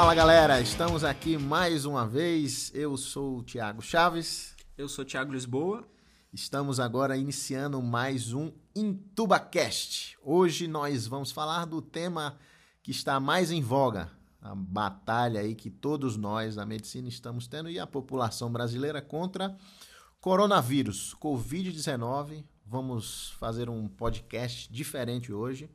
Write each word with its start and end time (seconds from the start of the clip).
Fala 0.00 0.14
galera, 0.14 0.62
estamos 0.62 1.04
aqui 1.04 1.36
mais 1.36 1.84
uma 1.84 2.06
vez. 2.08 2.72
Eu 2.74 2.96
sou 2.96 3.36
o 3.36 3.42
Thiago 3.42 3.82
Chaves. 3.82 4.56
Eu 4.78 4.88
sou 4.88 5.04
o 5.04 5.06
Thiago 5.06 5.30
Lisboa. 5.30 5.86
Estamos 6.32 6.80
agora 6.80 7.18
iniciando 7.18 7.82
mais 7.82 8.32
um 8.32 8.50
IntubaCast. 8.74 10.16
Hoje 10.24 10.66
nós 10.66 11.06
vamos 11.06 11.30
falar 11.30 11.66
do 11.66 11.82
tema 11.82 12.38
que 12.82 12.90
está 12.90 13.20
mais 13.20 13.50
em 13.50 13.60
voga, 13.60 14.10
a 14.40 14.54
batalha 14.54 15.42
aí 15.42 15.54
que 15.54 15.68
todos 15.68 16.16
nós 16.16 16.54
da 16.54 16.64
medicina 16.64 17.06
estamos 17.06 17.46
tendo 17.46 17.68
e 17.68 17.78
a 17.78 17.86
população 17.86 18.50
brasileira 18.50 19.02
contra 19.02 19.54
coronavírus, 20.18 21.14
COVID-19. 21.20 22.42
Vamos 22.64 23.32
fazer 23.38 23.68
um 23.68 23.86
podcast 23.86 24.72
diferente 24.72 25.30
hoje. 25.30 25.68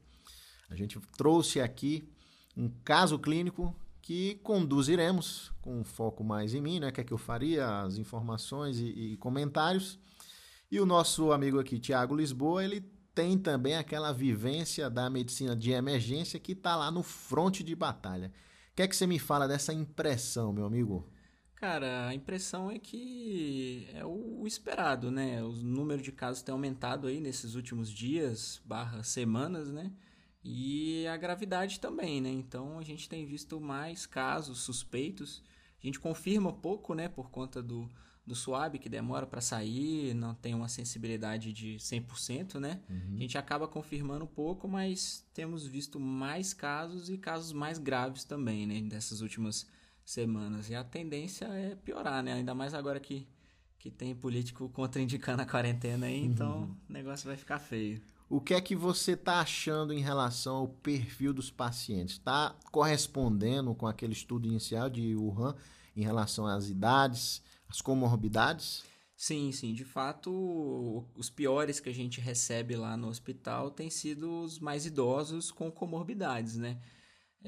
A 0.68 0.76
gente 0.76 1.00
trouxe 1.16 1.62
aqui 1.62 2.10
um 2.58 2.72
caso 2.84 3.20
clínico 3.20 3.72
que 4.06 4.36
conduziremos 4.44 5.52
com 5.64 5.84
foco 5.84 6.24
mais 6.24 6.54
em 6.54 6.62
mim, 6.62 6.80
né? 6.80 6.92
Que 6.92 7.02
é 7.02 7.04
que 7.04 7.12
eu 7.12 7.18
faria, 7.18 7.82
as 7.82 7.98
informações 7.98 8.78
e, 8.78 8.86
e 8.86 9.18
comentários. 9.18 9.98
E 10.70 10.80
o 10.80 10.86
nosso 10.86 11.32
amigo 11.32 11.60
aqui, 11.60 11.80
Tiago 11.80 12.16
Lisboa, 12.16 12.64
ele 12.64 12.82
tem 13.16 13.36
também 13.36 13.76
aquela 13.76 14.12
vivência 14.12 14.92
da 14.92 15.10
medicina 15.10 15.56
de 15.56 15.72
emergência 15.72 16.40
que 16.40 16.52
está 16.52 16.76
lá 16.76 16.92
no 16.92 17.02
fronte 17.02 17.64
de 17.64 17.76
batalha. 17.76 18.32
O 18.72 18.76
que 18.76 18.84
é 18.84 18.88
que 18.88 18.96
você 18.96 19.08
me 19.08 19.18
fala 19.18 19.48
dessa 19.48 19.74
impressão, 19.74 20.54
meu 20.54 20.66
amigo? 20.66 21.10
Cara, 21.56 22.08
a 22.08 22.14
impressão 22.14 22.70
é 22.70 22.78
que 22.78 23.88
é 23.92 24.06
o 24.06 24.46
esperado, 24.46 25.10
né? 25.10 25.44
O 25.44 25.52
número 25.52 26.04
de 26.04 26.12
casos 26.12 26.44
tem 26.44 26.54
aumentado 26.54 27.08
aí 27.08 27.20
nesses 27.20 27.56
últimos 27.56 27.90
dias, 27.90 28.62
barra 28.64 29.02
semanas, 29.02 29.72
né? 29.72 29.92
E 30.48 31.08
a 31.08 31.18
gravidade 31.18 31.80
também, 31.80 32.22
né? 32.22 32.30
Então 32.30 32.78
a 32.78 32.84
gente 32.84 33.10
tem 33.10 33.26
visto 33.26 33.60
mais 33.60 34.06
casos 34.06 34.60
suspeitos. 34.60 35.42
A 35.82 35.86
gente 35.86 36.00
confirma 36.00 36.54
pouco, 36.54 36.94
né? 36.94 37.10
Por 37.10 37.32
conta 37.32 37.64
do, 37.64 37.90
do 38.24 38.36
suave 38.36 38.78
que 38.78 38.88
demora 38.88 39.26
para 39.26 39.42
sair, 39.42 40.14
não 40.14 40.36
tem 40.36 40.54
uma 40.54 40.68
sensibilidade 40.68 41.52
de 41.52 41.78
100%, 41.78 42.60
né? 42.60 42.80
Uhum. 42.88 43.16
A 43.16 43.20
gente 43.22 43.40
acaba 43.40 43.68
confirmando 43.68 44.28
pouco, 44.28 44.68
mas 44.68 45.26
temos 45.34 45.66
visto 45.66 46.00
mais 46.00 46.54
casos 46.54 47.10
e 47.10 47.18
casos 47.18 47.52
mais 47.52 47.80
graves 47.80 48.24
também, 48.24 48.68
né? 48.68 48.82
Dessas 48.82 49.22
últimas 49.22 49.68
semanas. 50.06 50.70
E 50.70 50.76
a 50.76 50.84
tendência 50.84 51.46
é 51.46 51.74
piorar, 51.74 52.22
né? 52.22 52.34
Ainda 52.34 52.54
mais 52.54 52.76
agora 52.76 53.00
que, 53.00 53.28
que 53.80 53.90
tem 53.90 54.14
político 54.14 54.70
contraindicando 54.70 55.42
a 55.42 55.46
quarentena 55.46 56.06
aí, 56.06 56.24
então 56.24 56.60
uhum. 56.60 56.76
o 56.88 56.94
negócio 56.94 57.28
vai 57.28 57.36
ficar 57.36 57.58
feio. 57.58 58.00
O 58.28 58.42
que 58.42 58.56
é 58.56 58.62
que 58.62 58.76
você 58.76 59.12
está 59.12 59.40
achando 59.40 59.94
em 59.94 60.00
relação 60.00 60.56
ao 60.56 60.68
perfil 60.68 61.32
dos 61.32 61.52
pacientes? 61.52 62.16
Está 62.16 62.56
correspondendo 62.72 63.76
com 63.76 63.86
aquele 63.86 64.14
estudo 64.14 64.48
inicial 64.48 64.90
de 64.90 65.16
Wuhan 65.16 65.56
em 65.96 66.04
relação 66.04 66.48
às 66.48 66.68
idades, 66.68 67.44
às 67.70 67.82
comorbidades? 67.82 68.84
Sim, 69.16 69.52
sim. 69.52 69.74
De 69.74 69.86
fato, 69.86 71.06
os 71.16 71.30
piores 71.30 71.80
que 71.80 71.88
a 71.88 71.94
gente 71.94 72.20
recebe 72.20 72.76
lá 72.76 72.98
no 72.98 73.08
hospital 73.08 73.70
têm 73.70 73.90
sido 73.90 74.42
os 74.42 74.60
mais 74.60 74.86
idosos 74.86 75.52
com 75.52 75.72
comorbidades, 75.72 76.58
né? 76.58 76.80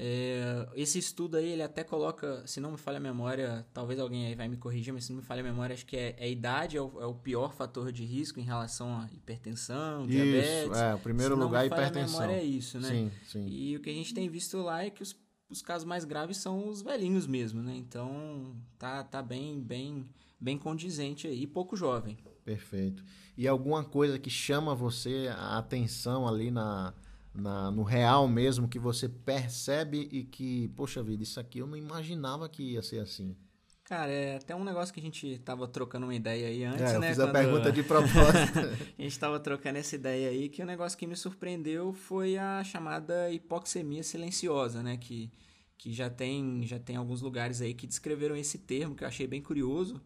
É, 0.00 0.68
esse 0.76 0.96
estudo 0.96 1.36
aí, 1.36 1.50
ele 1.50 1.62
até 1.62 1.82
coloca, 1.82 2.46
se 2.46 2.60
não 2.60 2.70
me 2.70 2.78
falha 2.78 2.98
a 2.98 3.00
memória, 3.00 3.66
talvez 3.74 3.98
alguém 3.98 4.26
aí 4.26 4.34
vai 4.36 4.46
me 4.46 4.56
corrigir, 4.56 4.94
mas 4.94 5.04
se 5.04 5.10
não 5.10 5.18
me 5.18 5.24
falha 5.24 5.40
a 5.40 5.42
memória, 5.42 5.74
acho 5.74 5.84
que 5.84 5.96
é, 5.96 6.14
é 6.16 6.24
a 6.24 6.28
idade 6.28 6.76
é 6.76 6.80
o, 6.80 7.00
é 7.00 7.06
o, 7.06 7.14
pior 7.16 7.52
fator 7.52 7.90
de 7.90 8.04
risco 8.04 8.38
em 8.38 8.44
relação 8.44 8.96
a 8.96 9.08
hipertensão, 9.12 10.04
isso, 10.04 10.12
diabetes. 10.12 10.78
é, 10.78 10.94
o 10.94 10.98
primeiro 11.00 11.34
se 11.34 11.40
lugar 11.40 11.64
é 11.64 11.66
hipertensão. 11.66 12.20
a 12.20 12.22
memória 12.22 12.40
é 12.40 12.44
isso, 12.44 12.78
né? 12.78 12.88
Sim, 12.88 13.10
sim. 13.26 13.46
E 13.48 13.76
o 13.76 13.80
que 13.80 13.90
a 13.90 13.92
gente 13.92 14.14
tem 14.14 14.28
visto 14.28 14.58
lá 14.58 14.84
é 14.84 14.90
que 14.90 15.02
os, 15.02 15.16
os 15.50 15.60
casos 15.60 15.84
mais 15.84 16.04
graves 16.04 16.36
são 16.36 16.68
os 16.68 16.80
velhinhos 16.80 17.26
mesmo, 17.26 17.60
né? 17.60 17.74
Então, 17.74 18.54
tá, 18.78 19.02
tá 19.02 19.20
bem, 19.20 19.60
bem, 19.60 20.08
bem 20.38 20.56
condizente 20.56 21.26
aí, 21.26 21.44
pouco 21.44 21.76
jovem. 21.76 22.16
Perfeito. 22.44 23.04
E 23.36 23.48
alguma 23.48 23.82
coisa 23.82 24.16
que 24.16 24.30
chama 24.30 24.76
você 24.76 25.28
a 25.36 25.58
atenção 25.58 26.28
ali 26.28 26.52
na 26.52 26.94
na, 27.38 27.70
no 27.70 27.82
real 27.82 28.26
mesmo, 28.28 28.68
que 28.68 28.78
você 28.78 29.08
percebe 29.08 30.08
e 30.10 30.24
que, 30.24 30.68
poxa 30.68 31.02
vida, 31.02 31.22
isso 31.22 31.38
aqui 31.38 31.60
eu 31.60 31.66
não 31.66 31.76
imaginava 31.76 32.48
que 32.48 32.62
ia 32.62 32.82
ser 32.82 33.00
assim. 33.00 33.36
Cara, 33.84 34.12
é 34.12 34.36
até 34.36 34.54
um 34.54 34.64
negócio 34.64 34.92
que 34.92 35.00
a 35.00 35.02
gente 35.02 35.38
tava 35.38 35.66
trocando 35.66 36.04
uma 36.04 36.14
ideia 36.14 36.48
aí 36.48 36.62
antes, 36.62 36.82
é, 36.82 36.98
né? 36.98 37.06
Eu 37.06 37.08
fiz 37.08 37.16
Quando... 37.16 37.28
a 37.30 37.32
pergunta 37.32 37.72
de 37.72 37.82
propósito. 37.82 38.58
a 38.98 39.02
gente 39.02 39.18
tava 39.18 39.40
trocando 39.40 39.78
essa 39.78 39.94
ideia 39.94 40.28
aí, 40.28 40.50
que 40.50 40.62
o 40.62 40.66
negócio 40.66 40.98
que 40.98 41.06
me 41.06 41.16
surpreendeu 41.16 41.94
foi 41.94 42.36
a 42.36 42.62
chamada 42.62 43.30
hipoxemia 43.30 44.02
silenciosa, 44.02 44.82
né? 44.82 44.98
Que, 44.98 45.30
que 45.78 45.90
já, 45.90 46.10
tem, 46.10 46.66
já 46.66 46.78
tem 46.78 46.96
alguns 46.96 47.22
lugares 47.22 47.62
aí 47.62 47.72
que 47.72 47.86
descreveram 47.86 48.36
esse 48.36 48.58
termo, 48.58 48.94
que 48.94 49.04
eu 49.04 49.08
achei 49.08 49.26
bem 49.26 49.40
curioso, 49.40 50.02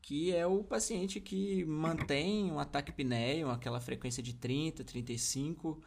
que 0.00 0.34
é 0.34 0.46
o 0.46 0.64
paciente 0.64 1.20
que 1.20 1.62
mantém 1.66 2.50
um 2.50 2.58
ataque 2.58 2.90
pinéio, 2.90 3.50
aquela 3.50 3.80
frequência 3.80 4.22
de 4.22 4.32
30, 4.32 4.82
35 4.82 5.82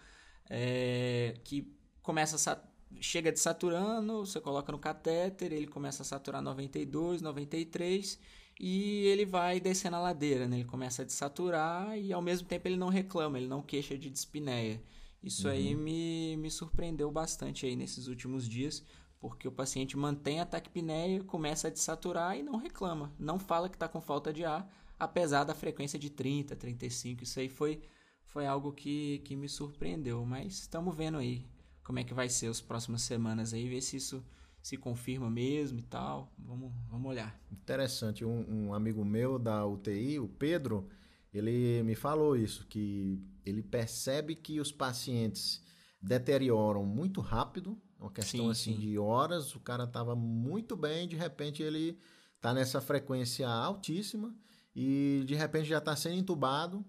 é, 0.49 1.35
que 1.43 1.71
começa 2.01 2.35
a 2.51 2.69
chega 2.99 3.31
de 3.31 3.39
saturando, 3.39 4.25
você 4.25 4.41
coloca 4.41 4.71
no 4.71 4.79
catéter, 4.79 5.53
ele 5.53 5.67
começa 5.67 6.01
a 6.01 6.05
saturar 6.05 6.41
92, 6.41 7.21
93 7.21 8.19
e 8.59 9.05
ele 9.05 9.25
vai 9.25 9.59
descendo 9.59 9.95
a 9.95 9.99
ladeira, 9.99 10.47
né? 10.47 10.57
Ele 10.57 10.65
começa 10.65 11.01
a 11.03 11.05
desaturar 11.05 11.97
e 11.97 12.11
ao 12.11 12.21
mesmo 12.21 12.47
tempo 12.47 12.67
ele 12.67 12.75
não 12.75 12.89
reclama, 12.89 13.37
ele 13.37 13.47
não 13.47 13.61
queixa 13.61 13.97
de 13.97 14.09
dispneia. 14.09 14.81
Isso 15.23 15.47
uhum. 15.47 15.53
aí 15.53 15.75
me, 15.75 16.35
me 16.37 16.49
surpreendeu 16.49 17.11
bastante 17.11 17.65
aí 17.65 17.75
nesses 17.75 18.07
últimos 18.07 18.47
dias, 18.47 18.83
porque 19.19 19.47
o 19.47 19.51
paciente 19.51 19.97
mantém 19.97 20.39
a 20.39 20.45
taquipneia, 20.45 21.23
começa 21.23 21.67
a 21.67 21.71
desaturar 21.71 22.37
e 22.37 22.43
não 22.43 22.57
reclama, 22.57 23.13
não 23.19 23.37
fala 23.37 23.69
que 23.69 23.75
está 23.75 23.87
com 23.87 24.01
falta 24.01 24.33
de 24.33 24.43
ar, 24.45 24.69
apesar 24.97 25.43
da 25.43 25.53
frequência 25.53 25.99
de 25.99 26.09
30, 26.09 26.55
35. 26.55 27.23
Isso 27.23 27.39
aí 27.39 27.49
foi 27.49 27.81
foi 28.29 28.45
algo 28.45 28.71
que, 28.71 29.19
que 29.19 29.35
me 29.35 29.49
surpreendeu. 29.49 30.25
Mas 30.25 30.59
estamos 30.59 30.95
vendo 30.95 31.17
aí 31.17 31.45
como 31.83 31.99
é 31.99 32.03
que 32.03 32.13
vai 32.13 32.29
ser 32.29 32.47
as 32.47 32.61
próximas 32.61 33.01
semanas 33.01 33.53
aí, 33.53 33.67
ver 33.67 33.81
se 33.81 33.97
isso 33.97 34.23
se 34.61 34.77
confirma 34.77 35.29
mesmo 35.29 35.79
e 35.79 35.83
tal. 35.83 36.31
Vamos, 36.37 36.71
vamos 36.89 37.09
olhar. 37.09 37.39
Interessante. 37.51 38.23
Um, 38.23 38.67
um 38.67 38.73
amigo 38.73 39.03
meu 39.03 39.39
da 39.39 39.65
UTI, 39.65 40.19
o 40.19 40.27
Pedro, 40.27 40.87
ele 41.33 41.81
me 41.83 41.95
falou 41.95 42.35
isso, 42.35 42.65
que 42.67 43.19
ele 43.45 43.63
percebe 43.63 44.35
que 44.35 44.59
os 44.59 44.71
pacientes 44.71 45.63
deterioram 46.01 46.85
muito 46.85 47.21
rápido, 47.21 47.77
uma 47.99 48.11
questão 48.11 48.45
sim, 48.45 48.51
assim 48.51 48.73
sim. 48.75 48.79
de 48.79 48.97
horas, 48.97 49.55
o 49.55 49.59
cara 49.59 49.83
estava 49.83 50.15
muito 50.15 50.75
bem, 50.75 51.07
de 51.07 51.15
repente 51.15 51.61
ele 51.61 51.97
está 52.35 52.53
nessa 52.53 52.79
frequência 52.79 53.47
altíssima 53.49 54.33
e 54.73 55.23
de 55.25 55.35
repente 55.35 55.67
já 55.67 55.79
está 55.79 55.95
sendo 55.95 56.15
entubado 56.15 56.85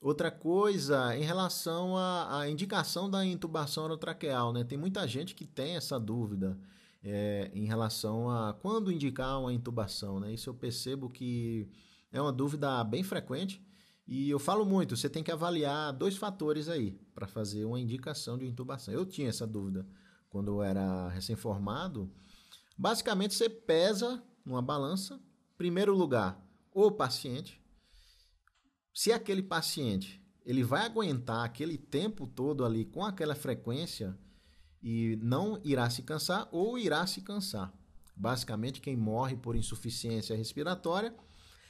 Outra 0.00 0.30
coisa, 0.30 1.16
em 1.16 1.22
relação 1.22 1.96
à, 1.96 2.40
à, 2.40 2.48
indicação 2.50 3.10
da 3.10 3.24
intubação 3.24 3.84
orotraqueal, 3.84 4.52
né? 4.52 4.62
Tem 4.62 4.78
muita 4.78 5.06
gente 5.08 5.34
que 5.34 5.44
tem 5.44 5.76
essa 5.76 5.98
dúvida 5.98 6.56
é, 7.02 7.50
em 7.52 7.64
relação 7.64 8.30
a 8.30 8.52
quando 8.52 8.92
indicar 8.92 9.40
uma 9.40 9.52
intubação, 9.52 10.20
né? 10.20 10.32
Isso 10.32 10.48
eu 10.48 10.54
percebo 10.54 11.08
que 11.10 11.68
é 12.12 12.22
uma 12.22 12.32
dúvida 12.32 12.82
bem 12.84 13.02
frequente 13.02 13.60
e 14.06 14.30
eu 14.30 14.38
falo 14.38 14.64
muito, 14.64 14.96
você 14.96 15.06
tem 15.06 15.22
que 15.22 15.30
avaliar 15.30 15.92
dois 15.92 16.16
fatores 16.16 16.68
aí 16.68 16.98
para 17.14 17.26
fazer 17.26 17.66
uma 17.66 17.78
indicação 17.78 18.38
de 18.38 18.46
intubação. 18.46 18.94
Eu 18.94 19.04
tinha 19.04 19.28
essa 19.28 19.46
dúvida 19.46 19.86
quando 20.30 20.48
eu 20.48 20.62
era 20.62 21.08
recém-formado. 21.08 22.10
Basicamente, 22.76 23.34
você 23.34 23.50
pesa 23.50 24.22
numa 24.46 24.62
balança, 24.62 25.20
primeiro 25.58 25.94
lugar, 25.94 26.42
o 26.72 26.90
paciente, 26.90 27.57
se 28.98 29.12
aquele 29.12 29.44
paciente 29.44 30.20
ele 30.44 30.64
vai 30.64 30.84
aguentar 30.84 31.44
aquele 31.44 31.78
tempo 31.78 32.26
todo 32.26 32.64
ali 32.64 32.84
com 32.84 33.04
aquela 33.04 33.36
frequência 33.36 34.18
e 34.82 35.16
não 35.22 35.60
irá 35.62 35.88
se 35.88 36.02
cansar 36.02 36.48
ou 36.50 36.76
irá 36.76 37.06
se 37.06 37.20
cansar. 37.20 37.72
Basicamente, 38.16 38.80
quem 38.80 38.96
morre 38.96 39.36
por 39.36 39.54
insuficiência 39.54 40.34
respiratória 40.34 41.14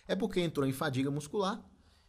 é 0.06 0.16
porque 0.16 0.40
entrou 0.40 0.66
em 0.66 0.72
fadiga 0.72 1.10
muscular 1.10 1.62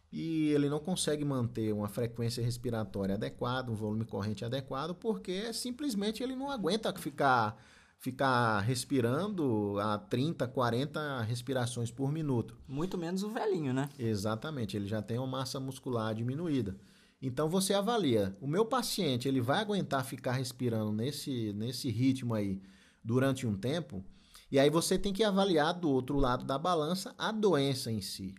e 0.10 0.52
ele 0.52 0.70
não 0.70 0.80
consegue 0.80 1.26
manter 1.26 1.74
uma 1.74 1.90
frequência 1.90 2.42
respiratória 2.42 3.16
adequada, 3.16 3.70
um 3.70 3.76
volume 3.76 4.06
corrente 4.06 4.46
adequado, 4.46 4.96
porque 4.96 5.52
simplesmente 5.52 6.24
ele 6.24 6.34
não 6.34 6.50
aguenta 6.50 6.98
ficar 6.98 7.62
ficar 8.00 8.62
respirando 8.62 9.78
a 9.80 9.98
30, 9.98 10.48
40 10.48 11.22
respirações 11.22 11.92
por 11.92 12.12
minuto. 12.12 12.58
Muito 12.68 12.98
menos 12.98 13.24
o 13.24 13.30
velhinho, 13.30 13.74
né? 13.74 13.90
Exatamente, 14.00 14.78
ele 14.78 14.88
já 14.88 15.02
tem 15.02 15.18
uma 15.18 15.28
massa 15.28 15.60
muscular 15.60 16.16
diminuída. 16.16 16.78
Então 17.22 17.50
você 17.50 17.74
avalia, 17.74 18.36
o 18.40 18.48
meu 18.48 18.66
paciente, 18.66 19.28
ele 19.28 19.42
vai 19.42 19.60
aguentar 19.60 20.06
ficar 20.06 20.32
respirando 20.32 20.94
nesse, 20.94 21.52
nesse 21.54 21.90
ritmo 21.90 22.34
aí 22.34 22.62
durante 23.04 23.46
um 23.46 23.58
tempo? 23.58 24.04
E 24.50 24.58
aí 24.58 24.70
você 24.70 24.98
tem 24.98 25.12
que 25.12 25.24
avaliar 25.24 25.74
do 25.74 25.90
outro 25.90 26.18
lado 26.18 26.46
da 26.46 26.58
balança 26.58 27.14
a 27.18 27.32
doença 27.32 27.92
em 27.92 28.00
si. 28.00 28.34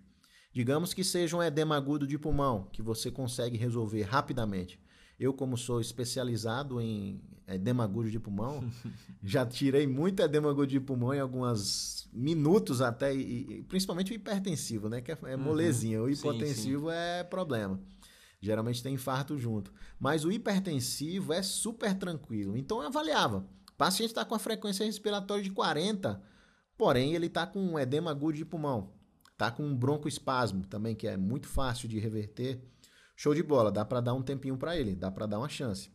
Digamos 0.52 0.94
que 0.94 1.04
seja 1.04 1.36
um 1.36 1.42
edema 1.42 1.76
agudo 1.76 2.06
de 2.06 2.18
pulmão, 2.18 2.66
que 2.72 2.80
você 2.80 3.10
consegue 3.10 3.58
resolver 3.58 4.02
rapidamente. 4.02 4.79
Eu, 5.20 5.34
como 5.34 5.54
sou 5.58 5.82
especializado 5.82 6.80
em 6.80 7.20
edema 7.46 7.84
agudo 7.84 8.10
de 8.10 8.18
pulmão, 8.18 8.64
já 9.22 9.44
tirei 9.44 9.86
muito 9.86 10.22
edema 10.22 10.48
agudo 10.48 10.68
de 10.68 10.80
pulmão 10.80 11.12
em 11.12 11.20
alguns 11.20 12.08
minutos 12.10 12.80
até, 12.80 13.14
e, 13.14 13.62
principalmente 13.68 14.12
o 14.12 14.14
hipertensivo, 14.14 14.88
né? 14.88 15.02
Que 15.02 15.12
é, 15.12 15.18
é 15.24 15.36
uhum. 15.36 15.42
molezinha. 15.42 16.02
O 16.02 16.08
hipotensivo 16.08 16.86
sim, 16.86 16.94
sim. 16.94 16.98
é 16.98 17.22
problema. 17.22 17.78
Geralmente 18.40 18.82
tem 18.82 18.94
infarto 18.94 19.36
junto. 19.36 19.70
Mas 19.98 20.24
o 20.24 20.32
hipertensivo 20.32 21.34
é 21.34 21.42
super 21.42 21.94
tranquilo. 21.94 22.56
Então 22.56 22.80
eu 22.80 22.86
avaliava. 22.86 23.46
O 23.70 23.74
paciente 23.76 24.10
está 24.10 24.24
com 24.24 24.34
a 24.34 24.38
frequência 24.38 24.86
respiratória 24.86 25.44
de 25.44 25.50
40, 25.50 26.18
porém 26.78 27.14
ele 27.14 27.26
está 27.26 27.46
com 27.46 27.60
um 27.60 27.78
edema 27.78 28.10
agudo 28.10 28.38
de 28.38 28.44
pulmão. 28.46 28.94
Está 29.32 29.50
com 29.50 29.64
um 29.64 29.76
broncoespasmo 29.76 30.66
também, 30.66 30.94
que 30.94 31.06
é 31.06 31.18
muito 31.18 31.46
fácil 31.46 31.88
de 31.88 31.98
reverter. 31.98 32.62
Show 33.20 33.34
de 33.34 33.42
bola, 33.42 33.70
dá 33.70 33.84
para 33.84 34.00
dar 34.00 34.14
um 34.14 34.22
tempinho 34.22 34.56
para 34.56 34.74
ele, 34.74 34.96
dá 34.96 35.10
para 35.10 35.26
dar 35.26 35.40
uma 35.40 35.48
chance. 35.50 35.90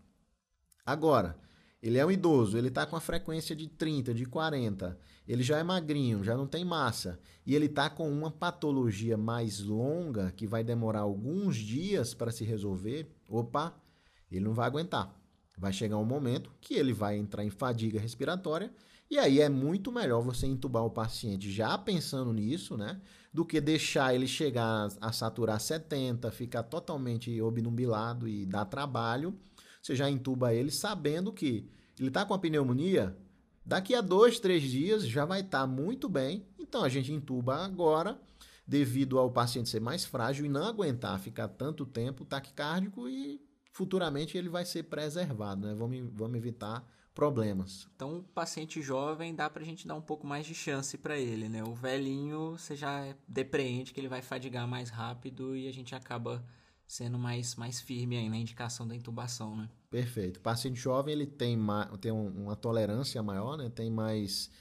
Agora, 0.86 1.36
ele 1.82 1.98
é 1.98 2.06
um 2.06 2.12
idoso, 2.12 2.56
ele 2.56 2.68
está 2.68 2.86
com 2.86 2.96
a 2.96 3.02
frequência 3.02 3.56
de 3.56 3.68
30, 3.68 4.14
de 4.14 4.28
40, 4.28 4.96
ele 5.28 5.42
já 5.42 5.58
é 5.58 5.64
magrinho, 5.64 6.24
já 6.24 6.38
não 6.38 6.46
tem 6.46 6.64
massa, 6.64 7.20
e 7.44 7.56
ele 7.56 7.66
está 7.66 7.90
com 7.90 8.08
uma 8.12 8.30
patologia 8.30 9.18
mais 9.18 9.60
longa, 9.60 10.32
que 10.34 10.46
vai 10.46 10.64
demorar 10.64 11.00
alguns 11.00 11.56
dias 11.56 12.14
para 12.14 12.32
se 12.32 12.44
resolver, 12.44 13.12
opa, 13.28 13.76
ele 14.30 14.46
não 14.46 14.54
vai 14.54 14.68
aguentar. 14.68 15.20
Vai 15.58 15.74
chegar 15.74 15.98
um 15.98 16.06
momento 16.06 16.52
que 16.62 16.76
ele 16.76 16.94
vai 16.94 17.18
entrar 17.18 17.44
em 17.44 17.50
fadiga 17.50 18.00
respiratória, 18.00 18.72
e 19.10 19.18
aí 19.18 19.42
é 19.42 19.50
muito 19.50 19.92
melhor 19.92 20.22
você 20.22 20.46
entubar 20.46 20.86
o 20.86 20.92
paciente 20.92 21.52
já 21.52 21.76
pensando 21.76 22.32
nisso, 22.32 22.78
né? 22.78 23.02
Do 23.36 23.46
que 23.46 23.60
deixar 23.60 24.16
ele 24.16 24.28
chegar 24.28 24.88
a 25.02 25.12
saturar 25.12 25.60
70, 25.60 26.32
ficar 26.32 26.64
totalmente 26.64 27.42
obnubilado 27.42 28.28
e 28.28 28.46
dar 28.46 28.66
trabalho. 28.66 29.38
Você 29.82 29.96
já 29.96 30.10
entuba 30.10 30.54
ele 30.54 30.72
sabendo 30.72 31.34
que 31.34 31.70
ele 32.00 32.08
está 32.08 32.26
com 32.26 32.34
a 32.34 32.40
pneumonia, 32.40 33.16
Daqui 33.66 33.96
a 33.96 34.02
dois, 34.02 34.40
três 34.40 34.62
dias 34.62 35.08
já 35.08 35.26
vai 35.26 35.40
estar 35.42 35.62
tá 35.62 35.68
muito 35.68 36.08
bem. 36.08 36.46
Então 36.60 36.84
a 36.84 36.90
gente 36.90 37.12
intuba 37.12 37.56
agora, 37.66 38.20
devido 38.68 39.18
ao 39.18 39.32
paciente 39.32 39.70
ser 39.70 39.82
mais 39.82 40.06
frágil 40.06 40.46
e 40.46 40.50
não 40.50 40.64
aguentar 40.64 41.20
ficar 41.20 41.48
tanto 41.48 41.84
tempo 41.84 42.24
taquicárdico 42.24 43.10
e 43.10 43.42
futuramente 43.72 44.38
ele 44.38 44.50
vai 44.50 44.66
ser 44.66 44.84
preservado, 44.84 45.66
né? 45.66 45.74
Vamos, 45.74 46.00
vamos 46.14 46.38
evitar 46.38 46.88
problemas. 47.16 47.88
Então, 47.96 48.18
o 48.18 48.24
paciente 48.24 48.82
jovem 48.82 49.34
dá 49.34 49.50
para 49.50 49.64
a 49.64 49.66
gente 49.66 49.88
dar 49.88 49.96
um 49.96 50.02
pouco 50.02 50.28
mais 50.28 50.46
de 50.46 50.54
chance 50.54 50.98
para 50.98 51.18
ele, 51.18 51.48
né? 51.48 51.64
O 51.64 51.74
velhinho 51.74 52.52
você 52.52 52.76
já 52.76 53.16
depreende 53.26 53.94
que 53.94 54.00
ele 54.00 54.10
vai 54.10 54.22
fadigar 54.22 54.68
mais 54.68 54.90
rápido 54.90 55.56
e 55.56 55.68
a 55.68 55.72
gente 55.72 55.96
acaba 55.96 56.46
sendo 56.86 57.18
mais, 57.18 57.56
mais 57.56 57.80
firme 57.80 58.18
aí 58.18 58.30
na 58.30 58.38
indicação 58.38 58.86
da 58.86 58.94
intubação, 58.94 59.56
né? 59.56 59.70
Perfeito. 59.90 60.38
O 60.38 60.42
paciente 60.42 60.78
jovem 60.78 61.14
ele 61.14 61.26
tem, 61.26 61.58
tem 62.02 62.12
uma 62.12 62.56
tolerância 62.56 63.24
maior, 63.24 63.58
né? 63.58 63.70
tem, 63.70 63.90
mais, 63.90 64.52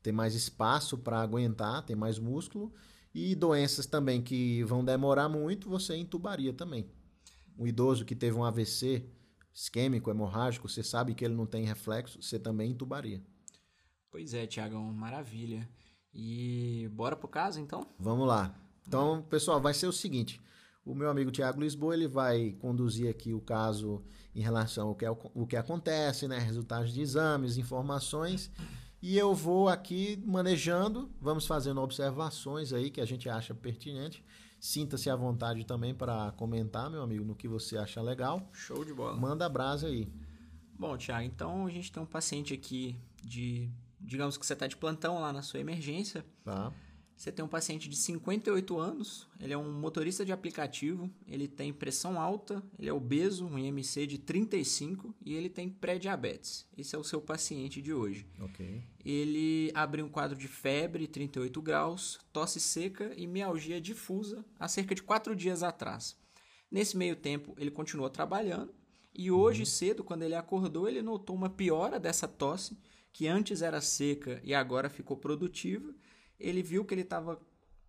tem 0.00 0.12
mais 0.12 0.36
espaço 0.36 0.96
para 0.96 1.20
aguentar, 1.20 1.82
tem 1.82 1.96
mais 1.96 2.18
músculo. 2.18 2.72
E 3.12 3.34
doenças 3.34 3.86
também 3.86 4.22
que 4.22 4.62
vão 4.64 4.84
demorar 4.84 5.28
muito, 5.28 5.68
você 5.68 5.96
intubaria 5.96 6.52
também. 6.52 6.86
Um 7.58 7.66
idoso 7.66 8.04
que 8.04 8.14
teve 8.14 8.36
um 8.36 8.44
AVC 8.44 9.04
isquêmico, 9.54 10.10
hemorrágico, 10.10 10.68
você 10.68 10.82
sabe 10.82 11.14
que 11.14 11.24
ele 11.24 11.34
não 11.34 11.46
tem 11.46 11.64
reflexo, 11.64 12.20
você 12.20 12.38
também 12.38 12.72
intubaria. 12.72 13.22
Pois 14.10 14.34
é, 14.34 14.46
Tiagão, 14.46 14.92
maravilha. 14.92 15.68
E 16.12 16.88
bora 16.92 17.16
pro 17.16 17.28
caso, 17.28 17.60
então? 17.60 17.86
Vamos 17.98 18.26
lá. 18.26 18.54
Então, 18.86 19.22
pessoal, 19.22 19.60
vai 19.60 19.74
ser 19.74 19.86
o 19.86 19.92
seguinte. 19.92 20.40
O 20.84 20.94
meu 20.94 21.08
amigo 21.08 21.30
Tiago 21.30 21.60
Lisboa 21.60 21.94
ele 21.94 22.06
vai 22.06 22.52
conduzir 22.60 23.08
aqui 23.08 23.32
o 23.32 23.40
caso 23.40 24.04
em 24.34 24.40
relação 24.40 24.88
ao 24.88 24.94
que, 24.94 25.06
é, 25.06 25.10
o 25.10 25.46
que 25.46 25.56
acontece, 25.56 26.28
né? 26.28 26.38
resultados 26.38 26.92
de 26.92 27.00
exames, 27.00 27.56
informações. 27.56 28.50
E 29.00 29.16
eu 29.16 29.34
vou 29.34 29.68
aqui 29.68 30.22
manejando, 30.26 31.10
vamos 31.20 31.46
fazendo 31.46 31.80
observações 31.80 32.72
aí 32.72 32.90
que 32.90 33.00
a 33.00 33.04
gente 33.04 33.28
acha 33.28 33.54
pertinente. 33.54 34.24
Sinta-se 34.64 35.10
à 35.10 35.14
vontade 35.14 35.62
também 35.66 35.94
para 35.94 36.32
comentar, 36.38 36.88
meu 36.88 37.02
amigo, 37.02 37.22
no 37.22 37.34
que 37.34 37.46
você 37.46 37.76
acha 37.76 38.00
legal. 38.00 38.48
Show 38.50 38.82
de 38.82 38.94
bola. 38.94 39.14
Manda 39.14 39.44
a 39.44 39.48
brasa 39.50 39.88
aí. 39.88 40.10
Bom, 40.78 40.96
Tiago, 40.96 41.22
então 41.22 41.66
a 41.66 41.70
gente 41.70 41.92
tem 41.92 42.02
um 42.02 42.06
paciente 42.06 42.54
aqui 42.54 42.98
de. 43.22 43.70
Digamos 44.00 44.38
que 44.38 44.46
você 44.46 44.54
está 44.54 44.66
de 44.66 44.74
plantão 44.74 45.20
lá 45.20 45.34
na 45.34 45.42
sua 45.42 45.60
emergência. 45.60 46.24
Tá. 46.42 46.72
Você 47.16 47.30
tem 47.30 47.44
um 47.44 47.48
paciente 47.48 47.88
de 47.88 47.96
58 47.96 48.78
anos, 48.78 49.28
ele 49.40 49.52
é 49.52 49.56
um 49.58 49.72
motorista 49.72 50.24
de 50.24 50.32
aplicativo, 50.32 51.08
ele 51.26 51.46
tem 51.46 51.72
pressão 51.72 52.20
alta, 52.20 52.62
ele 52.78 52.88
é 52.88 52.92
obeso, 52.92 53.46
um 53.46 53.58
IMC 53.58 54.06
de 54.06 54.18
35 54.18 55.14
e 55.24 55.34
ele 55.34 55.48
tem 55.48 55.68
pré-diabetes. 55.68 56.66
Esse 56.76 56.96
é 56.96 56.98
o 56.98 57.04
seu 57.04 57.20
paciente 57.20 57.80
de 57.80 57.92
hoje. 57.92 58.26
Ele 59.04 59.70
abriu 59.74 60.04
um 60.04 60.08
quadro 60.08 60.36
de 60.36 60.48
febre, 60.48 61.06
38 61.06 61.62
graus, 61.62 62.18
tosse 62.32 62.60
seca 62.60 63.12
e 63.16 63.26
mialgia 63.26 63.80
difusa 63.80 64.44
há 64.58 64.66
cerca 64.66 64.94
de 64.94 65.02
4 65.02 65.36
dias 65.36 65.62
atrás. 65.62 66.16
Nesse 66.70 66.96
meio 66.96 67.14
tempo, 67.14 67.54
ele 67.56 67.70
continuou 67.70 68.10
trabalhando 68.10 68.74
e 69.14 69.30
hoje 69.30 69.60
uhum. 69.60 69.66
cedo, 69.66 70.02
quando 70.02 70.22
ele 70.22 70.34
acordou, 70.34 70.88
ele 70.88 71.00
notou 71.00 71.36
uma 71.36 71.48
piora 71.48 72.00
dessa 72.00 72.26
tosse, 72.26 72.76
que 73.12 73.28
antes 73.28 73.62
era 73.62 73.80
seca 73.80 74.40
e 74.42 74.52
agora 74.52 74.90
ficou 74.90 75.16
produtiva 75.16 75.94
ele 76.38 76.62
viu 76.62 76.84
que 76.84 76.94
ele 76.94 77.02
estava 77.02 77.40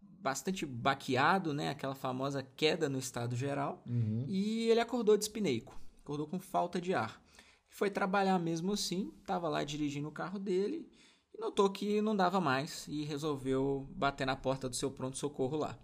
bastante 0.01 0.65
baqueado, 0.65 1.53
né? 1.53 1.69
Aquela 1.69 1.93
famosa 1.93 2.41
queda 2.41 2.89
no 2.89 2.97
estado 2.97 3.35
geral. 3.35 3.83
Uhum. 3.87 4.25
E 4.27 4.69
ele 4.69 4.79
acordou 4.79 5.15
dispineico, 5.17 5.79
acordou 6.03 6.27
com 6.27 6.39
falta 6.39 6.81
de 6.81 6.93
ar. 6.93 7.21
Foi 7.69 7.89
trabalhar 7.89 8.39
mesmo 8.39 8.73
assim, 8.73 9.11
estava 9.19 9.49
lá 9.49 9.63
dirigindo 9.63 10.07
o 10.07 10.11
carro 10.11 10.39
dele 10.39 10.89
e 11.33 11.39
notou 11.39 11.69
que 11.69 12.01
não 12.01 12.15
dava 12.15 12.39
mais 12.39 12.87
e 12.87 13.03
resolveu 13.03 13.87
bater 13.91 14.25
na 14.25 14.35
porta 14.35 14.69
do 14.69 14.75
seu 14.75 14.89
pronto-socorro 14.89 15.57
lá. 15.57 15.77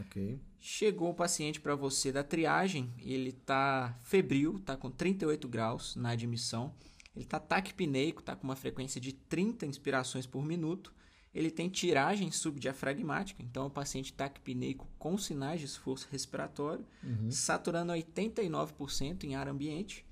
Okay. 0.00 0.40
Chegou 0.58 1.10
o 1.10 1.14
paciente 1.14 1.60
para 1.60 1.74
você 1.74 2.10
da 2.10 2.24
triagem, 2.24 2.92
ele 2.98 3.30
está 3.30 3.96
febril, 4.02 4.56
está 4.56 4.76
com 4.76 4.90
38 4.90 5.48
graus 5.48 5.94
na 5.94 6.10
admissão, 6.10 6.74
ele 7.14 7.24
está 7.24 7.38
taquipneico, 7.38 8.20
está 8.20 8.34
com 8.34 8.44
uma 8.44 8.56
frequência 8.56 9.00
de 9.00 9.12
30 9.12 9.64
inspirações 9.64 10.26
por 10.26 10.44
minuto, 10.44 10.92
ele 11.36 11.50
tem 11.50 11.68
tiragem 11.68 12.30
subdiafragmática, 12.30 13.42
então 13.42 13.66
o 13.66 13.70
paciente 13.70 14.10
taquipneico 14.10 14.88
com 14.98 15.18
sinais 15.18 15.60
de 15.60 15.66
esforço 15.66 16.08
respiratório, 16.10 16.82
uhum. 17.04 17.30
saturando 17.30 17.92
89% 17.92 19.24
em 19.24 19.34
ar 19.34 19.46
ambiente. 19.46 20.02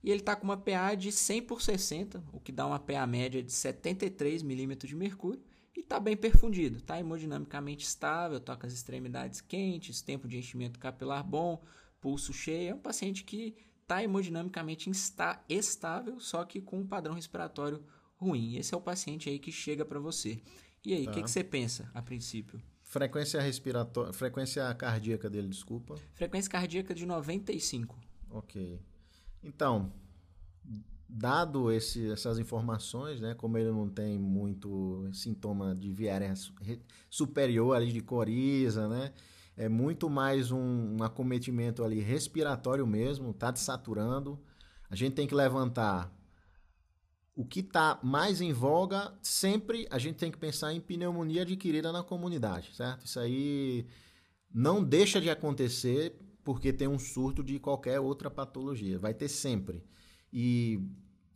E 0.00 0.10
ele 0.10 0.20
está 0.20 0.36
com 0.36 0.44
uma 0.44 0.56
PA 0.56 0.94
de 0.94 1.10
100 1.10 1.42
por 1.42 1.60
60, 1.60 2.22
o 2.32 2.38
que 2.38 2.52
dá 2.52 2.64
uma 2.64 2.78
PA 2.78 3.04
média 3.04 3.42
de 3.42 3.50
73 3.50 4.44
milímetros 4.44 4.88
de 4.88 4.94
mercúrio, 4.94 5.42
e 5.76 5.80
está 5.80 5.98
bem 5.98 6.16
perfundido, 6.16 6.76
está 6.76 7.00
hemodinamicamente 7.00 7.84
estável, 7.84 8.38
toca 8.38 8.68
as 8.68 8.72
extremidades 8.72 9.40
quentes, 9.40 10.00
tempo 10.00 10.28
de 10.28 10.38
enchimento 10.38 10.78
capilar 10.78 11.24
bom, 11.24 11.60
pulso 12.00 12.32
cheio. 12.32 12.70
É 12.70 12.74
um 12.76 12.80
paciente 12.80 13.24
que 13.24 13.56
está 13.82 14.04
hemodinamicamente 14.04 14.88
estável, 15.48 16.20
só 16.20 16.44
que 16.44 16.60
com 16.60 16.78
um 16.78 16.86
padrão 16.86 17.14
respiratório 17.14 17.84
ruim. 18.20 18.56
Esse 18.56 18.74
é 18.74 18.76
o 18.76 18.80
paciente 18.80 19.28
aí 19.28 19.38
que 19.38 19.50
chega 19.50 19.84
para 19.84 19.98
você. 19.98 20.40
E 20.84 20.94
aí, 20.94 21.02
o 21.02 21.06
tá. 21.06 21.12
que, 21.12 21.22
que 21.22 21.30
você 21.30 21.42
pensa 21.42 21.90
a 21.94 22.02
princípio? 22.02 22.60
Frequência 22.82 23.40
respiratória, 23.40 24.12
frequência 24.12 24.74
cardíaca 24.74 25.30
dele, 25.30 25.48
desculpa. 25.48 25.94
Frequência 26.14 26.50
cardíaca 26.50 26.94
de 26.94 27.06
95. 27.06 27.96
Ok. 28.30 28.80
Então, 29.42 29.92
dado 31.08 31.70
esse, 31.70 32.10
essas 32.10 32.38
informações, 32.38 33.20
né, 33.20 33.34
como 33.34 33.58
ele 33.58 33.70
não 33.70 33.88
tem 33.88 34.18
muito 34.18 35.08
sintoma 35.12 35.74
de 35.74 35.92
viária 35.92 36.32
superior 37.08 37.76
ali 37.76 37.92
de 37.92 38.00
coriza, 38.00 38.88
né, 38.88 39.12
é 39.56 39.68
muito 39.68 40.08
mais 40.10 40.50
um, 40.50 40.96
um 40.98 41.02
acometimento 41.02 41.84
ali 41.84 42.00
respiratório 42.00 42.86
mesmo, 42.86 43.32
tá 43.32 43.50
desaturando. 43.50 44.38
A 44.88 44.96
gente 44.96 45.14
tem 45.14 45.26
que 45.26 45.34
levantar 45.34 46.12
o 47.40 47.44
que 47.46 47.60
está 47.60 47.98
mais 48.02 48.42
em 48.42 48.52
voga, 48.52 49.14
sempre 49.22 49.88
a 49.90 49.98
gente 49.98 50.16
tem 50.16 50.30
que 50.30 50.36
pensar 50.36 50.74
em 50.74 50.80
pneumonia 50.80 51.40
adquirida 51.40 51.90
na 51.90 52.02
comunidade, 52.02 52.76
certo? 52.76 53.06
Isso 53.06 53.18
aí 53.18 53.86
não 54.52 54.84
deixa 54.84 55.18
de 55.22 55.30
acontecer 55.30 56.20
porque 56.44 56.70
tem 56.70 56.86
um 56.86 56.98
surto 56.98 57.42
de 57.42 57.58
qualquer 57.58 57.98
outra 57.98 58.30
patologia. 58.30 58.98
Vai 58.98 59.14
ter 59.14 59.28
sempre. 59.28 59.82
E 60.30 60.86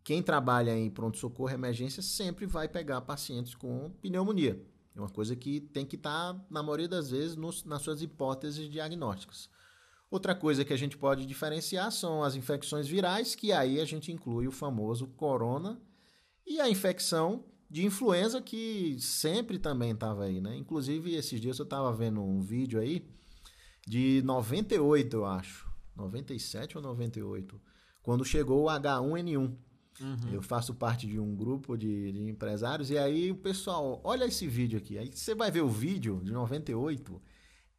quem 0.03 0.23
trabalha 0.23 0.77
em 0.77 0.91
pronto-socorro 0.91 1.55
emergência 1.55 2.03
sempre 2.03 2.45
vai 2.45 2.69
pegar 2.69 3.01
pacientes 3.01 3.55
com 3.55 3.91
pneumonia. 4.03 4.63
É 4.95 5.01
uma 5.01 5.09
coisa 5.09 5.35
que 5.35 5.59
tem 5.59 5.87
que 5.87 5.97
estar, 5.97 6.35
tá, 6.35 6.47
na 6.51 6.63
maioria 6.63 6.87
das 6.87 7.13
vezes, 7.13 7.35
nos, 7.35 7.65
nas 7.65 7.81
suas 7.81 8.03
hipóteses 8.03 8.69
diagnósticas. 8.69 9.49
Outra 10.11 10.35
coisa 10.35 10.67
que 10.67 10.73
a 10.75 10.77
gente 10.77 10.99
pode 10.99 11.25
diferenciar 11.25 11.91
são 11.91 12.23
as 12.23 12.35
infecções 12.35 12.87
virais, 12.87 13.35
que 13.35 13.53
aí 13.53 13.81
a 13.81 13.87
gente 13.87 14.13
inclui 14.13 14.47
o 14.47 14.53
famoso 14.53 15.07
corona 15.07 15.81
e 16.47 16.61
a 16.61 16.69
infecção 16.69 17.45
de 17.71 17.85
influenza 17.85 18.41
que 18.41 18.97
sempre 19.01 19.59
também 19.59 19.93
estava 19.93 20.25
aí, 20.25 20.41
né? 20.41 20.57
Inclusive, 20.57 21.15
esses 21.15 21.41
dias 21.41 21.59
eu 21.59 21.65
estava 21.65 21.93
vendo 21.93 22.23
um 22.23 22.41
vídeo 22.41 22.79
aí 22.81 23.05
de 23.87 24.23
98, 24.25 25.17
eu 25.17 25.25
acho. 25.25 25.69
97 25.97 26.77
ou 26.77 26.83
98. 26.83 27.61
quando 28.03 28.25
chegou 28.25 28.65
o 28.65 28.67
H1N1. 28.67 29.57
Uhum. 30.01 30.17
Eu 30.33 30.43
faço 30.43 30.75
parte 30.75 31.07
de 31.07 31.21
um 31.21 31.35
grupo 31.37 31.77
de, 31.77 32.13
de, 32.13 32.29
empresários 32.29 32.91
e 32.91 32.99
aí 32.99 33.31
o 33.31 33.37
pessoal, 33.37 34.01
olha 34.03 34.25
esse 34.25 34.47
vídeo 34.47 34.79
aqui. 34.79 34.99
Aí 34.99 35.11
você 35.11 35.35
vai 35.35 35.51
ver 35.51 35.63
o 35.63 35.69
vídeo 35.69 36.21
de 36.23 36.33
98, 36.33 37.23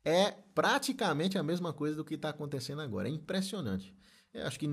é 0.04 0.32
praticamente 0.32 1.38
a 1.38 1.44
mesma 1.44 1.74
coisa 1.74 1.96
do 1.96 2.06
que 2.06 2.16
está 2.16 2.30
acontecendo 2.30 2.82
agora. 2.82 3.10
É 3.10 3.12
impressionante. 3.12 3.94
Eu 4.36 4.46
acho 4.46 4.60
que 4.60 4.68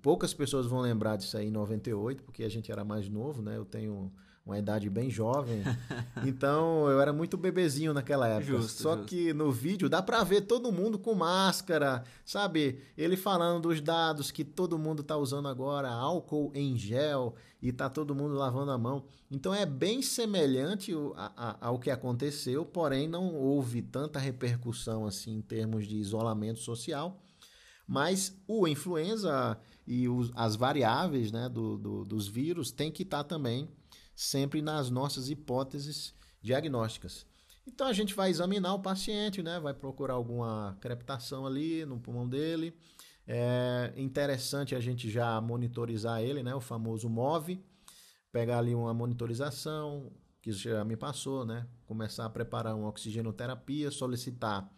poucas 0.00 0.32
pessoas 0.32 0.66
vão 0.66 0.80
lembrar 0.80 1.16
disso 1.16 1.36
aí 1.36 1.48
em 1.48 1.50
98, 1.50 2.22
porque 2.22 2.42
a 2.44 2.48
gente 2.48 2.72
era 2.72 2.82
mais 2.82 3.10
novo, 3.10 3.42
né? 3.42 3.58
Eu 3.58 3.64
tenho 3.66 4.10
uma 4.44 4.58
idade 4.58 4.88
bem 4.88 5.10
jovem. 5.10 5.62
então 6.26 6.88
eu 6.88 6.98
era 6.98 7.12
muito 7.12 7.36
bebezinho 7.36 7.92
naquela 7.92 8.26
época. 8.26 8.46
Justo, 8.58 8.82
Só 8.82 8.96
justo. 8.96 9.06
que 9.06 9.34
no 9.34 9.52
vídeo 9.52 9.86
dá 9.86 10.00
para 10.02 10.24
ver 10.24 10.40
todo 10.40 10.72
mundo 10.72 10.98
com 10.98 11.14
máscara, 11.14 12.04
sabe? 12.24 12.80
Ele 12.96 13.14
falando 13.14 13.68
dos 13.68 13.82
dados 13.82 14.30
que 14.30 14.44
todo 14.44 14.78
mundo 14.78 15.02
tá 15.02 15.14
usando 15.18 15.46
agora, 15.46 15.90
álcool 15.90 16.50
em 16.54 16.74
gel 16.74 17.34
e 17.60 17.70
tá 17.70 17.90
todo 17.90 18.14
mundo 18.14 18.34
lavando 18.34 18.72
a 18.72 18.78
mão. 18.78 19.04
Então 19.30 19.54
é 19.54 19.66
bem 19.66 20.00
semelhante 20.00 20.92
ao 21.60 21.78
que 21.78 21.90
aconteceu, 21.90 22.64
porém 22.64 23.06
não 23.06 23.34
houve 23.34 23.82
tanta 23.82 24.18
repercussão 24.18 25.06
assim 25.06 25.34
em 25.36 25.42
termos 25.42 25.86
de 25.86 25.98
isolamento 25.98 26.60
social. 26.60 27.20
Mas 27.86 28.36
o 28.46 28.66
influenza 28.66 29.58
e 29.86 30.08
os, 30.08 30.30
as 30.34 30.56
variáveis 30.56 31.32
né, 31.32 31.48
do, 31.48 31.76
do, 31.76 32.04
dos 32.04 32.28
vírus 32.28 32.70
têm 32.70 32.90
que 32.90 33.02
estar 33.02 33.24
tá 33.24 33.24
também 33.24 33.68
sempre 34.14 34.62
nas 34.62 34.90
nossas 34.90 35.28
hipóteses 35.28 36.14
diagnósticas. 36.40 37.26
Então 37.66 37.86
a 37.86 37.92
gente 37.92 38.14
vai 38.14 38.30
examinar 38.30 38.74
o 38.74 38.80
paciente, 38.80 39.42
né? 39.42 39.60
Vai 39.60 39.72
procurar 39.72 40.14
alguma 40.14 40.76
crepitação 40.80 41.46
ali 41.46 41.84
no 41.84 41.98
pulmão 41.98 42.28
dele. 42.28 42.74
É 43.26 43.92
interessante 43.96 44.74
a 44.74 44.80
gente 44.80 45.08
já 45.08 45.40
monitorizar 45.40 46.22
ele, 46.22 46.42
né? 46.42 46.54
O 46.54 46.60
famoso 46.60 47.08
MOV. 47.08 47.60
Pegar 48.32 48.58
ali 48.58 48.74
uma 48.74 48.92
monitorização, 48.92 50.10
que 50.40 50.50
já 50.50 50.84
me 50.84 50.96
passou, 50.96 51.44
né? 51.44 51.66
Começar 51.86 52.26
a 52.26 52.30
preparar 52.30 52.74
uma 52.74 52.88
oxigenoterapia, 52.88 53.90
solicitar 53.90 54.68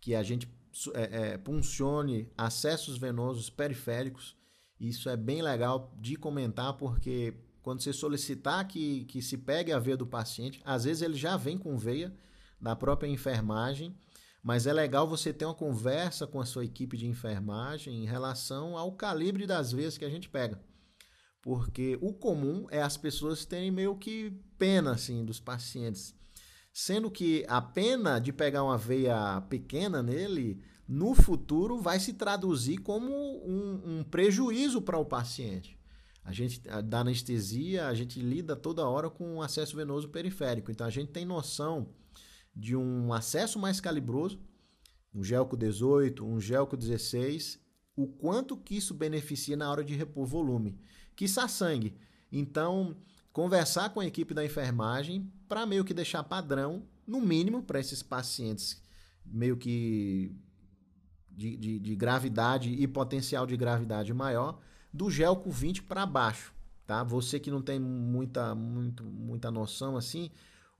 que 0.00 0.14
a 0.14 0.22
gente 0.22 0.48
é, 0.94 1.32
é, 1.34 1.38
puncione 1.38 2.28
acessos 2.36 2.98
venosos 2.98 3.48
periféricos. 3.50 4.36
Isso 4.78 5.08
é 5.08 5.16
bem 5.16 5.40
legal 5.40 5.96
de 6.00 6.16
comentar 6.16 6.76
porque 6.76 7.34
quando 7.62 7.80
você 7.80 7.92
solicitar 7.92 8.66
que, 8.68 9.04
que 9.04 9.22
se 9.22 9.38
pegue 9.38 9.72
a 9.72 9.78
veia 9.78 9.96
do 9.96 10.06
paciente, 10.06 10.60
às 10.64 10.84
vezes 10.84 11.02
ele 11.02 11.16
já 11.16 11.36
vem 11.36 11.56
com 11.56 11.78
veia 11.78 12.14
da 12.60 12.76
própria 12.76 13.08
enfermagem, 13.08 13.96
mas 14.42 14.66
é 14.66 14.72
legal 14.72 15.08
você 15.08 15.32
ter 15.32 15.46
uma 15.46 15.54
conversa 15.54 16.26
com 16.26 16.40
a 16.40 16.44
sua 16.44 16.64
equipe 16.64 16.96
de 16.96 17.06
enfermagem 17.06 18.02
em 18.02 18.06
relação 18.06 18.76
ao 18.76 18.92
calibre 18.92 19.46
das 19.46 19.72
veias 19.72 19.96
que 19.96 20.04
a 20.04 20.10
gente 20.10 20.28
pega. 20.28 20.60
Porque 21.40 21.98
o 22.00 22.12
comum 22.12 22.66
é 22.70 22.82
as 22.82 22.96
pessoas 22.96 23.44
terem 23.44 23.70
meio 23.70 23.96
que 23.96 24.30
pena 24.58 24.92
assim 24.92 25.24
dos 25.24 25.40
pacientes. 25.40 26.14
Sendo 26.76 27.08
que 27.08 27.44
a 27.46 27.62
pena 27.62 28.18
de 28.18 28.32
pegar 28.32 28.64
uma 28.64 28.76
veia 28.76 29.40
pequena 29.42 30.02
nele, 30.02 30.60
no 30.88 31.14
futuro 31.14 31.78
vai 31.78 32.00
se 32.00 32.14
traduzir 32.14 32.78
como 32.78 33.12
um, 33.12 34.00
um 34.00 34.02
prejuízo 34.02 34.82
para 34.82 34.98
o 34.98 35.04
paciente. 35.04 35.78
A 36.24 36.32
gente, 36.32 36.60
da 36.60 36.98
anestesia, 36.98 37.86
a 37.86 37.94
gente 37.94 38.18
lida 38.18 38.56
toda 38.56 38.88
hora 38.88 39.08
com 39.08 39.40
acesso 39.40 39.76
venoso 39.76 40.08
periférico. 40.08 40.72
Então 40.72 40.84
a 40.84 40.90
gente 40.90 41.12
tem 41.12 41.24
noção 41.24 41.90
de 42.52 42.74
um 42.74 43.12
acesso 43.12 43.56
mais 43.56 43.80
calibroso, 43.80 44.40
um 45.14 45.22
gelco 45.22 45.56
18, 45.56 46.26
um 46.26 46.40
gelco 46.40 46.76
16, 46.76 47.60
o 47.94 48.08
quanto 48.08 48.56
que 48.56 48.76
isso 48.76 48.92
beneficia 48.92 49.56
na 49.56 49.70
hora 49.70 49.84
de 49.84 49.94
repor 49.94 50.26
volume, 50.26 50.76
que 51.14 51.28
sangue. 51.28 51.96
Então, 52.32 52.96
conversar 53.32 53.90
com 53.90 54.00
a 54.00 54.06
equipe 54.06 54.34
da 54.34 54.44
enfermagem 54.44 55.32
para 55.54 55.64
meio 55.64 55.84
que 55.84 55.94
deixar 55.94 56.24
padrão, 56.24 56.82
no 57.06 57.20
mínimo, 57.20 57.62
para 57.62 57.78
esses 57.78 58.02
pacientes 58.02 58.82
meio 59.24 59.56
que 59.56 60.34
de, 61.30 61.56
de, 61.56 61.78
de 61.78 61.94
gravidade 61.94 62.70
e 62.70 62.88
potencial 62.88 63.46
de 63.46 63.56
gravidade 63.56 64.12
maior, 64.12 64.58
do 64.92 65.08
Gelco 65.08 65.48
20 65.52 65.84
para 65.84 66.04
baixo, 66.04 66.52
tá? 66.84 67.04
Você 67.04 67.38
que 67.38 67.52
não 67.52 67.62
tem 67.62 67.78
muita, 67.78 68.52
muito, 68.52 69.04
muita 69.04 69.48
noção 69.48 69.96
assim, 69.96 70.28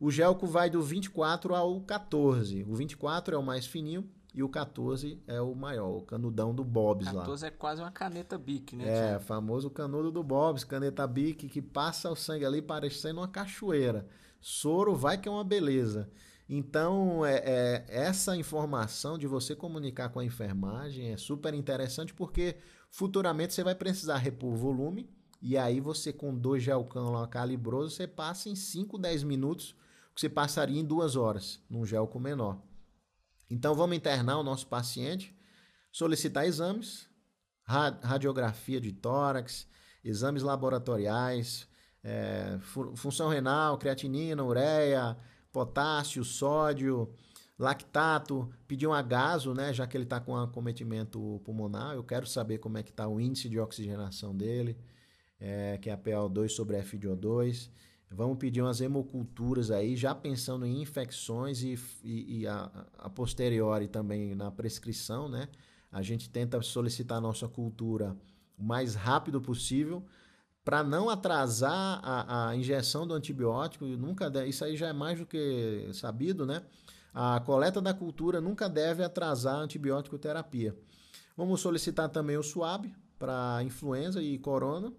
o 0.00 0.10
Gelco 0.10 0.44
vai 0.44 0.68
do 0.68 0.82
24 0.82 1.54
ao 1.54 1.80
14. 1.82 2.64
O 2.68 2.74
24 2.74 3.36
é 3.36 3.38
o 3.38 3.44
mais 3.44 3.66
fininho 3.66 4.10
e 4.34 4.42
o 4.42 4.48
14 4.48 5.22
é 5.28 5.40
o 5.40 5.54
maior, 5.54 5.98
o 5.98 6.02
canudão 6.02 6.52
do 6.52 6.64
Bob's 6.64 7.04
14 7.04 7.16
lá. 7.16 7.22
14 7.22 7.46
é 7.46 7.50
quase 7.50 7.80
uma 7.80 7.92
caneta 7.92 8.36
Bic, 8.36 8.74
né? 8.74 9.14
É, 9.14 9.18
famoso 9.20 9.70
canudo 9.70 10.10
do 10.10 10.24
Bob's, 10.24 10.64
caneta 10.64 11.06
Bic 11.06 11.48
que 11.48 11.62
passa 11.62 12.10
o 12.10 12.16
sangue 12.16 12.44
ali 12.44 12.60
parecendo 12.60 13.20
uma 13.20 13.28
cachoeira. 13.28 14.04
Soro 14.46 14.94
vai 14.94 15.16
que 15.16 15.26
é 15.26 15.32
uma 15.32 15.42
beleza. 15.42 16.10
Então, 16.46 17.24
é, 17.24 17.36
é, 17.36 17.84
essa 17.88 18.36
informação 18.36 19.16
de 19.16 19.26
você 19.26 19.56
comunicar 19.56 20.10
com 20.10 20.20
a 20.20 20.24
enfermagem 20.24 21.12
é 21.12 21.16
super 21.16 21.54
interessante 21.54 22.12
porque 22.12 22.58
futuramente 22.90 23.54
você 23.54 23.64
vai 23.64 23.74
precisar 23.74 24.18
repor 24.18 24.54
volume 24.54 25.08
e 25.40 25.56
aí 25.56 25.80
você 25.80 26.12
com 26.12 26.36
dois 26.36 26.62
gelcão 26.62 27.10
lá 27.10 27.26
calibroso, 27.26 27.96
você 27.96 28.06
passa 28.06 28.50
em 28.50 28.54
5, 28.54 28.98
10 28.98 29.22
minutos 29.22 29.74
que 30.14 30.20
você 30.20 30.28
passaria 30.28 30.78
em 30.78 30.84
duas 30.84 31.16
horas 31.16 31.58
num 31.70 31.86
gelco 31.86 32.20
menor. 32.20 32.60
Então, 33.48 33.74
vamos 33.74 33.96
internar 33.96 34.36
o 34.38 34.42
nosso 34.42 34.66
paciente, 34.66 35.34
solicitar 35.90 36.44
exames, 36.44 37.08
radiografia 37.62 38.78
de 38.78 38.92
tórax, 38.92 39.66
exames 40.04 40.42
laboratoriais, 40.42 41.66
é, 42.04 42.58
função 42.94 43.28
renal, 43.28 43.78
creatinina, 43.78 44.44
ureia, 44.44 45.16
potássio, 45.50 46.22
sódio, 46.22 47.10
lactato, 47.58 48.50
pedir 48.68 48.86
um 48.86 48.92
agaso, 48.92 49.54
né, 49.54 49.72
já 49.72 49.86
que 49.86 49.96
ele 49.96 50.04
está 50.04 50.20
com 50.20 50.36
acometimento 50.36 51.40
pulmonar, 51.44 51.94
eu 51.94 52.04
quero 52.04 52.26
saber 52.26 52.58
como 52.58 52.76
é 52.76 52.82
que 52.82 52.90
está 52.90 53.08
o 53.08 53.18
índice 53.18 53.48
de 53.48 53.58
oxigenação 53.58 54.36
dele, 54.36 54.76
é, 55.40 55.78
que 55.78 55.88
é 55.88 55.92
a 55.92 55.98
PO2 55.98 56.48
sobre 56.50 56.76
FiO2. 56.82 57.70
Vamos 58.10 58.38
pedir 58.38 58.60
umas 58.62 58.80
hemoculturas 58.80 59.70
aí, 59.70 59.96
já 59.96 60.14
pensando 60.14 60.66
em 60.66 60.80
infecções 60.80 61.62
e, 61.62 61.78
e, 62.02 62.40
e 62.40 62.46
a, 62.46 62.86
a, 62.98 63.10
posteriori 63.10 63.88
também 63.88 64.34
na 64.34 64.52
prescrição, 64.52 65.28
né? 65.28 65.48
A 65.90 66.00
gente 66.00 66.30
tenta 66.30 66.60
solicitar 66.62 67.18
a 67.18 67.20
nossa 67.20 67.48
cultura 67.48 68.16
o 68.56 68.62
mais 68.62 68.94
rápido 68.94 69.40
possível, 69.40 70.04
para 70.64 70.82
não 70.82 71.10
atrasar 71.10 72.00
a, 72.02 72.48
a, 72.48 72.56
injeção 72.56 73.06
do 73.06 73.12
antibiótico, 73.12 73.84
nunca 73.84 74.30
deve, 74.30 74.48
isso 74.48 74.64
aí 74.64 74.76
já 74.76 74.88
é 74.88 74.92
mais 74.92 75.18
do 75.18 75.26
que 75.26 75.90
sabido, 75.92 76.46
né? 76.46 76.62
A 77.12 77.38
coleta 77.40 77.80
da 77.80 77.92
cultura 77.92 78.40
nunca 78.40 78.68
deve 78.68 79.04
atrasar 79.04 79.56
a 79.56 79.60
antibiótico 79.60 80.18
terapia. 80.18 80.74
Vamos 81.36 81.60
solicitar 81.60 82.08
também 82.08 82.36
o 82.36 82.42
SWAB 82.42 82.86
para 83.18 83.62
influenza 83.62 84.22
e 84.22 84.38
corona 84.38 84.92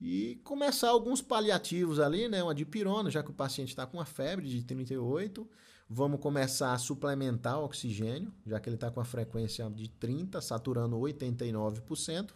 e 0.00 0.40
começar 0.44 0.88
alguns 0.88 1.20
paliativos 1.20 2.00
ali, 2.00 2.28
né? 2.28 2.42
Uma 2.42 2.54
dipirona, 2.54 3.10
já 3.10 3.22
que 3.22 3.30
o 3.30 3.34
paciente 3.34 3.68
está 3.68 3.86
com 3.86 3.98
uma 3.98 4.06
febre 4.06 4.48
de 4.48 4.62
38. 4.62 5.46
Vamos 5.88 6.20
começar 6.20 6.72
a 6.72 6.78
suplementar 6.78 7.58
o 7.58 7.64
oxigênio, 7.64 8.32
já 8.46 8.60
que 8.60 8.68
ele 8.68 8.76
está 8.76 8.90
com 8.90 9.00
a 9.00 9.04
frequência 9.04 9.68
de 9.68 9.88
30, 9.88 10.40
saturando 10.40 10.96
89%. 10.96 12.30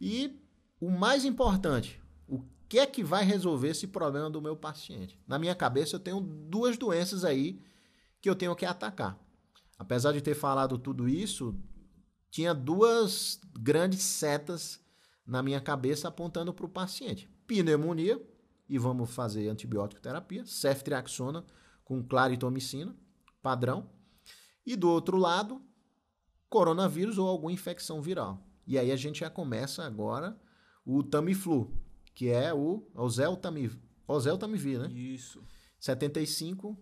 E 0.00 0.41
o 0.82 0.90
mais 0.90 1.24
importante, 1.24 2.02
o 2.26 2.42
que 2.68 2.80
é 2.80 2.84
que 2.84 3.04
vai 3.04 3.24
resolver 3.24 3.68
esse 3.68 3.86
problema 3.86 4.28
do 4.28 4.42
meu 4.42 4.56
paciente? 4.56 5.16
Na 5.28 5.38
minha 5.38 5.54
cabeça, 5.54 5.94
eu 5.94 6.00
tenho 6.00 6.20
duas 6.20 6.76
doenças 6.76 7.24
aí 7.24 7.62
que 8.20 8.28
eu 8.28 8.34
tenho 8.34 8.56
que 8.56 8.66
atacar. 8.66 9.16
Apesar 9.78 10.10
de 10.10 10.20
ter 10.20 10.34
falado 10.34 10.76
tudo 10.76 11.08
isso, 11.08 11.56
tinha 12.32 12.52
duas 12.52 13.40
grandes 13.56 14.02
setas 14.02 14.80
na 15.24 15.40
minha 15.40 15.60
cabeça 15.60 16.08
apontando 16.08 16.52
para 16.52 16.66
o 16.66 16.68
paciente: 16.68 17.30
pneumonia, 17.46 18.20
e 18.68 18.76
vamos 18.76 19.14
fazer 19.14 19.48
antibiótico 19.48 20.02
terapia, 20.02 20.44
ceftriaxona 20.44 21.44
com 21.84 22.02
claritomicina, 22.02 22.92
padrão. 23.40 23.88
E 24.66 24.74
do 24.74 24.90
outro 24.90 25.16
lado, 25.16 25.62
coronavírus 26.48 27.18
ou 27.18 27.28
alguma 27.28 27.52
infecção 27.52 28.02
viral. 28.02 28.44
E 28.66 28.76
aí 28.76 28.90
a 28.90 28.96
gente 28.96 29.20
já 29.20 29.30
começa 29.30 29.84
agora 29.84 30.36
o 30.84 31.02
Tamiflu, 31.02 31.70
que 32.14 32.28
é 32.28 32.52
o 32.52 32.86
Oseltamivir, 32.94 33.78
Oseltamivir, 34.06 34.80
né? 34.80 34.90
Isso. 34.92 35.42
75 35.78 36.76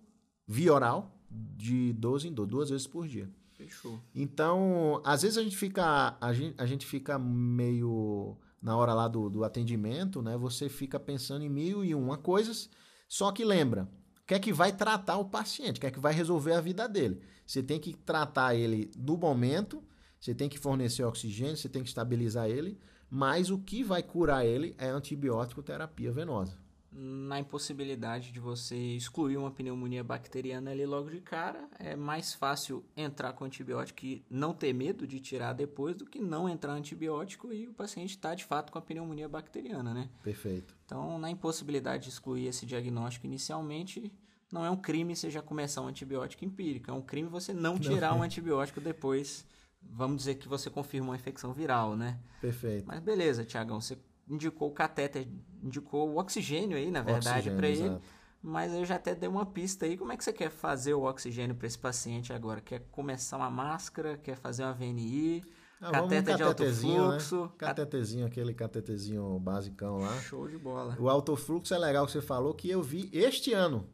via 0.47 0.73
oral 0.73 1.19
de 1.31 1.93
12 1.93 2.29
em 2.29 2.33
12, 2.33 2.51
duas 2.51 2.71
vezes 2.71 2.87
por 2.87 3.07
dia. 3.07 3.31
Fechou. 3.53 4.01
Então, 4.15 5.01
às 5.05 5.23
vezes 5.23 5.39
a 5.39 5.43
gente 5.43 5.57
fica 5.57 6.17
a 6.21 6.33
gente, 6.33 6.55
a 6.59 6.67
gente 6.67 6.87
fica 6.87 7.19
meio 7.19 8.37
na 8.61 8.77
hora 8.77 8.93
lá 8.93 9.07
do, 9.07 9.31
do 9.31 9.45
atendimento, 9.45 10.21
né? 10.21 10.37
Você 10.37 10.69
fica 10.69 10.99
pensando 10.99 11.45
em 11.45 11.49
mil 11.49 11.85
e 11.85 11.95
uma 11.95 12.19
coisas, 12.19 12.69
só 13.09 13.31
que 13.33 13.45
lembra, 13.45 13.89
o 14.23 14.27
que 14.27 14.35
é 14.35 14.39
que 14.39 14.53
vai 14.53 14.73
tratar 14.73 15.19
o 15.19 15.27
paciente, 15.27 15.79
o 15.79 15.81
que 15.81 15.87
é 15.87 15.91
que 15.91 16.01
vai 16.01 16.13
resolver 16.13 16.55
a 16.55 16.61
vida 16.61 16.89
dele. 16.89 17.23
Você 17.47 17.63
tem 17.63 17.79
que 17.79 17.95
tratar 17.95 18.55
ele 18.55 18.91
no 18.97 19.17
momento 19.17 19.83
você 20.21 20.35
tem 20.35 20.51
que 20.51 20.59
fornecer 20.59 21.03
oxigênio, 21.03 21.57
você 21.57 21.69
tem 21.69 21.83
que 21.83 21.89
estabilizar 21.89 22.49
ele, 22.49 22.79
mas 23.11 23.51
o 23.51 23.59
que 23.59 23.83
vai 23.83 24.03
curar 24.03 24.47
ele 24.47 24.75
é 24.79 24.89
antibiótico 24.89 25.63
terapia 25.63 26.13
venosa. 26.13 26.57
Na 26.93 27.39
impossibilidade 27.39 28.33
de 28.33 28.41
você 28.41 28.77
excluir 28.77 29.37
uma 29.37 29.51
pneumonia 29.51 30.03
bacteriana 30.03 30.73
ali 30.73 30.85
logo 30.85 31.09
de 31.09 31.21
cara, 31.21 31.69
é 31.79 31.95
mais 31.95 32.35
fácil 32.35 32.85
entrar 32.97 33.33
com 33.33 33.45
antibiótico 33.45 34.05
e 34.05 34.25
não 34.29 34.53
ter 34.53 34.73
medo 34.73 35.07
de 35.07 35.21
tirar 35.21 35.53
depois 35.53 35.95
do 35.95 36.05
que 36.05 36.21
não 36.21 36.49
entrar 36.49 36.73
antibiótico 36.73 37.53
e 37.53 37.69
o 37.69 37.73
paciente 37.73 38.11
está 38.11 38.35
de 38.35 38.45
fato 38.45 38.73
com 38.73 38.79
a 38.79 38.83
pneumonia 38.83 39.29
bacteriana, 39.29 39.95
né? 39.95 40.11
Perfeito. 40.23 40.75
Então, 40.85 41.17
na 41.17 41.31
impossibilidade 41.31 42.05
de 42.05 42.09
excluir 42.11 42.49
esse 42.49 42.67
diagnóstico 42.67 43.25
inicialmente, 43.25 44.13
não 44.51 44.65
é 44.65 44.71
um 44.71 44.77
crime 44.77 45.15
você 45.15 45.31
já 45.31 45.41
começar 45.41 45.83
um 45.83 45.87
antibiótico 45.87 46.45
empírico, 46.45 46.91
é 46.91 46.95
um 46.95 47.03
crime 47.03 47.29
você 47.29 47.53
não 47.53 47.79
tirar 47.79 48.11
não. 48.11 48.19
um 48.19 48.23
antibiótico 48.25 48.81
depois 48.81 49.47
vamos 49.83 50.19
dizer 50.19 50.37
que 50.37 50.49
você 50.49 50.71
confirma 50.71 51.09
uma 51.09 51.17
infecção 51.17 51.53
viral, 51.53 51.97
né? 51.97 52.19
Perfeito. 52.41 52.87
Mas 52.87 53.01
beleza, 53.01 53.45
Tiagão, 53.45 53.81
você 53.81 53.99
indicou 54.29 54.69
o 54.69 54.73
catéter, 54.73 55.27
indicou 55.63 56.09
o 56.11 56.19
oxigênio 56.19 56.77
aí, 56.77 56.91
na 56.91 57.03
verdade, 57.03 57.51
para 57.51 57.69
ele. 57.69 57.99
Mas 58.43 58.73
eu 58.73 58.85
já 58.87 58.97
até 58.97 59.15
dei 59.15 59.29
uma 59.29 59.45
pista 59.45 59.85
aí. 59.85 59.99
Como 59.99 60.13
é 60.13 60.17
que 60.17 60.25
você 60.25 60.33
quer 60.33 60.51
fazer 60.51 60.95
o 60.95 61.03
oxigênio 61.03 61.55
para 61.55 61.67
esse 61.67 61.79
paciente 61.79 62.33
agora? 62.33 62.61
Quer 62.61 62.81
começar 62.91 63.37
uma 63.37 63.51
máscara? 63.51 64.17
Quer 64.17 64.37
fazer 64.37 64.63
uma 64.63 64.73
VNI? 64.73 65.45
Ah, 65.81 65.93
cateter 65.93 66.35
um 66.35 66.37
de 66.37 66.43
alto 66.43 66.65
né? 66.65 66.73
fluxo? 66.73 67.43
Né? 67.43 67.51
Catetezinho, 67.59 68.27
aquele 68.27 68.55
catetezinho 68.55 69.39
basicão 69.39 69.99
lá. 69.99 70.19
Show 70.21 70.49
de 70.49 70.57
bola. 70.57 70.97
O 70.99 71.09
alto 71.09 71.37
fluxo 71.37 71.75
é 71.75 71.79
legal 71.79 72.07
que 72.07 72.13
você 72.13 72.23
falou 72.23 72.55
que 72.55 72.71
eu 72.71 72.83
vi 72.83 73.11
este 73.13 73.53
ano. 73.53 73.87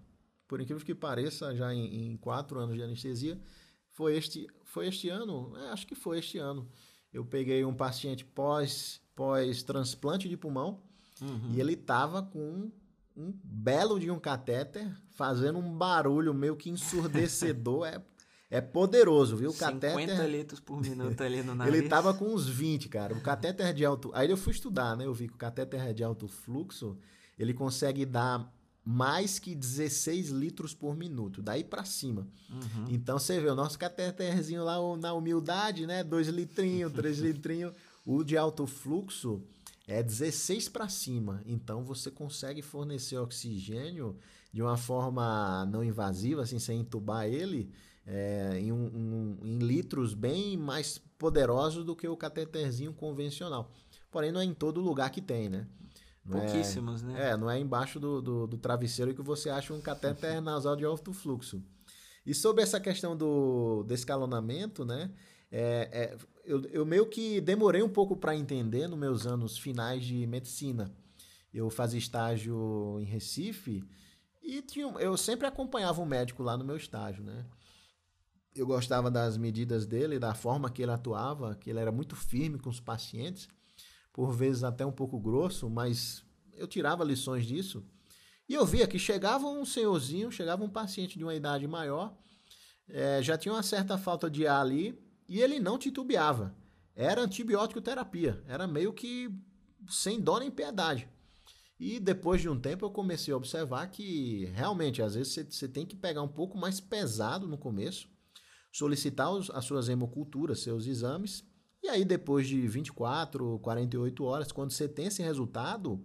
Por 0.46 0.60
incrível 0.60 0.84
que 0.84 0.94
pareça, 0.94 1.54
já 1.54 1.74
em, 1.74 2.12
em 2.12 2.16
quatro 2.16 2.60
anos 2.60 2.76
de 2.76 2.82
anestesia, 2.82 3.40
foi 3.90 4.16
este, 4.16 4.46
foi 4.76 4.88
este 4.88 5.08
ano, 5.08 5.54
é, 5.56 5.70
acho 5.70 5.86
que 5.86 5.94
foi 5.94 6.18
este 6.18 6.36
ano. 6.36 6.68
Eu 7.10 7.24
peguei 7.24 7.64
um 7.64 7.72
paciente 7.72 8.26
pós, 8.26 9.00
pós 9.14 9.62
transplante 9.62 10.28
de 10.28 10.36
pulmão 10.36 10.82
uhum. 11.18 11.52
e 11.54 11.60
ele 11.60 11.74
tava 11.74 12.22
com 12.22 12.70
um 13.16 13.32
belo 13.42 13.98
de 13.98 14.10
um 14.10 14.18
catéter 14.18 14.94
fazendo 15.12 15.58
um 15.58 15.78
barulho 15.78 16.34
meio 16.34 16.54
que 16.56 16.68
ensurdecedor. 16.68 17.86
é, 17.88 18.02
é 18.50 18.60
poderoso, 18.60 19.34
viu? 19.34 19.48
O 19.48 19.52
50 19.54 19.80
catéter. 19.80 20.28
litros 20.28 20.60
por 20.60 20.78
minuto 20.78 21.22
ali 21.22 21.42
no 21.42 21.54
nariz. 21.56 21.74
ele 21.74 21.88
tava 21.88 22.12
com 22.12 22.26
uns 22.26 22.46
20, 22.46 22.90
cara. 22.90 23.14
O 23.14 23.22
catéter 23.22 23.72
de 23.72 23.82
alto. 23.82 24.10
Aí 24.12 24.30
eu 24.30 24.36
fui 24.36 24.52
estudar, 24.52 24.94
né? 24.94 25.06
Eu 25.06 25.14
vi 25.14 25.26
que 25.26 25.34
o 25.34 25.38
catéter 25.38 25.94
de 25.94 26.04
alto 26.04 26.28
fluxo 26.28 26.98
ele 27.38 27.54
consegue 27.54 28.04
dar 28.04 28.54
mais 28.88 29.40
que 29.40 29.52
16 29.52 30.28
litros 30.28 30.72
por 30.72 30.96
minuto, 30.96 31.42
daí 31.42 31.64
para 31.64 31.84
cima. 31.84 32.24
Uhum. 32.48 32.84
Então 32.88 33.18
você 33.18 33.40
vê 33.40 33.48
o 33.48 33.54
nosso 33.56 33.76
cateterzinho 33.76 34.62
lá 34.62 34.76
na 34.96 35.12
humildade, 35.12 35.88
né? 35.88 36.04
2 36.04 36.28
litrinhos, 36.28 36.92
3 36.92 37.18
litrinhos. 37.18 37.72
O 38.04 38.22
de 38.22 38.36
alto 38.36 38.64
fluxo 38.64 39.42
é 39.88 40.04
16 40.04 40.68
para 40.68 40.88
cima. 40.88 41.42
Então 41.44 41.82
você 41.82 42.12
consegue 42.12 42.62
fornecer 42.62 43.18
oxigênio 43.18 44.16
de 44.52 44.62
uma 44.62 44.76
forma 44.76 45.66
não 45.66 45.82
invasiva, 45.82 46.42
assim, 46.42 46.60
sem 46.60 46.78
entubar 46.78 47.26
ele, 47.26 47.68
é, 48.06 48.56
em, 48.60 48.70
um, 48.70 48.86
um, 48.86 49.38
em 49.42 49.58
litros 49.58 50.14
bem 50.14 50.56
mais 50.56 51.02
poderosos 51.18 51.84
do 51.84 51.96
que 51.96 52.06
o 52.06 52.16
cateterzinho 52.16 52.92
convencional. 52.92 53.72
Porém, 54.12 54.30
não 54.30 54.40
é 54.40 54.44
em 54.44 54.54
todo 54.54 54.80
lugar 54.80 55.10
que 55.10 55.20
tem, 55.20 55.48
né? 55.48 55.66
Pouquíssimos, 56.30 57.02
é, 57.02 57.06
né? 57.06 57.30
É, 57.30 57.36
não 57.36 57.50
é 57.50 57.58
embaixo 57.58 58.00
do, 58.00 58.20
do, 58.20 58.46
do, 58.46 58.58
travesseiro 58.58 59.14
que 59.14 59.22
você 59.22 59.48
acha 59.48 59.72
um 59.72 59.80
catéter 59.80 60.40
nasal 60.40 60.74
de 60.74 60.84
alto 60.84 61.12
fluxo. 61.12 61.62
E 62.24 62.34
sobre 62.34 62.62
essa 62.62 62.80
questão 62.80 63.16
do, 63.16 63.84
do 63.84 63.94
escalonamento, 63.94 64.84
né? 64.84 65.10
É, 65.50 65.88
é, 65.92 66.16
eu, 66.44 66.62
eu 66.66 66.84
meio 66.84 67.06
que 67.06 67.40
demorei 67.40 67.82
um 67.82 67.88
pouco 67.88 68.16
para 68.16 68.34
entender 68.34 68.88
nos 68.88 68.98
meus 68.98 69.26
anos 69.26 69.56
finais 69.56 70.04
de 70.04 70.26
medicina. 70.26 70.92
Eu 71.54 71.70
fazia 71.70 71.98
estágio 71.98 72.98
em 73.00 73.04
Recife 73.04 73.84
e 74.42 74.60
tinha, 74.60 74.86
eu 74.98 75.16
sempre 75.16 75.46
acompanhava 75.46 76.02
um 76.02 76.06
médico 76.06 76.42
lá 76.42 76.56
no 76.56 76.64
meu 76.64 76.76
estágio, 76.76 77.22
né? 77.22 77.46
Eu 78.54 78.66
gostava 78.66 79.10
das 79.10 79.36
medidas 79.36 79.86
dele, 79.86 80.18
da 80.18 80.34
forma 80.34 80.70
que 80.70 80.82
ele 80.82 80.90
atuava, 80.90 81.54
que 81.54 81.70
ele 81.70 81.78
era 81.78 81.92
muito 81.92 82.16
firme 82.16 82.58
com 82.58 82.70
os 82.70 82.80
pacientes 82.80 83.48
por 84.16 84.32
vezes 84.32 84.64
até 84.64 84.84
um 84.86 84.90
pouco 84.90 85.20
grosso, 85.20 85.68
mas 85.68 86.24
eu 86.54 86.66
tirava 86.66 87.04
lições 87.04 87.44
disso. 87.44 87.84
E 88.48 88.54
eu 88.54 88.64
via 88.64 88.86
que 88.86 88.98
chegava 88.98 89.46
um 89.46 89.62
senhorzinho, 89.62 90.32
chegava 90.32 90.64
um 90.64 90.70
paciente 90.70 91.18
de 91.18 91.22
uma 91.22 91.34
idade 91.34 91.68
maior, 91.68 92.16
é, 92.88 93.22
já 93.22 93.36
tinha 93.36 93.52
uma 93.52 93.62
certa 93.62 93.98
falta 93.98 94.30
de 94.30 94.46
ar 94.46 94.62
ali, 94.62 94.98
e 95.28 95.42
ele 95.42 95.60
não 95.60 95.76
titubeava. 95.76 96.56
Era 96.94 97.20
antibiótico 97.20 97.82
terapia, 97.82 98.42
era 98.48 98.66
meio 98.66 98.90
que 98.90 99.30
sem 99.86 100.18
dó 100.18 100.38
nem 100.38 100.50
piedade. 100.50 101.06
E 101.78 102.00
depois 102.00 102.40
de 102.40 102.48
um 102.48 102.58
tempo 102.58 102.86
eu 102.86 102.90
comecei 102.90 103.34
a 103.34 103.36
observar 103.36 103.86
que 103.88 104.46
realmente 104.54 105.02
às 105.02 105.14
vezes 105.14 105.46
você 105.50 105.68
tem 105.68 105.84
que 105.84 105.94
pegar 105.94 106.22
um 106.22 106.28
pouco 106.28 106.56
mais 106.56 106.80
pesado 106.80 107.46
no 107.46 107.58
começo, 107.58 108.08
solicitar 108.72 109.30
os, 109.30 109.50
as 109.50 109.66
suas 109.66 109.90
hemoculturas, 109.90 110.60
seus 110.60 110.86
exames, 110.86 111.44
e 111.82 111.88
aí, 111.88 112.04
depois 112.04 112.48
de 112.48 112.66
24, 112.66 113.58
48 113.60 114.24
horas, 114.24 114.52
quando 114.52 114.72
você 114.72 114.88
tem 114.88 115.06
esse 115.06 115.22
resultado, 115.22 116.04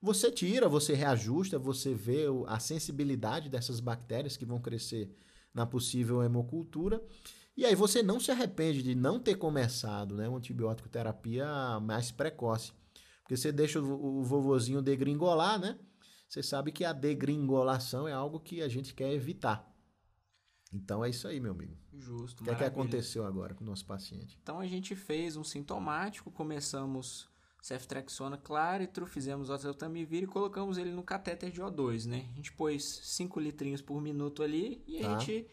você 0.00 0.30
tira, 0.30 0.68
você 0.68 0.94
reajusta, 0.94 1.58
você 1.58 1.94
vê 1.94 2.26
a 2.46 2.58
sensibilidade 2.58 3.48
dessas 3.48 3.80
bactérias 3.80 4.36
que 4.36 4.44
vão 4.44 4.60
crescer 4.60 5.14
na 5.54 5.64
possível 5.64 6.22
hemocultura. 6.22 7.02
E 7.56 7.64
aí 7.64 7.74
você 7.74 8.02
não 8.02 8.18
se 8.18 8.30
arrepende 8.30 8.82
de 8.82 8.94
não 8.94 9.20
ter 9.20 9.36
começado 9.36 10.16
né, 10.16 10.28
uma 10.28 10.38
antibiótico 10.38 10.88
terapia 10.88 11.78
mais 11.80 12.10
precoce. 12.10 12.72
Porque 13.22 13.36
você 13.36 13.52
deixa 13.52 13.80
o, 13.80 14.22
vovozinho 14.22 14.82
degringolar, 14.82 15.58
né? 15.58 15.78
Você 16.28 16.42
sabe 16.42 16.72
que 16.72 16.84
a 16.84 16.92
degringolação 16.92 18.06
é 18.06 18.12
algo 18.12 18.40
que 18.40 18.60
a 18.60 18.68
gente 18.68 18.92
quer 18.92 19.12
evitar. 19.12 19.73
Então 20.74 21.04
é 21.04 21.08
isso 21.08 21.28
aí, 21.28 21.38
meu 21.38 21.52
amigo. 21.52 21.76
Justo. 21.96 22.42
O 22.42 22.44
que, 22.44 22.50
é 22.50 22.54
que 22.54 22.64
aconteceu 22.64 23.24
agora 23.24 23.54
com 23.54 23.62
o 23.62 23.66
nosso 23.66 23.86
paciente? 23.86 24.36
Então 24.42 24.58
a 24.58 24.66
gente 24.66 24.96
fez 24.96 25.36
um 25.36 25.44
sintomático, 25.44 26.30
começamos 26.30 27.28
ceftrexona 27.62 28.36
claritro, 28.36 29.06
fizemos 29.06 29.48
oseltamivir 29.48 30.24
e 30.24 30.26
colocamos 30.26 30.76
ele 30.76 30.90
no 30.90 31.02
catéter 31.02 31.50
de 31.50 31.62
O2, 31.62 32.04
né? 32.06 32.28
A 32.32 32.36
gente 32.36 32.52
pôs 32.52 32.84
5 33.04 33.40
litrinhos 33.40 33.80
por 33.80 34.02
minuto 34.02 34.42
ali 34.42 34.82
e 34.86 35.00
tá. 35.00 35.16
a 35.16 35.18
gente, 35.18 35.46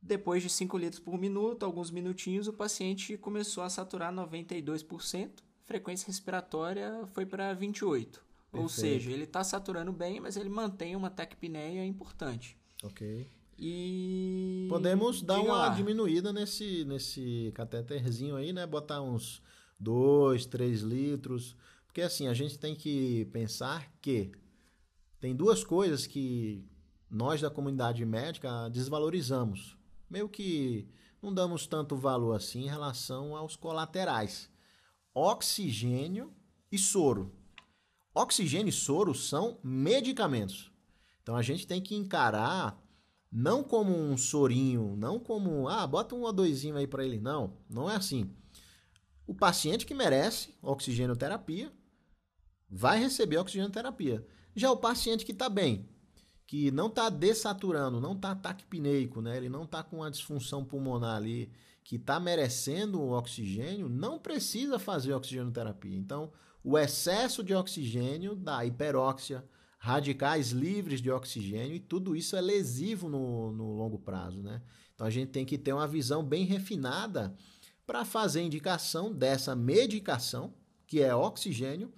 depois 0.00 0.42
de 0.42 0.48
5 0.48 0.78
litros 0.78 1.00
por 1.00 1.18
minuto, 1.18 1.64
alguns 1.64 1.90
minutinhos, 1.90 2.48
o 2.48 2.54
paciente 2.54 3.18
começou 3.18 3.62
a 3.64 3.68
saturar 3.68 4.14
92%, 4.14 5.42
frequência 5.64 6.06
respiratória 6.06 7.06
foi 7.08 7.26
para 7.26 7.54
28%. 7.54 7.58
Perfeito. 7.86 8.22
Ou 8.52 8.68
seja, 8.68 9.10
ele 9.10 9.24
está 9.24 9.44
saturando 9.44 9.92
bem, 9.92 10.20
mas 10.20 10.36
ele 10.36 10.48
mantém 10.48 10.96
uma 10.96 11.10
taquipneia 11.10 11.84
importante. 11.84 12.56
Ok. 12.82 13.28
E. 13.58 14.66
Podemos 14.68 15.22
dar 15.22 15.40
uma 15.40 15.68
lá. 15.68 15.68
diminuída 15.70 16.32
nesse, 16.32 16.84
nesse 16.84 17.52
cateterzinho 17.54 18.36
aí, 18.36 18.52
né? 18.52 18.66
Botar 18.66 19.00
uns 19.00 19.42
2, 19.80 20.46
3 20.46 20.82
litros. 20.82 21.56
Porque 21.86 22.02
assim, 22.02 22.28
a 22.28 22.34
gente 22.34 22.58
tem 22.58 22.74
que 22.74 23.24
pensar 23.32 23.90
que 24.02 24.32
tem 25.18 25.34
duas 25.34 25.64
coisas 25.64 26.06
que 26.06 26.68
nós 27.10 27.40
da 27.40 27.50
comunidade 27.50 28.04
médica 28.04 28.68
desvalorizamos. 28.68 29.76
Meio 30.08 30.28
que 30.28 30.88
não 31.22 31.32
damos 31.32 31.66
tanto 31.66 31.96
valor 31.96 32.34
assim 32.36 32.64
em 32.64 32.68
relação 32.68 33.34
aos 33.34 33.56
colaterais: 33.56 34.50
oxigênio 35.14 36.32
e 36.70 36.78
soro. 36.78 37.34
Oxigênio 38.14 38.68
e 38.68 38.72
soro 38.72 39.14
são 39.14 39.58
medicamentos. 39.62 40.70
Então 41.22 41.34
a 41.34 41.42
gente 41.42 41.66
tem 41.66 41.80
que 41.80 41.96
encarar 41.96 42.80
não 43.38 43.62
como 43.62 43.94
um 43.94 44.16
sorinho, 44.16 44.96
não 44.96 45.18
como, 45.18 45.68
ah, 45.68 45.86
bota 45.86 46.14
um 46.14 46.22
O2 46.22 46.74
aí 46.74 46.86
para 46.86 47.04
ele. 47.04 47.20
Não, 47.20 47.52
não 47.68 47.90
é 47.90 47.94
assim. 47.94 48.34
O 49.26 49.34
paciente 49.34 49.84
que 49.84 49.92
merece 49.92 50.54
oxigenoterapia 50.62 51.70
vai 52.66 52.98
receber 52.98 53.36
oxigenoterapia. 53.36 54.26
Já 54.54 54.70
o 54.70 54.78
paciente 54.78 55.22
que 55.22 55.32
está 55.32 55.50
bem, 55.50 55.86
que 56.46 56.70
não 56.70 56.86
está 56.86 57.10
dessaturando, 57.10 58.00
não 58.00 58.14
está 58.14 58.34
taquipneico, 58.34 59.20
né? 59.20 59.36
ele 59.36 59.50
não 59.50 59.64
está 59.64 59.82
com 59.82 60.02
a 60.02 60.08
disfunção 60.08 60.64
pulmonar 60.64 61.16
ali, 61.16 61.52
que 61.84 61.96
está 61.96 62.18
merecendo 62.18 63.02
o 63.02 63.10
oxigênio, 63.10 63.86
não 63.86 64.18
precisa 64.18 64.78
fazer 64.78 65.12
oxigenoterapia. 65.12 65.94
Então, 65.94 66.32
o 66.64 66.78
excesso 66.78 67.44
de 67.44 67.54
oxigênio 67.54 68.34
da 68.34 68.64
hiperóxia, 68.64 69.44
radicais 69.86 70.50
livres 70.50 71.00
de 71.00 71.12
oxigênio 71.12 71.76
e 71.76 71.78
tudo 71.78 72.16
isso 72.16 72.34
é 72.34 72.40
lesivo 72.40 73.08
no, 73.08 73.52
no 73.52 73.72
longo 73.72 73.96
prazo, 74.00 74.42
né? 74.42 74.60
Então 74.92 75.06
a 75.06 75.10
gente 75.10 75.28
tem 75.28 75.44
que 75.44 75.56
ter 75.56 75.72
uma 75.72 75.86
visão 75.86 76.24
bem 76.24 76.44
refinada 76.44 77.32
para 77.86 78.04
fazer 78.04 78.42
indicação 78.42 79.12
dessa 79.12 79.54
medicação, 79.54 80.52
que 80.88 81.00
é 81.00 81.14
oxigênio, 81.14 81.92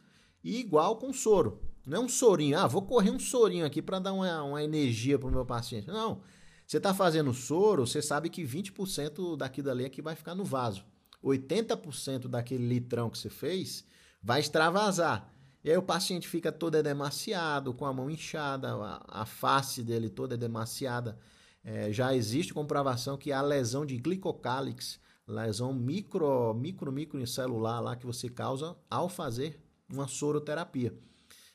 e 0.45 0.59
igual 0.61 0.97
com 0.97 1.15
soro. 1.15 1.63
Não 1.87 2.03
é 2.03 2.05
um 2.05 2.09
sorinho, 2.11 2.59
ah, 2.59 2.67
vou 2.67 2.83
correr 2.83 3.11
um 3.11 3.19
sorinho 3.19 3.65
aqui 3.65 3.81
para 3.81 3.99
dar 3.99 4.13
uma, 4.13 4.43
uma 4.43 4.63
energia 4.63 5.19
para 5.19 5.29
o 5.29 5.33
meu 5.33 5.47
paciente. 5.47 5.89
Não. 5.89 6.21
Você 6.67 6.77
está 6.77 6.93
fazendo 6.93 7.33
soro, 7.33 7.87
você 7.87 8.03
sabe 8.03 8.29
que 8.29 8.45
20% 8.45 9.35
daqui 9.35 9.63
dali 9.63 9.87
é 9.87 9.89
que 9.89 10.03
vai 10.03 10.15
ficar 10.15 10.35
no 10.35 10.45
vaso. 10.45 10.85
80% 11.25 12.29
daquele 12.29 12.69
litrão 12.69 13.09
que 13.09 13.17
você 13.17 13.31
fez 13.31 13.83
vai 14.23 14.41
extravasar. 14.41 15.33
E 15.69 15.71
aí 15.71 15.77
o 15.77 15.83
paciente 15.83 16.27
fica 16.27 16.51
todo 16.51 16.79
edemaciado, 16.79 17.75
com 17.75 17.85
a 17.85 17.93
mão 17.93 18.09
inchada, 18.09 18.75
a, 18.75 19.21
a 19.21 19.27
face 19.27 19.83
dele 19.83 20.09
toda 20.09 20.35
edemaciada. 20.35 21.19
É, 21.63 21.93
já 21.93 22.15
existe 22.17 22.55
comprovação 22.55 23.19
que 23.19 23.31
a 23.31 23.43
lesão 23.43 23.85
de 23.85 23.99
glicocálix, 23.99 24.99
lesão 25.27 25.75
micro, 25.75 26.55
micro, 26.55 26.91
micro 26.91 27.27
celular 27.27 27.81
lá 27.81 27.97
que 27.97 28.07
você 28.07 28.31
causa 28.31 28.79
ao 28.89 29.11
fazer 29.11 29.63
uma 29.93 30.09
soroterapia. 30.09 30.99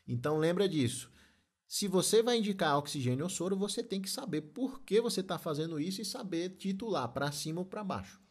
Então 0.07 0.37
lembra 0.37 0.69
disso. 0.69 1.09
Se 1.67 1.87
você 1.87 2.21
vai 2.21 2.37
indicar 2.37 2.77
oxigênio 2.77 3.23
ou 3.23 3.31
soro, 3.31 3.57
você 3.57 3.81
tem 3.81 3.99
que 3.99 4.11
saber 4.11 4.41
por 4.41 4.81
que 4.81 5.01
você 5.01 5.21
está 5.21 5.39
fazendo 5.39 5.79
isso 5.79 6.03
e 6.03 6.05
saber 6.05 6.49
titular 6.49 7.07
para 7.07 7.31
cima 7.31 7.61
ou 7.61 7.65
para 7.65 7.83
baixo. 7.83 8.21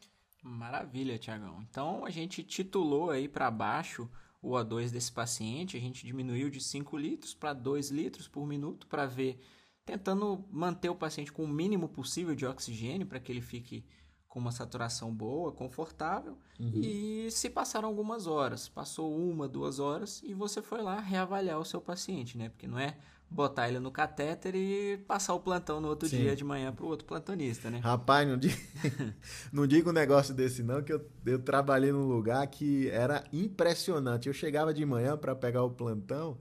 Maravilha, 0.44 1.18
Tiagão. 1.18 1.60
Então 1.68 2.04
a 2.04 2.10
gente 2.10 2.44
titulou 2.44 3.10
aí 3.10 3.26
para 3.26 3.50
baixo 3.50 4.08
o 4.42 4.50
O2 4.50 4.90
desse 4.90 5.12
paciente, 5.12 5.76
a 5.76 5.80
gente 5.80 6.04
diminuiu 6.04 6.50
de 6.50 6.60
5 6.60 6.96
litros 6.96 7.32
para 7.32 7.52
2 7.52 7.90
litros 7.90 8.26
por 8.26 8.44
minuto 8.44 8.88
para 8.88 9.06
ver, 9.06 9.40
tentando 9.86 10.44
manter 10.50 10.88
o 10.88 10.96
paciente 10.96 11.32
com 11.32 11.44
o 11.44 11.48
mínimo 11.48 11.88
possível 11.88 12.34
de 12.34 12.44
oxigênio 12.44 13.06
para 13.06 13.20
que 13.20 13.30
ele 13.30 13.40
fique 13.40 13.84
com 14.32 14.40
uma 14.40 14.50
saturação 14.50 15.12
boa, 15.12 15.52
confortável. 15.52 16.38
Uhum. 16.58 16.80
E 16.82 17.30
se 17.30 17.50
passaram 17.50 17.86
algumas 17.86 18.26
horas, 18.26 18.66
passou 18.66 19.14
uma, 19.14 19.46
duas 19.46 19.78
horas, 19.78 20.22
e 20.24 20.32
você 20.32 20.62
foi 20.62 20.80
lá 20.80 20.98
reavaliar 21.00 21.60
o 21.60 21.66
seu 21.66 21.82
paciente, 21.82 22.38
né? 22.38 22.48
Porque 22.48 22.66
não 22.66 22.78
é 22.78 22.96
botar 23.28 23.68
ele 23.68 23.78
no 23.78 23.90
catéter 23.90 24.54
e 24.54 24.96
passar 25.06 25.34
o 25.34 25.40
plantão 25.40 25.82
no 25.82 25.88
outro 25.88 26.08
Sim. 26.08 26.16
dia 26.16 26.34
de 26.34 26.44
manhã 26.44 26.72
para 26.72 26.82
o 26.82 26.88
outro 26.88 27.06
plantonista, 27.06 27.68
né? 27.70 27.80
Rapaz, 27.80 28.26
não 28.26 28.38
diga, 28.38 28.56
não 29.52 29.66
diga 29.66 29.90
um 29.90 29.92
negócio 29.92 30.32
desse 30.32 30.62
não, 30.62 30.82
que 30.82 30.94
eu, 30.94 31.06
eu 31.26 31.38
trabalhei 31.38 31.92
num 31.92 32.08
lugar 32.08 32.46
que 32.46 32.88
era 32.88 33.24
impressionante. 33.34 34.28
Eu 34.28 34.32
chegava 34.32 34.72
de 34.72 34.86
manhã 34.86 35.14
para 35.14 35.36
pegar 35.36 35.62
o 35.62 35.70
plantão 35.70 36.38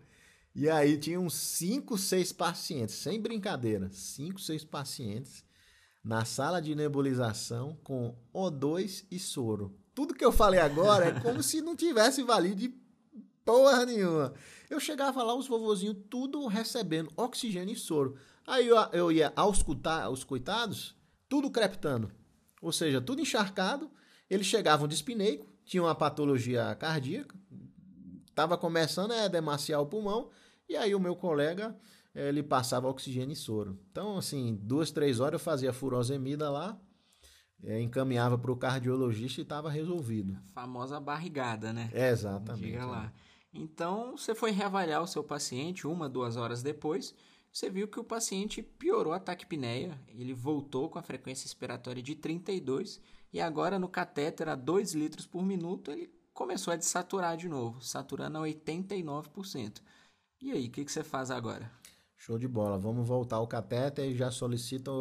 e 0.56 0.70
aí 0.70 0.98
tinha 0.98 1.20
uns 1.20 1.34
5, 1.34 1.98
6 1.98 2.32
pacientes, 2.32 2.96
sem 2.96 3.20
brincadeira, 3.20 3.90
5, 3.92 4.40
6 4.40 4.64
pacientes 4.64 5.51
na 6.04 6.26
sala 6.26 6.62
de 6.62 6.74
nebulização 6.74 7.78
com 7.84 8.16
O2 8.34 9.06
e 9.12 9.20
soro. 9.20 9.76
Tudo 9.94 10.14
que 10.14 10.26
eu 10.26 10.32
falei 10.32 10.60
agora 10.60 11.06
é 11.06 11.20
como 11.20 11.44
se 11.44 11.62
não 11.62 11.76
tivesse 11.76 12.24
valido 12.24 12.56
de 12.56 12.74
porra 13.46 13.86
nenhuma. 13.86 14.34
Eu 14.70 14.80
chegava 14.80 15.22
lá, 15.22 15.36
os 15.36 15.48
vovozinhos 15.48 15.98
tudo 16.10 16.48
recebendo 16.48 17.12
oxigênio 17.16 17.74
e 17.74 17.78
soro. 17.78 18.16
Aí 18.48 18.68
eu, 18.68 18.78
eu 18.94 19.12
ia 19.12 19.32
auscultar 19.36 20.10
os 20.10 20.24
coitados, 20.24 20.96
tudo 21.30 21.52
creptando. 21.52 22.12
Ou 22.62 22.72
seja, 22.72 23.02
tudo 23.02 23.22
encharcado. 23.22 23.92
Eles 24.30 24.48
chegavam 24.48 24.88
dispineico, 24.88 25.52
tinham 25.66 25.86
uma 25.86 25.96
patologia 25.96 26.74
cardíaca, 26.76 27.36
estava 28.28 28.58
começando 28.58 29.12
a 29.12 29.28
demaciar 29.28 29.82
o 29.82 29.86
pulmão, 29.86 30.30
e 30.70 30.78
aí 30.78 30.96
o 30.96 31.00
meu 31.00 31.18
colega 31.18 31.76
ele 32.14 32.44
passava 32.44 32.88
oxigênio 32.88 33.34
e 33.34 33.36
soro. 33.36 33.80
Então, 33.92 34.18
assim, 34.18 34.58
duas, 34.62 34.92
três 34.92 35.20
horas 35.20 35.40
eu 35.40 35.44
fazia 35.44 35.74
furosemida 35.74 36.50
lá, 36.50 36.80
é, 37.64 37.80
encaminhava 37.80 38.38
para 38.38 38.52
o 38.52 38.56
cardiologista 38.56 39.42
e 39.42 39.44
estava 39.44 39.70
resolvido. 39.70 40.38
A 40.50 40.62
famosa 40.62 41.00
barrigada, 41.00 41.72
né? 41.72 41.90
É, 41.94 42.10
exatamente. 42.10 42.66
Diga 42.66 42.86
lá. 42.86 43.14
Então, 43.54 44.18
você 44.18 44.34
foi 44.34 44.52
reavaliar 44.52 45.02
o 45.02 45.08
seu 45.08 45.24
paciente 45.24 45.86
uma, 45.86 46.10
duas 46.10 46.38
horas 46.38 46.64
depois, 46.64 47.14
você 47.52 47.70
viu 47.70 47.88
que 47.88 48.00
o 48.00 48.04
paciente 48.04 48.64
piorou 48.64 49.12
a 49.12 49.20
taquipneia, 49.20 50.00
ele 50.08 50.34
voltou 50.34 50.90
com 50.90 50.98
a 50.98 51.04
frequência 51.04 51.44
respiratória 51.44 52.02
de 52.02 52.16
32 52.16 53.02
e 53.34 53.42
agora 53.42 53.78
no 53.78 53.90
catéter 53.90 54.48
a 54.48 54.56
2 54.56 54.94
litros 54.94 55.26
por 55.26 55.44
minuto 55.44 55.92
ele 55.92 56.10
começou 56.34 56.72
a 56.72 56.78
desaturar 56.78 57.36
de 57.36 57.50
novo, 57.50 57.82
saturando 57.82 58.38
a 58.38 58.42
89%. 58.42 59.82
E 60.42 60.52
aí, 60.52 60.68
o 60.68 60.72
que, 60.72 60.86
que 60.86 60.92
você 60.92 61.04
faz 61.04 61.30
agora? 61.30 61.70
Show 62.22 62.38
de 62.38 62.48
bola. 62.48 62.78
Vamos 62.78 63.08
voltar 63.08 63.38
ao 63.38 63.48
cateter 63.48 64.06
e 64.06 64.16
já 64.16 64.30
solicito 64.30 64.92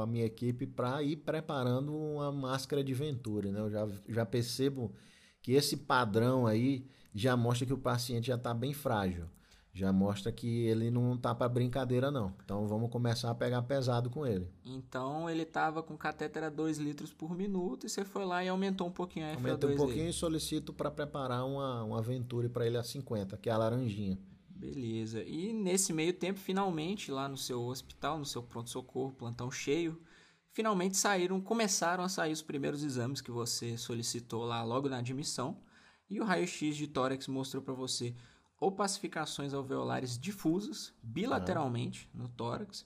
a 0.00 0.06
minha 0.06 0.24
equipe 0.24 0.66
para 0.66 1.02
ir 1.02 1.16
preparando 1.16 1.94
uma 1.94 2.32
máscara 2.32 2.82
de 2.82 2.94
Venturi. 2.94 3.52
Né? 3.52 3.60
Eu 3.60 3.70
já, 3.70 3.86
já 4.08 4.24
percebo 4.24 4.90
que 5.42 5.52
esse 5.52 5.76
padrão 5.76 6.46
aí 6.46 6.86
já 7.14 7.36
mostra 7.36 7.66
que 7.66 7.72
o 7.74 7.76
paciente 7.76 8.28
já 8.28 8.36
está 8.36 8.54
bem 8.54 8.72
frágil. 8.72 9.26
Já 9.74 9.92
mostra 9.92 10.32
que 10.32 10.64
ele 10.64 10.90
não 10.90 11.16
está 11.16 11.34
para 11.34 11.50
brincadeira, 11.50 12.10
não. 12.10 12.32
Então 12.42 12.66
vamos 12.66 12.90
começar 12.90 13.28
a 13.30 13.34
pegar 13.34 13.60
pesado 13.60 14.08
com 14.08 14.26
ele. 14.26 14.50
Então 14.64 15.28
ele 15.28 15.42
estava 15.42 15.82
com 15.82 15.98
catéter 15.98 16.44
a 16.44 16.48
2 16.48 16.78
litros 16.78 17.12
por 17.12 17.36
minuto 17.36 17.84
e 17.84 17.90
você 17.90 18.06
foi 18.06 18.24
lá 18.24 18.42
e 18.42 18.48
aumentou 18.48 18.86
um 18.86 18.90
pouquinho 18.90 19.26
a 19.26 19.32
FO2 19.32 19.36
Aumentou 19.36 19.70
um 19.70 19.76
pouquinho 19.76 19.98
dele. 19.98 20.10
e 20.10 20.14
solicito 20.14 20.72
para 20.72 20.90
preparar 20.90 21.44
uma, 21.44 21.84
uma 21.84 22.00
Venturi 22.00 22.48
para 22.48 22.66
ele 22.66 22.78
a 22.78 22.82
50, 22.82 23.36
que 23.36 23.50
é 23.50 23.52
a 23.52 23.58
laranjinha. 23.58 24.18
Beleza. 24.60 25.24
E 25.24 25.54
nesse 25.54 25.90
meio 25.90 26.12
tempo, 26.12 26.38
finalmente, 26.38 27.10
lá 27.10 27.26
no 27.26 27.36
seu 27.36 27.62
hospital, 27.62 28.18
no 28.18 28.26
seu 28.26 28.42
pronto-socorro, 28.42 29.10
plantão 29.10 29.50
cheio, 29.50 29.98
finalmente 30.52 30.98
saíram, 30.98 31.40
começaram 31.40 32.04
a 32.04 32.10
sair 32.10 32.32
os 32.32 32.42
primeiros 32.42 32.84
exames 32.84 33.22
que 33.22 33.30
você 33.30 33.78
solicitou 33.78 34.44
lá 34.44 34.62
logo 34.62 34.86
na 34.86 34.98
admissão. 34.98 35.62
E 36.10 36.20
o 36.20 36.24
raio-x 36.24 36.76
de 36.76 36.86
tórax 36.86 37.26
mostrou 37.26 37.62
para 37.62 37.72
você 37.72 38.14
opacificações 38.60 39.54
alveolares 39.54 40.18
difusas, 40.18 40.92
bilateralmente, 41.02 42.10
no 42.12 42.28
tórax. 42.28 42.84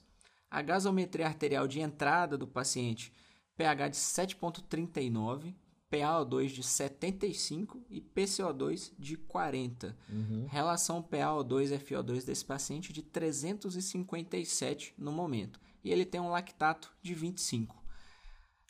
A 0.49 0.61
gasometria 0.61 1.27
arterial 1.27 1.67
de 1.67 1.81
entrada 1.81 2.37
do 2.37 2.47
paciente, 2.47 3.11
pH 3.57 3.89
de 3.89 3.97
7,39 3.97 5.53
PaO2 5.91 6.47
de 6.47 6.63
75 6.63 7.81
e 7.89 8.01
PCO2 8.01 8.91
de 8.97 9.17
40. 9.17 9.97
Uhum. 10.09 10.45
Relação 10.47 11.01
PaO2 11.01 11.77
FO2 11.79 12.25
desse 12.25 12.43
paciente 12.43 12.91
de 12.91 13.01
357 13.01 14.93
no 14.97 15.11
momento. 15.11 15.59
E 15.83 15.91
ele 15.91 16.05
tem 16.05 16.19
um 16.19 16.29
lactato 16.29 16.91
de 17.01 17.13
25. 17.13 17.85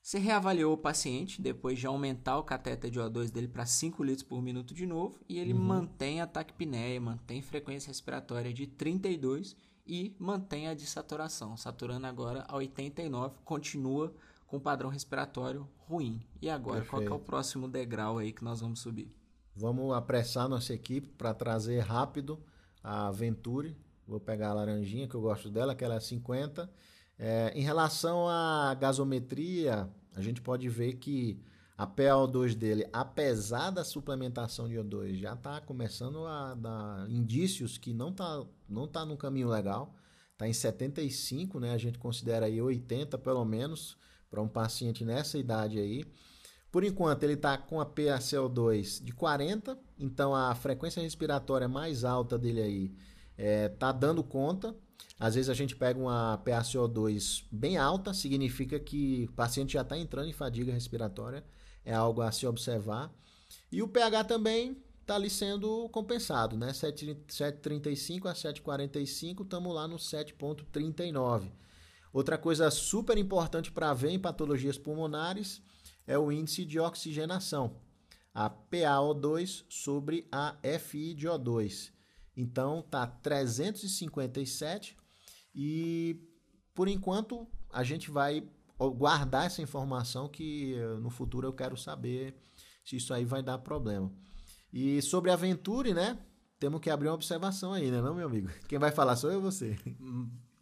Você 0.05 0.19
reavaliou 0.19 0.71
o 0.71 0.77
paciente 0.77 1.41
depois 1.41 1.79
de 1.79 1.87
aumentar 1.87 2.37
o 2.37 2.43
cateter 2.43 2.91
de 2.91 2.99
O2 2.99 3.31
dele 3.31 3.47
para 3.47 3.65
5 3.65 4.03
litros 4.03 4.21
por 4.21 4.39
minuto 4.39 4.71
de 4.71 4.85
novo 4.85 5.19
e 5.27 5.39
ele 5.39 5.51
uhum. 5.51 5.59
mantém 5.59 6.21
a 6.21 6.27
taquipneia, 6.27 7.01
mantém 7.01 7.41
frequência 7.41 7.87
respiratória 7.87 8.53
de 8.53 8.67
32 8.67 9.55
e 9.87 10.15
mantém 10.19 10.67
a 10.67 10.75
desaturação, 10.75 11.57
saturando 11.57 12.05
agora 12.05 12.45
a 12.47 12.55
89, 12.55 13.39
continua 13.43 14.13
com 14.47 14.59
padrão 14.59 14.89
respiratório 14.89 15.67
ruim. 15.87 16.21
E 16.41 16.49
agora, 16.49 16.81
Perfeito. 16.81 17.07
qual 17.07 17.19
é 17.19 17.21
o 17.21 17.23
próximo 17.23 17.67
degrau 17.67 18.17
aí 18.17 18.31
que 18.31 18.43
nós 18.43 18.61
vamos 18.61 18.79
subir? 18.79 19.11
Vamos 19.55 19.93
apressar 19.93 20.49
nossa 20.49 20.73
equipe 20.73 21.07
para 21.17 21.33
trazer 21.33 21.79
rápido 21.79 22.39
a 22.83 23.09
Venturi. 23.11 23.75
Vou 24.07 24.19
pegar 24.19 24.49
a 24.49 24.53
laranjinha, 24.53 25.07
que 25.07 25.15
eu 25.15 25.21
gosto 25.21 25.49
dela, 25.49 25.73
que 25.73 25.83
ela 25.83 25.95
é 25.95 25.99
50. 25.99 26.69
É, 27.17 27.51
em 27.55 27.61
relação 27.61 28.27
à 28.27 28.75
gasometria, 28.75 29.89
a 30.13 30.21
gente 30.21 30.41
pode 30.41 30.67
ver 30.67 30.95
que 30.95 31.41
a 31.77 31.85
PaO2 31.85 32.55
dele, 32.55 32.87
apesar 32.93 33.69
da 33.69 33.83
suplementação 33.83 34.67
de 34.67 34.75
O2, 34.75 35.15
já 35.15 35.33
está 35.33 35.59
começando 35.59 36.25
a 36.25 36.53
dar 36.53 37.09
indícios 37.09 37.77
que 37.77 37.93
não 37.93 38.09
está 38.09 38.45
não 38.67 38.87
tá 38.87 39.05
no 39.05 39.17
caminho 39.17 39.49
legal. 39.49 39.93
Está 40.31 40.47
em 40.47 40.53
75, 40.53 41.59
né? 41.59 41.71
A 41.71 41.77
gente 41.77 41.97
considera 41.97 42.45
aí 42.45 42.61
80 42.61 43.17
pelo 43.17 43.43
menos 43.45 43.97
para 44.35 44.41
um 44.41 44.49
paciente 44.49 45.05
nessa 45.05 45.37
idade 45.37 45.79
aí. 45.79 46.03
Por 46.69 46.83
enquanto, 46.83 47.23
ele 47.23 47.33
está 47.33 47.57
com 47.57 47.79
a 47.79 47.85
PaCO2 47.85 49.01
de 49.01 49.13
40, 49.13 49.79
então 49.97 50.35
a 50.35 50.53
frequência 50.53 51.01
respiratória 51.01 51.69
mais 51.69 52.03
alta 52.03 52.37
dele 52.37 52.61
aí 52.61 52.95
está 53.71 53.89
é, 53.89 53.93
dando 53.93 54.21
conta. 54.21 54.75
Às 55.17 55.35
vezes 55.35 55.49
a 55.49 55.53
gente 55.53 55.73
pega 55.73 55.97
uma 55.97 56.37
PaCO2 56.45 57.45
bem 57.49 57.77
alta, 57.77 58.13
significa 58.13 58.77
que 58.77 59.25
o 59.29 59.31
paciente 59.31 59.73
já 59.73 59.81
está 59.81 59.97
entrando 59.97 60.27
em 60.27 60.33
fadiga 60.33 60.73
respiratória, 60.73 61.45
é 61.85 61.93
algo 61.93 62.21
a 62.21 62.29
se 62.29 62.45
observar. 62.45 63.09
E 63.71 63.81
o 63.81 63.87
pH 63.87 64.25
também 64.25 64.75
está 64.99 65.15
ali 65.15 65.29
sendo 65.29 65.87
compensado, 65.89 66.57
né? 66.57 66.71
7,35 66.73 68.25
a 68.25 68.33
7,45, 68.33 69.43
estamos 69.43 69.73
lá 69.73 69.87
no 69.87 69.95
7,39. 69.95 71.51
Outra 72.15 72.37
coisa 72.37 72.71
super 72.71 73.17
importante 73.17 73.69
para 73.69 73.93
ver 73.93 74.09
em 74.09 74.17
patologias 74.17 74.77
pulmonares 74.77 75.61
é 76.07 76.17
o 76.17 76.31
índice 76.31 76.63
de 76.63 76.79
oxigenação, 76.79 77.75
a 78.33 78.49
PaO2 78.49 79.65
sobre 79.67 80.25
a 80.31 80.55
FI 80.79 81.13
de 81.13 81.27
O2. 81.27 81.91
Então 82.33 82.81
tá 82.81 83.05
357 83.05 84.95
e 85.53 86.17
por 86.73 86.87
enquanto 86.87 87.49
a 87.69 87.83
gente 87.83 88.09
vai 88.09 88.47
guardar 88.79 89.47
essa 89.47 89.61
informação 89.61 90.29
que 90.29 90.73
eh, 90.73 90.97
no 91.01 91.09
futuro 91.09 91.45
eu 91.45 91.53
quero 91.53 91.75
saber 91.75 92.33
se 92.85 92.95
isso 92.95 93.13
aí 93.13 93.25
vai 93.25 93.43
dar 93.43 93.57
problema. 93.57 94.09
E 94.71 95.01
sobre 95.01 95.31
a 95.31 95.35
Venturi, 95.35 95.93
né? 95.93 96.17
Temos 96.61 96.79
que 96.79 96.89
abrir 96.89 97.09
uma 97.09 97.15
observação 97.15 97.73
aí, 97.73 97.91
né, 97.91 98.01
não, 98.01 98.15
meu 98.15 98.27
amigo? 98.27 98.47
Quem 98.69 98.79
vai 98.79 98.93
falar 98.93 99.17
sou 99.17 99.29
eu 99.29 99.39
ou 99.39 99.51
você? 99.51 99.77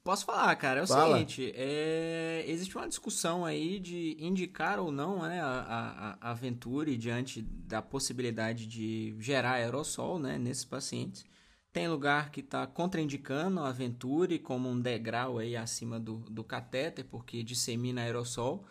Posso 0.04 0.26
falar, 0.26 0.54
cara. 0.58 0.82
É 0.82 0.84
o 0.84 0.88
Fala. 0.88 1.14
seguinte, 1.14 1.54
é... 1.56 2.44
existe 2.46 2.76
uma 2.76 2.88
discussão 2.88 3.46
aí 3.46 3.80
de 3.80 4.18
indicar 4.20 4.78
ou 4.78 4.92
não 4.92 5.22
né, 5.22 5.40
a, 5.42 6.18
a, 6.22 6.32
a 6.32 6.34
Venturi 6.34 6.98
diante 6.98 7.42
da 7.42 7.82
possibilidade 7.82 8.68
de 8.68 9.16
gerar 9.18 9.54
aerossol 9.54 10.20
né, 10.20 10.38
nesses 10.38 10.66
pacientes. 10.66 11.24
Tem 11.72 11.88
lugar 11.88 12.32
que 12.32 12.42
está 12.42 12.68
contraindicando 12.68 13.62
a 13.62 13.72
Venturi 13.72 14.38
como 14.38 14.70
um 14.70 14.80
degrau 14.80 15.40
aí 15.40 15.56
acima 15.56 16.00
do, 16.00 16.18
do 16.30 16.44
catéter, 16.44 17.06
porque 17.06 17.42
dissemina 17.42 18.02
aerossol. 18.02 18.66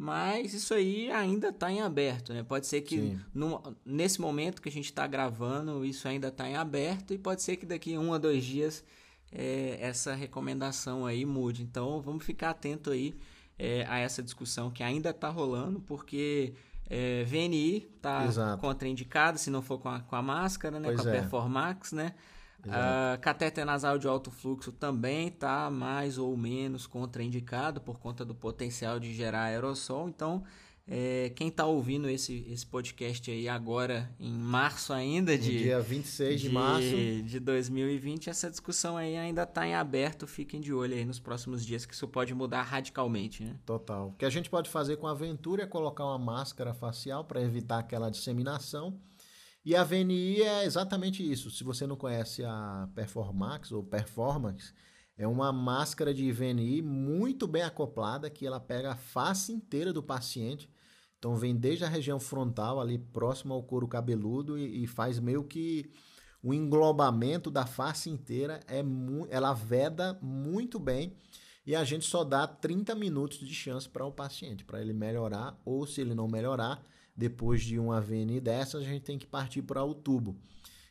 Mas 0.00 0.54
isso 0.54 0.72
aí 0.74 1.10
ainda 1.10 1.48
está 1.48 1.72
em 1.72 1.80
aberto, 1.80 2.32
né? 2.32 2.44
Pode 2.44 2.68
ser 2.68 2.82
que 2.82 3.18
no, 3.34 3.60
nesse 3.84 4.20
momento 4.20 4.62
que 4.62 4.68
a 4.68 4.72
gente 4.72 4.84
está 4.84 5.08
gravando, 5.08 5.84
isso 5.84 6.06
ainda 6.06 6.28
está 6.28 6.48
em 6.48 6.54
aberto 6.54 7.12
e 7.12 7.18
pode 7.18 7.42
ser 7.42 7.56
que 7.56 7.66
daqui 7.66 7.98
um 7.98 8.14
a 8.14 8.18
dois 8.18 8.44
dias 8.44 8.84
é, 9.32 9.78
essa 9.80 10.14
recomendação 10.14 11.06
aí 11.06 11.24
mude. 11.24 11.62
Então 11.62 12.00
vamos 12.00 12.24
ficar 12.24 12.50
atento 12.50 12.90
aí 12.90 13.14
é, 13.58 13.84
a 13.88 13.98
essa 13.98 14.22
discussão 14.22 14.70
que 14.70 14.82
ainda 14.82 15.10
está 15.10 15.28
rolando, 15.28 15.80
porque 15.80 16.54
é, 16.88 17.24
VNI 17.24 17.88
está 17.96 18.56
contraindicado 18.58 19.38
se 19.38 19.50
não 19.50 19.62
for 19.62 19.78
com 19.78 19.88
a, 19.88 20.00
com 20.00 20.16
a 20.16 20.22
máscara, 20.22 20.78
né? 20.78 20.88
Pois 20.88 21.00
com 21.00 21.08
a 21.08 21.10
é. 21.12 21.20
Performax, 21.20 21.92
né? 21.92 22.14
Uh, 22.66 23.18
catéter 23.20 23.64
nasal 23.64 23.98
de 23.98 24.08
alto 24.08 24.32
fluxo 24.32 24.72
também 24.72 25.28
está 25.28 25.70
mais 25.70 26.18
ou 26.18 26.36
menos 26.36 26.88
contraindicado 26.88 27.80
por 27.80 28.00
conta 28.00 28.24
do 28.24 28.34
potencial 28.34 28.98
de 28.98 29.14
gerar 29.14 29.44
aerossol. 29.44 30.08
Então, 30.08 30.42
é, 30.90 31.30
quem 31.36 31.48
está 31.48 31.66
ouvindo 31.66 32.08
esse, 32.08 32.46
esse 32.48 32.66
podcast 32.66 33.30
aí 33.30 33.46
agora, 33.46 34.10
em 34.18 34.32
março 34.32 34.90
ainda 34.90 35.36
de... 35.36 35.52
No 35.52 35.58
dia 35.58 35.80
26 35.80 36.40
de, 36.40 36.48
de 36.48 36.54
março. 36.54 36.96
De 37.24 37.38
2020, 37.38 38.30
essa 38.30 38.48
discussão 38.48 38.96
aí 38.96 39.14
ainda 39.14 39.42
está 39.42 39.66
em 39.66 39.74
aberto. 39.74 40.26
Fiquem 40.26 40.62
de 40.62 40.72
olho 40.72 40.94
aí 40.94 41.04
nos 41.04 41.20
próximos 41.20 41.64
dias 41.64 41.84
que 41.84 41.92
isso 41.92 42.08
pode 42.08 42.32
mudar 42.32 42.62
radicalmente, 42.62 43.44
né? 43.44 43.58
Total. 43.66 44.08
O 44.08 44.12
que 44.14 44.24
a 44.24 44.30
gente 44.30 44.48
pode 44.48 44.70
fazer 44.70 44.96
com 44.96 45.06
a 45.06 45.12
Ventura 45.12 45.64
é 45.64 45.66
colocar 45.66 46.06
uma 46.06 46.18
máscara 46.18 46.72
facial 46.72 47.22
para 47.22 47.42
evitar 47.42 47.80
aquela 47.80 48.08
disseminação. 48.10 48.98
E 49.62 49.76
a 49.76 49.84
VNI 49.84 50.40
é 50.40 50.64
exatamente 50.64 51.22
isso. 51.22 51.50
Se 51.50 51.64
você 51.64 51.86
não 51.86 51.96
conhece 51.96 52.42
a 52.42 52.88
Performax 52.94 53.72
ou 53.72 53.84
Performance, 53.84 54.72
é 55.18 55.28
uma 55.28 55.52
máscara 55.52 56.14
de 56.14 56.32
VNI 56.32 56.80
muito 56.80 57.46
bem 57.46 57.62
acoplada 57.62 58.30
que 58.30 58.46
ela 58.46 58.58
pega 58.58 58.92
a 58.92 58.96
face 58.96 59.52
inteira 59.52 59.92
do 59.92 60.02
paciente. 60.02 60.70
Então 61.18 61.36
vem 61.36 61.54
desde 61.54 61.84
a 61.84 61.88
região 61.88 62.20
frontal 62.20 62.80
ali 62.80 62.98
próximo 62.98 63.52
ao 63.52 63.62
couro 63.62 63.88
cabeludo 63.88 64.58
e, 64.58 64.84
e 64.84 64.86
faz 64.86 65.18
meio 65.18 65.42
que 65.44 65.90
o 66.42 66.54
englobamento 66.54 67.50
da 67.50 67.66
face 67.66 68.08
inteira 68.08 68.60
é 68.68 68.82
ela 69.28 69.52
veda 69.52 70.16
muito 70.22 70.78
bem 70.78 71.12
e 71.66 71.74
a 71.74 71.84
gente 71.84 72.06
só 72.06 72.24
dá 72.24 72.46
30 72.46 72.94
minutos 72.94 73.38
de 73.40 73.52
chance 73.52 73.88
para 73.88 74.06
o 74.06 74.12
paciente, 74.12 74.64
para 74.64 74.80
ele 74.80 74.92
melhorar 74.92 75.60
ou 75.64 75.86
se 75.86 76.00
ele 76.00 76.14
não 76.14 76.28
melhorar, 76.28 76.82
depois 77.14 77.62
de 77.62 77.78
uma 77.78 78.00
VNI 78.00 78.40
dessas, 78.40 78.82
a 78.82 78.86
gente 78.86 79.02
tem 79.02 79.18
que 79.18 79.26
partir 79.26 79.62
para 79.62 79.84
o 79.84 79.92
tubo. 79.92 80.36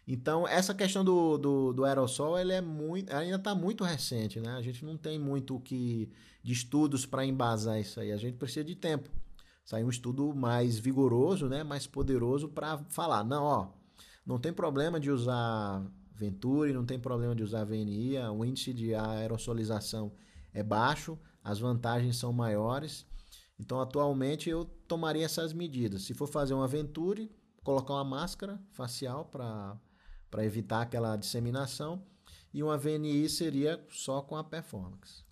Então, 0.08 0.48
essa 0.48 0.74
questão 0.74 1.04
do, 1.04 1.38
do, 1.38 1.74
do 1.74 1.84
aerossol 1.84 2.38
ele 2.38 2.54
é 2.54 2.62
muito, 2.62 3.14
ainda 3.14 3.38
está 3.38 3.56
muito 3.56 3.84
recente, 3.84 4.40
né? 4.40 4.52
A 4.52 4.62
gente 4.62 4.86
não 4.86 4.96
tem 4.96 5.18
muito 5.18 5.60
que, 5.60 6.10
de 6.44 6.54
estudos 6.54 7.06
para 7.06 7.26
embasar 7.26 7.80
isso 7.80 8.00
aí. 8.00 8.12
A 8.12 8.18
gente 8.18 8.38
precisa 8.38 8.64
de 8.64 8.76
tempo. 8.76 9.10
Sair 9.68 9.84
um 9.84 9.90
estudo 9.90 10.34
mais 10.34 10.80
vigoroso, 10.80 11.50
né? 11.50 11.62
mais 11.62 11.86
poderoso 11.86 12.48
para 12.48 12.78
falar, 12.88 13.26
não, 13.26 13.44
ó, 13.44 13.68
não 14.26 14.40
tem 14.40 14.54
problema 14.54 14.98
de 14.98 15.12
usar 15.12 15.86
Venturi, 16.16 16.72
não 16.72 16.86
tem 16.86 16.98
problema 16.98 17.36
de 17.36 17.44
usar 17.44 17.66
VNI, 17.66 18.18
o 18.34 18.46
índice 18.46 18.74
de 18.74 18.96
aerosolização 18.96 20.14
é 20.54 20.64
baixo, 20.64 21.20
as 21.44 21.60
vantagens 21.60 22.16
são 22.16 22.32
maiores. 22.32 23.06
Então, 23.60 23.82
atualmente, 23.82 24.50
eu 24.50 24.64
tomaria 24.88 25.26
essas 25.26 25.52
medidas. 25.52 26.04
Se 26.04 26.14
for 26.14 26.28
fazer 26.28 26.54
uma 26.54 26.66
Venturi, 26.66 27.30
colocar 27.62 27.96
uma 27.96 28.06
máscara 28.06 28.58
facial 28.72 29.26
para 29.26 30.46
evitar 30.46 30.84
aquela 30.84 31.18
disseminação. 31.18 32.02
E 32.54 32.64
uma 32.64 32.78
VNI 32.78 33.28
seria 33.28 33.86
só 33.90 34.22
com 34.22 34.38
a 34.38 34.46
performance. 34.46 35.27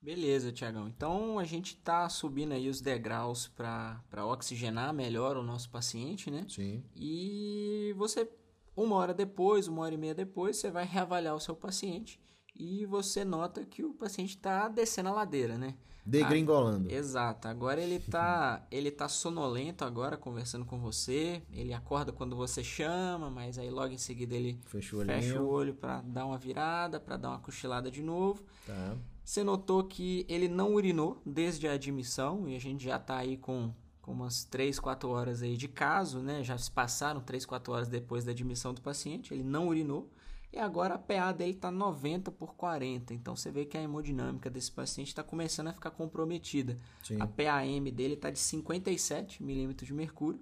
Beleza, 0.00 0.52
Tiagão. 0.52 0.86
Então, 0.86 1.38
a 1.38 1.44
gente 1.44 1.74
está 1.74 2.08
subindo 2.08 2.52
aí 2.52 2.68
os 2.68 2.80
degraus 2.80 3.48
para 3.48 4.26
oxigenar 4.26 4.92
melhor 4.94 5.36
o 5.36 5.42
nosso 5.42 5.68
paciente, 5.70 6.30
né? 6.30 6.46
Sim. 6.48 6.84
E 6.94 7.94
você, 7.96 8.28
uma 8.76 8.96
hora 8.96 9.12
depois, 9.12 9.66
uma 9.66 9.82
hora 9.82 9.94
e 9.94 9.98
meia 9.98 10.14
depois, 10.14 10.56
você 10.56 10.70
vai 10.70 10.84
reavaliar 10.84 11.34
o 11.34 11.40
seu 11.40 11.56
paciente 11.56 12.20
e 12.58 12.86
você 12.86 13.24
nota 13.24 13.64
que 13.64 13.84
o 13.84 13.92
paciente 13.92 14.30
está 14.30 14.68
descendo 14.68 15.10
a 15.10 15.12
ladeira, 15.12 15.58
né? 15.58 15.74
Degringolando. 16.04 16.88
Ah, 16.88 16.94
exato. 16.94 17.48
Agora 17.48 17.80
ele 17.80 17.98
tá, 17.98 18.64
ele 18.70 18.92
tá 18.92 19.08
sonolento 19.08 19.84
agora 19.84 20.16
conversando 20.16 20.64
com 20.64 20.78
você. 20.78 21.42
Ele 21.50 21.74
acorda 21.74 22.12
quando 22.12 22.36
você 22.36 22.62
chama, 22.62 23.28
mas 23.28 23.58
aí 23.58 23.68
logo 23.70 23.92
em 23.92 23.98
seguida 23.98 24.34
ele 24.34 24.60
fecha 24.66 24.96
o, 24.96 25.04
fecha 25.04 25.42
o 25.42 25.48
olho 25.48 25.74
para 25.74 26.00
dar 26.02 26.26
uma 26.26 26.38
virada, 26.38 27.00
para 27.00 27.16
dar 27.16 27.30
uma 27.30 27.40
cochilada 27.40 27.90
de 27.90 28.02
novo. 28.02 28.44
Tá. 28.64 28.96
Você 29.26 29.42
notou 29.42 29.82
que 29.82 30.24
ele 30.28 30.46
não 30.46 30.72
urinou 30.72 31.20
desde 31.26 31.66
a 31.66 31.72
admissão 31.72 32.48
e 32.48 32.54
a 32.54 32.60
gente 32.60 32.84
já 32.84 32.96
tá 32.96 33.16
aí 33.16 33.36
com, 33.36 33.74
com 34.00 34.12
umas 34.12 34.44
3, 34.44 34.78
4 34.78 35.08
horas 35.10 35.42
aí 35.42 35.56
de 35.56 35.66
caso, 35.66 36.20
né? 36.20 36.44
Já 36.44 36.56
se 36.56 36.70
passaram 36.70 37.20
3, 37.20 37.44
4 37.44 37.72
horas 37.72 37.88
depois 37.88 38.24
da 38.24 38.30
admissão 38.30 38.72
do 38.72 38.80
paciente, 38.80 39.34
ele 39.34 39.42
não 39.42 39.66
urinou. 39.66 40.08
E 40.52 40.60
agora 40.60 40.94
a 40.94 40.98
PA 40.98 41.32
dele 41.32 41.50
está 41.50 41.72
90 41.72 42.30
por 42.30 42.54
40. 42.54 43.12
Então 43.14 43.34
você 43.34 43.50
vê 43.50 43.64
que 43.64 43.76
a 43.76 43.82
hemodinâmica 43.82 44.48
desse 44.48 44.70
paciente 44.70 45.08
está 45.08 45.24
começando 45.24 45.66
a 45.66 45.72
ficar 45.72 45.90
comprometida. 45.90 46.76
Sim. 47.02 47.20
A 47.20 47.26
PAM 47.26 47.82
dele 47.92 48.14
está 48.14 48.30
de 48.30 48.38
57 48.38 49.42
milímetros 49.42 49.88
de 49.88 49.92
mercúrio. 49.92 50.40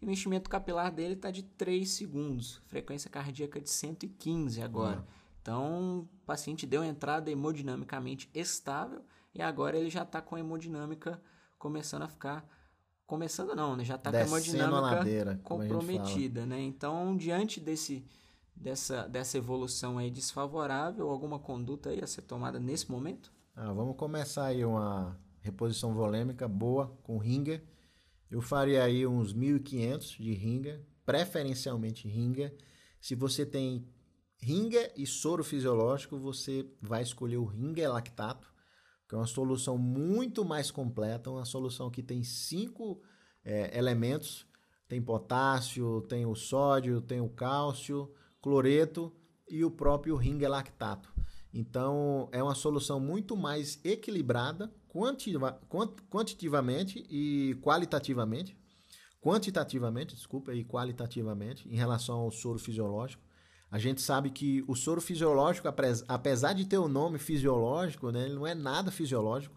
E 0.00 0.06
o 0.06 0.10
enchimento 0.10 0.48
capilar 0.48 0.90
dele 0.90 1.12
está 1.12 1.30
de 1.30 1.42
3 1.42 1.86
segundos. 1.86 2.62
Frequência 2.64 3.10
cardíaca 3.10 3.60
de 3.60 3.68
115 3.68 4.62
agora. 4.62 5.00
Uhum. 5.00 5.21
Então 5.42 6.00
o 6.00 6.24
paciente 6.24 6.66
deu 6.66 6.82
entrada 6.82 7.30
hemodinamicamente 7.30 8.30
estável. 8.32 9.04
E 9.34 9.42
agora 9.42 9.76
ele 9.76 9.90
já 9.90 10.02
está 10.02 10.22
com 10.22 10.36
a 10.36 10.40
hemodinâmica 10.40 11.20
começando 11.58 12.02
a 12.02 12.08
ficar. 12.08 12.48
Começando 13.06 13.54
não, 13.54 13.76
né? 13.76 13.84
Já 13.84 13.96
está 13.96 14.10
com 14.10 14.16
a 14.16 14.20
hemodinâmica 14.20 14.80
ladeira, 14.80 15.40
comprometida, 15.42 16.46
né? 16.46 16.60
Então, 16.60 17.16
diante 17.16 17.60
desse 17.60 18.06
dessa, 18.54 19.08
dessa 19.08 19.36
evolução 19.36 19.98
aí 19.98 20.10
desfavorável, 20.10 21.10
alguma 21.10 21.38
conduta 21.38 21.90
aí 21.90 22.00
a 22.02 22.06
ser 22.06 22.22
tomada 22.22 22.60
nesse 22.60 22.90
momento? 22.90 23.32
Ah, 23.54 23.72
vamos 23.72 23.96
começar 23.96 24.46
aí 24.46 24.64
uma 24.64 25.18
reposição 25.40 25.92
volêmica 25.92 26.46
boa 26.48 26.96
com 27.02 27.18
Ringer. 27.18 27.64
Eu 28.30 28.40
faria 28.40 28.82
aí 28.82 29.06
uns 29.06 29.34
1.500 29.34 30.16
de 30.16 30.32
Ringer, 30.32 30.86
preferencialmente 31.04 32.08
Ringer. 32.08 32.56
Se 33.00 33.14
você 33.14 33.44
tem 33.44 33.86
Ringer 34.42 34.92
e 34.96 35.06
soro 35.06 35.44
fisiológico, 35.44 36.18
você 36.18 36.68
vai 36.80 37.02
escolher 37.02 37.36
o 37.36 37.44
Ringer 37.44 37.92
lactato, 37.92 38.52
que 39.08 39.14
é 39.14 39.18
uma 39.18 39.26
solução 39.26 39.78
muito 39.78 40.44
mais 40.44 40.70
completa, 40.70 41.30
uma 41.30 41.44
solução 41.44 41.90
que 41.90 42.02
tem 42.02 42.24
cinco 42.24 43.00
é, 43.44 43.76
elementos. 43.78 44.46
Tem 44.88 45.00
potássio, 45.00 46.02
tem 46.02 46.26
o 46.26 46.34
sódio, 46.34 47.00
tem 47.00 47.18
o 47.18 47.28
cálcio, 47.28 48.12
cloreto 48.42 49.10
e 49.48 49.64
o 49.64 49.70
próprio 49.70 50.16
ringue 50.16 50.46
lactato. 50.46 51.10
Então, 51.54 52.28
é 52.32 52.42
uma 52.42 52.54
solução 52.54 52.98
muito 53.00 53.36
mais 53.36 53.80
equilibrada 53.84 54.70
quantitativamente 56.10 57.06
e 57.08 57.56
qualitativamente. 57.62 58.54
Quantitativamente, 59.20 60.14
desculpa, 60.14 60.52
e 60.54 60.64
qualitativamente 60.64 61.68
em 61.68 61.76
relação 61.76 62.18
ao 62.20 62.30
soro 62.30 62.58
fisiológico. 62.58 63.22
A 63.72 63.78
gente 63.78 64.02
sabe 64.02 64.28
que 64.28 64.62
o 64.68 64.76
soro 64.76 65.00
fisiológico, 65.00 65.66
apesar 66.06 66.52
de 66.52 66.66
ter 66.66 66.76
o 66.76 66.88
nome 66.88 67.18
fisiológico, 67.18 68.10
né, 68.10 68.26
ele 68.26 68.34
não 68.34 68.46
é 68.46 68.54
nada 68.54 68.90
fisiológico. 68.90 69.56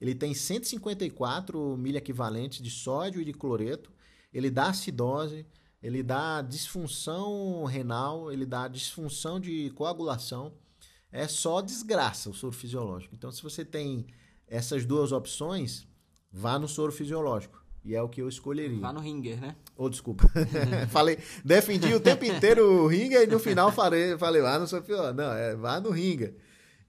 Ele 0.00 0.14
tem 0.14 0.32
154 0.32 1.76
miliequivalentes 1.76 2.62
de 2.62 2.70
sódio 2.70 3.20
e 3.20 3.24
de 3.24 3.34
cloreto. 3.34 3.92
Ele 4.32 4.48
dá 4.48 4.70
acidose, 4.70 5.46
ele 5.82 6.02
dá 6.02 6.40
disfunção 6.40 7.64
renal, 7.64 8.32
ele 8.32 8.46
dá 8.46 8.66
disfunção 8.66 9.38
de 9.38 9.68
coagulação. 9.72 10.54
É 11.12 11.28
só 11.28 11.60
desgraça 11.60 12.30
o 12.30 12.34
soro 12.34 12.54
fisiológico. 12.54 13.14
Então, 13.14 13.30
se 13.30 13.42
você 13.42 13.62
tem 13.62 14.06
essas 14.48 14.86
duas 14.86 15.12
opções, 15.12 15.86
vá 16.32 16.58
no 16.58 16.66
soro 16.66 16.92
fisiológico. 16.92 17.59
E 17.84 17.94
é 17.94 18.02
o 18.02 18.08
que 18.08 18.20
eu 18.20 18.28
escolheria. 18.28 18.78
Vá 18.78 18.92
no 18.92 19.00
Ringer, 19.00 19.40
né? 19.40 19.56
Ô, 19.76 19.84
oh, 19.84 19.88
desculpa. 19.88 20.30
falei, 20.90 21.18
defendi 21.44 21.94
o 21.94 22.00
tempo 22.00 22.24
inteiro 22.24 22.84
o 22.84 22.86
Ringer 22.86 23.22
e 23.22 23.26
no 23.26 23.38
final 23.38 23.72
falei, 23.72 24.18
falei 24.18 24.42
lá 24.42 24.58
no 24.58 24.66
soro 24.66 24.82
fisiológico. 24.82 25.16
Não, 25.16 25.32
é 25.32 25.56
vá 25.56 25.80
no 25.80 25.90
Ringer. 25.90 26.34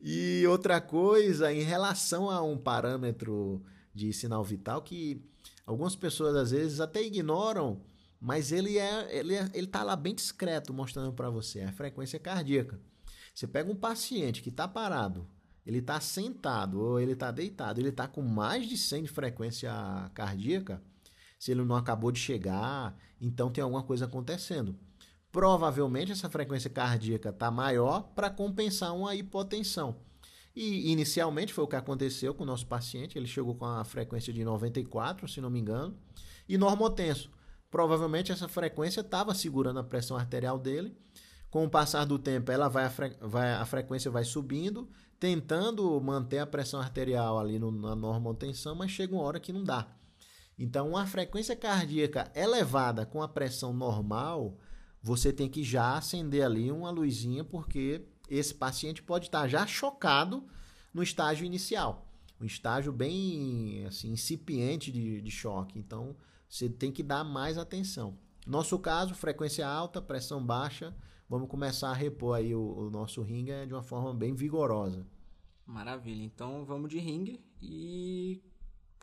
E 0.02 0.46
outra 0.48 0.82
coisa, 0.82 1.54
em 1.54 1.62
relação 1.62 2.30
a 2.30 2.42
um 2.42 2.58
parâmetro 2.58 3.62
de 3.94 4.12
sinal 4.12 4.44
vital 4.44 4.82
que 4.82 5.22
algumas 5.66 5.96
pessoas 5.96 6.36
às 6.36 6.52
vezes 6.52 6.80
até 6.80 7.02
ignoram 7.02 7.82
mas 8.22 8.52
ele 8.52 8.78
é 8.78 9.18
ele 9.18 9.34
é, 9.34 9.50
ele 9.52 9.66
tá 9.66 9.84
lá 9.84 9.96
bem 9.96 10.14
discreto 10.14 10.72
mostrando 10.72 11.12
para 11.12 11.32
você 11.32 11.62
a 11.62 11.72
frequência 11.72 12.20
cardíaca. 12.20 12.80
Você 13.34 13.48
pega 13.48 13.72
um 13.72 13.76
paciente 13.76 14.44
que 14.44 14.50
está 14.50 14.68
parado 14.68 15.28
ele 15.66 15.80
está 15.80 16.00
sentado 16.00 16.80
ou 16.80 17.00
ele 17.00 17.14
está 17.14 17.32
deitado, 17.32 17.80
ele 17.80 17.90
está 17.90 18.08
com 18.08 18.22
mais 18.22 18.68
de 18.68 18.78
100 18.78 19.04
de 19.04 19.10
frequência 19.10 19.72
cardíaca, 20.14 20.82
se 21.38 21.52
ele 21.52 21.64
não 21.64 21.76
acabou 21.76 22.12
de 22.12 22.20
chegar, 22.20 22.96
então 23.20 23.52
tem 23.52 23.64
alguma 23.64 23.84
coisa 23.84 24.06
acontecendo. 24.06 24.76
Provavelmente 25.32 26.12
essa 26.12 26.30
frequência 26.30 26.70
cardíaca 26.70 27.30
está 27.30 27.50
maior 27.50 28.12
para 28.14 28.30
compensar 28.30 28.96
uma 28.96 29.16
hipotensão. 29.16 29.96
E 30.56 30.92
inicialmente 30.92 31.54
foi 31.54 31.64
o 31.64 31.68
que 31.68 31.76
aconteceu 31.76 32.34
com 32.34 32.44
o 32.44 32.46
nosso 32.46 32.68
paciente, 32.68 33.18
ele 33.18 33.28
chegou 33.28 33.56
com 33.56 33.66
a 33.66 33.86
frequência 33.86 34.34
de 34.34 34.44
94, 34.44 35.28
se 35.28 35.40
não 35.40 35.50
me 35.50 35.60
engano, 35.60 35.98
e 36.48 36.58
normotenso. 36.58 37.32
Provavelmente 37.70 38.34
essa 38.34 38.50
frequência 38.50 39.00
estava 39.00 39.34
segurando 39.34 39.80
a 39.80 39.84
pressão 39.84 40.18
arterial 40.18 40.60
dele. 40.60 40.94
Com 41.50 41.66
o 41.66 41.70
passar 41.70 42.06
do 42.06 42.20
tempo, 42.20 42.52
ela 42.52 42.68
vai, 42.68 42.86
a, 42.86 42.90
fre 42.90 43.16
vai, 43.22 43.54
a 43.54 43.66
frequência 43.66 44.12
vai 44.12 44.26
subindo, 44.26 44.90
tentando 45.22 46.02
manter 46.02 46.40
a 46.40 46.48
pressão 46.48 46.80
arterial 46.80 47.38
ali 47.38 47.60
no, 47.60 47.72
na 47.72 47.96
normotensão, 47.96 48.74
mas 48.74 48.90
chega 48.90 49.14
uma 49.14 49.22
hora 49.22 49.40
que 49.40 49.54
não 49.54 49.64
dá. 49.64 49.88
Então, 50.58 50.90
uma 50.90 51.06
frequência 51.06 51.56
cardíaca 51.56 52.32
elevada 52.36 53.06
com 53.06 53.22
a 53.22 53.28
pressão 53.28 53.72
normal, 53.72 54.58
você 55.00 55.32
tem 55.32 55.48
que 55.48 55.64
já 55.64 55.96
acender 55.96 56.44
ali 56.44 56.72
uma 56.72 56.90
luzinha, 56.90 57.44
porque 57.44 58.04
esse 58.28 58.52
paciente 58.52 59.04
pode 59.04 59.28
estar 59.28 59.48
já 59.48 59.68
chocado 59.68 60.44
no 60.92 61.04
estágio 61.04 61.46
inicial, 61.46 62.12
um 62.40 62.46
estágio 62.46 62.92
bem 62.92 63.86
assim 63.86 64.14
incipiente 64.14 64.92
de, 64.92 65.22
de 65.22 65.30
choque. 65.30 65.78
Então, 65.78 66.16
você 66.50 66.68
tem 66.68 66.92
que 66.92 67.04
dar 67.04 67.24
mais 67.24 67.60
atenção. 67.60 68.18
Nosso 68.48 68.80
caso, 68.80 69.14
frequência 69.14 69.68
alta, 69.68 70.02
pressão 70.02 70.44
baixa, 70.44 70.96
vamos 71.32 71.48
começar 71.48 71.92
a 71.92 71.94
repor 71.94 72.36
aí 72.36 72.54
o, 72.54 72.62
o 72.62 72.90
nosso 72.90 73.22
ringue 73.22 73.66
de 73.66 73.74
uma 73.74 73.82
forma 73.82 74.14
bem 74.14 74.36
vigorosa. 74.36 75.08
Maravilha. 75.66 76.24
Então 76.24 76.66
vamos 76.66 76.90
de 76.90 77.00
ringue 77.00 77.40
e 77.62 78.44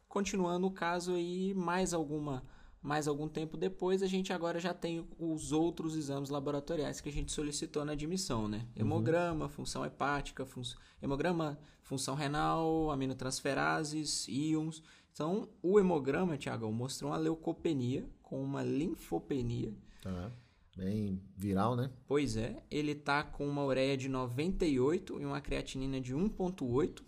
continuando 0.07 0.67
o 0.67 0.71
caso 0.71 1.15
aí 1.15 1.55
mais 1.55 1.95
alguma 1.95 2.45
mais 2.81 3.09
algum 3.09 3.27
tempo 3.29 3.57
depois, 3.57 4.05
a 4.05 4.07
gente 4.07 4.33
agora 4.33 4.61
já 4.61 4.73
tem 4.73 5.05
os 5.19 5.51
outros 5.51 5.97
exames 5.97 6.31
laboratoriais 6.31 7.01
que 7.01 7.09
a 7.09 7.13
gente 7.13 7.33
solicitou 7.33 7.85
na 7.85 7.93
admissão, 7.93 8.47
né? 8.47 8.59
Uhum. 8.59 8.83
Hemograma, 8.83 9.47
uhum. 9.47 9.51
função 9.51 9.85
hepática, 9.85 10.47
fun 10.47 10.63
hemograma, 11.03 11.59
função 11.83 12.15
renal, 12.15 12.91
aminotransferases, 12.93 14.29
íons. 14.29 14.81
Então, 15.13 15.49
o 15.61 15.81
hemograma, 15.81 16.39
Tiago, 16.39 16.71
mostrou 16.71 17.11
uma 17.11 17.17
leucopenia 17.17 18.09
com 18.23 18.41
uma 18.41 18.63
linfopenia. 18.63 19.75
Tá. 20.01 20.31
Bem 20.79 21.21
viral, 21.37 21.75
né? 21.75 21.91
Pois 22.07 22.37
é. 22.37 22.63
Ele 22.71 22.95
tá 22.95 23.25
com 23.25 23.45
uma 23.49 23.65
ureia 23.65 23.97
de 23.97 24.09
98 24.09 25.21
e 25.21 25.25
uma 25.25 25.41
creatinina 25.41 26.01
de 26.01 26.15
1.8. 26.15 27.03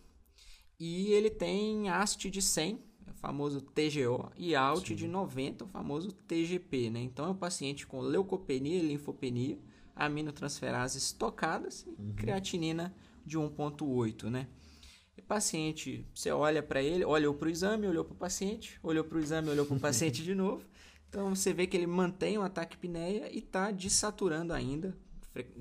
E 0.80 1.12
ele 1.12 1.30
tem 1.30 1.88
AST 1.88 2.28
de 2.28 2.42
100, 2.42 2.82
o 3.08 3.14
famoso 3.14 3.60
TGO, 3.60 4.32
e 4.36 4.56
ALT 4.56 4.88
Sim. 4.88 4.94
de 4.96 5.06
90, 5.06 5.64
o 5.64 5.68
famoso 5.68 6.10
TGP, 6.10 6.90
né? 6.90 7.00
Então 7.00 7.26
é 7.26 7.28
um 7.28 7.36
paciente 7.36 7.86
com 7.86 8.00
leucopenia 8.00 8.76
e 8.76 8.88
linfopenia, 8.88 9.56
aminotransferases 9.94 11.12
tocadas 11.12 11.86
e 11.86 12.02
uhum. 12.02 12.14
creatinina 12.16 12.92
de 13.24 13.38
1.8, 13.38 14.24
né? 14.24 14.48
E 15.16 15.22
paciente, 15.22 16.04
você 16.12 16.32
olha 16.32 16.60
para 16.60 16.82
ele, 16.82 17.04
olhou 17.04 17.34
para 17.34 17.46
o 17.46 17.50
exame, 17.50 17.86
olhou 17.86 18.04
para 18.04 18.14
o 18.14 18.16
paciente, 18.16 18.80
olhou 18.82 19.04
para 19.04 19.16
o 19.16 19.20
exame, 19.20 19.48
olhou 19.48 19.64
para 19.64 19.76
o 19.76 19.80
paciente 19.80 20.24
de 20.24 20.34
novo. 20.34 20.66
Então 21.10 21.34
você 21.34 21.52
vê 21.52 21.66
que 21.66 21.76
ele 21.76 21.88
mantém 21.88 22.38
o 22.38 22.42
ataque 22.42 22.76
apneia 22.76 23.28
e 23.34 23.40
está 23.40 23.72
desaturando 23.72 24.52
ainda, 24.52 24.96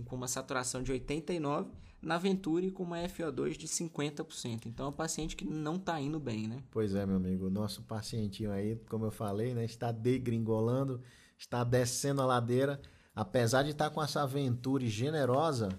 com 0.05 0.15
uma 0.15 0.27
saturação 0.27 0.83
de 0.83 0.91
89, 0.91 1.71
na 1.99 2.19
Venturi 2.19 2.69
com 2.69 2.83
uma 2.83 2.97
FO2 2.99 3.57
de 3.57 3.67
50%. 3.67 4.67
Então 4.67 4.85
é 4.85 4.89
um 4.89 4.93
paciente 4.93 5.35
que 5.35 5.43
não 5.43 5.75
está 5.75 5.99
indo 5.99 6.19
bem, 6.19 6.47
né? 6.47 6.61
Pois 6.69 6.93
é, 6.93 7.03
meu 7.03 7.15
amigo. 7.15 7.49
Nosso 7.49 7.81
pacientinho 7.81 8.51
aí, 8.51 8.75
como 8.87 9.05
eu 9.05 9.11
falei, 9.11 9.55
né, 9.55 9.65
está 9.65 9.91
degringolando, 9.91 11.01
está 11.35 11.63
descendo 11.63 12.21
a 12.21 12.27
ladeira. 12.27 12.79
Apesar 13.15 13.63
de 13.63 13.71
estar 13.71 13.89
tá 13.89 13.93
com 13.93 14.03
essa 14.03 14.25
Venturi 14.27 14.87
generosa, 14.87 15.69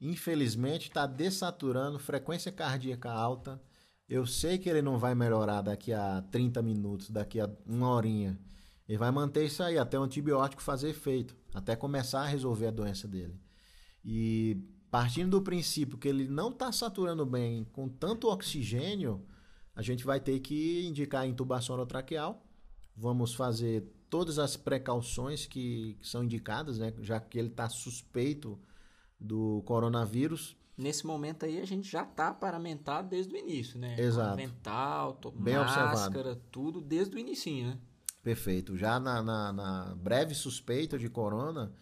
infelizmente 0.00 0.88
está 0.88 1.06
desaturando, 1.06 1.98
frequência 1.98 2.50
cardíaca 2.50 3.12
alta. 3.12 3.60
Eu 4.08 4.26
sei 4.26 4.56
que 4.56 4.70
ele 4.70 4.80
não 4.80 4.98
vai 4.98 5.14
melhorar 5.14 5.60
daqui 5.60 5.92
a 5.92 6.22
30 6.30 6.62
minutos, 6.62 7.10
daqui 7.10 7.38
a 7.38 7.50
uma 7.66 7.90
horinha. 7.90 8.38
Ele 8.88 8.98
vai 8.98 9.10
manter 9.10 9.44
isso 9.44 9.62
aí 9.62 9.78
até 9.78 9.98
o 9.98 10.02
antibiótico 10.02 10.62
fazer 10.62 10.90
efeito, 10.90 11.36
até 11.54 11.76
começar 11.76 12.22
a 12.22 12.26
resolver 12.26 12.66
a 12.66 12.70
doença 12.70 13.06
dele. 13.06 13.38
E 14.04 14.56
partindo 14.90 15.30
do 15.30 15.42
princípio 15.42 15.96
que 15.96 16.08
ele 16.08 16.28
não 16.28 16.50
está 16.50 16.70
saturando 16.72 17.24
bem 17.24 17.64
com 17.72 17.88
tanto 17.88 18.28
oxigênio, 18.28 19.24
a 19.74 19.80
gente 19.80 20.04
vai 20.04 20.20
ter 20.20 20.40
que 20.40 20.84
indicar 20.86 21.22
a 21.22 21.26
intubação 21.26 21.76
orotraqueal. 21.76 22.44
Vamos 22.94 23.34
fazer 23.34 23.90
todas 24.10 24.38
as 24.38 24.56
precauções 24.56 25.46
que, 25.46 25.96
que 25.98 26.06
são 26.06 26.22
indicadas, 26.24 26.78
né? 26.78 26.92
já 27.00 27.18
que 27.18 27.38
ele 27.38 27.48
está 27.48 27.68
suspeito 27.68 28.60
do 29.18 29.62
coronavírus. 29.64 30.56
Nesse 30.76 31.06
momento 31.06 31.46
aí 31.46 31.60
a 31.60 31.64
gente 31.64 31.90
já 31.90 32.02
está 32.02 32.34
paramentado 32.34 33.08
desde 33.08 33.32
o 33.32 33.38
início, 33.38 33.78
né? 33.78 33.98
Exato. 33.98 34.36
Mental, 34.36 35.18
máscara, 35.34 35.90
observado. 35.92 36.42
tudo 36.50 36.80
desde 36.80 37.14
o 37.14 37.18
início, 37.18 37.52
né? 37.52 37.78
Perfeito. 38.22 38.76
Já 38.76 39.00
na, 39.00 39.22
na, 39.22 39.52
na 39.52 39.94
breve 39.96 40.34
suspeita 40.34 40.98
de 40.98 41.08
corona, 41.08 41.72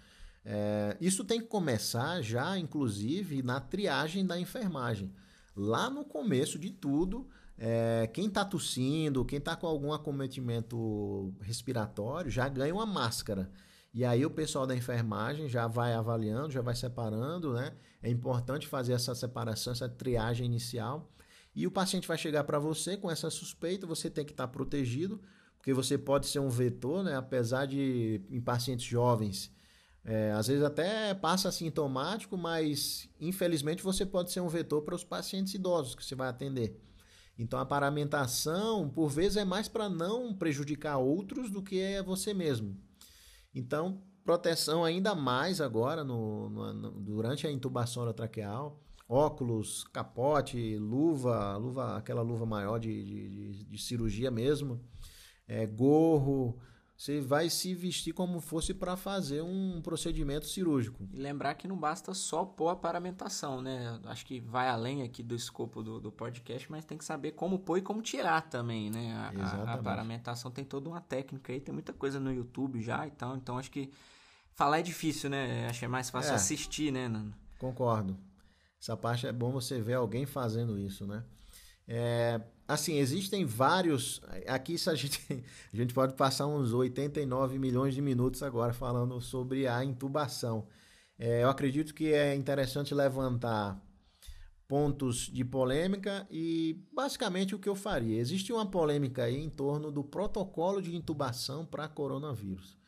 é, 0.45 0.97
isso 1.01 1.25
tem 1.25 1.41
que 1.41 1.47
começar 1.47 2.23
já, 2.23 2.59
inclusive, 2.59 3.43
na 3.43 3.61
triagem 3.61 4.27
da 4.27 4.41
enfermagem. 4.41 5.13
Lá 5.55 5.91
no 5.91 6.05
começo 6.05 6.59
de 6.59 6.71
tudo, 6.71 7.29
é, 7.59 8.09
quem 8.13 8.27
está 8.27 8.45
tossindo, 8.45 9.25
quem 9.25 9.39
está 9.39 9.55
com 9.55 9.67
algum 9.67 9.93
acometimento 9.93 11.35
respiratório, 11.43 12.31
já 12.31 12.49
ganha 12.49 12.75
uma 12.75 12.87
máscara. 12.87 13.51
E 13.93 14.05
aí 14.05 14.25
o 14.25 14.31
pessoal 14.31 14.67
da 14.67 14.75
enfermagem 14.75 15.49
já 15.49 15.67
vai 15.67 15.93
avaliando, 15.93 16.53
já 16.53 16.63
vai 16.63 16.75
separando, 16.75 17.53
né? 17.53 17.75
É 18.03 18.09
importante 18.09 18.67
fazer 18.67 18.93
essa 18.93 19.15
separação, 19.15 19.73
essa 19.73 19.89
triagem 19.89 20.47
inicial. 20.47 21.13
E 21.55 21.67
o 21.67 21.71
paciente 21.71 22.09
vai 22.09 22.17
chegar 22.17 22.45
para 22.45 22.59
você 22.59 22.97
com 22.97 23.11
essa 23.11 23.29
suspeita, 23.29 23.87
você 23.87 24.09
tem 24.09 24.25
que 24.25 24.31
estar 24.31 24.47
tá 24.47 24.53
protegido, 24.53 25.21
porque 25.61 25.75
você 25.75 25.99
pode 25.99 26.27
ser 26.27 26.39
um 26.39 26.49
vetor, 26.49 27.05
né? 27.05 27.15
Apesar 27.15 27.67
de 27.67 28.23
em 28.31 28.41
pacientes 28.41 28.87
jovens, 28.87 29.53
é, 30.03 30.33
às 30.33 30.47
vezes 30.47 30.65
até 30.65 31.13
passa 31.13 31.51
assintomático, 31.51 32.35
mas 32.39 33.11
infelizmente 33.21 33.83
você 33.83 34.07
pode 34.07 34.33
ser 34.33 34.41
um 34.41 34.49
vetor 34.49 34.81
para 34.81 34.95
os 34.95 35.05
pacientes 35.05 35.53
idosos 35.53 35.95
que 35.95 36.03
você 36.03 36.15
vai 36.15 36.29
atender. 36.29 36.81
Então 37.39 37.59
a 37.59 37.67
paramentação, 37.67 38.89
por 38.89 39.11
vezes, 39.11 39.37
é 39.37 39.45
mais 39.45 39.69
para 39.69 39.87
não 39.87 40.35
prejudicar 40.35 40.97
outros 40.97 41.51
do 41.51 41.63
que 41.63 41.79
é 41.79 42.03
você 42.03 42.33
mesmo. 42.33 42.75
Então, 43.55 44.03
proteção 44.25 44.83
ainda 44.83 45.15
mais 45.15 45.61
agora 45.61 46.03
no, 46.03 46.49
no, 46.49 46.91
durante 47.03 47.47
a 47.47 47.53
intubação 47.53 48.03
orotraqueal. 48.03 48.81
Óculos, 49.07 49.85
capote, 49.93 50.79
luva, 50.79 51.55
luva 51.59 51.97
aquela 51.99 52.23
luva 52.23 52.47
maior 52.47 52.79
de, 52.79 53.05
de, 53.05 53.65
de 53.65 53.79
cirurgia 53.79 54.31
mesmo, 54.31 54.81
é, 55.51 55.67
gorro. 55.67 56.57
Você 56.97 57.21
vai 57.21 57.49
se 57.49 57.75
vestir 57.75 58.13
como 58.13 58.41
fosse 58.41 58.75
para 58.75 58.95
fazer 58.95 59.43
um 59.43 59.81
procedimento 59.83 60.47
cirúrgico. 60.47 61.09
E 61.13 61.19
lembrar 61.19 61.55
que 61.55 61.67
não 61.67 61.77
basta 61.77 62.13
só 62.13 62.45
pôr 62.45 62.69
a 62.69 62.77
paramentação, 62.77 63.61
né? 63.63 63.99
Acho 64.05 64.25
que 64.27 64.39
vai 64.39 64.69
além 64.69 65.03
aqui 65.03 65.23
do 65.23 65.35
escopo 65.35 65.83
do, 65.83 65.99
do 65.99 66.13
podcast, 66.13 66.71
mas 66.71 66.85
tem 66.85 66.99
que 66.99 67.05
saber 67.05 67.33
como 67.33 67.59
pôr 67.59 67.79
e 67.79 67.83
como 67.83 68.03
tirar 68.03 68.43
também, 68.43 68.91
né? 68.91 69.15
A, 69.15 69.33
a, 69.45 69.75
a 69.75 69.79
paramentação 69.79 70.51
tem 70.51 70.63
toda 70.63 70.91
uma 70.91 71.01
técnica 71.01 71.53
aí, 71.53 71.61
tem 71.61 71.73
muita 71.73 71.93
coisa 71.93 72.21
no 72.21 72.31
YouTube 72.33 72.81
já 72.83 73.07
e 73.07 73.11
tal. 73.11 73.35
Então 73.35 73.59
acho 73.59 73.71
que 73.71 73.91
falar 74.53 74.81
é 74.81 74.83
difícil, 74.83 75.31
né? 75.31 75.67
Acho 75.69 75.81
que 75.81 75.85
é 75.87 75.89
mais 75.89 76.11
fácil 76.11 76.33
é, 76.33 76.35
assistir, 76.37 76.93
né? 76.93 77.11
Concordo. 77.59 78.15
Essa 78.81 78.95
parte 78.95 79.27
é 79.27 79.33
bom 79.33 79.51
você 79.51 79.81
ver 79.81 79.95
alguém 79.95 80.27
fazendo 80.27 80.79
isso, 80.79 81.07
né? 81.07 81.25
É, 81.89 82.41
assim, 82.71 82.99
existem 82.99 83.45
vários. 83.45 84.21
Aqui 84.47 84.77
a 84.87 84.95
gente, 84.95 85.21
a 85.73 85.77
gente 85.77 85.93
pode 85.93 86.15
passar 86.15 86.47
uns 86.47 86.73
89 86.73 87.59
milhões 87.59 87.95
de 87.95 88.01
minutos 88.01 88.43
agora 88.43 88.73
falando 88.73 89.21
sobre 89.21 89.67
a 89.67 89.85
intubação. 89.85 90.67
É, 91.19 91.43
eu 91.43 91.51
acredito 91.51 91.93
que 91.93 92.13
é 92.13 92.35
interessante 92.35 92.95
levantar 92.95 93.79
pontos 94.67 95.29
de 95.33 95.45
polêmica 95.45 96.27
e 96.31 96.81
basicamente 96.93 97.55
o 97.55 97.59
que 97.59 97.69
eu 97.69 97.75
faria. 97.75 98.21
Existe 98.21 98.53
uma 98.53 98.65
polêmica 98.65 99.25
aí 99.25 99.37
em 99.37 99.51
torno 99.51 99.91
do 99.91 100.05
protocolo 100.05 100.81
de 100.81 100.95
intubação 100.95 101.67
para 101.67 101.89
coronavírus. 101.89 102.79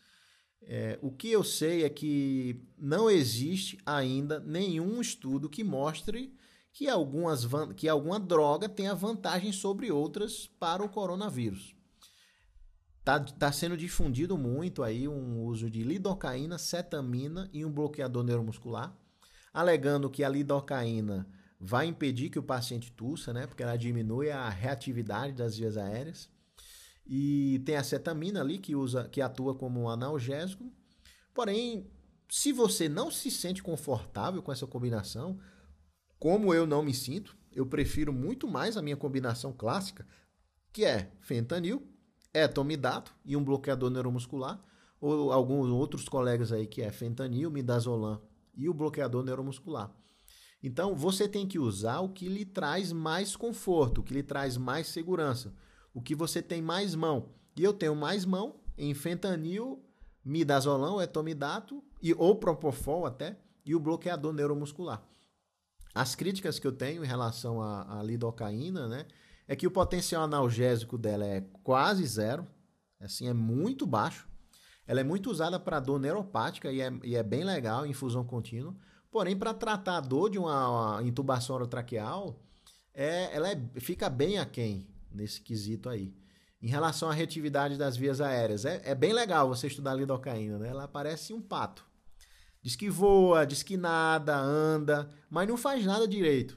É, 0.63 0.97
o 1.03 1.11
que 1.11 1.29
eu 1.29 1.43
sei 1.43 1.83
é 1.83 1.91
que 1.91 2.63
não 2.79 3.11
existe 3.11 3.79
ainda 3.85 4.39
nenhum 4.39 5.01
estudo 5.01 5.51
que 5.51 5.65
mostre 5.65 6.33
que, 6.73 6.89
algumas, 6.89 7.47
que 7.77 7.89
alguma 7.89 8.19
droga 8.19 8.69
tenha 8.69 8.95
vantagem 8.95 9.53
sobre 9.53 9.91
outras 9.93 10.47
para 10.59 10.83
o 10.83 10.89
coronavírus. 10.89 11.75
Está 13.01 13.21
tá 13.21 13.53
sendo 13.53 13.77
difundido 13.77 14.39
muito 14.39 14.83
aí 14.83 15.09
um 15.09 15.43
uso 15.43 15.69
de 15.69 15.83
lidocaína, 15.83 16.57
cetamina 16.57 17.51
e 17.53 17.65
um 17.65 17.73
bloqueador 17.73 18.23
neuromuscular, 18.23 18.97
alegando 19.53 20.09
que 20.09 20.23
a 20.23 20.29
lidocaína 20.29 21.29
vai 21.59 21.87
impedir 21.87 22.31
que 22.31 22.39
o 22.39 22.43
paciente 22.43 22.93
tussa, 22.93 23.33
né? 23.33 23.47
Porque 23.47 23.63
ela 23.63 23.77
diminui 23.77 24.31
a 24.31 24.49
reatividade 24.49 25.33
das 25.33 25.57
vias 25.57 25.77
aéreas. 25.77 26.31
E 27.05 27.61
tem 27.67 27.77
a 27.77 27.85
cetamina 27.85 28.41
ali 28.41 28.59
que 28.59 28.75
usa, 28.75 29.09
que 29.09 29.21
atua 29.21 29.55
como 29.55 29.83
um 29.83 29.89
analgésico. 29.89 30.73
Porém, 31.35 31.91
se 32.29 32.53
você 32.53 32.89
não 32.89 33.11
se 33.11 33.31
sente 33.31 33.63
confortável 33.63 34.43
com 34.43 34.53
essa 34.53 34.67
combinação, 34.67 35.39
como 36.23 36.55
eu 36.55 36.65
não 36.69 36.85
me 36.85 36.95
sinto, 36.95 37.37
eu 37.51 37.67
prefiro 37.67 38.13
muito 38.13 38.47
mais 38.47 38.77
a 38.77 38.81
minha 38.81 38.97
combinação 38.97 39.53
clássica, 39.53 40.07
que 40.73 40.85
é 40.85 41.11
fentanil, 41.21 41.83
etomidato 42.33 43.13
e 43.25 43.37
um 43.37 43.43
bloqueador 43.43 43.91
neuromuscular, 43.91 44.65
ou 45.01 45.33
alguns 45.33 45.69
outros 45.69 46.09
colegas 46.09 46.53
aí 46.53 46.69
que 46.69 46.81
é 46.81 46.93
fentanil, 46.93 47.51
midazolam 47.51 48.23
e 48.55 48.69
o 48.69 48.73
bloqueador 48.73 49.25
neuromuscular. 49.25 49.93
Então, 50.63 50.95
você 50.95 51.27
tem 51.27 51.45
que 51.45 51.59
usar 51.59 51.99
o 51.99 52.11
que 52.11 52.29
lhe 52.29 52.45
traz 52.45 52.93
mais 52.93 53.35
conforto, 53.35 54.01
o 54.01 54.05
que 54.05 54.15
lhe 54.15 54.23
traz 54.23 54.57
mais 54.57 54.87
segurança, 54.87 55.53
o 55.93 56.01
que 56.01 56.15
você 56.15 56.41
tem 56.41 56.63
mais 56.63 56.95
mão. 56.95 57.31
E 57.57 57.65
eu 57.65 57.73
tenho 57.73 57.97
mais 57.97 58.25
mão 58.25 58.61
em 58.79 58.95
fentanil, 58.95 59.85
midazolam, 60.25 61.03
etomidato 61.03 61.83
e 62.01 62.15
ou 62.15 62.37
propofol 62.37 63.07
até, 63.07 63.41
e 63.67 63.75
o 63.75 63.81
bloqueador 63.81 64.33
neuromuscular. 64.33 65.05
As 65.95 66.15
críticas 66.15 66.59
que 66.59 66.67
eu 66.67 66.73
tenho 66.73 67.05
em 67.05 67.07
relação 67.07 67.61
à, 67.61 67.99
à 67.99 68.03
lidocaína, 68.03 68.89
né, 68.89 69.07
é 69.47 69.55
que 69.55 69.67
o 69.67 69.71
potencial 69.71 70.23
analgésico 70.23 70.97
dela 70.97 71.25
é 71.27 71.43
quase 71.63 72.07
zero, 72.07 72.47
assim, 73.01 73.29
é 73.29 73.35
muito 73.35 73.87
baixo. 73.87 74.29
Ela 74.87 75.01
é 75.01 75.05
muito 75.05 75.31
usada 75.31 75.61
para 75.61 75.81
dor 75.81 76.01
neuropática 76.01 76.73
e 76.73 76.81
é, 76.81 76.93
e 77.05 77.15
é 77.15 77.23
bem 77.23 77.45
legal, 77.45 77.87
infusão 77.87 78.25
contínua. 78.25 78.75
Porém, 79.11 79.37
para 79.37 79.53
tratar 79.53 79.99
a 79.99 80.01
dor 80.01 80.31
de 80.31 80.39
uma, 80.39 80.97
uma 80.97 81.03
intubação 81.03 81.57
orotraqueal, 81.57 82.41
é, 82.95 83.35
ela 83.35 83.51
é, 83.51 83.61
fica 83.77 84.09
bem 84.09 84.39
aquém 84.39 84.89
nesse 85.11 85.41
quesito 85.41 85.89
aí. 85.89 86.15
Em 86.61 86.69
relação 86.69 87.11
à 87.11 87.13
retividade 87.13 87.77
das 87.77 87.97
vias 87.97 88.21
aéreas, 88.21 88.65
é, 88.65 88.81
é 88.85 88.95
bem 88.95 89.13
legal 89.13 89.49
você 89.49 89.67
estudar 89.67 89.95
lidocaína, 89.95 90.59
né? 90.59 90.69
Ela 90.69 90.89
parece 90.89 91.35
um 91.35 91.41
pato. 91.41 91.85
Diz 92.63 92.77
que 92.77 92.89
voa, 92.89 93.45
diz 93.45 93.63
que 93.63 93.77
nada, 93.77 94.39
anda, 94.39 95.11
mas 95.29 95.49
não 95.49 95.57
faz 95.57 95.85
nada 95.85 96.07
direito. 96.07 96.57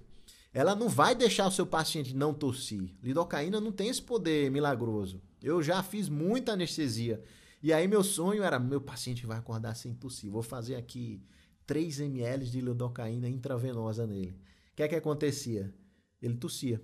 Ela 0.54 0.76
não 0.76 0.88
vai 0.88 1.16
deixar 1.16 1.48
o 1.48 1.52
seu 1.52 1.66
paciente 1.66 2.16
não 2.16 2.34
tossir. 2.34 2.96
Lidocaína 3.04 3.60
não 3.60 3.72
tem 3.72 3.90
esse 3.90 4.02
poder 4.02 4.50
milagroso. 4.52 5.22
Eu 5.42 5.62
já 5.62 5.84
fiz 5.84 6.08
muita 6.08 6.54
anestesia. 6.54 7.22
E 7.62 7.74
aí 7.74 7.88
meu 7.88 8.04
sonho 8.04 8.44
era, 8.44 8.60
meu 8.60 8.80
paciente 8.80 9.26
vai 9.26 9.38
acordar 9.38 9.76
sem 9.76 9.94
tossir. 9.94 10.30
Vou 10.30 10.44
fazer 10.44 10.76
aqui 10.76 11.22
3 11.66 12.00
ml 12.02 12.46
de 12.46 12.62
lidocaína 12.62 13.28
intravenosa 13.28 14.06
nele. 14.06 14.40
O 14.72 14.76
que 14.76 14.84
é 14.84 14.88
que 14.88 14.96
acontecia? 14.96 15.74
Ele 16.22 16.36
tossia. 16.36 16.82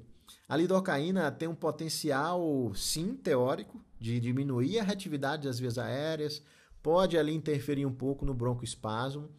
A 0.50 0.58
lidocaína 0.58 1.32
tem 1.32 1.48
um 1.48 1.56
potencial, 1.56 2.74
sim, 2.76 3.16
teórico, 3.16 3.82
de 4.00 4.20
diminuir 4.20 4.80
a 4.80 4.84
reatividade 4.84 5.48
das 5.48 5.60
vias 5.60 5.78
aéreas, 5.78 6.42
pode 6.82 7.18
ali 7.18 7.34
interferir 7.34 7.86
um 7.86 7.94
pouco 7.94 8.26
no 8.26 8.34
broncoespasmo, 8.34 9.30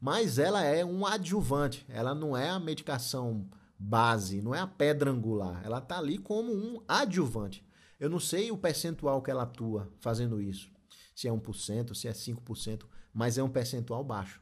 mas 0.00 0.38
ela 0.38 0.62
é 0.62 0.84
um 0.84 1.06
adjuvante, 1.06 1.84
ela 1.88 2.14
não 2.14 2.36
é 2.36 2.48
a 2.48 2.58
medicação 2.58 3.48
base, 3.78 4.40
não 4.40 4.54
é 4.54 4.60
a 4.60 4.66
pedra 4.66 5.10
angular, 5.10 5.60
ela 5.64 5.78
está 5.78 5.98
ali 5.98 6.18
como 6.18 6.52
um 6.52 6.82
adjuvante. 6.86 7.64
Eu 7.98 8.10
não 8.10 8.18
sei 8.18 8.50
o 8.50 8.56
percentual 8.56 9.22
que 9.22 9.30
ela 9.30 9.44
atua 9.44 9.88
fazendo 10.00 10.40
isso, 10.40 10.70
se 11.14 11.28
é 11.28 11.30
1%, 11.30 11.94
se 11.94 12.08
é 12.08 12.12
5%, 12.12 12.82
mas 13.12 13.38
é 13.38 13.42
um 13.42 13.48
percentual 13.48 14.02
baixo. 14.02 14.40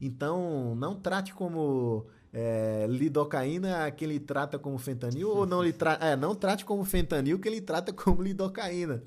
Então, 0.00 0.74
não 0.76 0.94
trate 0.94 1.34
como 1.34 2.06
é, 2.32 2.86
lidocaína 2.88 3.90
que 3.90 4.04
ele 4.04 4.18
trata 4.18 4.58
como 4.58 4.78
fentanil, 4.78 5.28
ou 5.28 5.46
não, 5.46 5.70
tra 5.72 5.98
é, 6.00 6.16
não 6.16 6.34
trate 6.34 6.64
como 6.64 6.84
fentanil 6.84 7.38
que 7.38 7.48
ele 7.48 7.60
trata 7.60 7.92
como 7.92 8.22
lidocaína. 8.22 9.02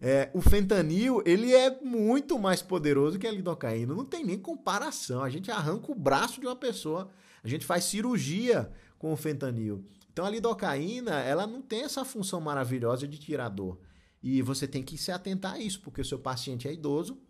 É, 0.00 0.30
o 0.32 0.40
fentanil, 0.40 1.22
ele 1.26 1.52
é 1.52 1.80
muito 1.82 2.38
mais 2.38 2.62
poderoso 2.62 3.18
que 3.18 3.26
a 3.26 3.32
lidocaína. 3.32 3.94
Não 3.94 4.04
tem 4.04 4.24
nem 4.24 4.38
comparação. 4.38 5.22
A 5.22 5.30
gente 5.30 5.50
arranca 5.50 5.90
o 5.90 5.94
braço 5.94 6.40
de 6.40 6.46
uma 6.46 6.56
pessoa. 6.56 7.10
A 7.42 7.48
gente 7.48 7.66
faz 7.66 7.84
cirurgia 7.84 8.70
com 8.98 9.12
o 9.12 9.16
fentanil. 9.16 9.84
Então 10.12 10.24
a 10.24 10.30
lidocaína, 10.30 11.20
ela 11.20 11.46
não 11.46 11.62
tem 11.62 11.82
essa 11.82 12.04
função 12.04 12.40
maravilhosa 12.40 13.06
de 13.06 13.18
tirar 13.18 13.48
dor. 13.48 13.80
E 14.22 14.42
você 14.42 14.66
tem 14.66 14.82
que 14.82 14.98
se 14.98 15.12
atentar 15.12 15.54
a 15.54 15.58
isso, 15.60 15.80
porque 15.80 16.00
o 16.00 16.04
seu 16.04 16.18
paciente 16.18 16.66
é 16.66 16.72
idoso 16.72 17.20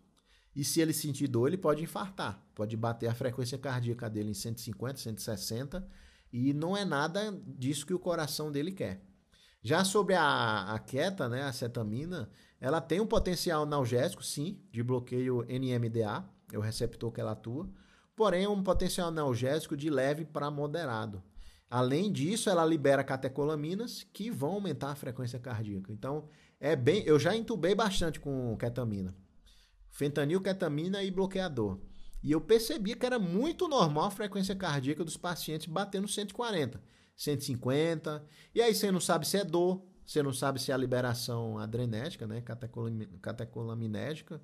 e 0.55 0.63
se 0.63 0.81
ele 0.81 0.93
sentir 0.93 1.27
dor, 1.27 1.47
ele 1.47 1.57
pode 1.57 1.83
infartar. 1.83 2.43
Pode 2.55 2.75
bater 2.75 3.07
a 3.07 3.13
frequência 3.13 3.57
cardíaca 3.57 4.09
dele 4.09 4.31
em 4.31 4.33
150, 4.33 4.97
160 4.97 5.87
e 6.33 6.53
não 6.53 6.75
é 6.75 6.83
nada 6.83 7.31
disso 7.45 7.85
que 7.85 7.93
o 7.93 7.99
coração 7.99 8.51
dele 8.51 8.71
quer. 8.71 9.01
Já 9.61 9.83
sobre 9.83 10.15
a, 10.15 10.73
a 10.73 10.79
queta, 10.79 11.27
né, 11.27 11.43
a 11.43 11.53
cetamina, 11.53 12.29
ela 12.59 12.81
tem 12.81 12.99
um 12.99 13.07
potencial 13.07 13.63
analgésico, 13.63 14.23
sim, 14.23 14.59
de 14.71 14.83
bloqueio 14.83 15.45
NMDA, 15.47 16.25
é 16.51 16.57
o 16.57 16.61
receptor 16.61 17.11
que 17.11 17.21
ela 17.21 17.31
atua, 17.31 17.69
porém 18.15 18.43
é 18.43 18.49
um 18.49 18.63
potencial 18.63 19.07
analgésico 19.07 19.77
de 19.77 19.89
leve 19.89 20.25
para 20.25 20.51
moderado. 20.51 21.23
Além 21.69 22.11
disso, 22.11 22.49
ela 22.49 22.65
libera 22.65 23.03
catecolaminas 23.03 24.03
que 24.11 24.31
vão 24.31 24.53
aumentar 24.53 24.91
a 24.91 24.95
frequência 24.95 25.39
cardíaca. 25.39 25.93
Então, 25.93 26.27
é 26.59 26.75
bem, 26.75 27.03
eu 27.05 27.19
já 27.19 27.35
intubei 27.35 27.75
bastante 27.75 28.19
com 28.19 28.57
ketamina. 28.57 29.15
Fentanil, 29.91 30.41
ketamina 30.41 31.03
e 31.03 31.11
bloqueador. 31.11 31.79
E 32.23 32.31
eu 32.31 32.41
percebi 32.41 32.95
que 32.95 33.05
era 33.05 33.19
muito 33.19 33.67
normal 33.67 34.05
a 34.05 34.11
frequência 34.11 34.55
cardíaca 34.55 35.05
dos 35.05 35.15
pacientes 35.15 35.67
batendo 35.67 36.07
140, 36.07 36.81
150. 37.15 38.25
E 38.53 38.61
aí 38.61 38.73
você 38.73 38.91
não 38.91 38.99
sabe 38.99 39.27
se 39.27 39.37
é 39.37 39.45
dor, 39.45 39.81
você 40.09 40.23
não 40.23 40.33
sabe 40.33 40.59
se 40.59 40.71
é 40.71 40.73
a 40.73 40.77
liberação 40.77 41.59
adrenética, 41.59 42.25
né, 42.25 42.41
catecolaminética, 43.21 44.41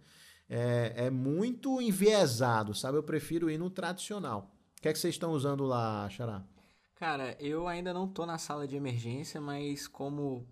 é, 0.48 0.94
é 0.96 1.10
muito 1.10 1.82
enviesado, 1.82 2.76
sabe? 2.76 3.00
Eu 3.00 3.04
prefiro 3.04 3.50
ir 3.50 3.58
no 3.58 3.72
tradicional. 3.72 4.52
O 4.78 4.82
que 4.82 4.88
é 4.88 4.94
que 4.94 5.00
vocês 5.00 5.16
estão 5.16 5.32
usando 5.32 5.64
lá, 5.64 6.08
Xará? 6.08 6.44
Cara, 6.94 7.36
eu 7.40 7.68
ainda 7.68 7.92
não 7.92 8.08
tô 8.08 8.28
na 8.28 8.38
sala 8.38 8.68
de 8.68 8.76
emergência, 8.76 9.42
mas 9.42 9.88
como 9.88 10.46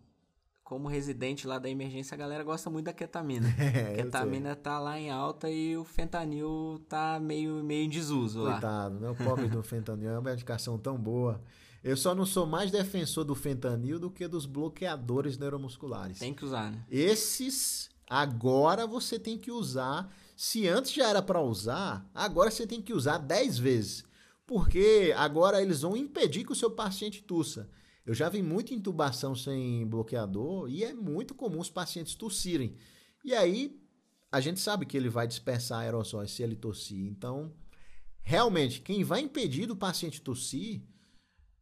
como 0.63 0.87
residente 0.87 1.45
lá 1.45 1.59
da 1.59 1.69
emergência, 1.69 2.15
a 2.15 2.17
galera 2.17 2.43
gosta 2.43 2.67
muito 2.67 2.85
da 2.85 2.93
ketamina. 2.93 3.47
É, 3.59 3.97
ketamina 3.97 4.55
tá 4.55 4.79
lá 4.79 4.99
em 4.99 5.11
alta 5.11 5.47
e 5.47 5.77
o 5.77 5.83
fentanil 5.83 6.83
tá 6.89 7.19
meio, 7.19 7.63
meio 7.63 7.85
em 7.85 7.89
desuso 7.89 8.41
Coitado, 8.41 8.65
lá. 8.65 8.89
Coitado, 8.89 8.99
né? 8.99 9.09
O 9.09 9.15
pobre 9.15 9.47
do 9.47 9.61
fentanil 9.61 10.09
é 10.09 10.13
uma 10.13 10.31
medicação 10.31 10.79
tão 10.79 10.97
boa. 10.97 11.39
Eu 11.83 11.97
só 11.97 12.15
não 12.15 12.25
sou 12.25 12.45
mais 12.45 12.71
defensor 12.71 13.25
do 13.25 13.35
fentanil 13.35 13.99
do 13.99 14.09
que 14.09 14.25
dos 14.25 14.45
bloqueadores 14.45 15.37
neuromusculares. 15.37 16.19
Tem 16.19 16.33
que 16.33 16.45
usar, 16.45 16.71
né? 16.71 16.85
Esses, 16.89 17.89
agora 18.09 18.87
você 18.87 19.19
tem 19.19 19.37
que 19.37 19.51
usar. 19.51 20.09
Se 20.35 20.65
antes 20.67 20.93
já 20.93 21.09
era 21.09 21.21
para 21.21 21.41
usar, 21.41 22.09
agora 22.15 22.49
você 22.49 22.65
tem 22.65 22.81
que 22.81 22.93
usar 22.93 23.17
10 23.17 23.57
vezes. 23.57 24.05
Porque 24.47 25.13
agora 25.17 25.61
eles 25.61 25.81
vão 25.81 25.97
impedir 25.97 26.45
que 26.45 26.53
o 26.53 26.55
seu 26.55 26.71
paciente 26.71 27.21
tussa. 27.21 27.69
Eu 28.05 28.13
já 28.13 28.29
vi 28.29 28.41
muita 28.41 28.73
intubação 28.73 29.35
sem 29.35 29.85
bloqueador 29.85 30.69
e 30.69 30.85
é 30.85 30.93
muito 30.93 31.33
comum 31.33 31.59
os 31.59 31.69
pacientes 31.69 32.15
tossirem. 32.15 32.75
E 33.25 33.33
aí 33.33 33.77
a 34.31 34.39
gente 34.39 34.59
sabe 34.59 34.85
que 34.85 34.95
ele 34.95 35.09
vai 35.09 35.27
dispersar 35.27 35.81
aerossóis 35.81 36.31
se 36.31 36.43
ele 36.43 36.55
tossir. 36.55 37.07
Então, 37.07 37.53
realmente, 38.21 38.81
quem 38.81 39.03
vai 39.03 39.19
impedir 39.19 39.65
do 39.65 39.75
paciente 39.75 40.21
tossir 40.21 40.81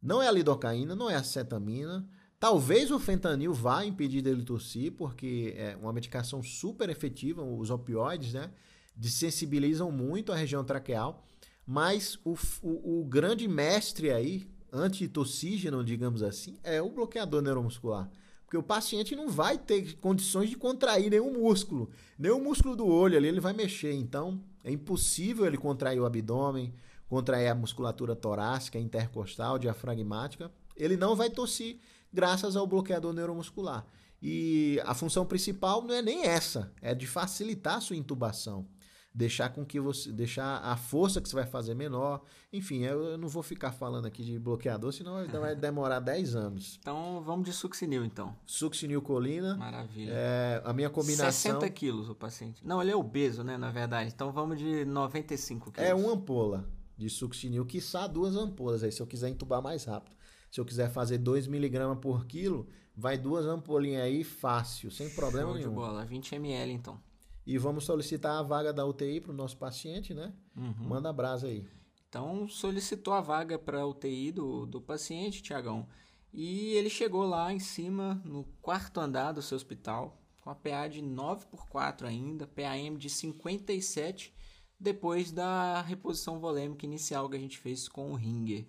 não 0.02 0.20
é 0.20 0.26
a 0.26 0.32
lidocaína, 0.32 0.96
não 0.96 1.08
é 1.08 1.14
a 1.14 1.22
cetamina. 1.22 2.04
Talvez 2.40 2.90
o 2.90 2.98
fentanil 2.98 3.54
vá 3.54 3.84
impedir 3.84 4.20
dele 4.20 4.42
tossir, 4.42 4.90
porque 4.92 5.54
é 5.56 5.76
uma 5.80 5.92
medicação 5.92 6.42
super 6.42 6.90
efetiva, 6.90 7.42
os 7.42 7.70
opioides, 7.70 8.32
né? 8.32 8.50
Desensibilizam 8.96 9.92
muito 9.92 10.32
a 10.32 10.36
região 10.36 10.64
traqueal. 10.64 11.24
Mas 11.64 12.18
o, 12.24 12.36
o, 12.60 13.00
o 13.00 13.04
grande 13.04 13.46
mestre 13.46 14.10
aí, 14.10 14.44
antitossígeno, 14.72 15.84
digamos 15.84 16.22
assim, 16.22 16.58
é 16.64 16.82
o 16.82 16.90
bloqueador 16.90 17.40
neuromuscular. 17.40 18.10
Porque 18.44 18.56
o 18.56 18.62
paciente 18.62 19.14
não 19.14 19.28
vai 19.28 19.56
ter 19.56 19.94
condições 19.98 20.50
de 20.50 20.56
contrair 20.56 21.10
nenhum 21.10 21.32
músculo. 21.40 21.90
Nem 22.18 22.32
o 22.32 22.40
músculo 22.40 22.74
do 22.74 22.86
olho 22.86 23.16
ali 23.16 23.28
ele 23.28 23.40
vai 23.40 23.52
mexer. 23.52 23.92
Então, 23.92 24.42
é 24.64 24.70
impossível 24.70 25.46
ele 25.46 25.56
contrair 25.56 26.00
o 26.00 26.04
abdômen, 26.04 26.74
contrair 27.12 27.48
a 27.48 27.54
musculatura 27.54 28.16
torácica, 28.16 28.78
intercostal, 28.78 29.58
diafragmática, 29.58 30.50
ele 30.74 30.96
não 30.96 31.14
vai 31.14 31.28
tossir 31.28 31.78
graças 32.10 32.56
ao 32.56 32.66
bloqueador 32.66 33.12
neuromuscular. 33.12 33.84
E 34.22 34.80
a 34.86 34.94
função 34.94 35.26
principal 35.26 35.82
não 35.82 35.94
é 35.94 36.00
nem 36.00 36.24
essa, 36.24 36.72
é 36.80 36.94
de 36.94 37.06
facilitar 37.06 37.76
a 37.76 37.80
sua 37.82 37.96
intubação 37.96 38.66
deixar 39.14 39.50
com 39.50 39.62
que 39.62 39.78
você 39.78 40.10
deixar 40.10 40.62
a 40.64 40.74
força 40.74 41.20
que 41.20 41.28
você 41.28 41.34
vai 41.34 41.44
fazer 41.44 41.74
menor. 41.74 42.22
Enfim, 42.50 42.78
eu 42.78 43.18
não 43.18 43.28
vou 43.28 43.42
ficar 43.42 43.70
falando 43.70 44.06
aqui 44.06 44.24
de 44.24 44.38
bloqueador, 44.38 44.90
senão 44.90 45.22
vai 45.38 45.52
demorar 45.54 46.00
10 46.00 46.34
anos. 46.34 46.78
Então 46.80 47.20
vamos 47.22 47.44
de 47.44 47.52
succinil 47.52 48.06
então. 48.06 48.34
Succinil 48.46 49.02
colina. 49.02 49.54
Maravilha. 49.58 50.12
É, 50.14 50.62
a 50.64 50.72
minha 50.72 50.88
combinação 50.88 51.52
60 51.60 51.68
quilos 51.68 52.08
o 52.08 52.14
paciente. 52.14 52.66
Não, 52.66 52.80
ele 52.80 52.90
é 52.90 52.96
obeso, 52.96 53.44
né, 53.44 53.58
na 53.58 53.70
verdade. 53.70 54.10
Então 54.14 54.32
vamos 54.32 54.56
de 54.56 54.86
95 54.86 55.72
quilos. 55.72 55.90
É 55.90 55.94
uma 55.94 56.14
ampola. 56.14 56.66
De 56.96 57.08
succinil, 57.08 57.64
quiçá 57.64 58.06
duas 58.06 58.36
ampolas, 58.36 58.82
aí 58.82 58.92
se 58.92 59.00
eu 59.00 59.06
quiser 59.06 59.28
entubar 59.28 59.62
mais 59.62 59.84
rápido. 59.84 60.16
Se 60.50 60.60
eu 60.60 60.64
quiser 60.64 60.90
fazer 60.90 61.18
2 61.18 61.46
miligramas 61.46 61.98
por 61.98 62.26
quilo, 62.26 62.68
vai 62.94 63.16
duas 63.16 63.46
ampolinhas 63.46 64.02
aí 64.02 64.22
fácil, 64.22 64.90
sem 64.90 65.08
problema 65.10 65.48
Show 65.48 65.56
nenhum. 65.56 65.70
de 65.70 65.74
bola, 65.74 66.04
20 66.04 66.34
ml 66.34 66.72
então. 66.72 67.00
E 67.46 67.58
vamos 67.58 67.84
solicitar 67.84 68.38
a 68.38 68.42
vaga 68.42 68.72
da 68.72 68.84
UTI 68.84 69.20
para 69.20 69.32
o 69.32 69.34
nosso 69.34 69.56
paciente, 69.56 70.14
né? 70.14 70.32
Uhum. 70.56 70.74
Manda 70.78 71.08
a 71.08 71.12
brasa 71.12 71.46
aí. 71.48 71.66
Então 72.08 72.46
solicitou 72.46 73.14
a 73.14 73.20
vaga 73.20 73.58
para 73.58 73.80
a 73.80 73.86
UTI 73.86 74.30
do, 74.30 74.66
do 74.66 74.80
paciente, 74.80 75.42
Tiagão. 75.42 75.88
E 76.32 76.72
ele 76.74 76.88
chegou 76.88 77.24
lá 77.24 77.52
em 77.52 77.58
cima, 77.58 78.20
no 78.24 78.44
quarto 78.60 79.00
andar 79.00 79.32
do 79.32 79.42
seu 79.42 79.56
hospital, 79.56 80.22
com 80.40 80.50
a 80.50 80.54
PA 80.54 80.88
de 80.88 81.00
9 81.00 81.46
por 81.46 81.66
4 81.68 82.06
ainda, 82.06 82.46
PAM 82.46 82.96
de 82.96 83.08
57, 83.08 84.34
depois 84.82 85.30
da 85.30 85.80
reposição 85.82 86.40
volêmica 86.40 86.84
inicial 86.84 87.28
que 87.28 87.36
a 87.36 87.40
gente 87.40 87.58
fez 87.58 87.88
com 87.88 88.12
o 88.12 88.14
Ringer. 88.14 88.66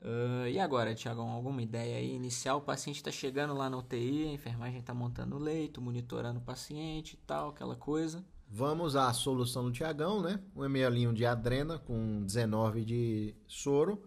Uh, 0.00 0.46
e 0.48 0.58
agora, 0.58 0.94
Tiagão, 0.94 1.30
alguma 1.30 1.62
ideia 1.62 1.96
aí 1.96 2.14
inicial? 2.14 2.58
O 2.58 2.62
paciente 2.62 2.96
está 2.96 3.10
chegando 3.10 3.54
lá 3.54 3.70
na 3.70 3.78
UTI, 3.78 4.28
a 4.28 4.32
enfermagem 4.32 4.80
está 4.80 4.92
montando 4.92 5.36
o 5.36 5.38
leito, 5.38 5.80
monitorando 5.80 6.38
o 6.38 6.42
paciente 6.42 7.14
e 7.14 7.26
tal, 7.26 7.48
aquela 7.48 7.74
coisa. 7.74 8.24
Vamos 8.48 8.94
à 8.94 9.12
solução 9.12 9.64
do 9.64 9.72
Tiagão, 9.72 10.22
né? 10.22 10.38
Um 10.54 10.64
ml 10.64 11.12
de 11.12 11.24
adrena 11.24 11.78
com 11.78 12.22
19 12.22 12.84
de 12.84 13.34
soro. 13.48 14.02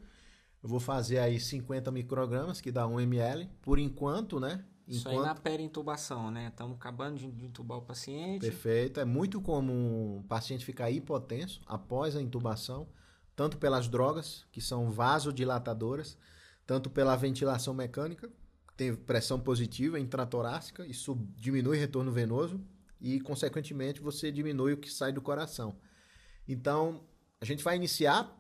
Eu 0.62 0.70
vou 0.70 0.80
fazer 0.80 1.20
aí 1.20 1.40
50 1.40 1.92
microgramas, 1.92 2.62
que 2.62 2.72
dá 2.72 2.88
1 2.88 3.00
ml. 3.02 3.50
Por 3.62 3.80
enquanto, 3.80 4.40
né? 4.40 4.64
Isso 4.90 5.08
enquanto... 5.08 5.20
aí 5.20 5.28
na 5.28 5.36
perintubação, 5.36 6.32
né? 6.32 6.48
Estamos 6.48 6.76
acabando 6.76 7.18
de, 7.18 7.46
intubar 7.46 7.78
o 7.78 7.82
paciente. 7.84 8.42
Perfeito. 8.42 9.00
É 9.00 9.06
muito 9.06 9.40
comum 9.40 10.18
o 10.18 10.24
paciente 10.24 10.66
ficar 10.66 10.90
hipotenso 10.90 11.62
após 11.68 12.16
a 12.16 12.22
intubação, 12.22 12.88
tanto 13.36 13.60
pelas 13.60 13.88
drogas, 13.88 14.48
que 14.52 14.60
são 14.60 14.90
vasodilatadoras, 14.90 16.18
tanto 16.66 16.90
pela 16.90 17.16
ventilação 17.16 17.74
mecânica, 17.74 18.30
tem 18.76 18.96
pressão 18.96 19.40
positiva 19.40 20.00
intratorácica, 20.00 20.88
isso 20.88 21.16
diminui 21.36 21.78
o 21.78 21.80
retorno 21.80 22.12
venoso 22.12 22.60
e, 23.00 23.20
consequentemente, 23.20 24.02
você 24.02 24.32
diminui 24.32 24.74
o 24.74 24.78
que 24.78 24.90
sai 24.90 25.12
do 25.12 25.22
coração. 25.22 25.76
Então, 26.48 27.04
a 27.40 27.46
gente 27.46 27.64
vai 27.64 27.76
iniciar. 27.76 28.36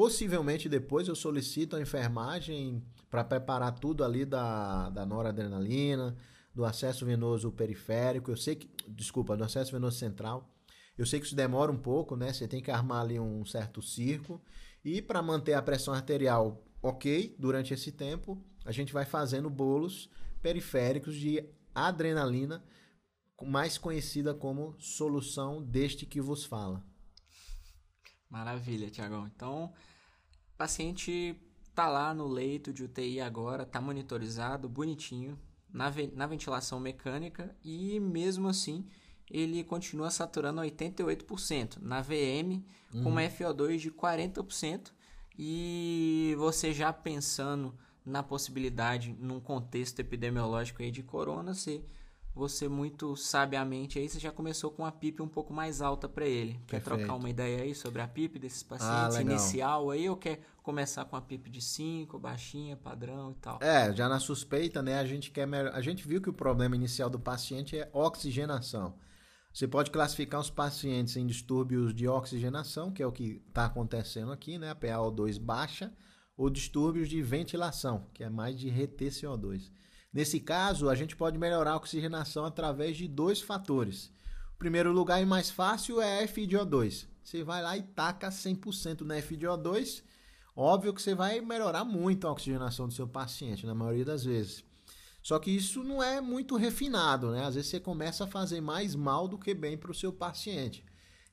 Possivelmente 0.00 0.66
depois 0.66 1.08
eu 1.08 1.14
solicito 1.14 1.76
a 1.76 1.80
enfermagem 1.82 2.82
para 3.10 3.22
preparar 3.22 3.78
tudo 3.78 4.02
ali 4.02 4.24
da, 4.24 4.88
da 4.88 5.04
noradrenalina, 5.04 6.16
do 6.54 6.64
acesso 6.64 7.04
venoso 7.04 7.52
periférico. 7.52 8.30
Eu 8.30 8.36
sei 8.38 8.56
que, 8.56 8.66
desculpa, 8.88 9.36
do 9.36 9.44
acesso 9.44 9.72
venoso 9.72 9.98
central. 9.98 10.50
Eu 10.96 11.04
sei 11.04 11.20
que 11.20 11.26
isso 11.26 11.36
demora 11.36 11.70
um 11.70 11.76
pouco, 11.76 12.16
né? 12.16 12.32
Você 12.32 12.48
tem 12.48 12.62
que 12.62 12.70
armar 12.70 13.02
ali 13.02 13.20
um 13.20 13.44
certo 13.44 13.82
circo. 13.82 14.40
E 14.82 15.02
para 15.02 15.20
manter 15.20 15.52
a 15.52 15.60
pressão 15.60 15.92
arterial 15.92 16.64
ok 16.82 17.36
durante 17.38 17.74
esse 17.74 17.92
tempo, 17.92 18.42
a 18.64 18.72
gente 18.72 18.94
vai 18.94 19.04
fazendo 19.04 19.50
bolos 19.50 20.08
periféricos 20.40 21.14
de 21.14 21.44
adrenalina, 21.74 22.64
mais 23.42 23.76
conhecida 23.76 24.32
como 24.32 24.74
solução 24.78 25.62
deste 25.62 26.06
que 26.06 26.22
vos 26.22 26.46
fala. 26.46 26.89
Maravilha, 28.30 28.88
Tiagão. 28.88 29.26
Então, 29.26 29.64
o 29.64 30.56
paciente 30.56 31.36
tá 31.74 31.88
lá 31.88 32.14
no 32.14 32.28
leito 32.28 32.72
de 32.72 32.84
UTI 32.84 33.20
agora, 33.20 33.66
tá 33.66 33.80
monitorizado, 33.80 34.68
bonitinho, 34.68 35.38
na, 35.72 35.90
ve 35.90 36.06
na 36.14 36.26
ventilação 36.26 36.78
mecânica 36.80 37.54
e 37.64 37.98
mesmo 38.00 38.48
assim 38.48 38.86
ele 39.30 39.62
continua 39.62 40.10
saturando 40.10 40.60
88%, 40.60 41.78
na 41.80 42.00
VM 42.00 42.64
com 42.90 43.10
uma 43.10 43.22
FO2 43.22 43.78
de 43.78 43.90
40% 43.90 44.90
e 45.38 46.34
você 46.36 46.72
já 46.72 46.92
pensando 46.92 47.74
na 48.04 48.22
possibilidade 48.22 49.12
num 49.18 49.38
contexto 49.38 50.00
epidemiológico 50.00 50.82
aí 50.82 50.90
de 50.90 51.02
corona, 51.02 51.54
você 51.54 51.84
você 52.40 52.68
muito 52.68 53.14
sabiamente 53.16 53.98
aí, 53.98 54.08
você 54.08 54.18
já 54.18 54.32
começou 54.32 54.70
com 54.70 54.84
a 54.84 54.90
PIP 54.90 55.20
um 55.22 55.28
pouco 55.28 55.52
mais 55.52 55.80
alta 55.82 56.08
para 56.08 56.26
ele. 56.26 56.54
Quer 56.66 56.80
Perfeito. 56.80 56.84
trocar 56.98 57.14
uma 57.14 57.28
ideia 57.28 57.62
aí 57.62 57.74
sobre 57.74 58.00
a 58.00 58.08
PIP 58.08 58.38
desses 58.38 58.62
pacientes 58.62 59.16
legal. 59.16 59.32
inicial 59.32 59.90
aí 59.90 60.08
ou 60.08 60.16
quer 60.16 60.40
começar 60.62 61.04
com 61.04 61.16
a 61.16 61.20
PIP 61.20 61.50
de 61.50 61.60
5, 61.60 62.18
baixinha, 62.18 62.76
padrão 62.76 63.30
e 63.32 63.34
tal? 63.34 63.58
É, 63.62 63.92
já 63.94 64.08
na 64.08 64.18
suspeita, 64.18 64.80
né, 64.82 64.98
a 64.98 65.04
gente 65.04 65.30
quer 65.30 65.46
melhor- 65.46 65.74
a 65.74 65.80
gente 65.82 66.06
viu 66.08 66.20
que 66.20 66.30
o 66.30 66.32
problema 66.32 66.74
inicial 66.74 67.10
do 67.10 67.20
paciente 67.20 67.78
é 67.78 67.88
oxigenação. 67.92 68.94
Você 69.52 69.68
pode 69.68 69.90
classificar 69.90 70.40
os 70.40 70.48
pacientes 70.50 71.16
em 71.16 71.26
distúrbios 71.26 71.92
de 71.94 72.08
oxigenação, 72.08 72.90
que 72.90 73.02
é 73.02 73.06
o 73.06 73.12
que 73.12 73.42
está 73.48 73.66
acontecendo 73.66 74.32
aqui, 74.32 74.58
né, 74.58 74.70
a 74.70 74.74
PaO2 74.74 75.38
baixa, 75.38 75.92
ou 76.36 76.48
distúrbios 76.48 77.08
de 77.08 77.20
ventilação, 77.20 78.06
que 78.14 78.24
é 78.24 78.30
mais 78.30 78.58
de 78.58 78.70
reter 78.70 79.10
CO2. 79.12 79.70
Nesse 80.12 80.40
caso, 80.40 80.88
a 80.88 80.94
gente 80.94 81.14
pode 81.16 81.38
melhorar 81.38 81.72
a 81.72 81.76
oxigenação 81.76 82.44
através 82.44 82.96
de 82.96 83.06
dois 83.06 83.40
fatores. 83.40 84.12
O 84.54 84.58
primeiro 84.58 84.92
lugar 84.92 85.22
e 85.22 85.26
mais 85.26 85.50
fácil 85.50 86.00
é 86.00 86.24
a 86.24 86.28
FiDO2. 86.28 87.06
Você 87.22 87.44
vai 87.44 87.62
lá 87.62 87.76
e 87.76 87.82
taca 87.82 88.28
100% 88.28 89.02
na 89.02 89.16
FiDO2, 89.16 90.02
Óbvio 90.62 90.92
que 90.92 91.00
você 91.00 91.14
vai 91.14 91.40
melhorar 91.40 91.84
muito 91.84 92.26
a 92.26 92.32
oxigenação 92.32 92.88
do 92.88 92.92
seu 92.94 93.08
paciente, 93.08 93.64
na 93.64 93.74
maioria 93.74 94.04
das 94.04 94.24
vezes. 94.24 94.64
Só 95.22 95.38
que 95.38 95.50
isso 95.50 95.82
não 95.84 96.02
é 96.02 96.20
muito 96.20 96.56
refinado, 96.56 97.30
né? 97.30 97.44
Às 97.44 97.54
vezes 97.54 97.70
você 97.70 97.80
começa 97.80 98.24
a 98.24 98.26
fazer 98.26 98.60
mais 98.60 98.94
mal 98.94 99.28
do 99.28 99.38
que 99.38 99.54
bem 99.54 99.78
para 99.78 99.90
o 99.90 99.94
seu 99.94 100.12
paciente. 100.12 100.84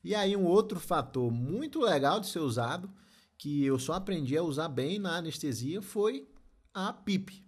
E 0.04 0.14
aí, 0.14 0.36
um 0.36 0.46
outro 0.46 0.78
fator 0.78 1.30
muito 1.30 1.80
legal 1.80 2.20
de 2.20 2.26
ser 2.26 2.38
usado, 2.38 2.90
que 3.36 3.64
eu 3.64 3.78
só 3.78 3.94
aprendi 3.94 4.36
a 4.36 4.42
usar 4.42 4.68
bem 4.68 4.98
na 4.98 5.16
anestesia, 5.16 5.82
foi 5.82 6.28
a 6.72 6.92
PIP. 6.92 7.44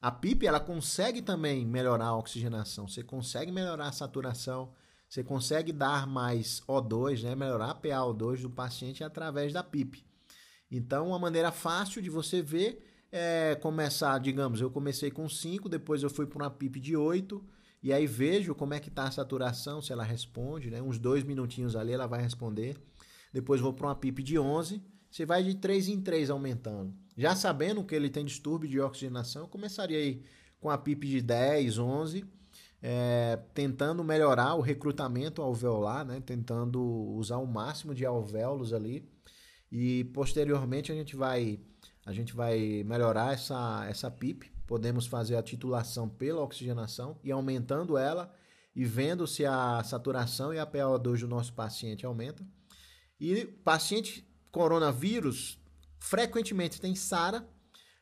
A 0.00 0.12
PIP 0.12 0.46
ela 0.46 0.60
consegue 0.60 1.20
também 1.20 1.66
melhorar 1.66 2.06
a 2.06 2.16
oxigenação, 2.16 2.86
você 2.86 3.02
consegue 3.02 3.50
melhorar 3.50 3.88
a 3.88 3.92
saturação, 3.92 4.72
você 5.08 5.24
consegue 5.24 5.72
dar 5.72 6.06
mais 6.06 6.62
O2, 6.68 7.22
né? 7.24 7.34
melhorar 7.34 7.70
a 7.70 7.74
PaO2 7.74 8.42
do 8.42 8.50
paciente 8.50 9.02
através 9.02 9.52
da 9.52 9.64
PIP. 9.64 10.04
Então, 10.70 11.08
uma 11.08 11.18
maneira 11.18 11.50
fácil 11.50 12.00
de 12.00 12.10
você 12.10 12.40
ver 12.42 12.84
é 13.10 13.56
começar, 13.56 14.18
digamos, 14.18 14.60
eu 14.60 14.70
comecei 14.70 15.10
com 15.10 15.28
5, 15.28 15.68
depois 15.68 16.02
eu 16.02 16.10
fui 16.10 16.26
para 16.26 16.44
uma 16.44 16.50
PIP 16.50 16.78
de 16.78 16.96
8, 16.96 17.42
e 17.82 17.92
aí 17.92 18.06
vejo 18.06 18.54
como 18.54 18.74
é 18.74 18.80
que 18.80 18.90
está 18.90 19.04
a 19.04 19.10
saturação, 19.10 19.80
se 19.80 19.92
ela 19.92 20.04
responde, 20.04 20.70
né? 20.70 20.82
Uns 20.82 20.98
dois 20.98 21.24
minutinhos 21.24 21.74
ali 21.74 21.92
ela 21.92 22.06
vai 22.06 22.20
responder. 22.20 22.76
Depois 23.32 23.60
vou 23.60 23.72
para 23.72 23.86
uma 23.86 23.94
PIP 23.94 24.22
de 24.22 24.38
11, 24.38 24.82
você 25.10 25.24
vai 25.24 25.42
de 25.42 25.54
3 25.54 25.88
em 25.88 26.00
3 26.00 26.30
aumentando. 26.30 26.94
Já 27.18 27.34
sabendo 27.34 27.82
que 27.82 27.96
ele 27.96 28.08
tem 28.08 28.24
distúrbio 28.24 28.70
de 28.70 28.78
oxigenação, 28.78 29.42
eu 29.42 29.48
começaria 29.48 29.98
aí 29.98 30.22
com 30.60 30.70
a 30.70 30.78
PIP 30.78 31.08
de 31.08 31.20
10, 31.20 31.76
11, 31.76 32.24
é, 32.80 33.36
tentando 33.52 34.04
melhorar 34.04 34.54
o 34.54 34.60
recrutamento 34.60 35.42
alveolar, 35.42 36.06
né? 36.06 36.22
Tentando 36.24 36.80
usar 36.80 37.38
o 37.38 37.46
máximo 37.46 37.92
de 37.92 38.06
alvéolos 38.06 38.72
ali 38.72 39.04
e 39.70 40.04
posteriormente 40.14 40.92
a 40.92 40.94
gente 40.94 41.16
vai 41.16 41.58
a 42.06 42.12
gente 42.12 42.34
vai 42.36 42.84
melhorar 42.86 43.34
essa 43.34 43.84
essa 43.90 44.08
PIP. 44.08 44.52
Podemos 44.64 45.04
fazer 45.08 45.34
a 45.34 45.42
titulação 45.42 46.08
pela 46.08 46.40
oxigenação 46.40 47.18
e 47.24 47.32
aumentando 47.32 47.98
ela 47.98 48.32
e 48.76 48.84
vendo 48.84 49.26
se 49.26 49.44
a 49.44 49.82
saturação 49.82 50.54
e 50.54 50.58
a 50.60 50.66
PaO2 50.66 51.22
do 51.22 51.28
nosso 51.28 51.52
paciente 51.52 52.06
aumenta. 52.06 52.46
E 53.18 53.44
paciente 53.44 54.24
coronavírus 54.52 55.58
frequentemente 55.98 56.80
tem 56.80 56.94
SARA. 56.94 57.48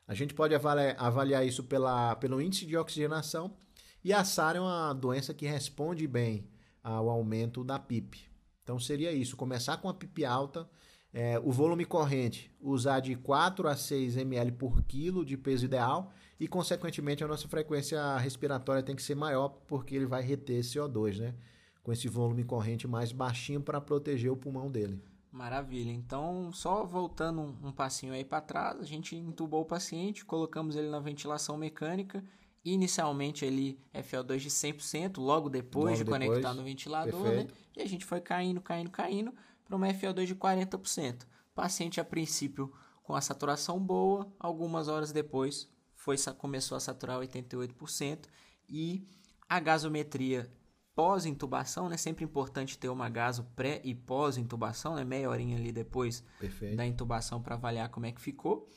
A 0.06 0.14
gente 0.14 0.34
pode 0.34 0.54
avaliar, 0.54 0.94
avaliar 0.98 1.46
isso 1.46 1.64
pela, 1.64 2.14
pelo 2.16 2.40
índice 2.40 2.66
de 2.66 2.76
oxigenação. 2.76 3.56
E 4.04 4.12
a 4.12 4.24
SARA 4.24 4.58
é 4.58 4.60
uma 4.60 4.92
doença 4.92 5.34
que 5.34 5.46
responde 5.46 6.06
bem 6.06 6.48
ao 6.82 7.08
aumento 7.10 7.64
da 7.64 7.78
PIP. 7.78 8.30
Então 8.62 8.78
seria 8.78 9.12
isso: 9.12 9.36
começar 9.36 9.76
com 9.78 9.88
a 9.88 9.94
PIP 9.94 10.24
alta, 10.24 10.68
é, 11.12 11.38
o 11.38 11.50
volume 11.50 11.84
corrente, 11.84 12.50
usar 12.60 13.00
de 13.00 13.16
4 13.16 13.66
a 13.68 13.74
6 13.74 14.16
ml 14.16 14.52
por 14.52 14.82
quilo 14.82 15.24
de 15.24 15.36
peso 15.36 15.64
ideal 15.64 16.12
e, 16.38 16.46
consequentemente, 16.46 17.24
a 17.24 17.26
nossa 17.26 17.48
frequência 17.48 18.16
respiratória 18.18 18.82
tem 18.82 18.94
que 18.94 19.02
ser 19.02 19.14
maior 19.14 19.48
porque 19.66 19.96
ele 19.96 20.06
vai 20.06 20.22
reter 20.22 20.60
CO2, 20.60 21.18
né? 21.18 21.34
Com 21.82 21.92
esse 21.92 22.06
volume 22.08 22.44
corrente 22.44 22.86
mais 22.86 23.12
baixinho 23.12 23.60
para 23.60 23.80
proteger 23.80 24.30
o 24.30 24.36
pulmão 24.36 24.70
dele. 24.70 25.02
Maravilha. 25.36 25.92
Então, 25.92 26.50
só 26.50 26.82
voltando 26.82 27.42
um, 27.42 27.68
um 27.68 27.70
passinho 27.70 28.14
aí 28.14 28.24
para 28.24 28.40
trás, 28.40 28.80
a 28.80 28.84
gente 28.84 29.14
entubou 29.14 29.60
o 29.60 29.66
paciente, 29.66 30.24
colocamos 30.24 30.76
ele 30.76 30.88
na 30.88 30.98
ventilação 30.98 31.58
mecânica. 31.58 32.24
Inicialmente 32.64 33.44
ele 33.44 33.78
FO2 33.94 34.38
de 34.38 34.48
100%, 34.48 35.18
logo 35.18 35.50
depois 35.50 35.84
Logo 35.84 35.96
de 35.96 36.04
depois, 36.04 36.28
conectar 36.28 36.54
no 36.54 36.64
ventilador, 36.64 37.22
né? 37.22 37.30
perfeito. 37.30 37.54
E 37.76 37.82
a 37.82 37.86
gente 37.86 38.06
foi 38.06 38.18
caindo, 38.18 38.62
caindo, 38.62 38.90
caindo 38.90 39.34
para 39.62 39.76
uma 39.76 39.86
FO2 39.88 40.24
de 40.24 40.34
40%. 40.34 41.26
Paciente 41.54 42.00
a 42.00 42.04
princípio 42.04 42.72
com 43.02 43.14
a 43.14 43.20
saturação 43.20 43.78
boa, 43.78 44.32
algumas 44.40 44.88
horas 44.88 45.12
depois 45.12 45.68
foi 45.94 46.16
começou 46.38 46.76
a 46.76 46.80
saturar 46.80 47.20
88% 47.20 48.26
e 48.70 49.06
a 49.46 49.60
gasometria 49.60 50.50
pós-intubação, 50.96 51.88
né? 51.90 51.96
Sempre 51.98 52.24
importante 52.24 52.78
ter 52.78 52.88
uma 52.88 53.08
gaso 53.10 53.44
pré 53.54 53.80
e 53.84 53.94
pós-intubação, 53.94 54.94
né? 54.94 55.04
Meia 55.04 55.28
horinha 55.28 55.56
ali 55.56 55.70
depois 55.70 56.24
Perfeito. 56.40 56.74
da 56.74 56.86
intubação 56.86 57.40
para 57.42 57.54
avaliar 57.54 57.90
como 57.90 58.06
é 58.06 58.12
que 58.12 58.20
ficou. 58.20 58.68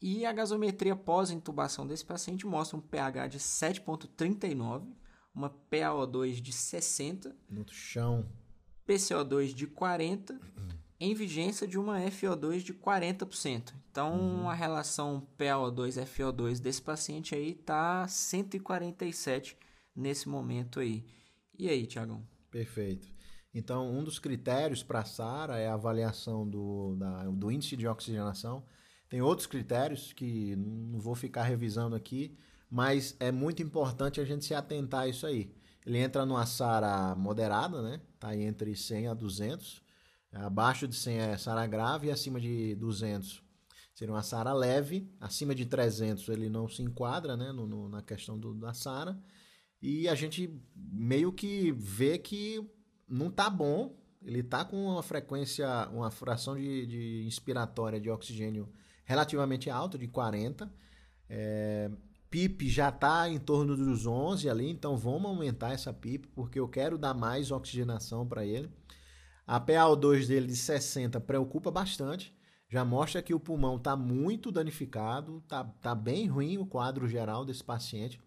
E 0.00 0.24
a 0.24 0.32
gasometria 0.32 0.94
pós-intubação 0.94 1.86
desse 1.86 2.04
paciente 2.04 2.46
mostra 2.46 2.76
um 2.76 2.80
pH 2.80 3.26
de 3.26 3.38
7,39, 3.40 4.86
uma 5.34 5.50
PaO2 5.50 6.40
de 6.40 6.52
60, 6.52 7.34
No 7.50 7.66
chão. 7.68 8.24
PCO2 8.86 9.52
de 9.52 9.66
40, 9.66 10.38
em 11.00 11.12
vigência 11.12 11.66
de 11.66 11.76
uma 11.78 11.98
FO2 12.02 12.60
de 12.60 12.72
40%. 12.72 13.72
Então, 13.90 14.48
a 14.48 14.54
relação 14.54 15.26
PaO2-FO2 15.38 16.60
desse 16.60 16.82
paciente 16.82 17.34
aí 17.34 17.54
tá 17.54 18.06
147 18.06 19.56
nesse 19.96 20.28
momento 20.28 20.78
aí. 20.78 21.04
E 21.58 21.68
aí, 21.68 21.86
Tiagão? 21.86 22.26
Perfeito. 22.50 23.08
Então, 23.52 23.88
um 23.90 24.02
dos 24.02 24.18
critérios 24.18 24.82
para 24.82 25.00
a 25.00 25.04
SARA 25.04 25.58
é 25.58 25.68
a 25.68 25.74
avaliação 25.74 26.48
do, 26.48 26.96
da- 26.96 27.24
do 27.24 27.50
índice 27.50 27.76
de 27.76 27.86
oxigenação. 27.86 28.64
Tem 29.08 29.20
outros 29.22 29.46
critérios 29.46 30.12
que 30.12 30.56
não 30.56 30.98
vou 30.98 31.14
ficar 31.14 31.44
revisando 31.44 31.94
aqui, 31.94 32.36
mas 32.68 33.16
é 33.20 33.30
muito 33.30 33.62
importante 33.62 34.20
a 34.20 34.24
gente 34.24 34.44
se 34.44 34.54
atentar 34.54 35.02
a 35.02 35.08
isso 35.08 35.26
aí. 35.26 35.54
Ele 35.86 35.98
entra 35.98 36.26
numa 36.26 36.46
SARA 36.46 37.14
moderada, 37.14 37.80
né? 37.82 38.00
Tá 38.18 38.34
entre 38.36 38.74
100 38.74 39.06
a 39.08 39.14
200. 39.14 39.82
Abaixo 40.32 40.88
de 40.88 40.96
100 40.96 41.18
é 41.18 41.36
SARA 41.38 41.64
grave 41.66 42.08
e 42.08 42.10
acima 42.10 42.40
de 42.40 42.74
200 42.74 43.42
seria 43.94 44.12
uma 44.12 44.22
SARA 44.22 44.52
leve. 44.52 45.08
Acima 45.20 45.54
de 45.54 45.64
300 45.66 46.28
ele 46.28 46.48
não 46.48 46.66
se 46.68 46.82
enquadra, 46.82 47.36
né? 47.36 47.52
no- 47.52 47.66
no- 47.66 47.88
na 47.88 48.02
questão 48.02 48.36
do, 48.38 48.52
da 48.54 48.74
SARA. 48.74 49.16
E 49.86 50.08
a 50.08 50.14
gente 50.14 50.50
meio 50.74 51.30
que 51.30 51.70
vê 51.72 52.16
que 52.16 52.66
não 53.06 53.30
tá 53.30 53.50
bom. 53.50 53.94
Ele 54.22 54.42
tá 54.42 54.64
com 54.64 54.82
uma 54.82 55.02
frequência, 55.02 55.68
uma 55.92 56.10
fração 56.10 56.56
de, 56.56 56.86
de 56.86 57.24
inspiratória 57.26 58.00
de 58.00 58.08
oxigênio 58.08 58.72
relativamente 59.04 59.68
alta, 59.68 59.98
de 59.98 60.08
40. 60.08 60.72
É, 61.28 61.90
PIP 62.30 62.66
já 62.70 62.90
tá 62.90 63.28
em 63.28 63.38
torno 63.38 63.76
dos 63.76 64.06
11 64.06 64.48
ali, 64.48 64.70
então 64.70 64.96
vamos 64.96 65.26
aumentar 65.26 65.74
essa 65.74 65.92
PIP, 65.92 66.28
porque 66.28 66.58
eu 66.58 66.66
quero 66.66 66.96
dar 66.96 67.12
mais 67.12 67.50
oxigenação 67.50 68.26
para 68.26 68.42
ele. 68.42 68.72
A 69.46 69.60
PaO2 69.60 70.26
dele 70.26 70.46
de 70.46 70.56
60 70.56 71.20
preocupa 71.20 71.70
bastante. 71.70 72.34
Já 72.70 72.86
mostra 72.86 73.20
que 73.20 73.34
o 73.34 73.38
pulmão 73.38 73.76
está 73.76 73.94
muito 73.94 74.50
danificado, 74.50 75.42
tá, 75.46 75.62
tá 75.62 75.94
bem 75.94 76.26
ruim 76.26 76.56
o 76.56 76.64
quadro 76.64 77.06
geral 77.06 77.44
desse 77.44 77.62
paciente. 77.62 78.18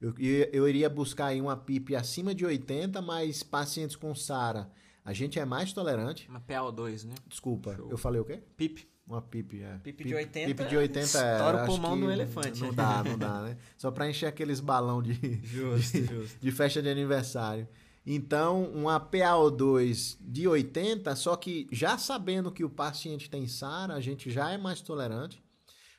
Eu, 0.00 0.14
eu, 0.18 0.48
eu 0.52 0.68
iria 0.68 0.88
buscar 0.88 1.26
aí 1.26 1.40
uma 1.40 1.56
PIP 1.56 1.94
acima 1.96 2.34
de 2.34 2.44
80, 2.46 3.02
mas 3.02 3.42
pacientes 3.42 3.96
com 3.96 4.14
SARA 4.14 4.70
a 5.08 5.14
gente 5.14 5.38
é 5.38 5.44
mais 5.46 5.72
tolerante. 5.72 6.28
Uma 6.28 6.38
PaO2, 6.38 7.06
né? 7.06 7.14
Desculpa, 7.26 7.74
Show. 7.74 7.90
eu 7.90 7.96
falei 7.96 8.20
o 8.20 8.26
quê? 8.26 8.42
PIP. 8.58 8.86
Uma 9.06 9.22
PIP, 9.22 9.62
é. 9.62 9.78
PIP 9.78 10.04
de 10.04 10.14
80, 10.14 10.46
PIP 10.48 10.68
de 10.68 10.76
80 10.76 10.98
é. 10.98 11.02
estoura 11.02 11.62
o 11.62 11.66
pulmão 11.66 11.98
do 11.98 12.10
elefante. 12.10 12.60
Não 12.60 12.74
dá, 12.74 13.02
não 13.02 13.16
dá, 13.16 13.40
né? 13.40 13.56
Só 13.78 13.90
para 13.90 14.06
encher 14.06 14.26
aqueles 14.26 14.60
balão 14.60 15.02
de, 15.02 15.14
Justo, 15.42 16.04
justo. 16.04 16.38
de 16.38 16.52
festa 16.52 16.82
de 16.82 16.90
aniversário. 16.90 17.66
Então, 18.04 18.64
uma 18.64 19.00
PaO2 19.00 20.18
de 20.20 20.46
80, 20.46 21.16
só 21.16 21.36
que 21.36 21.66
já 21.72 21.96
sabendo 21.96 22.52
que 22.52 22.62
o 22.62 22.68
paciente 22.68 23.30
tem 23.30 23.48
SARA, 23.48 23.94
a 23.94 24.00
gente 24.02 24.30
já 24.30 24.50
é 24.50 24.58
mais 24.58 24.82
tolerante. 24.82 25.42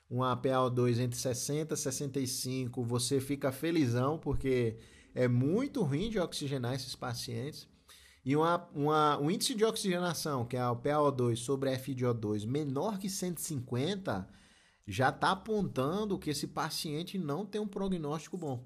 Uma 0.10 0.36
PaO2 0.36 1.00
entre 1.00 1.18
60 1.18 1.74
e 1.74 1.78
65, 1.78 2.84
você 2.84 3.22
fica 3.22 3.52
felizão, 3.52 4.18
porque 4.18 4.78
é 5.14 5.28
muito 5.28 5.84
ruim 5.84 6.10
de 6.10 6.20
oxigenar 6.20 6.74
esses 6.74 6.96
pacientes. 6.96 7.68
E 8.26 8.36
uma, 8.36 8.68
uma, 8.74 9.20
um 9.20 9.30
índice 9.30 9.56
de 9.56 9.64
oxigenação, 9.64 10.46
que 10.46 10.58
é 10.58 10.68
o 10.68 10.76
PaO2 10.76 11.36
sobre 11.38 11.72
FiO2, 11.78 12.46
menor 12.46 12.98
que 12.98 13.10
150, 13.10 14.28
já 14.88 15.10
está 15.10 15.32
apontando 15.32 16.18
que 16.18 16.32
esse 16.32 16.48
paciente 16.48 17.18
não 17.18 17.46
tem 17.46 17.62
um 17.62 17.68
prognóstico 17.68 18.38
bom. 18.38 18.66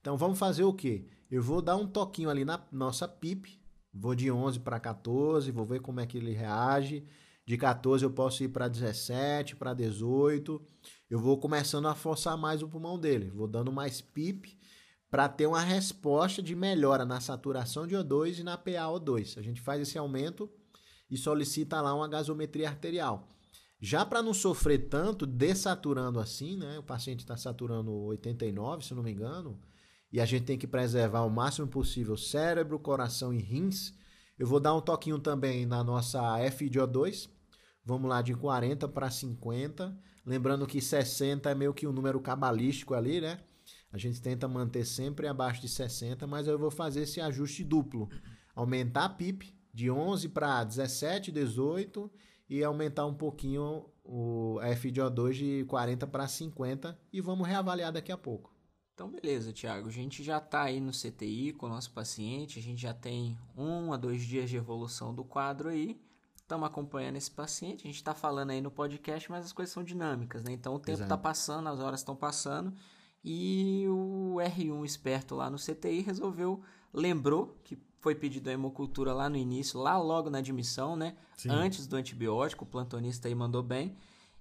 Então 0.00 0.16
vamos 0.16 0.38
fazer 0.38 0.62
o 0.62 0.72
quê? 0.72 1.06
Eu 1.30 1.42
vou 1.42 1.60
dar 1.60 1.76
um 1.76 1.86
toquinho 1.86 2.30
ali 2.30 2.44
na 2.44 2.64
nossa 2.70 3.08
PIP, 3.08 3.60
vou 3.92 4.14
de 4.14 4.30
11 4.30 4.60
para 4.60 4.78
14, 4.78 5.50
vou 5.50 5.64
ver 5.64 5.80
como 5.80 5.98
é 5.98 6.06
que 6.06 6.18
ele 6.18 6.32
reage. 6.32 7.04
De 7.46 7.58
14 7.58 8.04
eu 8.04 8.10
posso 8.10 8.42
ir 8.42 8.48
para 8.48 8.68
17, 8.68 9.56
para 9.56 9.74
18. 9.74 10.60
Eu 11.10 11.18
vou 11.18 11.38
começando 11.38 11.86
a 11.86 11.94
forçar 11.94 12.36
mais 12.36 12.62
o 12.62 12.68
pulmão 12.68 12.98
dele, 12.98 13.30
vou 13.30 13.46
dando 13.46 13.70
mais 13.70 14.00
PIP 14.00 14.58
para 15.10 15.28
ter 15.28 15.46
uma 15.46 15.60
resposta 15.60 16.42
de 16.42 16.56
melhora 16.56 17.04
na 17.04 17.20
saturação 17.20 17.86
de 17.86 17.94
O2 17.94 18.40
e 18.40 18.42
na 18.42 18.58
PaO2. 18.58 19.38
A 19.38 19.42
gente 19.42 19.60
faz 19.60 19.80
esse 19.80 19.96
aumento 19.96 20.50
e 21.08 21.16
solicita 21.16 21.80
lá 21.80 21.94
uma 21.94 22.08
gasometria 22.08 22.68
arterial. 22.68 23.28
Já 23.80 24.04
para 24.04 24.22
não 24.22 24.32
sofrer 24.32 24.88
tanto 24.88 25.26
desaturando 25.26 26.18
assim, 26.18 26.56
né? 26.56 26.78
O 26.78 26.82
paciente 26.82 27.20
está 27.20 27.36
saturando 27.36 27.92
89, 27.92 28.84
se 28.84 28.94
não 28.94 29.02
me 29.02 29.12
engano, 29.12 29.60
e 30.10 30.20
a 30.20 30.24
gente 30.24 30.46
tem 30.46 30.58
que 30.58 30.66
preservar 30.66 31.22
o 31.22 31.30
máximo 31.30 31.68
possível 31.68 32.16
cérebro, 32.16 32.78
coração 32.78 33.32
e 33.32 33.38
rins. 33.38 33.92
Eu 34.38 34.46
vou 34.46 34.58
dar 34.58 34.74
um 34.74 34.80
toquinho 34.80 35.18
também 35.18 35.66
na 35.66 35.84
nossa 35.84 36.20
FiO2. 36.38 37.28
Vamos 37.84 38.08
lá 38.08 38.22
de 38.22 38.34
40 38.34 38.88
para 38.88 39.10
50. 39.10 39.96
Lembrando 40.24 40.66
que 40.66 40.80
60 40.80 41.50
é 41.50 41.54
meio 41.54 41.74
que 41.74 41.86
um 41.86 41.92
número 41.92 42.20
cabalístico 42.20 42.94
ali, 42.94 43.20
né? 43.20 43.40
A 43.92 43.98
gente 43.98 44.20
tenta 44.20 44.48
manter 44.48 44.84
sempre 44.84 45.28
abaixo 45.28 45.60
de 45.60 45.68
60, 45.68 46.26
mas 46.26 46.48
eu 46.48 46.58
vou 46.58 46.70
fazer 46.70 47.02
esse 47.02 47.20
ajuste 47.20 47.62
duplo. 47.62 48.08
Aumentar 48.54 49.04
a 49.04 49.08
PIP 49.08 49.54
de 49.72 49.90
11 49.90 50.28
para 50.30 50.64
17, 50.64 51.30
18 51.30 52.10
e 52.48 52.64
aumentar 52.64 53.06
um 53.06 53.14
pouquinho 53.14 53.86
o 54.02 54.58
FiO2 54.60 55.32
de 55.32 55.64
40 55.64 56.06
para 56.06 56.26
50 56.26 56.98
e 57.12 57.20
vamos 57.20 57.46
reavaliar 57.46 57.92
daqui 57.92 58.12
a 58.12 58.18
pouco. 58.18 58.54
Então, 58.94 59.10
beleza, 59.10 59.52
Thiago. 59.52 59.88
A 59.88 59.92
gente 59.92 60.22
já 60.22 60.38
está 60.38 60.62
aí 60.62 60.80
no 60.80 60.92
CTI 60.92 61.52
com 61.52 61.66
o 61.66 61.68
nosso 61.68 61.92
paciente, 61.92 62.58
a 62.58 62.62
gente 62.62 62.80
já 62.80 62.94
tem 62.94 63.36
um 63.56 63.92
a 63.92 63.96
dois 63.96 64.22
dias 64.22 64.48
de 64.48 64.56
evolução 64.56 65.12
do 65.14 65.24
quadro 65.24 65.68
aí. 65.68 66.00
Estamos 66.44 66.66
acompanhando 66.66 67.16
esse 67.16 67.30
paciente, 67.30 67.84
a 67.84 67.86
gente 67.86 67.96
está 67.96 68.12
falando 68.14 68.50
aí 68.50 68.60
no 68.60 68.70
podcast, 68.70 69.30
mas 69.30 69.46
as 69.46 69.52
coisas 69.52 69.72
são 69.72 69.82
dinâmicas, 69.82 70.44
né? 70.44 70.52
Então 70.52 70.74
o 70.74 70.78
tempo 70.78 71.02
está 71.02 71.16
passando, 71.16 71.70
as 71.70 71.80
horas 71.80 72.00
estão 72.00 72.14
passando 72.14 72.70
e 73.24 73.86
o 73.88 74.36
R1 74.36 74.84
esperto 74.84 75.34
lá 75.34 75.48
no 75.48 75.56
CTI 75.56 76.02
resolveu, 76.02 76.60
lembrou 76.92 77.56
que 77.64 77.78
foi 77.98 78.14
pedido 78.14 78.50
a 78.50 78.52
hemocultura 78.52 79.14
lá 79.14 79.30
no 79.30 79.38
início, 79.38 79.80
lá 79.80 79.96
logo 79.96 80.28
na 80.28 80.36
admissão, 80.36 80.94
né? 80.94 81.16
Sim. 81.34 81.48
Antes 81.48 81.86
do 81.86 81.96
antibiótico, 81.96 82.64
o 82.64 82.68
plantonista 82.68 83.26
aí 83.26 83.34
mandou 83.34 83.62
bem. 83.62 83.96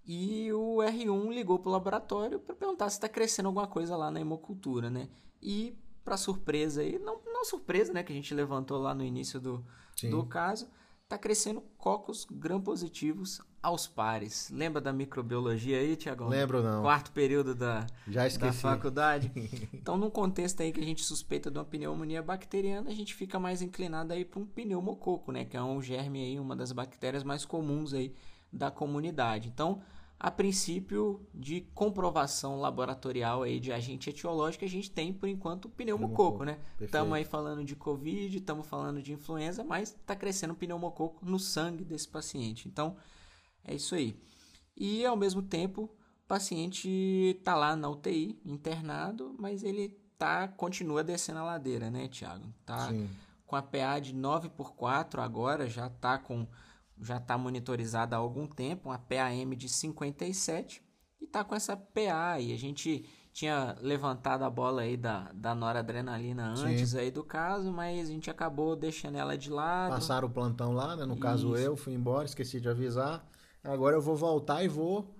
E 0.06 0.52
o 0.52 0.80
R1 0.80 1.34
ligou 1.34 1.58
pro 1.58 1.72
laboratório 1.72 2.38
para 2.38 2.54
perguntar 2.54 2.90
se 2.90 2.98
está 2.98 3.08
crescendo 3.08 3.46
alguma 3.46 3.66
coisa 3.66 3.96
lá 3.96 4.12
na 4.12 4.20
hemocultura, 4.20 4.90
né? 4.90 5.08
E 5.42 5.78
para 6.04 6.18
surpresa 6.18 6.82
aí, 6.82 7.00
não, 7.00 7.22
não 7.26 7.46
surpresa, 7.46 7.94
né, 7.94 8.04
que 8.04 8.12
a 8.12 8.16
gente 8.16 8.34
levantou 8.34 8.78
lá 8.78 8.94
no 8.94 9.06
início 9.06 9.40
do, 9.40 9.66
Sim. 9.96 10.10
do 10.10 10.26
caso, 10.26 10.68
tá 11.14 11.18
crescendo 11.18 11.62
cocos 11.78 12.26
gram-positivos 12.30 13.40
aos 13.62 13.88
pares. 13.88 14.50
Lembra 14.52 14.82
da 14.82 14.92
microbiologia 14.92 15.78
aí, 15.78 15.96
Tiagão? 15.96 16.28
Lembro 16.28 16.64
não. 16.64 16.82
Quarto 16.82 17.12
período 17.12 17.54
da, 17.54 17.86
Já 18.08 18.28
da 18.28 18.52
faculdade. 18.52 19.32
Então, 19.74 19.98
num 19.98 20.10
contexto 20.10 20.62
aí 20.62 20.72
que 20.72 20.80
a 20.80 20.84
gente 20.84 21.04
suspeita 21.04 21.52
de 21.52 21.58
uma 21.58 21.66
pneumonia 21.66 22.22
bacteriana, 22.22 22.90
a 22.90 22.94
gente 22.94 23.14
fica 23.14 23.38
mais 23.38 23.62
inclinado 23.62 24.14
aí 24.14 24.24
para 24.24 24.40
um 24.40 24.46
pneumococo, 24.46 25.32
né? 25.32 25.46
Que 25.46 25.58
é 25.58 25.62
um 25.62 25.82
germe 25.82 26.24
aí, 26.24 26.40
uma 26.40 26.56
das 26.56 26.72
bactérias 26.72 27.24
mais 27.24 27.46
comuns 27.46 27.94
aí 27.94 28.16
da 28.52 28.72
comunidade. 28.72 29.50
Então, 29.50 29.82
a 30.24 30.32
princípio 30.32 31.28
de 31.34 31.60
comprovação 31.76 32.58
laboratorial 32.58 33.44
aí 33.44 33.60
de 33.60 33.74
agente 33.74 34.10
etiológico, 34.10 34.64
a 34.64 34.70
gente 34.70 34.90
tem, 34.90 35.12
por 35.12 35.28
enquanto, 35.28 35.66
o 35.66 35.70
pneumococo, 35.70 36.38
Pneumococo, 36.38 36.46
né? 36.46 36.60
Estamos 36.80 37.12
aí 37.12 37.26
falando 37.26 37.66
de 37.66 37.76
Covid, 37.76 38.38
estamos 38.38 38.66
falando 38.66 39.02
de 39.02 39.12
influenza, 39.12 39.66
mas 39.66 39.90
está 39.90 40.16
crescendo 40.16 40.54
um 40.54 40.56
pneumococo 40.56 41.26
no 41.26 41.38
sangue 41.38 41.84
desse 41.84 42.08
paciente. 42.08 42.70
Então, 42.70 42.96
é 43.66 43.76
isso 43.76 43.96
aí. 43.96 44.18
E, 44.78 45.06
ao 45.06 45.18
mesmo 45.18 45.42
tempo, 45.42 45.84
o 46.24 46.26
paciente 46.26 46.88
está 47.38 47.54
lá 47.54 47.76
na 47.76 47.90
UTI, 47.90 48.40
internado, 48.46 49.36
mas 49.38 49.62
ele 49.62 49.90
tá, 50.18 50.48
continua 50.48 51.04
descendo 51.04 51.40
a 51.40 51.44
ladeira, 51.44 51.92
né, 51.92 52.08
Tiago? 52.08 52.46
Tá 52.66 52.88
Sim. 52.88 53.10
com 53.46 53.58
a 53.58 53.62
PA 53.62 54.00
de 54.00 54.16
9 54.16 54.48
por 54.48 54.74
4 54.74 55.22
agora, 55.22 55.70
já 55.70 55.88
está 55.88 56.18
com 56.18 56.48
já 57.02 57.20
tá 57.20 57.38
monitorizada 57.38 58.16
há 58.16 58.20
algum 58.20 58.48
tempo, 58.48 58.90
uma 58.90 58.98
PAM 58.98 59.56
de 59.56 59.68
57 59.68 60.82
e 61.22 61.28
tá 61.28 61.44
com 61.44 61.56
essa 61.56 61.76
PA 61.76 62.34
aí. 62.34 62.54
A 62.54 62.58
gente 62.58 63.06
tinha 63.34 63.76
levantado 63.82 64.44
a 64.44 64.50
bola 64.50 64.84
aí 64.84 64.96
da, 64.96 65.32
da 65.34 65.56
noradrenalina 65.56 66.56
Sim. 66.56 66.66
antes 66.66 66.94
aí 66.94 67.10
do 67.10 67.24
caso, 67.24 67.72
mas 67.72 68.08
a 68.08 68.12
gente 68.12 68.30
acabou 68.30 68.76
deixando 68.76 69.18
ela 69.18 69.36
de 69.36 69.50
lado. 69.50 69.92
Passaram 69.92 70.28
o 70.28 70.32
plantão 70.32 70.74
lá, 70.74 70.96
né? 70.96 71.06
No 71.06 71.18
caso 71.18 71.56
Isso. 71.56 71.66
eu, 71.66 71.76
fui 71.76 71.94
embora, 71.94 72.26
esqueci 72.26 72.62
de 72.62 72.70
avisar. 72.70 73.28
Agora 73.64 73.96
eu 73.96 74.02
vou 74.02 74.16
voltar 74.16 74.64
e 74.64 74.68
vou 74.68 75.16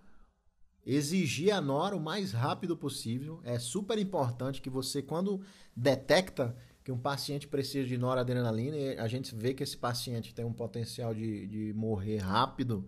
exigir 0.86 1.52
a 1.52 1.62
nora 1.62 1.96
o 1.96 2.00
mais 2.00 2.34
rápido 2.34 2.78
possível. 2.78 3.40
É 3.44 3.58
super 3.58 3.98
importante 3.98 4.62
que 4.62 4.70
você, 4.70 5.02
quando 5.02 5.42
detecta, 5.76 6.56
que 6.84 6.92
um 6.92 6.98
paciente 6.98 7.48
precisa 7.48 7.88
de 7.88 7.98
noradrenalina 7.98 8.76
e 8.76 8.98
a 8.98 9.08
gente 9.08 9.34
vê 9.34 9.54
que 9.54 9.64
esse 9.64 9.78
paciente 9.78 10.34
tem 10.34 10.44
um 10.44 10.52
potencial 10.52 11.14
de, 11.14 11.48
de 11.48 11.74
morrer 11.74 12.18
rápido, 12.18 12.86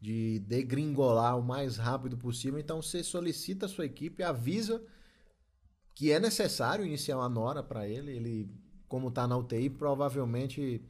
de 0.00 0.40
degringolar 0.40 1.38
o 1.38 1.42
mais 1.42 1.76
rápido 1.76 2.16
possível. 2.16 2.58
Então 2.58 2.82
você 2.82 3.04
solicita 3.04 3.66
a 3.66 3.68
sua 3.68 3.86
equipe, 3.86 4.22
avisa 4.22 4.82
que 5.94 6.10
é 6.10 6.18
necessário 6.18 6.84
iniciar 6.84 7.18
uma 7.18 7.28
nora 7.28 7.62
para 7.62 7.88
ele. 7.88 8.16
Ele, 8.16 8.50
como 8.88 9.08
está 9.08 9.26
na 9.26 9.36
UTI, 9.36 9.70
provavelmente 9.70 10.84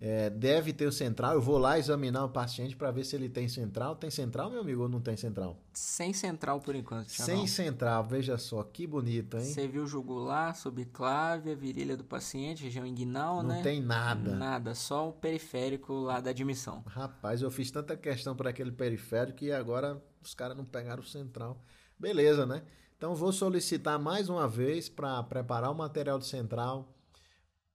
é, 0.00 0.30
deve 0.30 0.72
ter 0.72 0.86
o 0.86 0.92
central. 0.92 1.34
Eu 1.34 1.42
vou 1.42 1.58
lá 1.58 1.78
examinar 1.78 2.24
o 2.24 2.30
paciente 2.30 2.74
para 2.74 2.90
ver 2.90 3.04
se 3.04 3.14
ele 3.14 3.28
tem 3.28 3.48
central. 3.48 3.94
Tem 3.94 4.10
central, 4.10 4.50
meu 4.50 4.62
amigo, 4.62 4.82
ou 4.82 4.88
não 4.88 5.00
tem 5.00 5.14
central? 5.14 5.58
Sem 5.74 6.14
central 6.14 6.60
por 6.60 6.74
enquanto. 6.74 7.10
Sem 7.10 7.46
central, 7.46 8.04
veja 8.04 8.38
só, 8.38 8.62
que 8.62 8.86
bonito, 8.86 9.36
hein? 9.36 9.44
Você 9.44 9.68
viu 9.68 9.86
jugular, 9.86 10.56
subclávia, 10.56 11.54
virilha 11.54 11.96
do 11.98 12.04
paciente, 12.04 12.64
região 12.64 12.86
inguinal, 12.86 13.42
não 13.42 13.50
né? 13.50 13.56
Não 13.56 13.62
tem 13.62 13.82
nada. 13.82 14.34
Nada, 14.34 14.74
só 14.74 15.10
o 15.10 15.12
periférico 15.12 15.92
lá 15.92 16.18
da 16.18 16.30
admissão. 16.30 16.82
Rapaz, 16.86 17.42
eu 17.42 17.50
fiz 17.50 17.70
tanta 17.70 17.94
questão 17.94 18.34
para 18.34 18.48
aquele 18.50 18.72
periférico 18.72 19.44
e 19.44 19.52
agora 19.52 20.02
os 20.22 20.32
caras 20.32 20.56
não 20.56 20.64
pegaram 20.64 21.02
o 21.02 21.06
central. 21.06 21.62
Beleza, 21.98 22.46
né? 22.46 22.62
Então 22.96 23.14
vou 23.14 23.32
solicitar 23.32 23.98
mais 23.98 24.30
uma 24.30 24.48
vez 24.48 24.88
para 24.88 25.22
preparar 25.22 25.70
o 25.70 25.74
material 25.74 26.18
de 26.18 26.26
central 26.26 26.88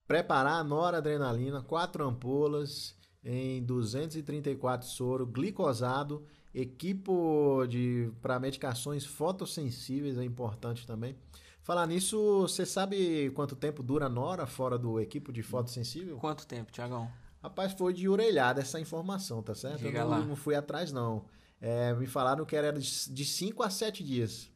Preparar 0.06 0.60
a 0.60 0.64
noradrenalina, 0.64 1.62
4 1.62 2.04
ampolas 2.06 2.94
em 3.24 3.62
234 3.64 4.86
soro, 4.86 5.26
glicosado, 5.26 6.24
equipo 6.54 7.66
de 7.68 8.10
para 8.22 8.38
medicações 8.38 9.04
fotossensíveis 9.04 10.16
é 10.16 10.24
importante 10.24 10.86
também. 10.86 11.16
Falar 11.62 11.86
nisso, 11.88 12.42
você 12.42 12.64
sabe 12.64 13.30
quanto 13.34 13.56
tempo 13.56 13.82
dura 13.82 14.06
a 14.06 14.08
Nora 14.08 14.46
fora 14.46 14.78
do 14.78 15.00
equipo 15.00 15.32
de 15.32 15.42
fotossensível? 15.42 16.16
Quanto 16.18 16.46
tempo, 16.46 16.70
Tiagão? 16.70 17.10
Rapaz, 17.42 17.72
foi 17.72 17.92
de 17.92 18.08
orelhada 18.08 18.60
essa 18.60 18.78
informação, 18.78 19.42
tá 19.42 19.54
certo? 19.54 19.80
Diga 19.80 20.00
Eu 20.00 20.08
lá. 20.08 20.18
não, 20.20 20.26
não 20.26 20.36
fui 20.36 20.54
atrás, 20.54 20.92
não. 20.92 21.24
É, 21.60 21.92
me 21.94 22.06
falaram 22.06 22.44
que 22.44 22.54
era 22.54 22.72
de 22.72 23.24
5 23.24 23.62
a 23.64 23.70
7 23.70 24.04
dias. 24.04 24.48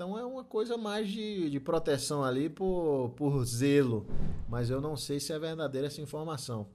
Então 0.00 0.18
é 0.18 0.24
uma 0.24 0.42
coisa 0.42 0.78
mais 0.78 1.10
de, 1.10 1.50
de 1.50 1.60
proteção 1.60 2.24
ali 2.24 2.48
por, 2.48 3.12
por 3.18 3.44
zelo. 3.44 4.06
Mas 4.48 4.70
eu 4.70 4.80
não 4.80 4.96
sei 4.96 5.20
se 5.20 5.30
é 5.30 5.38
verdadeira 5.38 5.88
essa 5.88 6.00
informação. 6.00 6.70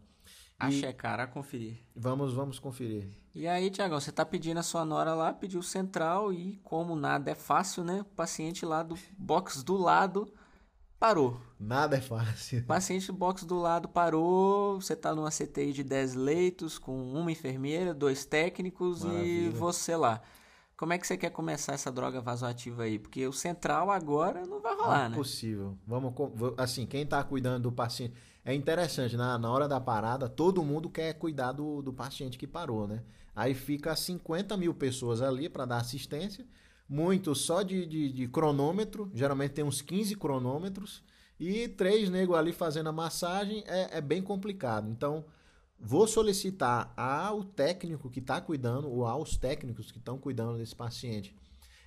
A 0.60 0.70
e 0.70 0.74
checar, 0.74 1.20
a 1.20 1.26
conferir. 1.26 1.80
Vamos, 1.96 2.36
vamos 2.36 2.60
conferir. 2.60 3.10
E 3.34 3.48
aí, 3.48 3.72
Tiagão, 3.72 4.00
você 4.00 4.12
tá 4.12 4.24
pedindo 4.24 4.60
a 4.60 4.64
sua 4.64 4.86
nora 4.86 5.16
lá, 5.16 5.34
pediu 5.34 5.64
central 5.64 6.32
e 6.32 6.60
como 6.64 6.96
nada 6.96 7.32
é 7.32 7.34
fácil, 7.34 7.84
né? 7.84 8.02
O 8.02 8.16
paciente 8.16 8.64
lá 8.64 8.84
do 8.84 8.96
box 9.18 9.64
do 9.64 9.76
lado 9.76 10.32
parou. 11.00 11.42
Nada 11.60 11.98
é 11.98 12.02
fácil. 12.02 12.60
O 12.60 12.66
paciente 12.66 13.08
do 13.08 13.14
box 13.14 13.44
do 13.44 13.58
lado 13.60 13.90
parou, 13.90 14.80
você 14.80 14.96
tá 14.96 15.16
numa 15.16 15.32
CTI 15.32 15.74
de 15.74 15.84
10 15.84 16.14
leitos 16.14 16.78
com 16.78 16.96
uma 17.12 17.32
enfermeira, 17.32 17.92
dois 17.92 18.24
técnicos 18.24 19.04
Maravilha. 19.04 19.48
e 19.48 19.50
você 19.50 19.96
lá. 19.96 20.22
Como 20.78 20.92
é 20.92 20.98
que 20.98 21.08
você 21.08 21.16
quer 21.16 21.30
começar 21.30 21.74
essa 21.74 21.90
droga 21.90 22.20
vasoativa 22.20 22.84
aí? 22.84 23.00
Porque 23.00 23.26
o 23.26 23.32
central 23.32 23.90
agora 23.90 24.46
não 24.46 24.60
vai 24.60 24.76
rolar, 24.76 25.04
não 25.04 25.10
né? 25.12 25.16
Possível. 25.16 25.78
Vamos, 25.88 26.14
assim, 26.58 26.86
quem 26.86 27.04
está 27.04 27.24
cuidando 27.24 27.64
do 27.64 27.72
paciente. 27.72 28.14
É 28.44 28.54
interessante, 28.54 29.16
na, 29.16 29.38
na 29.38 29.50
hora 29.50 29.68
da 29.68 29.80
parada, 29.80 30.28
todo 30.28 30.62
mundo 30.62 30.90
quer 30.90 31.14
cuidar 31.14 31.54
do, 31.54 31.82
do 31.82 31.94
paciente 31.94 32.38
que 32.38 32.46
parou, 32.46 32.88
né? 32.88 33.02
Aí 33.36 33.54
fica 33.54 33.96
50 33.96 34.56
mil 34.58 34.74
pessoas 34.74 35.22
ali 35.22 35.50
para 35.50 35.66
dar 35.66 35.78
assistência, 35.78 36.46
muitos 36.88 37.42
só 37.42 37.64
de, 37.64 37.86
de, 37.86 38.12
de, 38.12 38.28
cronômetro, 38.28 39.10
geralmente 39.14 39.54
tem 39.54 39.64
uns 39.64 39.82
15 39.82 40.16
cronômetros, 40.16 41.04
e 41.40 41.68
três 41.68 42.10
negros 42.10 42.38
ali 42.38 42.54
fazendo 42.54 42.88
a 42.88 42.94
massagem 42.94 43.64
é, 43.68 43.98
é 43.98 44.02
bem 44.02 44.22
complicado. 44.22 44.90
Então, 44.90 45.26
Vou 45.80 46.08
solicitar 46.08 46.94
ao 46.98 47.44
técnico 47.44 48.10
que 48.10 48.20
está 48.20 48.42
cuidando, 48.42 48.90
ou 48.90 49.06
aos 49.06 49.38
técnicos 49.38 49.92
que 49.92 50.00
estão 50.00 50.18
cuidando 50.18 50.58
desse 50.58 50.76
paciente, 50.76 51.36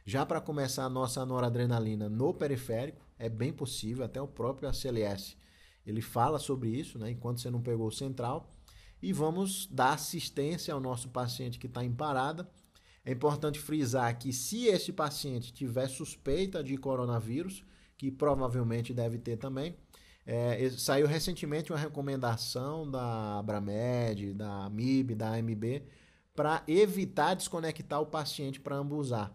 já 0.07 0.25
para 0.25 0.41
começar 0.41 0.85
a 0.85 0.89
nossa 0.89 1.25
noradrenalina 1.27 2.09
no 2.09 2.33
periférico, 2.33 3.05
é 3.19 3.29
bem 3.29 3.53
possível, 3.53 4.05
até 4.05 4.21
o 4.21 4.29
próprio 4.29 4.69
ACLS 4.69 5.37
ele 5.91 6.03
fala 6.03 6.39
sobre 6.39 6.69
isso, 6.69 6.99
né, 6.99 7.11
enquanto 7.11 7.41
você 7.41 7.51
não 7.51 7.63
pegou 7.63 7.87
o 7.89 7.93
central, 7.93 8.53
e 9.01 9.13
vamos 9.13 9.67
dar 9.71 9.95
assistência 9.95 10.75
ao 10.75 10.81
nosso 10.81 11.09
paciente 11.09 11.59
que 11.59 11.67
está 11.67 11.83
em 11.83 11.93
parada. 11.93 12.49
É 13.05 13.13
importante 13.13 13.59
frisar 13.59 14.19
que 14.19 14.33
se 14.33 14.67
esse 14.67 14.93
paciente 14.93 15.53
tiver 15.53 15.89
suspeita 15.89 16.63
de 16.63 16.77
coronavírus, 16.77 17.65
que 17.97 18.11
provavelmente 18.11 18.93
deve 18.93 19.19
ter 19.19 19.39
também, 19.39 19.77
é, 20.31 20.69
saiu 20.77 21.07
recentemente 21.07 21.73
uma 21.73 21.79
recomendação 21.79 22.89
da 22.89 23.39
Abramed, 23.39 24.35
da 24.35 24.67
AMIB, 24.67 25.15
da 25.15 25.31
AMB, 25.31 25.83
para 26.37 26.63
evitar 26.69 27.33
desconectar 27.33 27.99
o 27.99 28.05
paciente 28.05 28.61
para 28.61 28.77
ambusar. 28.77 29.33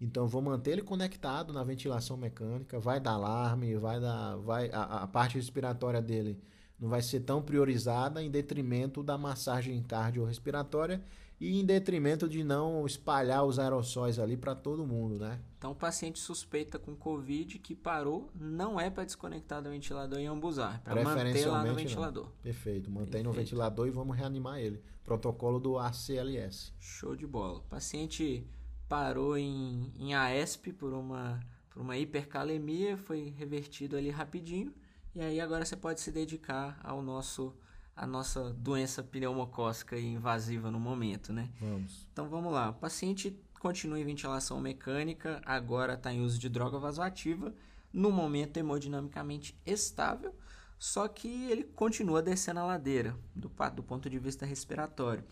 Então, 0.00 0.28
vou 0.28 0.40
manter 0.40 0.70
ele 0.70 0.82
conectado 0.82 1.52
na 1.52 1.64
ventilação 1.64 2.16
mecânica, 2.16 2.78
vai 2.78 3.00
dar 3.00 3.14
alarme, 3.14 3.74
vai 3.74 3.98
dar, 3.98 4.36
vai, 4.36 4.70
a, 4.70 5.02
a 5.02 5.06
parte 5.08 5.34
respiratória 5.34 6.00
dele 6.00 6.40
não 6.78 6.88
vai 6.88 7.02
ser 7.02 7.18
tão 7.20 7.42
priorizada 7.42 8.22
em 8.22 8.30
detrimento 8.30 9.02
da 9.02 9.18
massagem 9.18 9.82
cardiorrespiratória 9.82 11.02
e 11.40 11.60
em 11.60 11.64
detrimento 11.64 12.28
de 12.28 12.42
não 12.42 12.84
espalhar 12.84 13.44
os 13.44 13.58
aerossóis 13.58 14.18
ali 14.18 14.36
para 14.36 14.54
todo 14.54 14.86
mundo, 14.86 15.18
né? 15.18 15.40
Então, 15.56 15.72
o 15.72 15.74
paciente 15.74 16.18
suspeita 16.18 16.78
com 16.78 16.94
Covid 16.94 17.58
que 17.58 17.74
parou, 17.74 18.30
não 18.34 18.80
é 18.80 18.90
para 18.90 19.04
desconectar 19.04 19.62
do 19.62 19.70
ventilador 19.70 20.18
e 20.18 20.26
ambusar, 20.26 20.80
é 20.84 20.90
para 20.90 21.02
manter 21.02 21.46
lá 21.46 21.64
no 21.64 21.74
ventilador. 21.74 22.24
Não. 22.24 22.32
Perfeito, 22.42 22.90
mantém 22.90 23.04
Perfeito. 23.06 23.26
no 23.26 23.32
ventilador 23.32 23.86
e 23.86 23.90
vamos 23.90 24.16
reanimar 24.16 24.58
ele. 24.58 24.82
Protocolo 25.04 25.58
do 25.58 25.78
ACLS. 25.78 26.72
Show 26.78 27.16
de 27.16 27.26
bola. 27.26 27.58
O 27.58 27.62
paciente 27.62 28.46
parou 28.88 29.36
em, 29.36 29.92
em 29.96 30.14
AESP 30.14 30.72
por 30.72 30.92
uma, 30.92 31.40
por 31.70 31.82
uma 31.82 31.96
hipercalemia, 31.96 32.96
foi 32.96 33.34
revertido 33.36 33.96
ali 33.96 34.10
rapidinho, 34.10 34.72
e 35.14 35.20
aí 35.20 35.40
agora 35.40 35.64
você 35.64 35.76
pode 35.76 36.00
se 36.00 36.10
dedicar 36.10 36.78
ao 36.82 37.02
nosso 37.02 37.54
a 37.98 38.06
nossa 38.06 38.50
doença 38.54 39.02
pneumocócica 39.02 39.98
invasiva 39.98 40.70
no 40.70 40.78
momento, 40.78 41.32
né? 41.32 41.50
Vamos. 41.60 42.06
Então 42.12 42.28
vamos 42.28 42.52
lá. 42.52 42.70
O 42.70 42.74
paciente 42.74 43.36
continua 43.58 43.98
em 43.98 44.04
ventilação 44.04 44.60
mecânica, 44.60 45.42
agora 45.44 45.94
está 45.94 46.12
em 46.12 46.20
uso 46.20 46.38
de 46.38 46.48
droga 46.48 46.78
vasoativa, 46.78 47.52
no 47.92 48.12
momento 48.12 48.56
hemodinamicamente 48.56 49.58
estável, 49.66 50.32
só 50.78 51.08
que 51.08 51.50
ele 51.50 51.64
continua 51.64 52.22
descendo 52.22 52.60
a 52.60 52.66
ladeira 52.66 53.16
do, 53.34 53.50
do 53.74 53.82
ponto 53.82 54.08
de 54.08 54.18
vista 54.18 54.46
respiratório. 54.46 55.24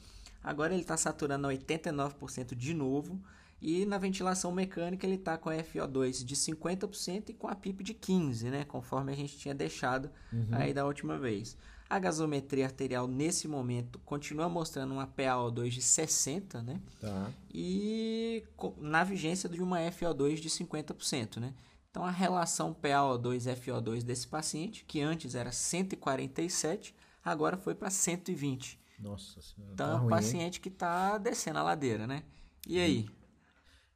Agora 0.42 0.72
ele 0.72 0.82
está 0.82 0.96
saturando 0.96 1.46
a 1.46 1.50
89% 1.52 2.56
de 2.56 2.74
novo 2.74 3.22
e 3.62 3.86
na 3.86 3.96
ventilação 3.96 4.50
mecânica 4.50 5.06
ele 5.06 5.14
está 5.14 5.38
com 5.38 5.50
a 5.50 5.54
FO2 5.54 6.24
de 6.24 6.34
50% 6.34 7.28
e 7.28 7.32
com 7.32 7.46
a 7.46 7.54
PIP 7.54 7.84
de 7.84 7.94
15%, 7.94 8.50
né? 8.50 8.64
Conforme 8.64 9.12
a 9.12 9.16
gente 9.16 9.38
tinha 9.38 9.54
deixado 9.54 10.10
uhum. 10.32 10.48
aí 10.50 10.74
da 10.74 10.84
última 10.84 11.16
vez. 11.16 11.56
A 11.88 11.98
gasometria 12.00 12.64
arterial 12.64 13.06
nesse 13.06 13.46
momento 13.46 13.98
continua 14.00 14.48
mostrando 14.48 14.92
uma 14.92 15.06
PaO2 15.06 15.68
de 15.68 15.82
60, 15.82 16.60
né? 16.62 16.80
Tá. 17.00 17.30
E 17.52 18.42
na 18.78 19.04
vigência 19.04 19.48
de 19.48 19.62
uma 19.62 19.78
FO2 19.78 20.36
de 20.36 20.50
50%, 20.50 21.38
né? 21.38 21.54
Então 21.90 22.04
a 22.04 22.10
relação 22.10 22.74
PaO2-FO2 22.74 24.02
desse 24.02 24.26
paciente, 24.26 24.84
que 24.84 25.00
antes 25.00 25.34
era 25.34 25.52
147, 25.52 26.94
agora 27.24 27.56
foi 27.56 27.74
para 27.74 27.88
120. 27.88 28.78
Nossa 28.98 29.40
senhora. 29.40 29.72
Então 29.72 29.86
tá 29.86 29.92
é 29.92 29.96
um 29.96 30.00
ruim, 30.00 30.10
paciente 30.10 30.56
hein? 30.56 30.62
que 30.62 30.68
está 30.68 31.18
descendo 31.18 31.58
a 31.60 31.62
ladeira, 31.62 32.06
né? 32.06 32.24
E 32.66 32.80
aí? 32.80 33.06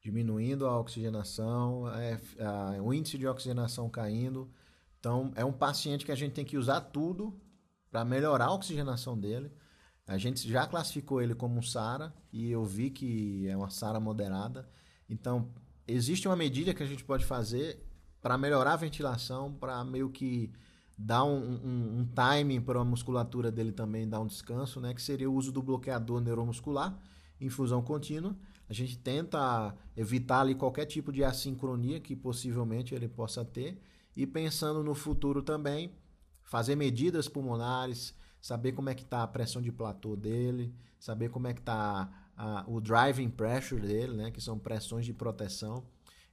Diminuindo 0.01 0.67
a 0.67 0.79
oxigenação, 0.79 1.85
o 2.83 2.95
índice 2.95 3.19
de 3.19 3.27
oxigenação 3.27 3.91
caindo. 3.91 4.49
Então 4.99 5.33
é 5.35 5.45
um 5.45 5.53
paciente 5.53 6.07
que 6.07 6.13
a 6.13 6.15
gente 6.15 6.33
tem 6.33 6.45
que 6.45 6.57
usar 6.57 6.81
tudo 6.81 7.39
para 7.91 8.05
melhorar 8.05 8.47
a 8.47 8.55
oxigenação 8.55 9.19
dele. 9.19 9.51
A 10.07 10.19
gente 10.19 10.49
já 10.49 10.67
classificou 10.67 11.21
ele 11.21 11.35
como 11.35 11.59
um 11.59 11.63
SARA 11.63 12.13
e 12.33 12.51
eu 12.51 12.65
vi 12.65 12.91
que 12.91 13.47
é 13.49 13.57
uma 13.57 13.71
SARA 13.71 14.01
moderada. 14.01 14.69
Então, 15.09 15.51
existe 15.87 16.27
uma 16.27 16.37
medida 16.37 16.75
que 16.75 16.83
a 16.83 16.87
gente 16.87 17.05
pode 17.05 17.25
fazer 17.25 17.87
para 18.21 18.37
melhorar 18.37 18.75
a 18.75 18.77
ventilação, 18.77 19.53
para 19.53 19.85
meio 19.85 20.11
que 20.11 20.53
dar 20.97 21.25
um, 21.25 21.61
um, 21.65 21.99
um 22.01 22.07
timing 22.07 22.61
para 22.61 22.81
a 22.81 22.85
musculatura 22.85 23.51
dele 23.51 23.73
também 23.73 24.09
dar 24.09 24.21
um 24.21 24.27
descanso, 24.27 24.81
né? 24.81 24.93
Que 24.93 25.01
seria 25.01 25.31
o 25.31 25.35
uso 25.35 25.51
do 25.51 25.63
bloqueador 25.63 26.21
neuromuscular, 26.21 26.99
infusão 27.41 27.83
contínua. 27.83 28.37
A 28.69 28.73
gente 28.73 28.99
tenta 28.99 29.75
evitar 29.97 30.41
ali 30.41 30.55
qualquer 30.55 30.85
tipo 30.85 31.11
de 31.11 31.25
assincronia 31.25 31.99
que 31.99 32.15
possivelmente 32.15 32.95
ele 32.95 33.09
possa 33.09 33.45
ter. 33.45 33.81
E 34.15 34.27
pensando 34.27 34.83
no 34.85 34.95
futuro 34.95 35.43
também, 35.43 35.93
fazer 36.51 36.75
medidas 36.75 37.29
pulmonares, 37.29 38.13
saber 38.43 38.73
como 38.73 38.91
é 38.91 38.95
que 38.95 39.05
está 39.05 39.23
a 39.23 39.27
pressão 39.27 39.63
de 39.63 39.71
platô 39.71 40.17
dele, 40.17 40.75
saber 40.99 41.31
como 41.31 41.47
é 41.47 41.55
que 41.55 41.61
está 41.61 42.11
o 42.67 42.81
driving 42.81 43.31
pressure 43.31 43.81
dele, 43.81 44.17
né, 44.17 44.31
que 44.33 44.41
são 44.41 44.59
pressões 44.59 45.07
de 45.07 45.13
proteção. 45.13 45.85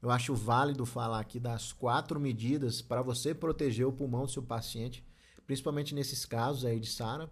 Eu 0.01 0.09
acho 0.09 0.33
válido 0.33 0.87
falar 0.87 1.19
aqui 1.19 1.39
das 1.39 1.71
quatro 1.71 2.19
medidas 2.19 2.81
para 2.81 3.03
você 3.03 3.31
proteger 3.35 3.85
o 3.85 3.91
pulmão 3.91 4.25
do 4.25 4.31
seu 4.31 4.41
paciente, 4.41 5.05
principalmente 5.45 5.93
nesses 5.93 6.25
casos 6.25 6.65
aí 6.65 6.79
de 6.79 6.87
SARA. 6.87 7.29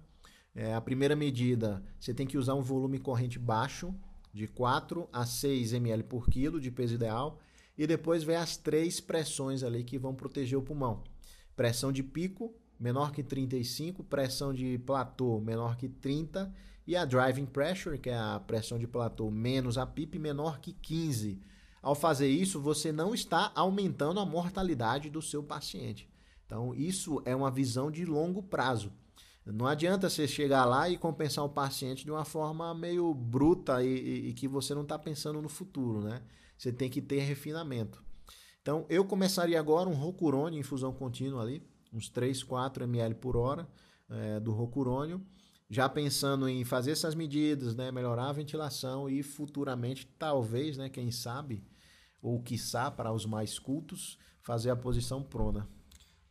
É, 0.54 0.76
a 0.76 0.82
primeira 0.82 1.16
medida, 1.16 1.84
você 2.00 2.14
tem 2.14 2.28
que 2.28 2.38
usar 2.38 2.54
um 2.54 2.62
volume 2.62 3.00
corrente 3.00 3.40
baixo, 3.40 3.96
de 4.32 4.48
4 4.48 5.10
a 5.12 5.26
6 5.26 5.74
ml 5.74 6.04
por 6.04 6.30
quilo 6.30 6.62
de 6.62 6.70
peso 6.70 6.94
ideal, 6.94 7.40
e 7.76 7.88
depois 7.88 8.24
vem 8.24 8.36
as 8.36 8.58
três 8.58 9.00
pressões 9.00 9.64
ali 9.64 9.84
que 9.84 9.98
vão 9.98 10.14
proteger 10.14 10.60
o 10.60 10.62
pulmão. 10.62 11.04
Pressão 11.56 11.92
de 11.92 12.04
pico, 12.04 12.54
menor 12.80 13.12
que 13.12 13.24
35, 13.24 14.04
pressão 14.04 14.54
de 14.54 14.78
platô 14.80 15.40
menor 15.40 15.78
que 15.78 15.88
30 15.88 16.54
e 16.88 16.96
a 16.96 17.06
driving 17.06 17.46
pressure, 17.46 17.98
que 17.98 18.10
é 18.10 18.18
a 18.18 18.40
pressão 18.40 18.78
de 18.78 18.88
platô 18.88 19.32
menos 19.32 19.78
a 19.78 19.86
PIP, 19.86 20.20
menor 20.20 20.60
que 20.60 20.74
15. 20.74 21.40
Ao 21.82 21.96
fazer 21.96 22.28
isso, 22.28 22.60
você 22.60 22.92
não 22.92 23.14
está 23.14 23.52
aumentando 23.56 24.20
a 24.20 24.26
mortalidade 24.26 25.10
do 25.10 25.22
seu 25.22 25.44
paciente. 25.44 26.10
Então, 26.46 26.74
isso 26.76 27.22
é 27.26 27.36
uma 27.36 27.50
visão 27.50 27.90
de 27.90 28.06
longo 28.06 28.44
prazo. 28.44 28.92
Não 29.46 29.68
adianta 29.68 30.10
você 30.10 30.28
chegar 30.28 30.66
lá 30.66 30.90
e 30.90 30.98
compensar 30.98 31.46
o 31.46 31.50
paciente 31.50 32.04
de 32.04 32.12
uma 32.12 32.26
forma 32.26 32.74
meio 32.74 33.14
bruta 33.14 33.84
e, 33.84 33.88
e, 33.88 34.30
e 34.30 34.34
que 34.34 34.48
você 34.48 34.74
não 34.74 34.82
está 34.82 34.98
pensando 34.98 35.42
no 35.42 35.50
futuro, 35.50 36.02
né? 36.02 36.24
Você 36.58 36.72
tem 36.72 36.90
que 36.90 37.02
ter 37.02 37.20
refinamento. 37.20 38.04
Então, 38.62 38.86
eu 38.90 39.06
começaria 39.06 39.60
agora 39.60 39.88
um 39.88 39.94
Rocurone, 39.94 40.58
infusão 40.58 40.92
contínua 40.92 41.44
ali, 41.44 41.62
uns 41.96 42.10
3, 42.10 42.44
4 42.44 42.84
ml 42.84 43.16
por 43.16 43.38
hora 43.38 43.68
é, 44.10 44.40
do 44.40 44.52
rocurônio, 44.52 45.26
já 45.70 45.90
pensando 45.90 46.48
em 46.48 46.64
fazer 46.64 46.92
essas 46.92 47.16
medidas, 47.16 47.76
né, 47.76 47.92
melhorar 47.92 48.30
a 48.30 48.34
ventilação 48.34 49.10
e 49.10 49.24
futuramente, 49.24 50.06
talvez, 50.20 50.78
né, 50.78 50.90
quem 50.90 51.10
sabe, 51.10 51.64
ou 52.22 52.42
quiçá 52.42 52.92
para 52.92 53.12
os 53.12 53.26
mais 53.26 53.58
cultos, 53.58 54.18
fazer 54.42 54.70
a 54.70 54.76
posição 54.76 55.24
prona. 55.24 55.68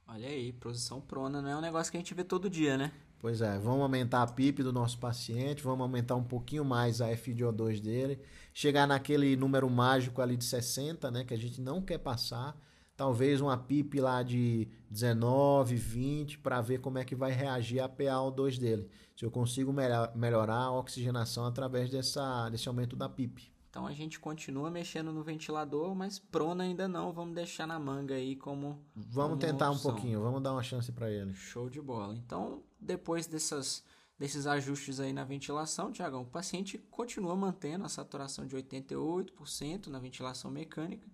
Olha 0.07 0.29
aí, 0.29 0.53
posição 0.53 1.01
prona 1.01 1.41
não 1.41 1.51
é 1.51 1.57
um 1.57 1.61
negócio 1.61 1.91
que 1.91 1.97
a 1.97 2.01
gente 2.01 2.15
vê 2.15 2.23
todo 2.23 2.51
dia, 2.51 2.77
né? 2.77 2.93
Pois 3.19 3.41
é, 3.41 3.59
vamos 3.59 3.81
aumentar 3.81 4.23
a 4.23 4.27
PIP 4.27 4.63
do 4.63 4.73
nosso 4.73 4.99
paciente, 4.99 5.63
vamos 5.63 5.81
aumentar 5.81 6.15
um 6.15 6.23
pouquinho 6.23 6.63
mais 6.63 7.01
a 7.01 7.09
FiO2 7.09 7.81
dele, 7.81 8.21
chegar 8.53 8.87
naquele 8.87 9.35
número 9.35 9.69
mágico 9.71 10.21
ali 10.21 10.37
de 10.37 10.45
60, 10.45 11.11
né, 11.11 11.25
que 11.25 11.33
a 11.33 11.39
gente 11.39 11.59
não 11.59 11.81
quer 11.81 11.99
passar, 11.99 12.55
talvez 12.97 13.41
uma 13.41 13.57
PIP 13.57 14.01
lá 14.01 14.23
de 14.23 14.69
19, 14.91 15.77
20, 15.77 16.39
para 16.39 16.61
ver 16.61 16.81
como 16.81 16.99
é 16.99 17.05
que 17.05 17.15
vai 17.15 17.33
reagir 17.33 17.81
a 17.81 17.89
PaO2 17.89 18.59
dele. 18.59 18.89
Se 19.17 19.25
eu 19.25 19.31
consigo 19.31 19.73
melhorar 20.15 20.57
a 20.57 20.73
oxigenação 20.73 21.47
através 21.47 21.91
dessa, 21.91 22.49
desse 22.51 22.69
aumento 22.69 22.97
da 22.97 23.09
PIP. 23.09 23.53
Então 23.69 23.87
a 23.89 23.93
gente 23.93 24.21
continua 24.21 24.71
mexendo 24.71 25.13
no 25.13 25.25
ventilador, 25.25 25.97
mas 25.97 26.19
prona 26.19 26.63
ainda 26.63 26.87
não. 26.87 27.13
Vamos 27.13 27.35
deixar 27.35 27.67
na 27.67 27.77
manga 27.77 28.15
aí 28.15 28.37
como. 28.37 28.81
Vamos 28.95 29.39
tentar 29.39 29.71
um 29.73 29.79
pouquinho, 29.79 30.21
vamos 30.23 30.41
dar 30.41 30.53
uma 30.53 30.63
chance 30.63 30.93
para 30.93 31.11
ele. 31.11 31.35
Show 31.35 31.69
de 31.69 31.81
bola. 31.81 32.15
Então, 32.15 32.63
depois 32.79 33.27
dessas, 33.27 33.83
desses 34.17 34.47
ajustes 34.47 35.01
aí 35.01 35.13
na 35.13 35.25
ventilação, 35.25 35.91
Tiagão, 35.91 36.23
o 36.23 36.27
paciente 36.27 36.79
continua 36.89 37.35
mantendo 37.35 37.85
a 37.85 37.89
saturação 37.89 38.47
de 38.47 38.55
88% 38.57 39.89
na 39.89 39.99
ventilação 39.99 40.53
mecânica 40.53 41.09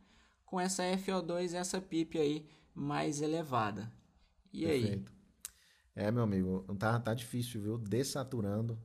com 0.51 0.61
essa 0.61 0.83
FO2 0.83 1.53
e 1.53 1.57
essa 1.57 1.81
PIP 1.81 2.19
aí 2.19 2.47
mais 2.75 3.23
elevada. 3.23 3.91
E 4.53 4.67
Perfeito. 4.67 5.13
aí? 5.97 6.07
É, 6.07 6.11
meu 6.11 6.25
amigo, 6.25 6.67
tá, 6.77 6.99
tá 6.99 7.15
difícil, 7.15 7.63
viu? 7.63 7.79
Desaturando. 7.79 8.77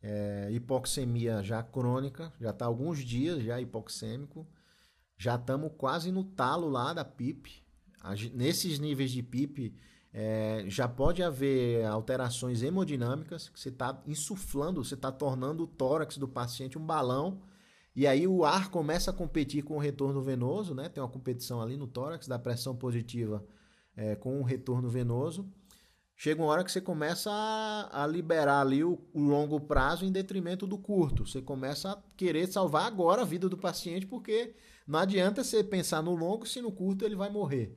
É, 0.00 0.48
hipoxemia 0.52 1.42
já 1.42 1.60
crônica, 1.60 2.32
já 2.40 2.52
tá 2.52 2.66
alguns 2.66 3.00
dias 3.00 3.42
já 3.42 3.60
hipoxêmico. 3.60 4.46
Já 5.16 5.34
estamos 5.34 5.72
quase 5.76 6.12
no 6.12 6.22
talo 6.22 6.68
lá 6.68 6.92
da 6.92 7.04
PIP. 7.04 7.64
Nesses 8.32 8.78
níveis 8.78 9.10
de 9.10 9.20
PIP, 9.20 9.74
é, 10.12 10.64
já 10.68 10.86
pode 10.86 11.20
haver 11.20 11.84
alterações 11.84 12.62
hemodinâmicas, 12.62 13.48
que 13.48 13.58
você 13.58 13.70
está 13.70 14.00
insuflando, 14.06 14.84
você 14.84 14.94
está 14.94 15.10
tornando 15.10 15.64
o 15.64 15.66
tórax 15.66 16.16
do 16.16 16.28
paciente 16.28 16.78
um 16.78 16.86
balão 16.86 17.42
e 17.98 18.06
aí 18.06 18.28
o 18.28 18.44
ar 18.44 18.70
começa 18.70 19.10
a 19.10 19.12
competir 19.12 19.64
com 19.64 19.74
o 19.74 19.80
retorno 19.80 20.22
venoso, 20.22 20.72
né? 20.72 20.88
Tem 20.88 21.02
uma 21.02 21.08
competição 21.08 21.60
ali 21.60 21.76
no 21.76 21.88
tórax 21.88 22.28
da 22.28 22.38
pressão 22.38 22.76
positiva 22.76 23.44
é, 23.96 24.14
com 24.14 24.38
o 24.38 24.44
retorno 24.44 24.88
venoso. 24.88 25.52
Chega 26.14 26.40
uma 26.40 26.48
hora 26.48 26.62
que 26.62 26.70
você 26.70 26.80
começa 26.80 27.28
a, 27.28 28.04
a 28.04 28.06
liberar 28.06 28.60
ali 28.60 28.84
o, 28.84 29.04
o, 29.12 29.20
longo 29.20 29.58
prazo 29.58 30.04
em 30.04 30.12
detrimento 30.12 30.64
do 30.64 30.78
curto. 30.78 31.26
Você 31.26 31.42
começa 31.42 31.90
a 31.90 31.98
querer 32.16 32.46
salvar 32.46 32.86
agora 32.86 33.22
a 33.22 33.24
vida 33.24 33.48
do 33.48 33.58
paciente, 33.58 34.06
porque 34.06 34.54
não 34.86 35.00
adianta 35.00 35.42
você 35.42 35.64
pensar 35.64 36.00
no 36.00 36.14
longo 36.14 36.46
se 36.46 36.62
no 36.62 36.70
curto 36.70 37.04
ele 37.04 37.16
vai 37.16 37.30
morrer. 37.30 37.76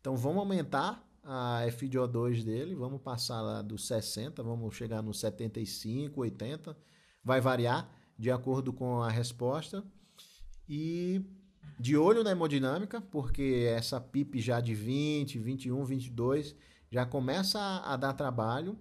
Então 0.00 0.16
vamos 0.16 0.38
aumentar 0.38 1.08
a 1.22 1.64
FiO2 1.68 2.42
dele, 2.42 2.74
vamos 2.74 3.00
passar 3.02 3.40
lá 3.40 3.62
dos 3.62 3.86
60, 3.86 4.42
vamos 4.42 4.74
chegar 4.74 5.00
nos 5.00 5.20
75, 5.20 6.22
80, 6.22 6.76
vai 7.22 7.40
variar 7.40 7.99
de 8.20 8.30
acordo 8.30 8.70
com 8.70 9.02
a 9.02 9.08
resposta. 9.08 9.82
E 10.68 11.24
de 11.78 11.96
olho 11.96 12.22
na 12.22 12.32
hemodinâmica, 12.32 13.00
porque 13.00 13.66
essa 13.74 13.98
PIP 13.98 14.38
já 14.38 14.60
de 14.60 14.74
20, 14.74 15.38
21, 15.38 15.82
22 15.86 16.54
já 16.90 17.06
começa 17.06 17.58
a, 17.58 17.94
a 17.94 17.96
dar 17.96 18.12
trabalho. 18.12 18.78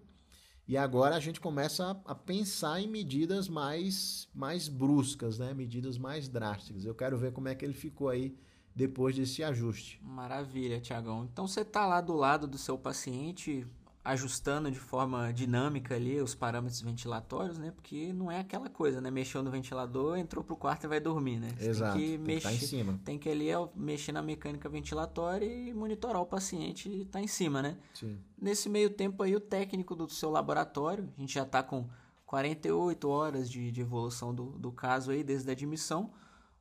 E 0.68 0.76
agora 0.76 1.16
a 1.16 1.20
gente 1.22 1.40
começa 1.40 1.86
a, 1.86 2.12
a, 2.12 2.16
pensar 2.16 2.82
em 2.82 2.88
medidas 2.88 3.48
mais, 3.48 4.28
mais 4.36 4.68
bruscas, 4.68 5.40
né? 5.40 5.54
medidas 5.54 5.98
mais 5.98 6.28
drásticas. 6.28 6.84
Eu 6.84 6.94
quero 6.94 7.18
ver 7.18 7.32
como 7.32 7.48
é 7.48 7.56
que 7.56 7.64
ele 7.64 7.74
ficou 7.74 8.10
aí 8.10 8.38
depois 8.76 9.16
desse 9.16 9.42
ajuste. 9.42 10.02
Maravilha, 10.04 10.82
Tiagão. 10.82 11.28
Então 11.32 11.48
você 11.48 11.62
está 11.62 11.88
lá 11.88 12.02
do 12.02 12.14
lado 12.14 12.46
do 12.46 12.58
seu 12.58 12.78
paciente, 12.78 13.66
ajustando 14.04 14.72
de 14.72 14.80
forma 14.80 15.32
dinâmica 15.34 15.96
ali 15.96 16.22
os 16.22 16.34
parâmetros 16.34 16.82
ventilatórios, 16.82 17.58
né? 17.58 17.72
Porque 17.72 18.14
não 18.14 18.32
é 18.32 18.40
aquela 18.40 18.70
coisa, 18.70 19.02
né? 19.02 19.12
Mexeu 19.12 19.44
no 19.44 19.52
ventilador, 19.52 20.18
entrou 20.18 20.44
pro 20.44 20.56
quarto 20.56 20.86
e 20.86 20.88
vai 20.88 21.00
dormir, 21.00 21.40
né? 21.40 21.50
Você 21.58 21.70
Exato. 21.70 21.98
Tem 21.98 22.02
que, 22.02 22.18
tem 22.18 22.20
mexer, 22.20 22.38
que 22.38 22.44
tá 22.44 22.54
em 22.54 22.68
cima. 22.68 23.00
Tem 23.04 23.20
que 23.20 23.30
ali 23.30 23.50
é 23.50 23.70
mexer 23.76 24.12
na 24.12 24.22
mecânica 24.22 24.70
ventilatória 24.70 25.46
e 25.46 25.74
monitorar 25.74 26.22
o 26.22 26.26
paciente 26.26 26.90
e 26.90 27.06
tá 27.06 27.22
em 27.22 27.28
cima, 27.28 27.62
né? 27.62 27.78
Sim. 27.94 28.18
Nesse 28.42 28.70
meio 28.70 28.90
tempo 28.90 29.22
aí, 29.22 29.36
o 29.36 29.40
técnico 29.40 29.96
do 29.96 30.10
seu 30.10 30.30
laboratório, 30.30 31.10
a 31.18 31.22
gente 31.22 31.34
já 31.34 31.46
tá 31.46 31.62
com 31.62 31.88
48 32.26 33.10
horas 33.10 33.50
de, 33.50 33.72
de 33.72 33.82
evolução 33.82 34.34
do, 34.34 34.52
do 34.58 34.72
caso 34.72 35.12
aí, 35.12 35.24
desde 35.24 35.50
a 35.50 35.52
admissão, 35.52 36.12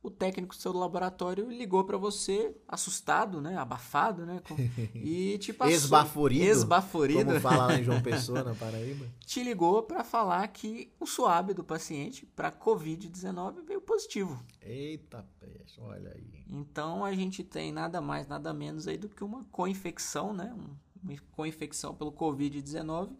o 0.01 0.09
técnico 0.09 0.55
do 0.55 0.61
seu 0.61 0.71
laboratório 0.71 1.49
ligou 1.49 1.83
para 1.83 1.97
você, 1.97 2.55
assustado, 2.67 3.41
né? 3.41 3.57
Abafado, 3.57 4.25
né? 4.25 4.41
Com... 4.47 4.55
E 4.95 5.37
te 5.39 5.51
passou... 5.51 5.73
Esbaforido. 5.73 6.45
Esbaforido. 6.45 7.25
Como 7.25 7.39
fala 7.41 7.65
lá 7.67 7.79
em 7.79 7.83
João 7.83 7.99
Pessoa, 8.03 8.43
na 8.43 8.55
Paraíba. 8.55 9.05
Te 9.25 9.43
ligou 9.43 9.83
para 9.83 10.03
falar 10.03 10.47
que 10.47 10.91
o 10.99 11.05
suave 11.05 11.53
do 11.53 11.63
paciente 11.63 12.25
para 12.25 12.51
Covid-19 12.51 13.65
veio 13.65 13.81
positivo. 13.81 14.41
Eita, 14.61 15.27
peixe, 15.37 15.81
olha 15.81 16.13
aí. 16.15 16.45
Então, 16.47 17.03
a 17.03 17.13
gente 17.13 17.43
tem 17.43 17.71
nada 17.71 17.99
mais, 17.99 18.25
nada 18.27 18.53
menos 18.53 18.87
aí 18.87 18.97
do 18.97 19.09
que 19.09 19.23
uma 19.23 19.43
co-infecção, 19.51 20.33
né? 20.33 20.55
Uma 21.03 21.17
co-infecção 21.31 21.93
pelo 21.93 22.11
Covid-19 22.13 23.11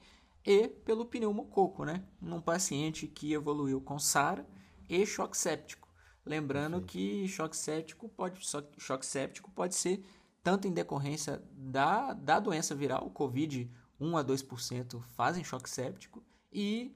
e 0.45 0.67
pelo 0.69 1.05
pneumococo, 1.05 1.83
né? 1.83 2.05
Num 2.21 2.39
paciente 2.39 3.05
que 3.05 3.33
evoluiu 3.33 3.81
com 3.81 3.99
SARA 3.99 4.47
e 4.87 5.05
choque 5.05 5.37
séptico. 5.37 5.88
Lembrando 6.25 6.81
que 6.81 7.27
choque 7.27 7.57
séptico 7.57 8.09
pode, 8.09 8.39
choque 8.77 9.05
séptico 9.05 9.49
pode 9.51 9.75
ser 9.75 10.03
tanto 10.43 10.67
em 10.67 10.73
decorrência 10.73 11.41
da, 11.51 12.13
da 12.13 12.39
doença 12.39 12.75
viral, 12.75 13.09
Covid, 13.09 13.69
1 13.99 14.17
a 14.17 14.23
2% 14.23 15.01
fazem 15.15 15.43
choque 15.43 15.69
séptico, 15.69 16.23
e 16.51 16.95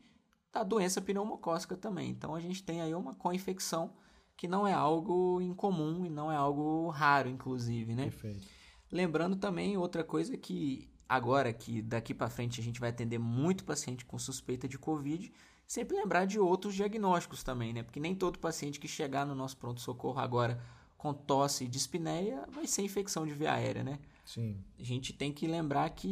da 0.51 0.63
doença 0.63 1.01
pneumocócica 1.01 1.75
também. 1.75 2.09
Então 2.09 2.35
a 2.35 2.39
gente 2.39 2.63
tem 2.63 2.81
aí 2.81 2.93
uma 2.93 3.15
co-infecção 3.15 3.93
que 4.35 4.47
não 4.47 4.67
é 4.67 4.73
algo 4.73 5.41
incomum 5.41 6.05
e 6.05 6.09
não 6.09 6.31
é 6.31 6.35
algo 6.35 6.89
raro, 6.89 7.29
inclusive, 7.29 7.93
né? 7.95 8.05
Perfeito. 8.05 8.47
Lembrando 8.91 9.35
também 9.35 9.77
outra 9.77 10.03
coisa 10.03 10.37
que 10.37 10.89
agora 11.07 11.51
que 11.51 11.81
daqui 11.81 12.13
para 12.13 12.29
frente 12.29 12.59
a 12.59 12.63
gente 12.63 12.79
vai 12.79 12.89
atender 12.89 13.17
muito 13.17 13.63
paciente 13.63 14.05
com 14.05 14.17
suspeita 14.17 14.67
de 14.67 14.77
Covid, 14.77 15.31
sempre 15.67 15.95
lembrar 15.95 16.25
de 16.25 16.39
outros 16.39 16.75
diagnósticos 16.75 17.43
também, 17.43 17.73
né? 17.73 17.83
Porque 17.83 17.99
nem 17.99 18.15
todo 18.15 18.39
paciente 18.39 18.79
que 18.79 18.87
chegar 18.87 19.25
no 19.25 19.35
nosso 19.35 19.57
pronto-socorro 19.57 20.19
agora 20.19 20.61
com 20.97 21.13
tosse 21.13 21.65
e 21.65 21.67
dispneia 21.67 22.45
vai 22.49 22.65
ser 22.65 22.81
infecção 22.81 23.25
de 23.25 23.33
via 23.33 23.51
aérea, 23.53 23.83
né? 23.83 23.99
Sim. 24.25 24.55
A 24.79 24.83
gente 24.83 25.11
tem 25.11 25.33
que 25.33 25.45
lembrar 25.45 25.89
que 25.89 26.07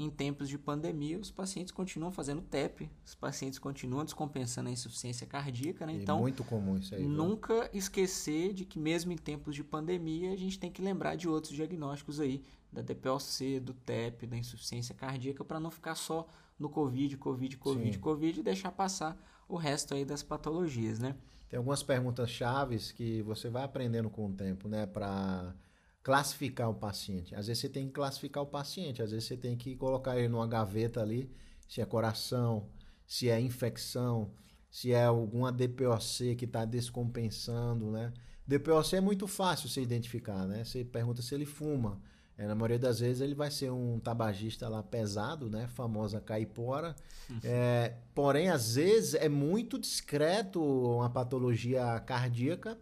em 0.00 0.08
tempos 0.08 0.48
de 0.48 0.56
pandemia 0.56 1.18
os 1.18 1.32
pacientes 1.32 1.72
continuam 1.72 2.12
fazendo 2.12 2.40
TEP, 2.40 2.88
os 3.04 3.16
pacientes 3.16 3.58
continuam 3.58 4.04
descompensando 4.04 4.68
a 4.68 4.72
insuficiência 4.72 5.26
cardíaca, 5.26 5.84
né? 5.84 5.94
Então, 5.94 6.18
é 6.18 6.20
muito 6.20 6.44
comum 6.44 6.76
isso 6.76 6.94
aí. 6.94 7.04
Nunca 7.04 7.62
viu? 7.62 7.70
esquecer 7.74 8.52
de 8.52 8.64
que 8.64 8.78
mesmo 8.78 9.10
em 9.10 9.16
tempos 9.16 9.52
de 9.52 9.64
pandemia 9.64 10.32
a 10.32 10.36
gente 10.36 10.60
tem 10.60 10.70
que 10.70 10.80
lembrar 10.80 11.16
de 11.16 11.28
outros 11.28 11.52
diagnósticos 11.52 12.20
aí, 12.20 12.44
da 12.76 12.82
DPLC, 12.82 13.58
do 13.58 13.72
TEP, 13.72 14.26
da 14.26 14.36
insuficiência 14.36 14.94
cardíaca, 14.94 15.42
para 15.42 15.58
não 15.58 15.70
ficar 15.70 15.94
só 15.94 16.26
no 16.58 16.68
Covid, 16.68 17.16
Covid, 17.16 17.56
Covid, 17.56 17.92
Sim. 17.94 18.00
Covid 18.00 18.40
e 18.40 18.42
deixar 18.42 18.70
passar 18.70 19.16
o 19.48 19.56
resto 19.56 19.94
aí 19.94 20.04
das 20.04 20.22
patologias, 20.22 20.98
né? 20.98 21.16
Tem 21.48 21.56
algumas 21.56 21.82
perguntas 21.82 22.28
chaves 22.28 22.92
que 22.92 23.22
você 23.22 23.48
vai 23.48 23.64
aprendendo 23.64 24.10
com 24.10 24.26
o 24.26 24.32
tempo, 24.32 24.68
né? 24.68 24.84
Para 24.84 25.54
classificar 26.02 26.68
o 26.68 26.74
paciente. 26.74 27.34
Às 27.34 27.46
vezes 27.46 27.62
você 27.62 27.68
tem 27.68 27.86
que 27.86 27.94
classificar 27.94 28.42
o 28.42 28.46
paciente, 28.46 29.02
às 29.02 29.10
vezes 29.10 29.26
você 29.26 29.36
tem 29.36 29.56
que 29.56 29.74
colocar 29.74 30.18
ele 30.18 30.28
numa 30.28 30.46
gaveta 30.46 31.00
ali, 31.00 31.30
se 31.66 31.80
é 31.80 31.86
coração, 31.86 32.68
se 33.06 33.30
é 33.30 33.40
infecção, 33.40 34.32
se 34.70 34.92
é 34.92 35.04
alguma 35.04 35.50
DPOC 35.50 36.36
que 36.36 36.44
está 36.44 36.64
descompensando, 36.66 37.90
né? 37.90 38.12
DPOC 38.46 38.96
é 38.96 39.00
muito 39.00 39.26
fácil 39.26 39.68
você 39.68 39.80
identificar, 39.80 40.46
né? 40.46 40.62
Você 40.64 40.84
pergunta 40.84 41.22
se 41.22 41.34
ele 41.34 41.46
fuma. 41.46 42.00
É, 42.38 42.46
na 42.46 42.54
maioria 42.54 42.78
das 42.78 43.00
vezes 43.00 43.22
ele 43.22 43.34
vai 43.34 43.50
ser 43.50 43.70
um 43.70 43.98
tabagista 43.98 44.68
lá 44.68 44.82
pesado, 44.82 45.48
né? 45.48 45.68
Famosa 45.68 46.20
caipora. 46.20 46.94
Uhum. 47.30 47.40
É, 47.42 47.96
porém, 48.14 48.50
às 48.50 48.74
vezes 48.74 49.14
é 49.14 49.28
muito 49.28 49.78
discreto 49.78 50.62
uma 50.62 51.08
patologia 51.08 51.98
cardíaca 52.00 52.78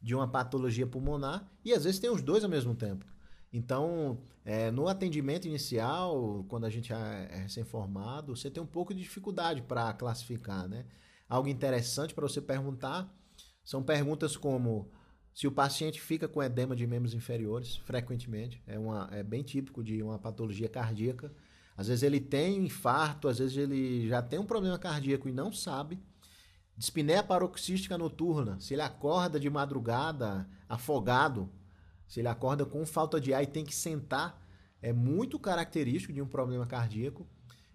de 0.00 0.14
uma 0.14 0.28
patologia 0.28 0.86
pulmonar 0.86 1.50
e 1.64 1.72
às 1.72 1.84
vezes 1.84 1.98
tem 1.98 2.10
os 2.10 2.22
dois 2.22 2.44
ao 2.44 2.50
mesmo 2.50 2.74
tempo. 2.74 3.04
Então, 3.52 4.18
é, 4.44 4.70
no 4.70 4.86
atendimento 4.86 5.46
inicial, 5.46 6.44
quando 6.48 6.64
a 6.64 6.70
gente 6.70 6.92
é, 6.92 7.28
é 7.30 7.36
recém-formado, 7.38 8.36
você 8.36 8.50
tem 8.50 8.62
um 8.62 8.66
pouco 8.66 8.94
de 8.94 9.00
dificuldade 9.00 9.62
para 9.62 9.92
classificar, 9.92 10.68
né? 10.68 10.84
Algo 11.28 11.48
interessante 11.48 12.14
para 12.14 12.28
você 12.28 12.40
perguntar 12.40 13.12
são 13.64 13.82
perguntas 13.82 14.36
como 14.36 14.90
se 15.34 15.48
o 15.48 15.52
paciente 15.52 16.00
fica 16.00 16.28
com 16.28 16.40
edema 16.40 16.76
de 16.76 16.86
membros 16.86 17.12
inferiores, 17.12 17.76
frequentemente, 17.78 18.62
é, 18.68 18.78
uma, 18.78 19.08
é 19.10 19.20
bem 19.22 19.42
típico 19.42 19.82
de 19.82 20.00
uma 20.00 20.16
patologia 20.16 20.68
cardíaca. 20.68 21.32
Às 21.76 21.88
vezes 21.88 22.04
ele 22.04 22.20
tem 22.20 22.64
infarto, 22.64 23.26
às 23.26 23.40
vezes 23.40 23.56
ele 23.56 24.08
já 24.08 24.22
tem 24.22 24.38
um 24.38 24.46
problema 24.46 24.78
cardíaco 24.78 25.28
e 25.28 25.32
não 25.32 25.52
sabe. 25.52 25.98
Dispneia 26.76 27.22
paroxística 27.22 27.98
noturna, 27.98 28.60
se 28.60 28.74
ele 28.74 28.82
acorda 28.82 29.40
de 29.40 29.50
madrugada 29.50 30.48
afogado, 30.68 31.50
se 32.06 32.20
ele 32.20 32.28
acorda 32.28 32.64
com 32.64 32.86
falta 32.86 33.20
de 33.20 33.34
ar 33.34 33.42
e 33.42 33.46
tem 33.46 33.64
que 33.64 33.74
sentar, 33.74 34.40
é 34.80 34.92
muito 34.92 35.36
característico 35.36 36.12
de 36.12 36.22
um 36.22 36.28
problema 36.28 36.64
cardíaco. 36.64 37.26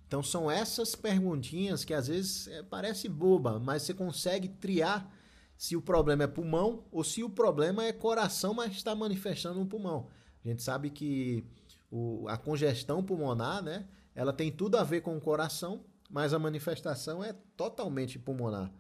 Então 0.08 0.24
são 0.24 0.50
essas 0.50 0.96
perguntinhas 0.96 1.84
que 1.84 1.94
às 1.94 2.08
vezes 2.08 2.48
é, 2.48 2.64
parece 2.64 3.10
boba, 3.10 3.60
mas 3.60 3.84
você 3.84 3.94
consegue 3.94 4.48
triar 4.48 5.12
se 5.60 5.76
o 5.76 5.82
problema 5.82 6.24
é 6.24 6.28
pulmão 6.28 6.86
ou 6.90 7.04
se 7.04 7.22
o 7.22 7.30
problema 7.30 7.84
é 7.84 7.92
coração, 7.92 8.54
mas 8.54 8.72
está 8.72 8.96
manifestando 8.96 9.60
no 9.60 9.66
pulmão. 9.66 10.10
A 10.44 10.48
gente 10.48 10.64
sabe 10.64 10.90
que 10.90 11.46
o, 11.92 12.26
a 12.30 12.38
congestão 12.38 13.04
pulmonar, 13.04 13.62
né, 13.62 13.86
ela 14.16 14.32
tem 14.32 14.50
tudo 14.50 14.78
a 14.78 14.86
ver 14.86 15.02
com 15.02 15.18
o 15.18 15.20
coração, 15.20 15.84
mas 16.10 16.34
a 16.34 16.40
manifestação 16.40 17.22
é 17.22 17.34
totalmente 17.58 18.18
pulmonar. 18.18 18.72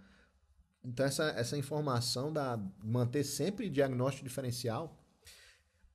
Então 0.81 1.05
essa, 1.05 1.25
essa 1.31 1.57
informação 1.57 2.31
da 2.31 2.57
manter 2.81 3.25
sempre 3.25 3.69
diagnóstico 3.69 4.25
diferencial 4.25 4.97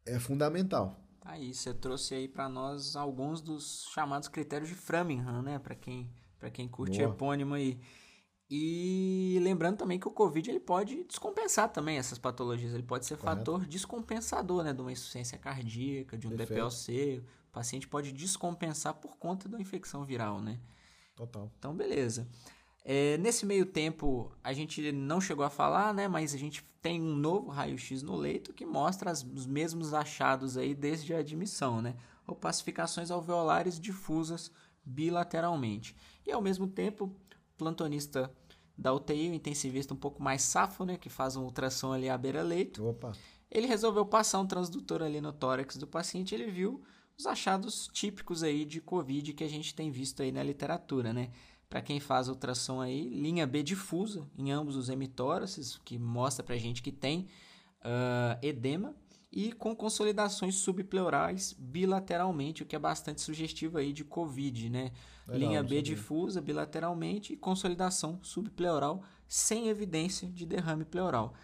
é 0.04 0.18
fundamental. 0.18 1.00
Aí, 1.22 1.54
você 1.54 1.72
trouxe 1.72 2.14
aí 2.14 2.28
para 2.28 2.46
nós 2.46 2.94
alguns 2.94 3.40
dos 3.40 3.86
chamados 3.94 4.28
critérios 4.28 4.68
de 4.68 4.74
Framingham, 4.74 5.40
né, 5.40 5.58
para 5.58 5.74
quem 5.74 6.12
quem 6.50 6.68
curte 6.68 6.98
Boa. 6.98 7.10
epônimo 7.10 7.54
aí. 7.54 7.70
E 7.70 8.03
lembrando 8.50 9.78
também 9.78 9.98
que 9.98 10.06
o 10.06 10.10
Covid 10.10 10.50
ele 10.50 10.60
pode 10.60 11.04
descompensar 11.04 11.68
também 11.70 11.98
essas 11.98 12.18
patologias. 12.18 12.74
Ele 12.74 12.82
pode 12.82 13.06
ser 13.06 13.16
Correto. 13.16 13.38
fator 13.38 13.66
descompensador, 13.66 14.62
né? 14.62 14.72
De 14.72 14.80
uma 14.80 14.92
insuficiência 14.92 15.38
cardíaca, 15.38 16.16
de 16.16 16.26
um 16.26 16.30
Perfeito. 16.30 16.50
DPLC. 16.50 17.22
O 17.48 17.52
paciente 17.52 17.88
pode 17.88 18.12
descompensar 18.12 18.94
por 18.94 19.16
conta 19.16 19.48
da 19.48 19.60
infecção 19.60 20.04
viral, 20.04 20.40
né? 20.40 20.58
Total. 21.16 21.50
Então, 21.58 21.74
beleza. 21.74 22.28
É, 22.84 23.16
nesse 23.16 23.46
meio 23.46 23.64
tempo, 23.64 24.30
a 24.42 24.52
gente 24.52 24.92
não 24.92 25.20
chegou 25.20 25.44
a 25.44 25.50
falar, 25.50 25.94
né? 25.94 26.06
Mas 26.06 26.34
a 26.34 26.38
gente 26.38 26.62
tem 26.82 27.00
um 27.00 27.16
novo 27.16 27.50
raio-x 27.50 28.02
no 28.02 28.14
leito 28.14 28.52
que 28.52 28.66
mostra 28.66 29.10
as, 29.10 29.22
os 29.22 29.46
mesmos 29.46 29.94
achados 29.94 30.58
aí 30.58 30.74
desde 30.74 31.14
a 31.14 31.18
admissão, 31.18 31.80
né? 31.80 31.96
Opacificações 32.26 33.10
alveolares 33.10 33.80
difusas 33.80 34.50
bilateralmente. 34.84 35.96
E 36.26 36.32
ao 36.32 36.42
mesmo 36.42 36.66
tempo, 36.66 37.14
plantonista 37.56 38.32
da 38.76 38.92
UTI, 38.92 39.30
o 39.30 39.34
intensivista 39.34 39.94
um 39.94 39.96
pouco 39.96 40.22
mais 40.22 40.42
safo, 40.42 40.84
né, 40.84 40.96
que 40.96 41.08
faz 41.08 41.36
um 41.36 41.44
ultrassom 41.44 41.92
ali 41.92 42.08
à 42.08 42.18
beira-leito. 42.18 42.84
Opa. 42.86 43.12
Ele 43.50 43.66
resolveu 43.66 44.04
passar 44.04 44.40
um 44.40 44.46
transdutor 44.46 45.02
ali 45.02 45.20
no 45.20 45.32
tórax 45.32 45.76
do 45.76 45.86
paciente, 45.86 46.34
ele 46.34 46.50
viu 46.50 46.82
os 47.16 47.26
achados 47.26 47.88
típicos 47.92 48.42
aí 48.42 48.64
de 48.64 48.80
COVID 48.80 49.32
que 49.32 49.44
a 49.44 49.48
gente 49.48 49.74
tem 49.74 49.90
visto 49.90 50.22
aí 50.22 50.32
na 50.32 50.42
literatura, 50.42 51.12
né? 51.12 51.30
Para 51.68 51.80
quem 51.80 52.00
faz 52.00 52.28
ultrassom 52.28 52.80
aí, 52.80 53.08
linha 53.08 53.46
B 53.46 53.62
difusa 53.62 54.28
em 54.36 54.50
ambos 54.50 54.76
os 54.76 54.88
hemitóraces, 54.88 55.78
que 55.84 55.98
mostra 55.98 56.44
pra 56.44 56.56
gente 56.56 56.82
que 56.82 56.92
tem 56.92 57.28
uh, 57.80 58.38
edema 58.42 58.94
e 59.34 59.50
com 59.50 59.74
consolidações 59.74 60.54
subpleurais 60.54 61.52
bilateralmente, 61.58 62.62
o 62.62 62.66
que 62.66 62.76
é 62.76 62.78
bastante 62.78 63.20
sugestivo 63.20 63.78
aí 63.78 63.92
de 63.92 64.04
COVID, 64.04 64.70
né? 64.70 64.92
Legal, 65.26 65.38
Linha 65.40 65.62
B 65.62 65.82
difusa 65.82 66.40
bilateralmente 66.40 67.32
e 67.32 67.36
consolidação 67.36 68.20
subpleural 68.22 69.02
sem 69.26 69.68
evidência 69.68 70.28
de 70.28 70.46
derrame 70.46 70.84
pleural. 70.84 71.34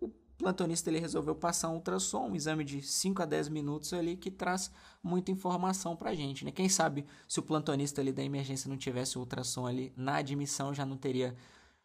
O 0.00 0.08
plantonista 0.38 0.88
ele 0.88 1.00
resolveu 1.00 1.34
passar 1.34 1.70
um 1.70 1.74
ultrassom, 1.74 2.28
um 2.28 2.36
exame 2.36 2.62
de 2.62 2.80
5 2.80 3.22
a 3.22 3.26
10 3.26 3.48
minutos 3.48 3.92
ali 3.92 4.16
que 4.16 4.30
traz 4.30 4.70
muita 5.02 5.32
informação 5.32 5.96
pra 5.96 6.14
gente, 6.14 6.44
né? 6.44 6.52
Quem 6.52 6.68
sabe 6.68 7.04
se 7.26 7.40
o 7.40 7.42
plantonista 7.42 8.00
ali 8.00 8.12
da 8.12 8.22
emergência 8.22 8.68
não 8.68 8.76
tivesse 8.76 9.16
o 9.16 9.20
ultrassom 9.20 9.66
ali 9.66 9.92
na 9.96 10.16
admissão 10.16 10.72
já 10.72 10.86
não 10.86 10.96
teria 10.96 11.34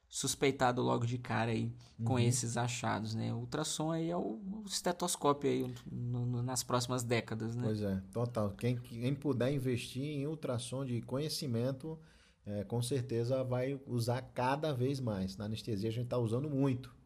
suspeitado 0.09 0.81
logo 0.81 1.05
de 1.05 1.19
cara 1.19 1.51
aí 1.51 1.71
com 2.03 2.13
uhum. 2.13 2.19
esses 2.19 2.57
achados, 2.57 3.13
né? 3.13 3.31
O 3.31 3.37
ultrassom 3.37 3.91
aí 3.91 4.09
é 4.09 4.17
o, 4.17 4.41
o 4.41 4.63
estetoscópio 4.65 5.49
aí 5.49 5.75
no, 5.89 6.25
no, 6.25 6.41
nas 6.41 6.63
próximas 6.63 7.03
décadas, 7.03 7.55
né? 7.55 7.61
Pois 7.63 7.81
é, 7.81 8.01
total. 8.11 8.51
Quem, 8.51 8.77
quem 8.77 9.13
puder 9.13 9.53
investir 9.53 10.03
em 10.03 10.25
ultrassom 10.25 10.83
de 10.83 10.99
conhecimento, 11.03 11.99
é, 12.43 12.63
com 12.63 12.81
certeza 12.81 13.43
vai 13.43 13.79
usar 13.85 14.21
cada 14.21 14.73
vez 14.73 14.99
mais. 14.99 15.37
Na 15.37 15.45
anestesia 15.45 15.89
a 15.89 15.93
gente 15.93 16.05
está 16.05 16.17
usando 16.17 16.49
muito. 16.49 16.97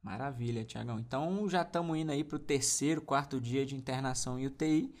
Maravilha, 0.00 0.64
Tiagão. 0.64 1.00
Então 1.00 1.48
já 1.48 1.62
estamos 1.62 1.98
indo 1.98 2.12
aí 2.12 2.22
para 2.22 2.36
o 2.36 2.38
terceiro, 2.38 3.00
quarto 3.00 3.40
dia 3.40 3.66
de 3.66 3.74
internação 3.74 4.38
em 4.38 4.46
UTI. 4.46 4.94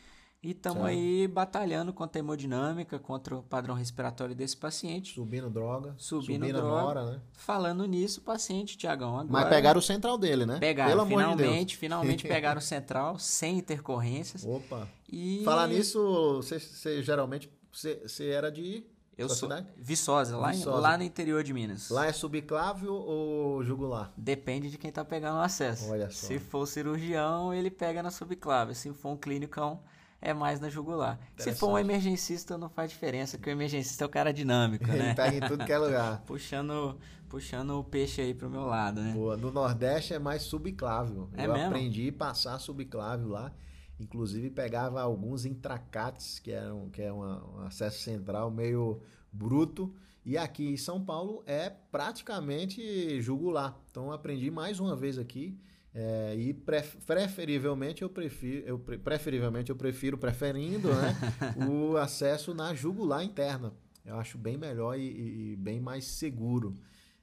E 0.44 0.50
estamos 0.50 0.84
aí 0.84 1.26
batalhando 1.26 1.90
contra 1.90 2.18
a 2.18 2.20
hemodinâmica, 2.20 2.98
contra 2.98 3.34
o 3.34 3.42
padrão 3.42 3.74
respiratório 3.74 4.34
desse 4.34 4.54
paciente. 4.54 5.14
Subindo 5.14 5.48
droga. 5.48 5.94
Subindo, 5.96 6.44
subindo 6.44 6.58
droga. 6.58 6.82
Nora, 6.82 7.04
né? 7.12 7.20
Falando 7.32 7.86
nisso, 7.86 8.20
o 8.20 8.22
paciente, 8.22 8.76
Tiagão, 8.76 9.14
agora... 9.14 9.26
Mas 9.30 9.48
pegaram 9.48 9.78
o 9.78 9.82
central 9.82 10.18
dele, 10.18 10.44
né? 10.44 10.58
Pegaram, 10.58 10.90
Pelo 10.90 11.06
finalmente, 11.06 11.70
de 11.70 11.76
finalmente 11.78 12.28
pegaram 12.28 12.58
o 12.58 12.62
central, 12.62 13.18
sem 13.18 13.56
intercorrências. 13.56 14.44
Opa. 14.44 14.86
E... 15.10 15.40
Falar 15.46 15.66
nisso, 15.66 16.42
você 16.42 17.02
geralmente, 17.02 17.50
você 17.72 18.28
era 18.28 18.52
de... 18.52 18.84
Eu 19.16 19.28
sou 19.28 19.48
cidade? 19.48 19.68
Viçosa, 19.78 20.36
lá, 20.36 20.50
Viçosa. 20.50 20.76
Em, 20.76 20.82
lá 20.82 20.98
no 20.98 21.04
interior 21.04 21.42
de 21.42 21.54
Minas. 21.54 21.88
Lá 21.88 22.04
é 22.04 22.12
subclávio 22.12 22.92
ou 22.92 23.64
jugular? 23.64 24.12
Depende 24.14 24.70
de 24.70 24.76
quem 24.76 24.92
tá 24.92 25.04
pegando 25.04 25.38
o 25.38 25.40
acesso. 25.40 25.90
Olha 25.90 26.10
só. 26.10 26.26
Se 26.26 26.38
for 26.38 26.66
cirurgião, 26.66 27.54
ele 27.54 27.70
pega 27.70 28.02
na 28.02 28.10
subclávio. 28.10 28.74
Se 28.74 28.92
for 28.92 29.10
um 29.10 29.16
clínico, 29.16 29.78
é 30.24 30.32
mais 30.32 30.58
na 30.58 30.70
jugular. 30.70 31.20
Se 31.36 31.52
for 31.52 31.68
um 31.68 31.78
emergencista, 31.78 32.56
não 32.56 32.70
faz 32.70 32.90
diferença, 32.90 33.36
porque 33.36 33.50
o 33.50 33.52
emergencista 33.52 34.04
é 34.04 34.06
o 34.06 34.08
cara 34.08 34.32
dinâmico, 34.32 34.86
né? 34.86 34.98
Ele 34.98 35.14
pega 35.14 35.36
em 35.36 35.40
tudo 35.48 35.66
que 35.66 35.72
é 35.72 35.78
lugar. 35.78 36.22
puxando, 36.26 36.98
puxando 37.28 37.78
o 37.78 37.84
peixe 37.84 38.22
aí 38.22 38.32
pro 38.32 38.48
meu 38.48 38.64
lado, 38.64 39.02
né? 39.02 39.12
Boa. 39.12 39.36
No 39.36 39.52
Nordeste 39.52 40.14
é 40.14 40.18
mais 40.18 40.42
subclávio. 40.42 41.28
É 41.34 41.44
Eu 41.44 41.52
mesmo? 41.52 41.66
aprendi 41.66 42.08
a 42.08 42.12
passar 42.12 42.58
subclávio 42.58 43.28
lá. 43.28 43.52
Inclusive 44.00 44.50
pegava 44.50 45.02
alguns 45.02 45.44
intracates, 45.44 46.38
que, 46.38 46.50
eram, 46.50 46.88
que 46.88 47.02
é 47.02 47.12
uma, 47.12 47.44
um 47.46 47.60
acesso 47.66 48.00
central 48.00 48.50
meio 48.50 49.02
bruto. 49.30 49.94
E 50.24 50.38
aqui 50.38 50.70
em 50.70 50.76
São 50.78 51.04
Paulo 51.04 51.42
é 51.46 51.68
praticamente 51.68 53.20
jugular. 53.20 53.78
Então 53.90 54.10
aprendi 54.10 54.50
mais 54.50 54.80
uma 54.80 54.96
vez 54.96 55.18
aqui. 55.18 55.60
É, 55.96 56.34
e 56.34 56.52
preferivelmente 56.52 58.02
eu 58.02 58.10
prefiro, 58.10 58.66
eu 58.66 58.78
preferivelmente 58.78 59.70
eu 59.70 59.76
prefiro 59.76 60.18
preferindo 60.18 60.88
né, 60.92 61.14
o 61.70 61.96
acesso 61.96 62.52
na 62.52 62.74
jugular 62.74 63.22
interna. 63.22 63.72
Eu 64.04 64.16
acho 64.16 64.36
bem 64.36 64.58
melhor 64.58 64.98
e, 64.98 65.52
e, 65.52 65.56
bem 65.56 65.80
mais 65.80 66.04
seguro. 66.04 66.76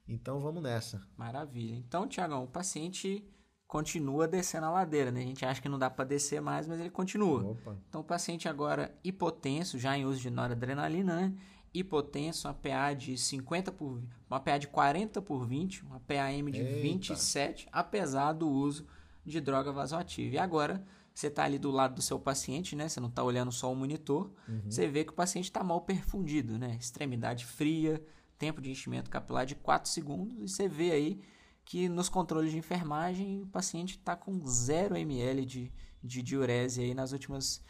Então 0.08 0.40
vamos 0.40 0.62
nessa. 0.62 1.00
Maravilha. 1.16 1.76
Então, 1.76 2.08
Tiagão, 2.08 2.44
o 2.44 2.48
paciente 2.48 3.24
continua 3.68 4.26
descendo 4.26 4.66
a 4.66 4.70
ladeira, 4.70 5.12
né? 5.12 5.20
A 5.20 5.26
gente 5.26 5.44
acha 5.44 5.60
que 5.60 5.68
não 5.68 5.78
dá 5.78 5.88
para 5.88 6.04
descer 6.04 6.40
mais, 6.40 6.66
mas 6.66 6.80
ele 6.80 6.90
continua. 6.90 7.52
Opa. 7.52 7.76
Então 7.88 8.00
o 8.00 8.04
paciente 8.04 8.48
agora 8.48 8.94
hipotenso, 9.04 9.78
já 9.78 9.96
em 9.96 10.04
uso 10.04 10.20
de 10.20 10.30
noradrenalina, 10.30 11.14
né? 11.14 11.34
Hipotenso, 11.74 12.48
uma 12.48 12.54
PA 12.54 12.92
de 12.92 13.16
50 13.16 13.72
por 13.72 14.02
uma 14.28 14.40
PA 14.40 14.58
de 14.58 14.68
40 14.68 15.22
por 15.22 15.46
20, 15.46 15.84
uma 15.84 16.00
PAM 16.00 16.50
de 16.50 16.60
Eita. 16.60 16.82
27, 16.82 17.68
apesar 17.72 18.32
do 18.32 18.48
uso 18.48 18.86
de 19.24 19.40
droga 19.40 19.72
vasoativa. 19.72 20.34
E 20.34 20.38
agora 20.38 20.84
você 21.14 21.26
está 21.26 21.44
ali 21.44 21.58
do 21.58 21.70
lado 21.70 21.94
do 21.94 22.02
seu 22.02 22.18
paciente, 22.18 22.74
né? 22.74 22.88
Você 22.88 23.00
não 23.00 23.08
está 23.08 23.22
olhando 23.22 23.52
só 23.52 23.70
o 23.70 23.76
monitor. 23.76 24.30
Uhum. 24.48 24.62
Você 24.70 24.88
vê 24.88 25.04
que 25.04 25.12
o 25.12 25.14
paciente 25.14 25.44
está 25.44 25.62
mal 25.62 25.82
perfundido, 25.82 26.58
né? 26.58 26.76
Extremidade 26.80 27.44
fria, 27.44 28.02
tempo 28.38 28.60
de 28.60 28.70
enchimento 28.70 29.08
capilar 29.08 29.46
de 29.46 29.54
4 29.54 29.88
segundos 29.88 30.36
e 30.36 30.48
você 30.48 30.68
vê 30.68 30.90
aí 30.90 31.20
que 31.64 31.88
nos 31.88 32.08
controles 32.08 32.50
de 32.50 32.58
enfermagem 32.58 33.42
o 33.42 33.46
paciente 33.46 33.96
está 33.96 34.16
com 34.16 34.44
0 34.44 34.96
ml 34.96 35.46
de, 35.46 35.72
de 36.02 36.22
diurese 36.22 36.80
aí 36.80 36.94
nas 36.94 37.12
últimas 37.12 37.62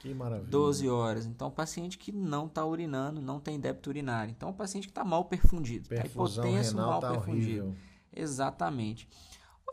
12 0.49 0.89
horas. 0.89 1.27
Então, 1.27 1.49
o 1.49 1.51
paciente 1.51 1.99
que 1.99 2.11
não 2.11 2.47
está 2.47 2.65
urinando, 2.65 3.21
não 3.21 3.39
tem 3.39 3.61
débito 3.61 3.91
urinário. 3.91 4.31
Então, 4.31 4.51
o 4.51 4.55
paciente 4.55 4.87
que 4.87 4.91
está 4.91 5.05
mal 5.05 5.25
perfundido. 5.27 5.93
Está 5.93 6.07
hipotenso, 6.07 6.77
mal 6.77 7.01
tá 7.01 7.11
perfundido. 7.11 7.65
Horrível. 7.65 7.75
Exatamente. 8.15 9.09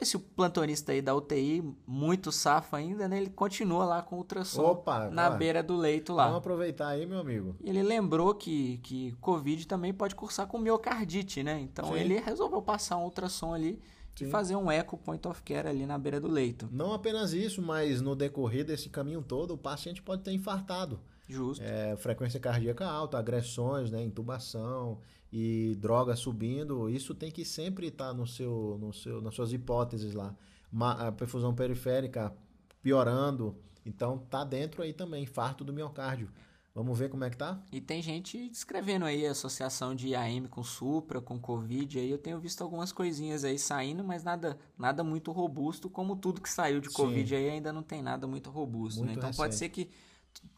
Esse 0.01 0.17
plantonista 0.17 0.93
aí 0.93 1.01
da 1.01 1.13
UTI, 1.13 1.61
muito 1.85 2.31
safo 2.31 2.75
ainda, 2.75 3.05
né? 3.07 3.17
Ele 3.17 3.29
continua 3.29 3.83
lá 3.83 4.01
com 4.01 4.15
o 4.15 4.19
ultrassom 4.19 4.63
Opa, 4.63 5.09
na 5.09 5.29
beira 5.29 5.61
do 5.61 5.75
leito 5.75 6.13
lá. 6.13 6.25
Vamos 6.25 6.37
aproveitar 6.37 6.87
aí, 6.87 7.05
meu 7.05 7.19
amigo. 7.19 7.57
E 7.59 7.69
ele 7.69 7.83
lembrou 7.83 8.33
que, 8.33 8.77
que 8.77 9.11
Covid 9.19 9.67
também 9.67 9.93
pode 9.93 10.15
cursar 10.15 10.47
com 10.47 10.57
miocardite, 10.57 11.43
né? 11.43 11.59
Então 11.59 11.89
Sim. 11.89 11.95
ele 11.95 12.17
resolveu 12.17 12.61
passar 12.61 12.95
um 12.95 13.03
ultrassom 13.03 13.53
ali 13.53 13.81
Sim. 14.19 14.27
e 14.27 14.29
fazer 14.29 14.55
um 14.55 14.69
eco 14.69 14.97
point 14.97 15.25
of 15.27 15.41
care 15.43 15.67
ali 15.67 15.85
na 15.85 15.97
beira 15.97 16.19
do 16.19 16.27
leito. 16.27 16.67
Não 16.71 16.93
apenas 16.93 17.33
isso, 17.33 17.61
mas 17.61 18.01
no 18.01 18.15
decorrer 18.15 18.65
desse 18.65 18.89
caminho 18.89 19.21
todo, 19.21 19.53
o 19.53 19.57
paciente 19.57 20.01
pode 20.01 20.23
ter 20.23 20.31
infartado. 20.31 20.99
Justo. 21.27 21.63
É, 21.63 21.95
frequência 21.95 22.39
cardíaca 22.39 22.85
alta, 22.85 23.17
agressões, 23.17 23.91
né, 23.91 24.03
intubação 24.03 24.99
e 25.31 25.75
droga 25.79 26.15
subindo, 26.15 26.89
isso 26.89 27.13
tem 27.13 27.31
que 27.31 27.45
sempre 27.45 27.87
estar 27.87 28.13
no 28.13 28.25
seu, 28.25 28.77
no 28.81 28.91
seu, 28.91 29.21
nas 29.21 29.35
suas 29.35 29.53
hipóteses 29.53 30.13
lá. 30.13 30.35
a 30.81 31.11
perfusão 31.11 31.53
periférica 31.53 32.33
piorando, 32.81 33.55
então 33.85 34.17
tá 34.17 34.43
dentro 34.43 34.81
aí 34.81 34.91
também, 34.91 35.23
infarto 35.23 35.63
do 35.63 35.71
miocárdio. 35.71 36.29
Vamos 36.73 36.97
ver 36.97 37.09
como 37.09 37.23
é 37.23 37.29
que 37.29 37.37
tá? 37.37 37.59
E 37.71 37.81
tem 37.81 38.01
gente 38.01 38.49
descrevendo 38.49 39.05
aí 39.05 39.25
a 39.25 39.31
associação 39.31 39.95
de 39.95 40.15
AM 40.15 40.47
com 40.47 40.63
Supra, 40.63 41.19
com 41.19 41.39
Covid, 41.39 41.99
aí 41.99 42.09
eu 42.09 42.17
tenho 42.17 42.39
visto 42.39 42.61
algumas 42.61 42.91
coisinhas 42.91 43.43
aí 43.43 43.57
saindo, 43.57 44.03
mas 44.03 44.23
nada, 44.23 44.57
nada 44.77 45.03
muito 45.03 45.31
robusto, 45.31 45.89
como 45.89 46.15
tudo 46.15 46.41
que 46.41 46.49
saiu 46.49 46.79
de 46.79 46.89
Covid 46.89 47.27
Sim. 47.27 47.35
aí 47.35 47.49
ainda 47.49 47.73
não 47.73 47.81
tem 47.83 48.01
nada 48.01 48.27
muito 48.27 48.49
robusto, 48.49 48.99
muito 48.99 49.07
né? 49.07 49.13
Então 49.13 49.27
recente. 49.29 49.37
pode 49.37 49.55
ser 49.55 49.69
que 49.69 49.89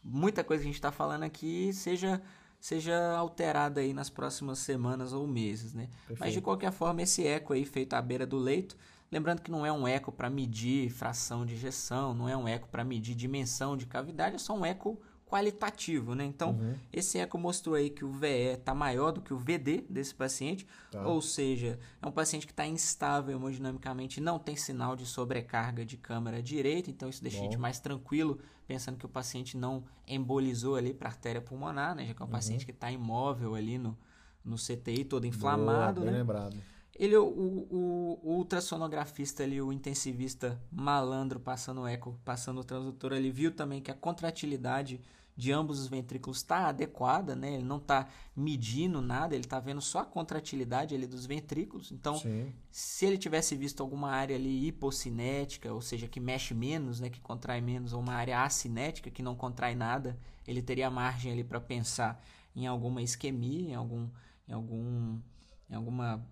muita 0.04 0.44
coisa 0.44 0.62
que 0.62 0.68
a 0.68 0.70
gente 0.70 0.78
está 0.78 0.92
falando 0.92 1.22
aqui 1.22 1.72
seja 1.72 2.22
seja 2.60 3.16
alterada 3.16 3.80
aí 3.80 3.92
nas 3.92 4.08
próximas 4.08 4.60
semanas 4.60 5.12
ou 5.12 5.26
meses, 5.26 5.74
né? 5.74 5.88
Perfeito. 6.06 6.20
Mas 6.20 6.32
de 6.32 6.40
qualquer 6.40 6.70
forma, 6.70 7.02
esse 7.02 7.26
eco 7.26 7.52
aí 7.52 7.64
feito 7.64 7.94
à 7.94 8.00
beira 8.00 8.24
do 8.24 8.38
leito, 8.38 8.76
lembrando 9.10 9.42
que 9.42 9.50
não 9.50 9.66
é 9.66 9.72
um 9.72 9.88
eco 9.88 10.12
para 10.12 10.30
medir 10.30 10.88
fração 10.88 11.44
de 11.44 11.54
injeção, 11.54 12.14
não 12.14 12.28
é 12.28 12.36
um 12.36 12.46
eco 12.46 12.68
para 12.68 12.84
medir 12.84 13.16
dimensão 13.16 13.76
de 13.76 13.84
cavidade, 13.84 14.36
é 14.36 14.38
só 14.38 14.56
um 14.56 14.64
eco 14.64 14.96
qualitativo, 15.32 16.14
né? 16.14 16.26
Então, 16.26 16.50
uhum. 16.50 16.74
esse 16.92 17.18
eco 17.18 17.38
mostrou 17.38 17.74
aí 17.74 17.88
que 17.88 18.04
o 18.04 18.12
VE 18.12 18.52
está 18.52 18.74
maior 18.74 19.12
do 19.12 19.22
que 19.22 19.32
o 19.32 19.38
VD 19.38 19.86
desse 19.88 20.14
paciente, 20.14 20.66
tá. 20.90 21.08
ou 21.08 21.22
seja, 21.22 21.78
é 22.02 22.06
um 22.06 22.12
paciente 22.12 22.46
que 22.46 22.52
está 22.52 22.66
instável 22.66 23.34
hemodinamicamente, 23.34 24.20
não 24.20 24.38
tem 24.38 24.54
sinal 24.56 24.94
de 24.94 25.06
sobrecarga 25.06 25.86
de 25.86 25.96
câmara 25.96 26.42
direita, 26.42 26.90
então 26.90 27.08
isso 27.08 27.22
deixa 27.22 27.38
Bom. 27.38 27.44
a 27.44 27.46
gente 27.46 27.58
mais 27.58 27.80
tranquilo, 27.80 28.40
pensando 28.68 28.98
que 28.98 29.06
o 29.06 29.08
paciente 29.08 29.56
não 29.56 29.84
embolizou 30.06 30.76
ali 30.76 30.92
para 30.92 31.08
a 31.08 31.12
artéria 31.12 31.40
pulmonar, 31.40 31.94
né? 31.94 32.04
Já 32.04 32.12
que 32.12 32.20
é 32.20 32.24
um 32.24 32.26
uhum. 32.26 32.32
paciente 32.32 32.66
que 32.66 32.72
está 32.72 32.92
imóvel 32.92 33.54
ali 33.54 33.78
no, 33.78 33.96
no 34.44 34.56
CTI, 34.56 35.02
todo 35.06 35.26
inflamado, 35.26 36.02
Boa, 36.02 36.12
né? 36.12 36.18
lembrado. 36.18 36.58
Ele, 36.94 37.16
o, 37.16 37.24
o, 37.24 38.20
o, 38.22 38.36
ultrassonografista 38.36 39.42
ali, 39.42 39.62
o 39.62 39.72
intensivista 39.72 40.60
malandro 40.70 41.40
passando 41.40 41.80
o 41.80 41.86
eco, 41.86 42.20
passando 42.22 42.60
o 42.60 42.64
transdutor, 42.64 43.14
ele 43.14 43.30
viu 43.30 43.50
também 43.50 43.80
que 43.80 43.90
a 43.90 43.94
contratilidade 43.94 45.00
de 45.42 45.50
ambos 45.50 45.80
os 45.80 45.88
ventrículos 45.88 46.36
está 46.36 46.68
adequada, 46.68 47.34
né? 47.34 47.54
Ele 47.54 47.64
não 47.64 47.78
está 47.78 48.06
medindo 48.34 49.00
nada, 49.00 49.34
ele 49.34 49.42
está 49.42 49.58
vendo 49.58 49.80
só 49.80 49.98
a 49.98 50.04
contratilidade 50.04 50.94
ali 50.94 51.04
dos 51.04 51.26
ventrículos. 51.26 51.90
Então, 51.90 52.16
Sim. 52.16 52.52
se 52.70 53.06
ele 53.06 53.18
tivesse 53.18 53.56
visto 53.56 53.82
alguma 53.82 54.12
área 54.12 54.36
ali 54.36 54.68
hipocinética, 54.68 55.74
ou 55.74 55.82
seja, 55.82 56.06
que 56.06 56.20
mexe 56.20 56.54
menos, 56.54 57.00
né, 57.00 57.10
que 57.10 57.20
contrai 57.20 57.60
menos, 57.60 57.92
ou 57.92 58.00
uma 58.00 58.14
área 58.14 58.44
acinética 58.44 59.10
que 59.10 59.20
não 59.20 59.34
contrai 59.34 59.74
nada, 59.74 60.16
ele 60.46 60.62
teria 60.62 60.88
margem 60.88 61.32
ali 61.32 61.42
para 61.42 61.60
pensar 61.60 62.24
em 62.54 62.68
alguma 62.68 63.02
isquemia, 63.02 63.70
em 63.70 63.74
algum, 63.74 64.08
em 64.46 64.52
algum 64.52 65.18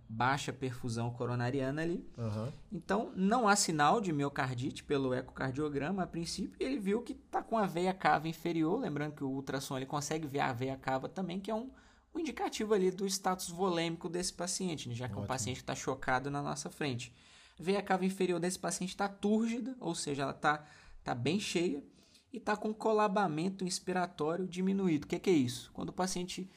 baixa 0.09 0.53
perfusão 0.53 1.11
coronariana 1.11 1.83
ali. 1.83 2.05
Uhum. 2.17 2.53
Então, 2.73 3.13
não 3.15 3.49
há 3.49 3.55
sinal 3.55 4.01
de 4.01 4.13
miocardite 4.13 4.83
pelo 4.83 5.15
ecocardiograma 5.15 6.03
a 6.03 6.07
princípio. 6.07 6.57
Ele 6.59 6.79
viu 6.79 7.03
que 7.03 7.13
está 7.13 7.43
com 7.43 7.57
a 7.57 7.67
veia 7.67 7.93
cava 7.93 8.29
inferior, 8.29 8.79
lembrando 8.79 9.15
que 9.15 9.25
o 9.25 9.29
ultrassom 9.29 9.77
ele 9.77 9.87
consegue 9.87 10.27
ver 10.27 10.41
a 10.41 10.53
veia 10.53 10.77
cava 10.77 11.09
também, 11.09 11.39
que 11.39 11.51
é 11.51 11.55
um, 11.55 11.71
um 12.15 12.21
indicativo 12.21 12.75
ali 12.75 12.91
do 12.91 13.07
status 13.07 13.49
volêmico 13.49 14.09
desse 14.09 14.33
paciente, 14.33 14.89
né? 14.89 14.95
já 14.95 15.07
que 15.07 15.13
Ótimo. 15.13 15.23
é 15.23 15.25
um 15.25 15.29
paciente 15.29 15.57
que 15.57 15.63
está 15.63 15.75
chocado 15.75 16.31
na 16.31 16.43
nossa 16.43 16.69
frente. 16.71 17.15
A 17.59 17.63
veia 17.63 17.83
cava 17.83 18.05
inferior 18.05 18.41
desse 18.41 18.59
paciente 18.59 18.91
está 18.91 19.09
túrgida, 19.09 19.77
ou 19.79 19.95
seja, 19.95 20.23
ela 20.23 20.33
está 20.33 20.65
tá 21.05 21.15
bem 21.15 21.39
cheia 21.39 21.85
e 22.33 22.39
está 22.39 22.57
com 22.57 22.73
colabamento 22.73 23.65
inspiratório 23.65 24.47
diminuído. 24.47 25.05
O 25.05 25.09
que, 25.09 25.19
que 25.19 25.31
é 25.31 25.35
isso? 25.35 25.71
Quando 25.73 25.91
o 25.91 25.93
paciente 25.93 26.51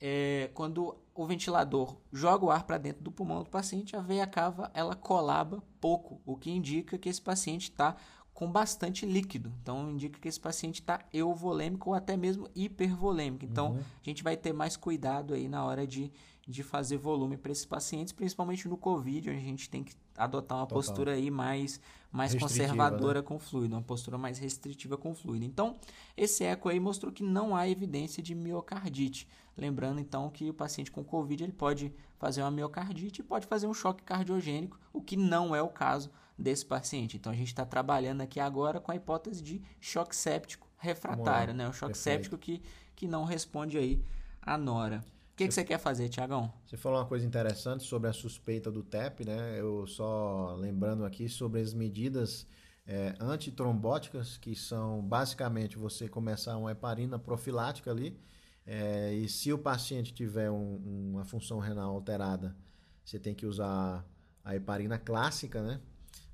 é, 0.00 0.50
quando 0.54 0.96
o 1.20 1.26
ventilador 1.26 1.98
joga 2.10 2.46
o 2.46 2.50
ar 2.50 2.64
para 2.64 2.78
dentro 2.78 3.02
do 3.02 3.12
pulmão 3.12 3.42
do 3.42 3.50
paciente, 3.50 3.94
a 3.94 4.00
veia 4.00 4.26
cava 4.26 4.70
ela 4.72 4.94
colaba 4.94 5.62
pouco, 5.78 6.18
o 6.24 6.34
que 6.34 6.50
indica 6.50 6.96
que 6.96 7.10
esse 7.10 7.20
paciente 7.20 7.64
está 7.64 7.94
com 8.32 8.50
bastante 8.50 9.04
líquido. 9.04 9.52
Então 9.60 9.90
indica 9.90 10.18
que 10.18 10.26
esse 10.26 10.40
paciente 10.40 10.80
está 10.80 11.00
euvolêmico 11.12 11.90
ou 11.90 11.94
até 11.94 12.16
mesmo 12.16 12.48
hipervolêmico. 12.54 13.44
Então 13.44 13.72
uhum. 13.72 13.80
a 13.80 14.02
gente 14.02 14.22
vai 14.22 14.34
ter 14.34 14.54
mais 14.54 14.78
cuidado 14.78 15.34
aí 15.34 15.46
na 15.46 15.62
hora 15.62 15.86
de, 15.86 16.10
de 16.50 16.62
fazer 16.62 16.96
volume 16.96 17.36
para 17.36 17.52
esses 17.52 17.64
pacientes, 17.64 18.12
principalmente 18.12 18.68
no 18.68 18.76
COVID, 18.76 19.30
onde 19.30 19.38
a 19.38 19.42
gente 19.42 19.70
tem 19.70 19.84
que 19.84 19.94
adotar 20.16 20.58
uma 20.58 20.66
Total. 20.66 20.76
postura 20.76 21.12
aí 21.12 21.30
mais, 21.30 21.80
mais 22.10 22.34
conservadora 22.34 23.20
né? 23.20 23.26
com 23.26 23.38
fluido, 23.38 23.74
uma 23.74 23.82
postura 23.82 24.18
mais 24.18 24.38
restritiva 24.38 24.96
com 24.98 25.14
fluido. 25.14 25.44
Então, 25.44 25.76
esse 26.16 26.42
eco 26.44 26.68
aí 26.68 26.80
mostrou 26.80 27.12
que 27.12 27.22
não 27.22 27.54
há 27.54 27.68
evidência 27.68 28.22
de 28.22 28.34
miocardite. 28.34 29.28
Lembrando 29.56 30.00
então 30.00 30.28
que 30.28 30.50
o 30.50 30.54
paciente 30.54 30.90
com 30.90 31.04
COVID 31.04 31.44
ele 31.44 31.52
pode 31.52 31.94
fazer 32.18 32.42
uma 32.42 32.50
miocardite 32.50 33.20
e 33.20 33.24
pode 33.24 33.46
fazer 33.46 33.66
um 33.66 33.74
choque 33.74 34.02
cardiogênico, 34.02 34.78
o 34.92 35.00
que 35.00 35.16
não 35.16 35.54
é 35.54 35.62
o 35.62 35.68
caso 35.68 36.10
desse 36.36 36.66
paciente. 36.66 37.16
Então 37.16 37.32
a 37.32 37.36
gente 37.36 37.48
está 37.48 37.64
trabalhando 37.64 38.22
aqui 38.22 38.40
agora 38.40 38.80
com 38.80 38.90
a 38.90 38.96
hipótese 38.96 39.42
de 39.42 39.62
choque 39.80 40.16
séptico 40.16 40.66
refratário, 40.78 41.54
né? 41.54 41.68
O 41.68 41.72
choque 41.72 41.92
Perfeito. 41.92 42.02
séptico 42.02 42.38
que, 42.38 42.62
que 42.96 43.06
não 43.06 43.24
responde 43.24 43.78
aí 43.78 44.02
à 44.42 44.58
nora. 44.58 45.04
Que, 45.40 45.48
que 45.48 45.54
você 45.54 45.64
quer 45.64 45.78
fazer, 45.78 46.10
Tiagão? 46.10 46.52
Você 46.66 46.76
falou 46.76 46.98
uma 46.98 47.06
coisa 47.06 47.24
interessante 47.24 47.82
sobre 47.84 48.10
a 48.10 48.12
suspeita 48.12 48.70
do 48.70 48.82
TEP, 48.82 49.24
né? 49.24 49.58
Eu 49.58 49.86
só 49.86 50.54
lembrando 50.54 51.02
aqui 51.02 51.30
sobre 51.30 51.62
as 51.62 51.72
medidas 51.72 52.46
é, 52.86 53.14
antitrombóticas, 53.18 54.36
que 54.36 54.54
são 54.54 55.00
basicamente 55.00 55.78
você 55.78 56.10
começar 56.10 56.58
uma 56.58 56.72
heparina 56.72 57.18
profilática 57.18 57.90
ali, 57.90 58.20
é, 58.66 59.14
e 59.14 59.30
se 59.30 59.50
o 59.50 59.56
paciente 59.56 60.12
tiver 60.12 60.50
um, 60.50 61.10
uma 61.14 61.24
função 61.24 61.58
renal 61.58 61.94
alterada, 61.94 62.54
você 63.02 63.18
tem 63.18 63.34
que 63.34 63.46
usar 63.46 64.04
a 64.44 64.54
heparina 64.54 64.98
clássica, 64.98 65.62
né? 65.62 65.80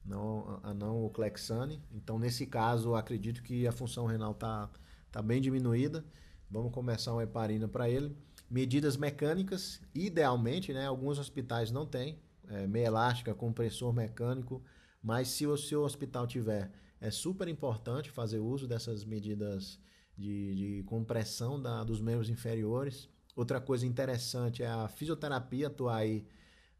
Não, 0.05 0.59
a 0.65 0.74
não 0.74 1.05
o 1.05 1.11
Clexane. 1.11 1.81
Então, 1.93 2.19
nesse 2.19 2.45
caso, 2.45 2.97
acredito 2.97 3.41
que 3.45 3.69
a 3.69 3.73
função 3.73 4.05
renal 4.05 4.33
está 4.33 4.69
tá 5.12 5.23
bem 5.23 5.41
diminuída. 5.41 6.05
Vamos 6.51 6.73
começar 6.73 7.12
uma 7.12 7.23
heparina 7.23 7.69
para 7.69 7.89
ele. 7.89 8.16
Medidas 8.48 8.97
mecânicas, 8.97 9.81
idealmente, 9.94 10.73
né? 10.73 10.86
Alguns 10.86 11.18
hospitais 11.18 11.70
não 11.70 11.86
têm. 11.86 12.18
É, 12.48 12.66
meia 12.66 12.86
elástica, 12.86 13.35
compressor 13.35 13.93
mecânico. 13.93 14.62
Mas 15.02 15.28
se 15.28 15.47
o 15.47 15.56
seu 15.56 15.82
hospital 15.82 16.27
tiver, 16.27 16.70
é 17.01 17.10
super 17.10 17.48
importante 17.48 18.10
fazer 18.10 18.39
uso 18.39 18.66
dessas 18.66 19.05
medidas 19.05 19.78
de, 20.16 20.55
de 20.55 20.82
compressão 20.85 21.60
da, 21.60 21.85
dos 21.85 22.01
membros 22.01 22.31
inferiores. 22.31 23.09
Outra 23.35 23.60
coisa 23.60 23.86
interessante 23.86 24.62
é 24.62 24.68
a 24.68 24.89
fisioterapia 24.89 25.66
atuar 25.66 25.97
aí 25.97 26.27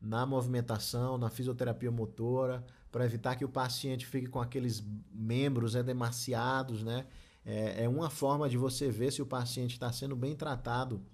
na 0.01 0.25
movimentação, 0.25 1.19
na 1.19 1.29
fisioterapia 1.29 1.91
motora, 1.91 2.65
para 2.91 3.05
evitar 3.05 3.37
que 3.37 3.45
o 3.45 3.49
paciente 3.49 4.07
fique 4.07 4.27
com 4.27 4.41
aqueles 4.41 4.83
membros 5.13 5.75
edemaciados, 5.75 6.83
né? 6.83 7.07
É, 7.45 7.85
é 7.85 7.89
uma 7.89 8.11
forma 8.11 8.49
de 8.49 8.57
você 8.57 8.91
ver 8.91 9.13
se 9.13 9.23
o 9.23 9.27
paciente 9.27 9.73
está 9.73 9.93
sendo 9.93 10.17
bem 10.17 10.35
tratado, 10.35 11.05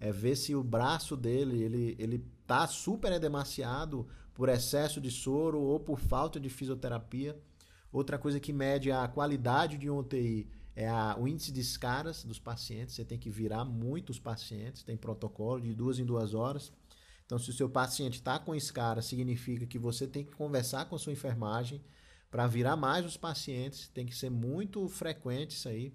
é 0.00 0.10
ver 0.10 0.34
se 0.34 0.54
o 0.54 0.64
braço 0.64 1.16
dele 1.16 1.62
ele 1.62 1.96
ele 1.98 2.24
está 2.42 2.66
super 2.66 3.12
edemaciado 3.12 4.08
por 4.34 4.48
excesso 4.48 5.00
de 5.00 5.10
soro 5.10 5.60
ou 5.60 5.78
por 5.78 6.00
falta 6.00 6.40
de 6.40 6.48
fisioterapia. 6.48 7.38
Outra 7.92 8.18
coisa 8.18 8.40
que 8.40 8.52
mede 8.52 8.90
a 8.90 9.06
qualidade 9.06 9.76
de 9.76 9.90
um 9.90 9.98
UTI 9.98 10.48
é 10.74 10.88
a, 10.88 11.16
o 11.18 11.28
índice 11.28 11.52
de 11.52 11.60
escaras 11.60 12.24
dos 12.24 12.38
pacientes. 12.38 12.94
Você 12.94 13.04
tem 13.04 13.18
que 13.18 13.28
virar 13.28 13.64
muitos 13.64 14.18
pacientes, 14.18 14.82
tem 14.82 14.96
protocolo 14.96 15.60
de 15.60 15.74
duas 15.74 15.98
em 15.98 16.04
duas 16.04 16.32
horas. 16.32 16.72
Então, 17.26 17.38
se 17.38 17.50
o 17.50 17.52
seu 17.52 17.68
paciente 17.68 18.14
está 18.14 18.38
com 18.38 18.54
escara, 18.54 19.02
significa 19.02 19.66
que 19.66 19.78
você 19.78 20.06
tem 20.06 20.24
que 20.24 20.34
conversar 20.34 20.86
com 20.86 20.96
a 20.96 20.98
sua 20.98 21.12
enfermagem 21.12 21.80
para 22.30 22.46
virar 22.46 22.76
mais 22.76 23.04
os 23.04 23.16
pacientes. 23.16 23.88
Tem 23.88 24.06
que 24.06 24.16
ser 24.16 24.30
muito 24.30 24.88
frequente 24.88 25.52
isso 25.52 25.68
aí. 25.68 25.92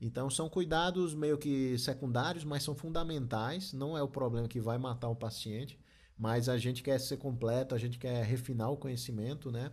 Então 0.00 0.28
são 0.28 0.48
cuidados 0.48 1.14
meio 1.14 1.38
que 1.38 1.78
secundários, 1.78 2.44
mas 2.44 2.62
são 2.62 2.74
fundamentais. 2.74 3.72
Não 3.72 3.96
é 3.96 4.02
o 4.02 4.08
problema 4.08 4.48
que 4.48 4.60
vai 4.60 4.78
matar 4.78 5.08
o 5.08 5.16
paciente, 5.16 5.78
mas 6.18 6.48
a 6.48 6.58
gente 6.58 6.82
quer 6.82 6.98
ser 7.00 7.16
completo, 7.16 7.74
a 7.74 7.78
gente 7.78 7.98
quer 7.98 8.24
refinar 8.24 8.70
o 8.70 8.76
conhecimento, 8.76 9.50
né? 9.50 9.72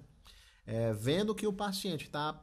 É, 0.66 0.94
vendo 0.94 1.36
que 1.36 1.46
o 1.46 1.54
paciente 1.54 2.06
está 2.06 2.42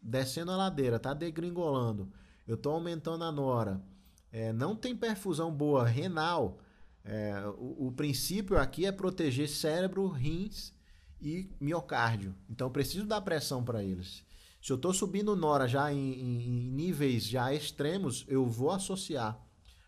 descendo 0.00 0.52
a 0.52 0.56
ladeira, 0.56 0.96
está 0.96 1.12
degringolando, 1.12 2.12
eu 2.46 2.54
estou 2.54 2.74
aumentando 2.74 3.24
a 3.24 3.32
nora, 3.32 3.82
é, 4.30 4.52
não 4.52 4.76
tem 4.76 4.94
perfusão 4.94 5.52
boa 5.52 5.84
renal. 5.84 6.60
É, 7.04 7.34
o, 7.56 7.86
o 7.88 7.92
princípio 7.92 8.58
aqui 8.58 8.84
é 8.84 8.92
proteger 8.92 9.48
cérebro, 9.48 10.06
rins 10.08 10.74
e 11.20 11.50
miocárdio. 11.60 12.34
Então 12.48 12.70
preciso 12.70 13.06
dar 13.06 13.20
pressão 13.20 13.64
para 13.64 13.82
eles. 13.82 14.25
Se 14.66 14.72
eu 14.72 14.74
estou 14.74 14.92
subindo 14.92 15.36
Nora 15.36 15.68
já 15.68 15.92
em, 15.92 15.96
em, 15.96 16.48
em, 16.48 16.70
níveis 16.72 17.24
já 17.24 17.54
extremos, 17.54 18.24
eu 18.26 18.44
vou 18.44 18.72
associar 18.72 19.40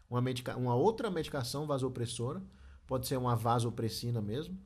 uma, 0.08 0.22
medica 0.22 0.56
uma 0.56 0.76
outra 0.76 1.10
medicação 1.10 1.66
vasopressora, 1.66 2.40
pode 2.86 3.08
ser 3.08 3.16
uma 3.16 3.34
vasopressina 3.34 4.22
mesmo. 4.22 4.56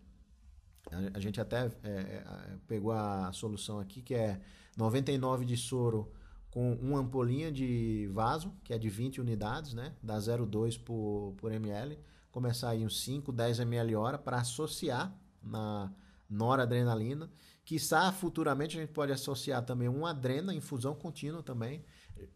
A, 0.90 1.16
a 1.16 1.18
gente 1.18 1.40
até 1.40 1.72
é, 1.82 1.89
é, 1.89 2.24
pegou 2.68 2.93
a 2.93 3.32
solução 3.32 3.80
aqui, 3.80 4.02
que 4.02 4.14
é 4.14 4.39
99 4.76 5.47
de 5.47 5.56
soro 5.56 6.12
com 6.51 6.74
uma 6.74 6.98
ampolinha 6.98 7.51
de 7.51 8.06
vaso, 8.12 8.52
que 8.64 8.74
é 8.74 8.78
de 8.78 8.90
20 8.90 9.18
unidades, 9.18 9.72
né? 9.72 9.94
Dá 10.02 10.18
0,2 10.18 10.78
por, 10.78 11.32
por 11.39 11.51
ml. 11.51 11.98
Começar 12.30 12.68
aí 12.68 12.84
uns 12.84 13.01
5, 13.01 13.32
10 13.32 13.60
ml 13.60 13.97
hora 13.97 14.18
para 14.18 14.36
associar 14.36 15.18
na 15.43 15.90
noradrenalina. 16.28 17.30
Quiçá 17.64 18.10
futuramente 18.10 18.76
a 18.76 18.80
gente 18.80 18.93
pode 18.93 19.12
associar 19.12 19.64
também 19.64 19.89
uma 19.89 20.10
adrena, 20.10 20.55
infusão 20.55 20.94
contínua 20.94 21.43
também, 21.43 21.84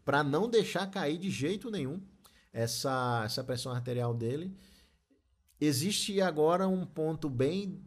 para 0.05 0.23
não 0.23 0.49
deixar 0.49 0.87
cair 0.87 1.17
de 1.17 1.29
jeito 1.29 1.69
nenhum 1.69 2.01
essa, 2.53 3.23
essa 3.25 3.43
pressão 3.43 3.71
arterial 3.71 4.13
dele. 4.13 4.55
Existe 5.59 6.21
agora 6.21 6.67
um 6.67 6.85
ponto 6.85 7.29
bem 7.29 7.83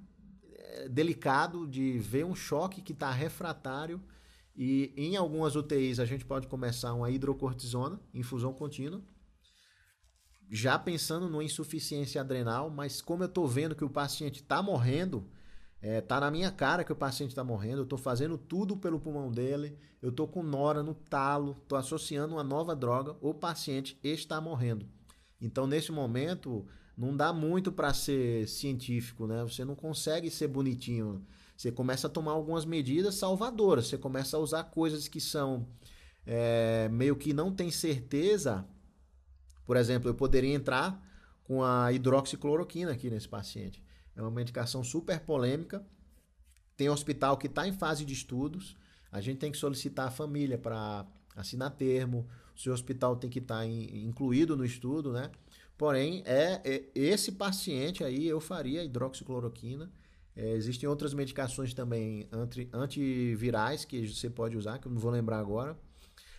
eh, 0.52 0.88
delicado 0.88 1.66
de 1.66 1.98
ver 1.98 2.24
um 2.26 2.34
choque 2.34 2.82
que 2.82 2.92
está 2.92 3.10
refratário 3.10 4.02
e 4.54 4.92
em 4.96 5.16
algumas 5.16 5.56
UTIs 5.56 5.98
a 5.98 6.04
gente 6.04 6.24
pode 6.24 6.46
começar 6.46 6.92
uma 6.92 7.10
hidrocortisona, 7.10 8.00
infusão 8.12 8.52
contínua, 8.52 9.02
já 10.50 10.78
pensando 10.78 11.28
numa 11.28 11.44
insuficiência 11.44 12.20
adrenal, 12.20 12.68
mas 12.68 13.00
como 13.00 13.22
eu 13.22 13.28
estou 13.28 13.46
vendo 13.46 13.76
que 13.76 13.84
o 13.84 13.90
paciente 13.90 14.42
está 14.42 14.60
morrendo, 14.62 15.30
é, 15.82 16.00
tá 16.00 16.20
na 16.20 16.30
minha 16.30 16.50
cara 16.50 16.84
que 16.84 16.92
o 16.92 16.96
paciente 16.96 17.30
está 17.30 17.42
morrendo, 17.42 17.78
eu 17.78 17.84
estou 17.84 17.98
fazendo 17.98 18.36
tudo 18.36 18.76
pelo 18.76 19.00
pulmão 19.00 19.30
dele, 19.30 19.78
eu 20.02 20.10
estou 20.10 20.28
com 20.28 20.42
nora 20.42 20.82
no 20.82 20.94
talo, 20.94 21.56
estou 21.62 21.78
associando 21.78 22.34
uma 22.34 22.44
nova 22.44 22.76
droga, 22.76 23.16
o 23.20 23.32
paciente 23.32 23.98
está 24.02 24.40
morrendo. 24.40 24.86
Então, 25.40 25.66
nesse 25.66 25.90
momento, 25.90 26.66
não 26.96 27.16
dá 27.16 27.32
muito 27.32 27.72
para 27.72 27.94
ser 27.94 28.46
científico, 28.46 29.26
né? 29.26 29.42
Você 29.42 29.64
não 29.64 29.74
consegue 29.74 30.30
ser 30.30 30.48
bonitinho. 30.48 31.24
Você 31.56 31.72
começa 31.72 32.06
a 32.06 32.10
tomar 32.10 32.32
algumas 32.32 32.66
medidas 32.66 33.14
salvadoras, 33.14 33.86
você 33.86 33.96
começa 33.96 34.36
a 34.36 34.40
usar 34.40 34.64
coisas 34.64 35.08
que 35.08 35.20
são 35.20 35.66
é, 36.26 36.88
meio 36.90 37.16
que 37.16 37.32
não 37.32 37.52
tem 37.52 37.70
certeza. 37.70 38.66
Por 39.64 39.76
exemplo, 39.78 40.10
eu 40.10 40.14
poderia 40.14 40.54
entrar 40.54 41.02
com 41.42 41.62
a 41.62 41.90
hidroxicloroquina 41.92 42.92
aqui 42.92 43.08
nesse 43.08 43.28
paciente. 43.28 43.82
É 44.20 44.22
uma 44.22 44.30
medicação 44.30 44.84
super 44.84 45.18
polêmica. 45.20 45.82
Tem 46.76 46.90
hospital 46.90 47.38
que 47.38 47.46
está 47.46 47.66
em 47.66 47.72
fase 47.72 48.04
de 48.04 48.12
estudos. 48.12 48.76
A 49.10 49.18
gente 49.20 49.38
tem 49.38 49.50
que 49.50 49.56
solicitar 49.56 50.08
a 50.08 50.10
família 50.10 50.58
para 50.58 51.06
assinar 51.34 51.70
termo. 51.70 52.28
O 52.54 52.60
seu 52.60 52.74
hospital 52.74 53.16
tem 53.16 53.30
que 53.30 53.38
estar 53.38 53.60
tá 53.60 53.66
incluído 53.66 54.54
no 54.56 54.64
estudo, 54.64 55.10
né? 55.10 55.30
Porém, 55.78 56.22
é, 56.26 56.60
é, 56.62 56.84
esse 56.94 57.32
paciente 57.32 58.04
aí 58.04 58.28
eu 58.28 58.40
faria 58.40 58.84
hidroxicloroquina. 58.84 59.90
É, 60.36 60.50
existem 60.50 60.86
outras 60.86 61.14
medicações 61.14 61.72
também 61.72 62.28
anti, 62.30 62.68
antivirais 62.74 63.86
que 63.86 64.06
você 64.06 64.28
pode 64.28 64.54
usar, 64.54 64.78
que 64.78 64.86
eu 64.86 64.92
não 64.92 65.00
vou 65.00 65.10
lembrar 65.10 65.38
agora. 65.38 65.78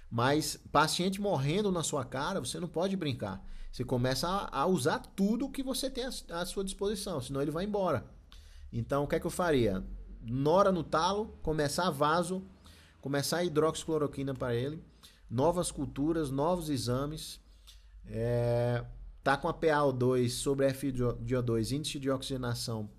Mas 0.10 0.56
paciente 0.72 1.20
morrendo 1.20 1.72
na 1.72 1.82
sua 1.82 2.06
cara, 2.06 2.40
você 2.40 2.60
não 2.60 2.68
pode 2.68 2.96
brincar. 2.96 3.44
Você 3.72 3.86
começa 3.86 4.28
a, 4.28 4.62
a 4.62 4.66
usar 4.66 5.00
tudo 5.00 5.50
que 5.50 5.64
você 5.64 5.90
tem 5.90 6.06
à, 6.30 6.46
sua 6.46 6.64
disposição, 6.64 7.22
senão 7.22 7.42
ele 7.42 7.52
vai 7.52 7.64
embora. 7.64 8.06
Então, 8.72 9.04
o 9.04 9.08
que 9.08 9.16
é 9.16 9.20
que 9.20 9.26
eu 9.26 9.32
faria? 9.32 9.84
Nora 10.22 10.72
no 10.72 10.84
talo, 10.84 11.38
começar 11.42 11.90
vaso, 11.90 12.44
começar 13.00 13.44
hidroxicloroquina 13.44 14.34
para 14.34 14.54
ele, 14.54 14.84
novas 15.30 15.72
culturas, 15.72 16.30
novos 16.30 16.70
exames. 16.70 17.40
É, 18.06 18.84
tá 19.24 19.38
com 19.38 19.48
a 19.48 19.54
PaO2 19.54 20.30
sobre 20.30 20.68
FiO2, 20.68 21.72
índice 21.72 22.00
de 22.00 22.10
oxigenação 22.10 22.90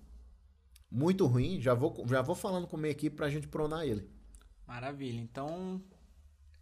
muito 0.90 1.26
ruim. 1.26 1.60
Já 1.60 1.74
vou, 1.74 2.04
já 2.06 2.22
vou 2.22 2.34
falando 2.34 2.66
com 2.66 2.76
a 2.76 2.80
minha 2.80 2.92
equipe 2.92 3.16
para 3.16 3.26
a 3.26 3.30
gente 3.30 3.48
pronar 3.48 3.86
ele. 3.86 4.08
Maravilha. 4.66 5.20
Então, 5.20 5.82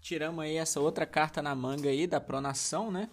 tiramos 0.01 0.45
aí 0.45 0.57
essa 0.57 0.81
outra 0.81 1.05
carta 1.05 1.43
na 1.43 1.55
manga 1.55 1.89
aí 1.89 2.07
da 2.07 2.21
pronação, 2.21 2.91
né? 2.91 3.09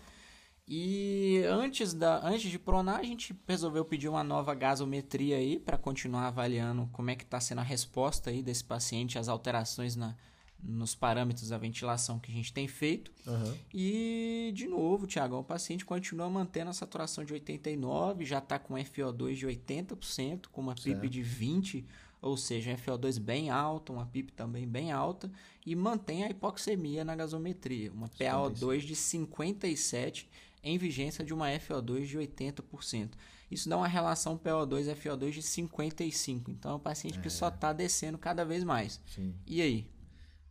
E 0.67 1.43
antes, 1.47 1.93
da, 1.93 2.19
antes 2.27 2.51
de 2.51 2.59
pronar, 2.59 2.99
a 2.99 3.03
gente 3.03 3.33
resolveu 3.47 3.85
pedir 3.85 4.09
uma 4.09 4.23
nova 4.23 4.53
gasometria 4.53 5.37
aí 5.37 5.57
para 5.57 5.77
continuar 5.77 6.27
avaliando 6.27 6.89
como 6.91 7.09
é 7.09 7.15
que 7.15 7.23
está 7.23 7.39
sendo 7.39 7.59
a 7.59 7.63
resposta 7.63 8.29
aí 8.29 8.43
desse 8.43 8.65
paciente 8.65 9.17
às 9.17 9.29
alterações 9.29 9.95
na, 9.95 10.13
nos 10.61 10.93
parâmetros 10.93 11.49
da 11.49 11.57
ventilação 11.57 12.19
que 12.19 12.29
a 12.29 12.35
gente 12.35 12.51
tem 12.51 12.67
feito. 12.67 13.13
Uhum. 13.25 13.53
E, 13.73 14.51
de 14.53 14.67
novo, 14.67 15.07
Tiago, 15.07 15.37
o 15.37 15.43
paciente 15.43 15.85
continua 15.85 16.29
mantendo 16.29 16.69
a 16.69 16.73
saturação 16.73 17.23
de 17.23 17.31
89, 17.31 18.25
já 18.25 18.39
está 18.39 18.59
com 18.59 18.73
FO2 18.73 19.35
de 19.35 19.47
80%, 19.47 20.47
com 20.51 20.59
uma 20.59 20.75
PIP 20.75 21.07
de 21.07 21.21
20%, 21.21 21.85
ou 22.21 22.35
seja, 22.35 22.75
FO2 22.75 23.19
bem 23.19 23.49
alta, 23.49 23.93
uma 23.93 24.05
PIP 24.05 24.33
também 24.33 24.67
bem 24.67 24.91
alta, 24.91 25.31
e 25.65 25.75
mantém 25.75 26.23
a 26.23 26.29
hipoxemia 26.29 27.05
na 27.05 27.15
gasometria, 27.15 27.91
uma 27.91 28.09
PaO2 28.09 28.79
de 28.79 28.95
57% 28.95 30.25
em 30.67 30.77
vigência 30.77 31.23
de 31.23 31.33
uma 31.33 31.47
FO2 31.47 32.05
de 32.05 32.17
80%. 32.17 33.13
Isso 33.49 33.69
dá 33.69 33.77
uma 33.77 33.87
relação 33.87 34.37
PO2-FO2 34.37 35.31
de 35.31 35.41
55%. 35.41 36.49
Então 36.49 36.71
é 36.71 36.75
um 36.75 36.79
paciente 36.79 37.19
é. 37.19 37.21
que 37.21 37.29
só 37.29 37.47
está 37.47 37.71
descendo 37.71 38.17
cada 38.17 38.43
vez 38.43 38.63
mais. 38.63 39.01
Sim. 39.05 39.33
E 39.45 39.61
aí? 39.61 39.89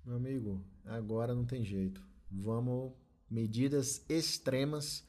Meu 0.04 0.16
amigo, 0.16 0.64
agora 0.84 1.34
não 1.34 1.44
tem 1.44 1.64
jeito. 1.64 2.02
Vamos, 2.30 2.92
medidas 3.30 4.04
extremas, 4.08 5.06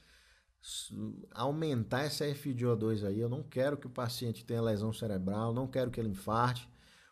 aumentar 1.31 2.03
essa 2.03 2.25
FiO2 2.25 3.05
aí. 3.05 3.19
Eu 3.19 3.29
não 3.29 3.43
quero 3.43 3.77
que 3.77 3.87
o 3.87 3.91
paciente 3.91 4.43
tenha 4.43 4.61
lesão 4.61 4.91
cerebral, 4.91 5.53
não 5.53 5.67
quero 5.67 5.89
que 5.89 5.99
ele 5.99 6.09
infarte. 6.09 6.67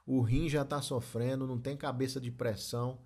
O 0.05 0.21
rim 0.21 0.49
já 0.49 0.61
está 0.63 0.81
sofrendo, 0.81 1.47
não 1.47 1.59
tem 1.59 1.77
cabeça 1.77 2.19
de 2.19 2.31
pressão. 2.31 2.99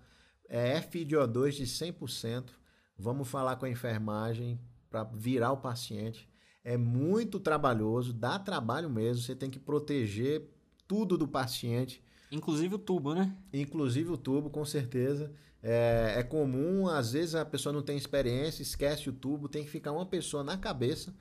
É 0.48 0.80
FiO2 0.80 1.52
de 1.52 1.64
100%. 1.64 2.50
Vamos 2.98 3.28
falar 3.28 3.56
com 3.56 3.64
a 3.64 3.70
enfermagem, 3.70 4.60
para 4.90 5.04
virar 5.04 5.52
o 5.52 5.58
paciente. 5.58 6.28
É 6.62 6.76
muito 6.76 7.40
trabalhoso, 7.40 8.12
dá 8.12 8.38
trabalho 8.38 8.90
mesmo. 8.90 9.22
Você 9.22 9.34
tem 9.34 9.48
que 9.48 9.58
proteger 9.58 10.50
tudo 10.86 11.16
do 11.16 11.26
paciente. 11.26 12.02
Inclusive 12.30 12.74
o 12.74 12.78
tubo, 12.78 13.14
né? 13.14 13.34
Inclusive 13.52 14.10
o 14.10 14.16
tubo, 14.16 14.50
com 14.50 14.64
certeza. 14.64 15.32
É, 15.62 16.14
é, 16.16 16.22
comum, 16.22 16.88
às 16.88 17.12
vezes 17.12 17.34
a 17.34 17.44
pessoa 17.44 17.72
não 17.72 17.82
tem 17.82 17.96
experiência, 17.96 18.62
esquece 18.62 19.08
o 19.08 19.12
tubo, 19.12 19.48
tem 19.48 19.64
que 19.64 19.70
ficar 19.70 19.92
uma 19.92 20.06
pessoa 20.06 20.42
na 20.42 20.58
cabeça. 20.58 21.14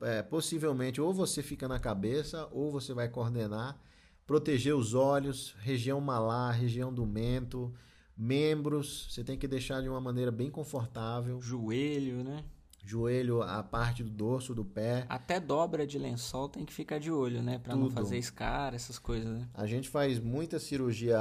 É, 0.00 0.22
possivelmente, 0.22 1.00
ou 1.00 1.12
você 1.12 1.42
fica 1.42 1.66
na 1.66 1.78
cabeça, 1.78 2.48
ou 2.52 2.70
você 2.70 2.92
vai 2.94 3.08
coordenar. 3.08 3.80
Proteger 4.26 4.74
os 4.74 4.92
olhos, 4.92 5.54
região 5.60 6.00
malar, 6.00 6.50
região 6.52 6.92
do 6.92 7.06
mento, 7.06 7.72
membros, 8.16 9.08
você 9.10 9.22
tem 9.22 9.38
que 9.38 9.46
deixar 9.46 9.80
de 9.82 9.88
uma 9.88 10.00
maneira 10.00 10.30
bem 10.30 10.50
confortável. 10.50 11.40
Joelho, 11.40 12.24
né? 12.24 12.44
Joelho, 12.90 13.42
a 13.42 13.62
parte 13.62 14.02
do 14.02 14.10
dorso 14.10 14.54
do 14.54 14.64
pé. 14.64 15.06
Até 15.08 15.40
dobra 15.40 15.86
de 15.86 15.98
lençol 15.98 16.48
tem 16.48 16.64
que 16.64 16.72
ficar 16.72 16.98
de 16.98 17.10
olho, 17.10 17.42
né? 17.42 17.58
Para 17.58 17.74
não 17.74 17.90
fazer 17.90 18.16
escara, 18.16 18.76
essas 18.76 18.98
coisas, 18.98 19.28
né? 19.28 19.48
A 19.54 19.66
gente 19.66 19.88
faz 19.88 20.18
muita 20.18 20.58
cirurgia, 20.58 21.18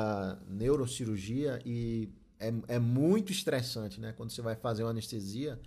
neurocirurgia, 0.48 1.60
e 1.66 2.10
é, 2.40 2.54
é 2.68 2.80
muito 2.80 3.32
estressante, 3.32 4.00
né? 4.00 4.14
Quando 4.14 4.30
você 4.32 4.42
vai 4.42 4.56
fazer 4.56 4.84
uma 4.84 4.92
anestesia 4.92 5.60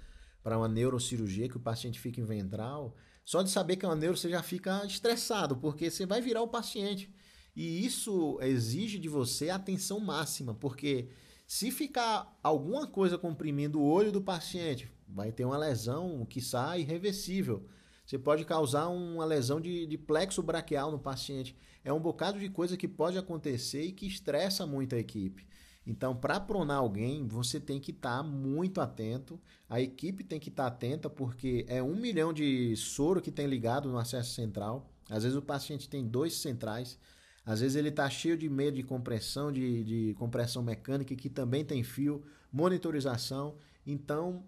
para 0.42 0.56
uma 0.56 0.68
neurocirurgia, 0.68 1.48
que 1.48 1.56
o 1.56 1.60
paciente 1.60 1.98
fica 1.98 2.20
em 2.20 2.24
ventral, 2.24 2.94
só 3.24 3.42
de 3.42 3.50
saber 3.50 3.76
que 3.76 3.84
é 3.84 3.88
uma 3.88 3.94
neuro 3.94 4.16
você 4.16 4.30
já 4.30 4.42
fica 4.42 4.86
estressado, 4.86 5.56
porque 5.56 5.90
você 5.90 6.06
vai 6.06 6.22
virar 6.22 6.40
o 6.40 6.48
paciente. 6.48 7.12
E 7.54 7.84
isso 7.84 8.38
exige 8.40 8.98
de 8.98 9.08
você 9.08 9.50
atenção 9.50 10.00
máxima, 10.00 10.54
porque 10.54 11.10
se 11.46 11.70
ficar 11.70 12.38
alguma 12.42 12.86
coisa 12.86 13.18
comprimindo 13.18 13.80
o 13.80 13.86
olho 13.86 14.10
do 14.12 14.22
paciente, 14.22 14.90
vai 15.09 15.32
ter 15.32 15.44
uma 15.44 15.56
lesão 15.56 16.26
que 16.26 16.40
sai 16.40 16.80
irreversível. 16.80 17.66
Você 18.05 18.18
pode 18.18 18.44
causar 18.44 18.89
uma 18.89 19.24
lesão 19.24 19.60
de, 19.60 19.86
de, 19.86 19.98
plexo 19.98 20.43
braquial 20.43 20.90
no 20.90 20.98
paciente. 20.98 21.56
É 21.85 21.93
um 21.93 22.01
bocado 22.01 22.39
de 22.39 22.48
coisa 22.48 22.76
que 22.76 22.89
pode 22.89 23.18
acontecer 23.18 23.82
e 23.82 23.93
que 23.93 24.06
estressa 24.06 24.66
muito 24.66 24.94
a 24.94 24.98
equipe. 24.98 25.47
Então, 25.86 26.14
para 26.14 26.39
pronar 26.39 26.78
alguém, 26.78 27.26
você 27.26 27.59
tem 27.59 27.80
que 27.80 27.90
estar 27.90 28.18
tá 28.18 28.22
muito 28.22 28.80
atento, 28.80 29.40
a 29.68 29.80
equipe 29.80 30.22
tem 30.22 30.39
que 30.39 30.51
estar 30.51 30.64
tá 30.64 30.68
atenta, 30.68 31.09
porque 31.09 31.64
é 31.68 31.82
um 31.82 31.97
milhão 31.97 32.32
de 32.32 32.76
soro 32.76 33.22
que 33.22 33.30
tem 33.30 33.47
ligado 33.47 33.89
no 33.89 33.98
acesso 33.98 34.35
central. 34.35 34.90
Às 35.09 35.22
vezes 35.22 35.36
o 35.36 35.43
paciente 35.43 35.89
tem 35.89 36.06
dois 36.06 36.35
centrais, 36.35 36.98
às 37.44 37.60
vezes 37.60 37.76
ele 37.76 37.89
está 37.89 38.09
cheio 38.10 38.36
de 38.36 38.47
medo 38.51 38.76
de 38.76 38.82
compressão, 38.82 39.51
de, 39.51 39.82
de 39.82 40.14
compressão 40.18 40.62
mecânica, 40.62 41.16
que 41.16 41.30
também 41.30 41.64
tem 41.64 41.82
fio, 41.82 42.22
monitorização. 42.52 43.56
Então, 43.86 44.44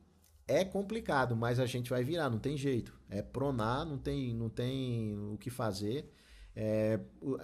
é 0.51 0.64
complicado, 0.64 1.36
mas 1.36 1.60
a 1.60 1.66
gente 1.66 1.90
vai 1.90 2.02
virar, 2.02 2.28
não 2.28 2.39
tem 2.39 2.56
jeito. 2.56 2.93
É 3.09 3.22
pronar, 3.22 3.86
não 3.86 3.97
tem, 3.97 4.35
não 4.35 4.48
tem 4.48 5.16
o 5.32 5.39
que 5.39 5.51
fazer. 5.51 6.10
É, 6.56 6.98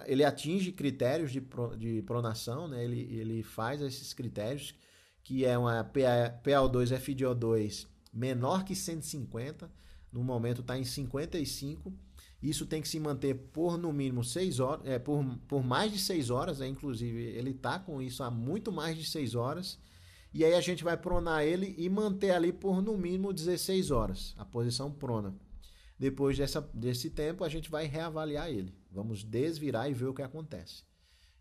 ele 0.05 0.23
atinge 0.25 0.71
critérios 0.73 1.31
de, 1.31 1.41
de 1.77 2.01
pronação, 2.01 2.67
né? 2.67 2.83
ele, 2.83 3.01
ele 3.17 3.43
faz 3.43 3.81
esses 3.81 4.13
critérios, 4.13 4.75
que 5.23 5.45
é 5.45 5.57
uma 5.57 5.83
PaO2 5.83 6.97
FiDO2 6.99 7.87
menor 8.13 8.63
que 8.65 8.75
150, 8.75 9.71
no 10.11 10.23
momento 10.23 10.61
está 10.61 10.77
em 10.77 10.83
55. 10.83 11.93
Isso 12.41 12.65
tem 12.65 12.81
que 12.81 12.87
se 12.87 12.99
manter 12.99 13.35
por 13.35 13.77
no 13.77 13.93
mínimo 13.93 14.23
6 14.23 14.59
horas, 14.59 14.85
é, 14.85 14.99
por, 14.99 15.23
por 15.47 15.63
mais 15.63 15.91
de 15.91 15.99
6 15.99 16.29
horas, 16.29 16.59
né? 16.59 16.67
inclusive 16.67 17.21
ele 17.21 17.51
está 17.51 17.79
com 17.79 18.01
isso 18.01 18.23
há 18.23 18.29
muito 18.29 18.71
mais 18.71 18.97
de 18.97 19.05
6 19.05 19.35
horas. 19.35 19.79
E 20.33 20.43
aí 20.43 20.53
a 20.53 20.61
gente 20.61 20.83
vai 20.83 20.97
pronar 20.97 21.43
ele 21.43 21.73
e 21.77 21.89
manter 21.89 22.31
ali 22.31 22.51
por 22.51 22.81
no 22.81 22.97
mínimo 22.97 23.33
16 23.33 23.91
horas, 23.91 24.33
a 24.37 24.45
posição 24.45 24.91
prona. 24.91 25.35
Depois 25.97 26.37
dessa, 26.37 26.61
desse 26.73 27.09
tempo, 27.09 27.43
a 27.43 27.49
gente 27.49 27.71
vai 27.71 27.85
reavaliar 27.85 28.49
ele. 28.49 28.75
Vamos 28.91 29.23
desvirar 29.23 29.89
e 29.89 29.93
ver 29.93 30.05
o 30.05 30.13
que 30.13 30.21
acontece. 30.21 30.83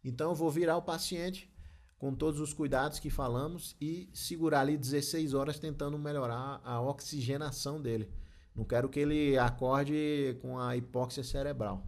Então, 0.02 0.30
eu 0.30 0.34
vou 0.34 0.50
virar 0.50 0.76
o 0.76 0.82
paciente 0.82 1.52
com 1.98 2.14
todos 2.14 2.40
os 2.40 2.52
cuidados 2.52 2.98
que 2.98 3.10
falamos 3.10 3.76
e 3.80 4.08
segurar 4.12 4.60
ali 4.60 4.76
16 4.76 5.34
horas 5.34 5.58
tentando 5.58 5.98
melhorar 5.98 6.60
a 6.64 6.80
oxigenação 6.80 7.80
dele. 7.80 8.10
Não 8.54 8.64
quero 8.64 8.88
que 8.88 9.00
ele 9.00 9.36
acorde 9.36 10.38
com 10.40 10.58
a 10.58 10.76
hipóxia 10.76 11.22
cerebral. 11.22 11.86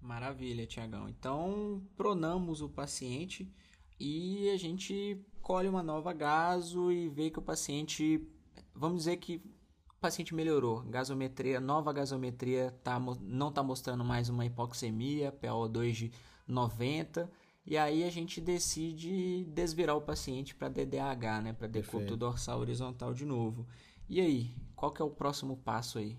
Maravilha, 0.00 0.66
Tiagão. 0.66 1.08
Então, 1.08 1.82
pronamos 1.96 2.60
o 2.60 2.68
paciente 2.68 3.52
e 3.98 4.50
a 4.50 4.56
gente 4.56 5.24
colhe 5.50 5.68
uma 5.68 5.82
nova 5.82 6.12
gaso 6.12 6.92
e 6.92 7.08
vê 7.08 7.28
que 7.28 7.40
o 7.40 7.42
paciente, 7.42 8.24
vamos 8.72 8.98
dizer 8.98 9.16
que 9.16 9.42
o 9.88 10.00
paciente 10.00 10.32
melhorou. 10.32 10.82
Gasometria, 10.82 11.58
nova 11.58 11.92
gasometria 11.92 12.70
tá, 12.84 13.00
não 13.20 13.48
está 13.48 13.60
mostrando 13.60 14.04
mais 14.04 14.28
uma 14.28 14.46
hipoxemia, 14.46 15.32
PaO2 15.32 15.90
de 15.90 16.12
90. 16.46 17.28
E 17.66 17.76
aí 17.76 18.04
a 18.04 18.10
gente 18.10 18.40
decide 18.40 19.44
desvirar 19.46 19.96
o 19.96 20.00
paciente 20.00 20.54
para 20.54 20.68
DDAH, 20.68 21.40
né, 21.40 21.52
para 21.52 21.66
decúbito 21.66 22.16
dorsal 22.16 22.60
horizontal 22.60 23.12
de 23.12 23.24
novo. 23.24 23.66
E 24.08 24.20
aí, 24.20 24.54
qual 24.76 24.92
que 24.92 25.02
é 25.02 25.04
o 25.04 25.10
próximo 25.10 25.56
passo 25.56 25.98
aí? 25.98 26.16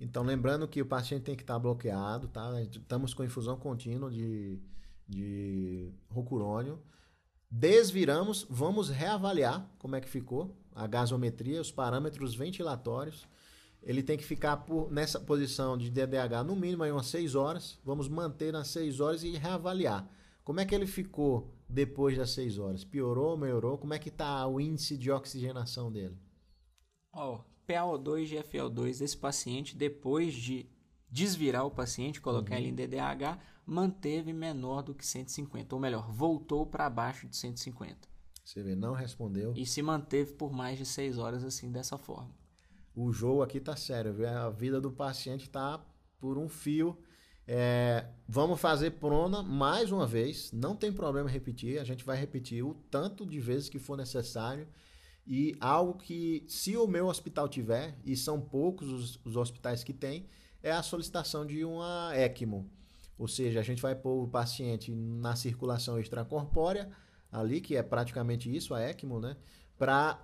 Então, 0.00 0.24
lembrando 0.24 0.66
que 0.66 0.82
o 0.82 0.86
paciente 0.86 1.22
tem 1.22 1.36
que 1.36 1.44
estar 1.44 1.54
tá 1.54 1.60
bloqueado, 1.60 2.26
tá? 2.26 2.60
Estamos 2.60 3.14
com 3.14 3.22
infusão 3.22 3.56
contínua 3.56 4.10
de, 4.10 4.58
de 5.08 5.92
rocurônio. 6.10 6.82
Desviramos, 7.56 8.44
vamos 8.50 8.88
reavaliar 8.88 9.70
como 9.78 9.94
é 9.94 10.00
que 10.00 10.08
ficou 10.08 10.56
a 10.74 10.88
gasometria, 10.88 11.60
os 11.60 11.70
parâmetros 11.70 12.34
ventilatórios. 12.34 13.28
Ele 13.80 14.02
tem 14.02 14.18
que 14.18 14.24
ficar 14.24 14.56
por, 14.56 14.90
nessa 14.90 15.20
posição 15.20 15.78
de 15.78 15.88
DDH 15.88 16.42
no 16.44 16.56
mínimo 16.56 16.82
aí 16.82 16.90
umas 16.90 17.06
6 17.06 17.36
horas. 17.36 17.78
Vamos 17.84 18.08
manter 18.08 18.52
nas 18.52 18.66
6 18.68 18.98
horas 18.98 19.22
e 19.22 19.36
reavaliar. 19.36 20.10
Como 20.42 20.58
é 20.58 20.64
que 20.64 20.74
ele 20.74 20.84
ficou 20.84 21.54
depois 21.68 22.18
das 22.18 22.30
6 22.30 22.58
horas? 22.58 22.82
Piorou, 22.82 23.36
melhorou? 23.36 23.78
Como 23.78 23.94
é 23.94 24.00
que 24.00 24.08
está 24.08 24.44
o 24.48 24.60
índice 24.60 24.98
de 24.98 25.12
oxigenação 25.12 25.92
dele? 25.92 26.18
Ó, 27.12 27.36
oh, 27.36 27.44
PaO2 27.68 28.32
e 28.32 28.42
FiO2 28.42 28.98
desse 28.98 29.16
paciente, 29.16 29.76
depois 29.76 30.34
de 30.34 30.68
desvirar 31.08 31.64
o 31.64 31.70
paciente, 31.70 32.20
colocar 32.20 32.56
uhum. 32.56 32.60
ele 32.62 32.70
em 32.70 32.74
DDH, 32.74 33.38
manteve 33.66 34.32
menor 34.32 34.82
do 34.82 34.94
que 34.94 35.06
150, 35.06 35.74
ou 35.74 35.80
melhor, 35.80 36.10
voltou 36.10 36.66
para 36.66 36.86
abaixo 36.86 37.26
de 37.28 37.36
150. 37.36 38.08
Você 38.44 38.62
vê, 38.62 38.74
não 38.74 38.92
respondeu. 38.92 39.54
E 39.56 39.64
se 39.64 39.80
manteve 39.80 40.34
por 40.34 40.52
mais 40.52 40.78
de 40.78 40.84
6 40.84 41.18
horas 41.18 41.44
assim, 41.44 41.70
dessa 41.70 41.96
forma. 41.96 42.30
O 42.94 43.10
jogo 43.12 43.42
aqui 43.42 43.58
tá 43.58 43.74
sério, 43.74 44.12
viu? 44.12 44.28
A 44.28 44.50
vida 44.50 44.80
do 44.80 44.92
paciente 44.92 45.48
tá 45.48 45.84
por 46.18 46.38
um 46.38 46.48
fio. 46.48 46.96
É, 47.46 48.06
vamos 48.26 48.60
fazer 48.60 48.92
prona 48.92 49.42
mais 49.42 49.92
uma 49.92 50.06
vez, 50.06 50.50
não 50.50 50.74
tem 50.74 50.90
problema 50.90 51.28
repetir, 51.28 51.78
a 51.78 51.84
gente 51.84 52.02
vai 52.02 52.16
repetir 52.16 52.64
o 52.64 52.72
tanto 52.90 53.26
de 53.26 53.38
vezes 53.38 53.68
que 53.68 53.78
for 53.78 53.96
necessário. 53.96 54.66
E 55.26 55.56
algo 55.58 55.94
que, 55.94 56.44
se 56.48 56.76
o 56.76 56.86
meu 56.86 57.06
hospital 57.06 57.48
tiver, 57.48 57.98
e 58.04 58.14
são 58.14 58.40
poucos 58.40 58.90
os, 58.90 59.20
os 59.24 59.36
hospitais 59.36 59.82
que 59.82 59.92
tem, 59.92 60.26
é 60.62 60.70
a 60.70 60.82
solicitação 60.82 61.46
de 61.46 61.64
uma 61.64 62.12
ECMO. 62.14 62.70
Ou 63.18 63.28
seja, 63.28 63.60
a 63.60 63.62
gente 63.62 63.80
vai 63.80 63.94
pôr 63.94 64.24
o 64.24 64.28
paciente 64.28 64.92
na 64.92 65.36
circulação 65.36 65.98
extracorpórea, 65.98 66.90
ali, 67.30 67.60
que 67.60 67.76
é 67.76 67.82
praticamente 67.82 68.54
isso, 68.54 68.74
a 68.74 68.82
ECMO, 68.82 69.20
né? 69.20 69.36
Para 69.76 70.20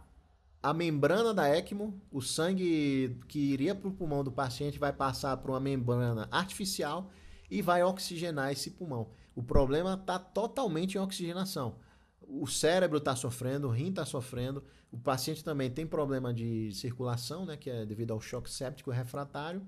a 0.62 0.74
membrana 0.74 1.32
da 1.32 1.48
ECMO, 1.48 2.00
o 2.10 2.20
sangue 2.20 3.18
que 3.28 3.38
iria 3.38 3.74
para 3.74 3.88
o 3.88 3.92
pulmão 3.92 4.22
do 4.22 4.30
paciente 4.30 4.78
vai 4.78 4.92
passar 4.92 5.36
para 5.38 5.50
uma 5.50 5.60
membrana 5.60 6.28
artificial 6.30 7.10
e 7.50 7.62
vai 7.62 7.82
oxigenar 7.82 8.52
esse 8.52 8.70
pulmão. 8.70 9.08
O 9.34 9.42
problema 9.42 9.94
está 9.94 10.18
totalmente 10.18 10.96
em 10.96 11.00
oxigenação. 11.00 11.76
O 12.20 12.46
cérebro 12.46 12.98
está 12.98 13.16
sofrendo, 13.16 13.68
o 13.68 13.70
rim 13.70 13.88
está 13.88 14.04
sofrendo, 14.04 14.62
o 14.92 14.98
paciente 14.98 15.42
também 15.42 15.70
tem 15.70 15.86
problema 15.86 16.32
de 16.32 16.70
circulação, 16.72 17.44
né, 17.46 17.56
que 17.56 17.70
é 17.70 17.86
devido 17.86 18.12
ao 18.12 18.20
choque 18.20 18.50
séptico 18.50 18.90
refratário. 18.90 19.66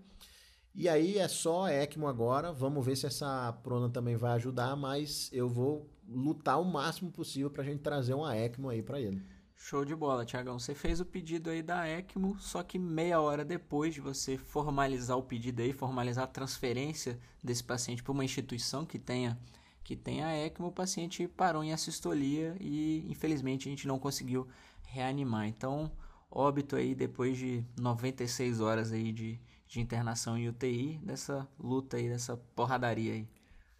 E 0.74 0.88
aí 0.88 1.18
é 1.18 1.28
só 1.28 1.68
ECMO 1.68 2.06
agora. 2.06 2.52
Vamos 2.52 2.84
ver 2.84 2.96
se 2.96 3.06
essa 3.06 3.52
prona 3.62 3.90
também 3.90 4.16
vai 4.16 4.32
ajudar, 4.32 4.74
mas 4.74 5.28
eu 5.32 5.48
vou 5.48 5.86
lutar 6.08 6.60
o 6.60 6.64
máximo 6.64 7.10
possível 7.10 7.50
para 7.50 7.62
a 7.62 7.64
gente 7.64 7.80
trazer 7.80 8.14
uma 8.14 8.36
ECMO 8.36 8.70
aí 8.70 8.82
para 8.82 9.00
ele. 9.00 9.22
Show 9.54 9.84
de 9.84 9.94
bola, 9.94 10.24
Tiagão. 10.24 10.58
Você 10.58 10.74
fez 10.74 10.98
o 10.98 11.04
pedido 11.04 11.48
aí 11.48 11.62
da 11.62 11.86
ECMO, 11.86 12.36
só 12.40 12.62
que 12.62 12.78
meia 12.78 13.20
hora 13.20 13.44
depois 13.44 13.94
de 13.94 14.00
você 14.00 14.36
formalizar 14.36 15.16
o 15.16 15.22
pedido 15.22 15.62
aí, 15.62 15.72
formalizar 15.72 16.24
a 16.24 16.26
transferência 16.26 17.16
desse 17.44 17.62
paciente 17.62 18.02
para 18.02 18.10
uma 18.10 18.24
instituição 18.24 18.84
que 18.84 18.98
tenha 18.98 19.38
que 19.84 19.96
tenha 19.96 20.26
a 20.26 20.36
ECMO, 20.36 20.68
o 20.68 20.72
paciente 20.72 21.26
parou 21.26 21.62
em 21.62 21.72
assistolia 21.72 22.56
e 22.60 23.04
infelizmente 23.08 23.68
a 23.68 23.70
gente 23.70 23.86
não 23.86 23.98
conseguiu 23.98 24.46
reanimar. 24.84 25.46
Então, 25.46 25.90
óbito 26.30 26.76
aí 26.76 26.94
depois 26.94 27.36
de 27.36 27.64
96 27.80 28.60
horas 28.60 28.92
aí 28.92 29.12
de, 29.12 29.40
de 29.72 29.80
internação 29.80 30.36
em 30.36 30.50
UTI, 30.50 30.98
dessa 31.02 31.48
luta 31.58 31.96
aí, 31.96 32.06
dessa 32.06 32.36
porradaria 32.36 33.14
aí. 33.14 33.28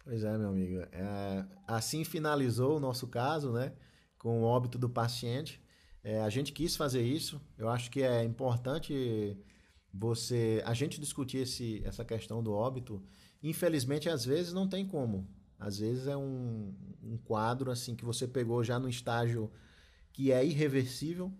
Pois 0.03 0.23
é, 0.23 0.35
meu 0.39 0.49
amigo. 0.49 0.79
É, 0.91 1.45
assim 1.67 2.03
finalizou 2.03 2.77
o 2.77 2.79
nosso 2.79 3.07
caso, 3.07 3.51
né? 3.51 3.73
Com 4.17 4.41
o 4.41 4.43
óbito 4.43 4.79
do 4.79 4.89
paciente. 4.89 5.61
É, 6.03 6.19
a 6.21 6.29
gente 6.31 6.51
quis 6.51 6.75
fazer 6.75 7.03
isso. 7.03 7.39
Eu 7.55 7.69
acho 7.69 7.91
que 7.91 8.01
é 8.01 8.23
importante 8.23 9.37
você, 9.93 10.63
a 10.65 10.73
gente 10.73 10.99
discutir 10.99 11.37
esse, 11.37 11.83
essa 11.85 12.03
questão 12.03 12.41
do 12.41 12.51
óbito. 12.51 12.99
Infelizmente, 13.43 14.09
às 14.09 14.25
vezes 14.25 14.51
não 14.51 14.67
tem 14.67 14.87
como. 14.87 15.29
Às 15.59 15.77
vezes 15.77 16.07
é 16.07 16.17
um, 16.17 16.73
um 17.03 17.17
quadro 17.17 17.69
assim 17.69 17.95
que 17.95 18.03
você 18.03 18.27
pegou 18.27 18.63
já 18.63 18.79
no 18.79 18.89
estágio 18.89 19.51
que 20.11 20.31
é 20.31 20.43
irreversível. 20.43 21.31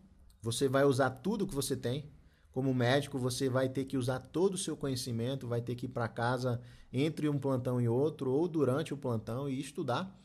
Você 0.43 0.67
vai 0.67 0.83
usar 0.83 1.09
tudo 1.09 1.47
que 1.47 1.55
você 1.55 1.75
tem, 1.75 2.12
como 2.53 2.71
médico, 2.71 3.17
você 3.17 3.49
vai 3.49 3.67
ter 3.67 3.85
que 3.85 3.97
usar 3.97 4.19
todo 4.19 4.53
o 4.53 4.57
seu 4.59 4.77
conhecimento, 4.77 5.47
vai 5.47 5.59
ter 5.59 5.73
que 5.73 5.87
ir 5.87 5.89
para 5.89 6.07
casa 6.07 6.61
entre 6.93 7.27
um 7.27 7.39
plantão 7.39 7.81
e 7.81 7.89
outro, 7.89 8.31
ou 8.31 8.47
durante 8.47 8.93
o 8.93 8.97
plantão 8.97 9.49
e 9.49 9.59
estudar. 9.59 10.15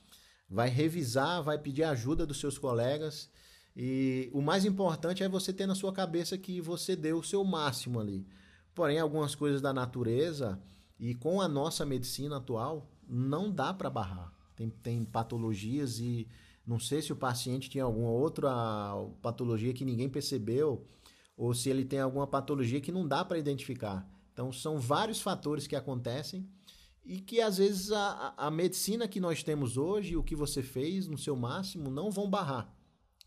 Vai 0.48 0.68
revisar, 0.68 1.42
vai 1.42 1.58
pedir 1.58 1.84
ajuda 1.84 2.26
dos 2.26 2.38
seus 2.38 2.58
colegas. 2.58 3.30
E 3.74 4.28
o 4.34 4.42
mais 4.42 4.66
importante 4.66 5.22
é 5.22 5.28
você 5.28 5.54
ter 5.54 5.66
na 5.66 5.74
sua 5.74 5.92
cabeça 5.92 6.36
que 6.36 6.60
você 6.60 6.94
deu 6.94 7.18
o 7.18 7.24
seu 7.24 7.42
máximo 7.44 7.98
ali. 7.98 8.26
Porém, 8.74 8.98
algumas 8.98 9.34
coisas 9.34 9.62
da 9.62 9.72
natureza 9.72 10.60
e 11.00 11.14
com 11.14 11.40
a 11.40 11.48
nossa 11.48 11.86
medicina 11.86 12.36
atual, 12.36 12.90
não 13.08 13.50
dá 13.50 13.72
para 13.72 13.88
barrar. 13.88 14.30
Tem, 14.54 14.68
tem 14.68 15.02
patologias 15.02 15.98
e 15.98 16.28
não 16.66 16.78
sei 16.78 17.00
se 17.00 17.10
o 17.10 17.16
paciente 17.16 17.70
tinha 17.70 17.84
alguma 17.84 18.10
outra 18.10 18.50
patologia 19.22 19.72
que 19.72 19.84
ninguém 19.84 20.10
percebeu 20.10 20.84
ou 21.38 21.54
se 21.54 21.70
ele 21.70 21.84
tem 21.84 22.00
alguma 22.00 22.26
patologia 22.26 22.80
que 22.80 22.90
não 22.90 23.06
dá 23.06 23.24
para 23.24 23.38
identificar. 23.38 24.06
Então, 24.32 24.52
são 24.52 24.78
vários 24.78 25.20
fatores 25.20 25.68
que 25.68 25.76
acontecem 25.76 26.46
e 27.04 27.20
que 27.20 27.40
às 27.40 27.58
vezes 27.58 27.92
a, 27.92 28.34
a 28.36 28.50
medicina 28.50 29.06
que 29.06 29.20
nós 29.20 29.44
temos 29.44 29.76
hoje, 29.76 30.16
o 30.16 30.22
que 30.22 30.34
você 30.34 30.62
fez 30.62 31.06
no 31.06 31.16
seu 31.16 31.36
máximo, 31.36 31.90
não 31.90 32.10
vão 32.10 32.28
barrar. 32.28 32.76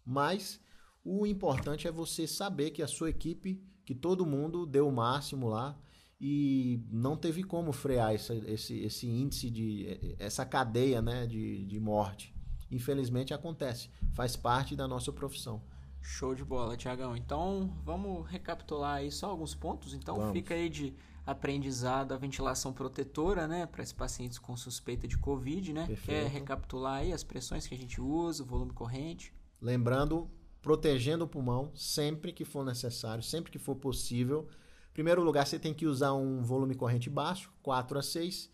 Mas 0.06 0.60
o 1.04 1.26
importante 1.26 1.88
é 1.88 1.92
você 1.92 2.28
saber 2.28 2.72
que 2.72 2.84
a 2.84 2.88
sua 2.88 3.10
equipe, 3.10 3.64
que 3.86 3.96
todo 3.96 4.26
mundo 4.26 4.66
deu 4.66 4.90
o 4.90 4.92
máximo 4.92 5.48
lá 5.48 5.80
e 6.20 6.84
não 6.92 7.16
teve 7.16 7.44
como 7.44 7.72
frear 7.72 8.14
esse, 8.14 8.34
esse, 8.46 8.80
esse 8.80 9.08
índice 9.08 9.50
de 9.50 10.16
essa 10.20 10.46
cadeia 10.46 11.02
né, 11.02 11.26
de, 11.26 11.66
de 11.66 11.80
morte. 11.80 12.36
infelizmente 12.70 13.34
acontece, 13.34 13.90
faz 14.14 14.36
parte 14.36 14.76
da 14.76 14.88
nossa 14.88 15.12
profissão. 15.14 15.64
Show 16.02 16.34
de 16.34 16.44
bola, 16.44 16.76
Tiagão. 16.76 17.16
Então, 17.16 17.74
vamos 17.84 18.28
recapitular 18.28 18.96
aí 18.96 19.12
só 19.12 19.30
alguns 19.30 19.54
pontos. 19.54 19.94
Então, 19.94 20.18
vamos. 20.18 20.34
fica 20.34 20.54
aí 20.54 20.70
de 20.70 20.94
aprendizado 21.26 22.14
a 22.14 22.18
ventilação 22.18 22.74
protetora, 22.74 23.48
né, 23.48 23.66
para 23.66 23.84
esses 23.84 23.94
pacientes 23.94 24.40
com 24.40 24.58
suspeita 24.58 25.08
de 25.08 25.18
Covid, 25.18 25.72
né? 25.72 25.86
Perfeito. 25.86 26.06
Quer 26.06 26.28
recapitular 26.30 27.00
aí 27.00 27.14
as 27.14 27.24
pressões 27.24 27.68
que 27.68 27.76
a 27.76 27.78
gente 27.78 28.02
usa, 28.02 28.44
o 28.44 28.46
volume 28.46 28.74
corrente? 28.74 29.34
Lembrando, 29.62 30.30
protegendo 30.62 31.26
o 31.26 31.28
pulmão 31.28 31.72
sempre 31.76 32.34
que 32.34 32.44
for 32.44 32.66
necessário, 32.66 33.24
sempre 33.24 33.52
que 33.52 33.60
for 33.60 33.76
possível. 33.76 34.48
Em 34.90 34.94
primeiro 34.94 35.24
lugar, 35.24 35.46
você 35.46 35.60
tem 35.60 35.74
que 35.74 35.86
usar 35.86 36.14
um 36.14 36.44
volume 36.44 36.76
corrente 36.76 37.10
baixo, 37.10 37.54
4 37.62 38.00
a 38.00 38.02
6. 38.02 38.50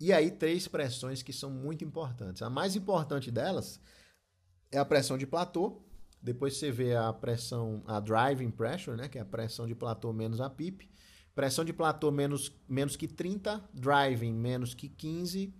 E 0.00 0.12
aí, 0.12 0.30
três 0.30 0.66
pressões 0.66 1.22
que 1.22 1.32
são 1.32 1.50
muito 1.50 1.84
importantes. 1.84 2.42
A 2.42 2.50
mais 2.50 2.74
importante 2.74 3.30
delas 3.30 3.78
é 4.70 4.78
a 4.78 4.84
pressão 4.84 5.16
de 5.16 5.26
platô. 5.26 5.80
Depois 6.22 6.56
você 6.56 6.70
vê 6.70 6.94
a 6.94 7.12
pressão, 7.12 7.82
a 7.86 7.98
driving 7.98 8.50
pressure, 8.50 8.96
né, 8.96 9.08
que 9.08 9.18
é 9.18 9.22
a 9.22 9.24
pressão 9.24 9.66
de 9.66 9.74
platô 9.74 10.12
menos 10.12 10.40
a 10.40 10.48
PIP. 10.48 10.88
Pressão 11.34 11.64
de 11.64 11.72
platô 11.72 12.10
menos, 12.10 12.52
menos 12.68 12.94
que 12.94 13.08
30, 13.08 13.62
driving 13.74 14.32
menos 14.32 14.74
que 14.74 14.88
15 14.88 15.52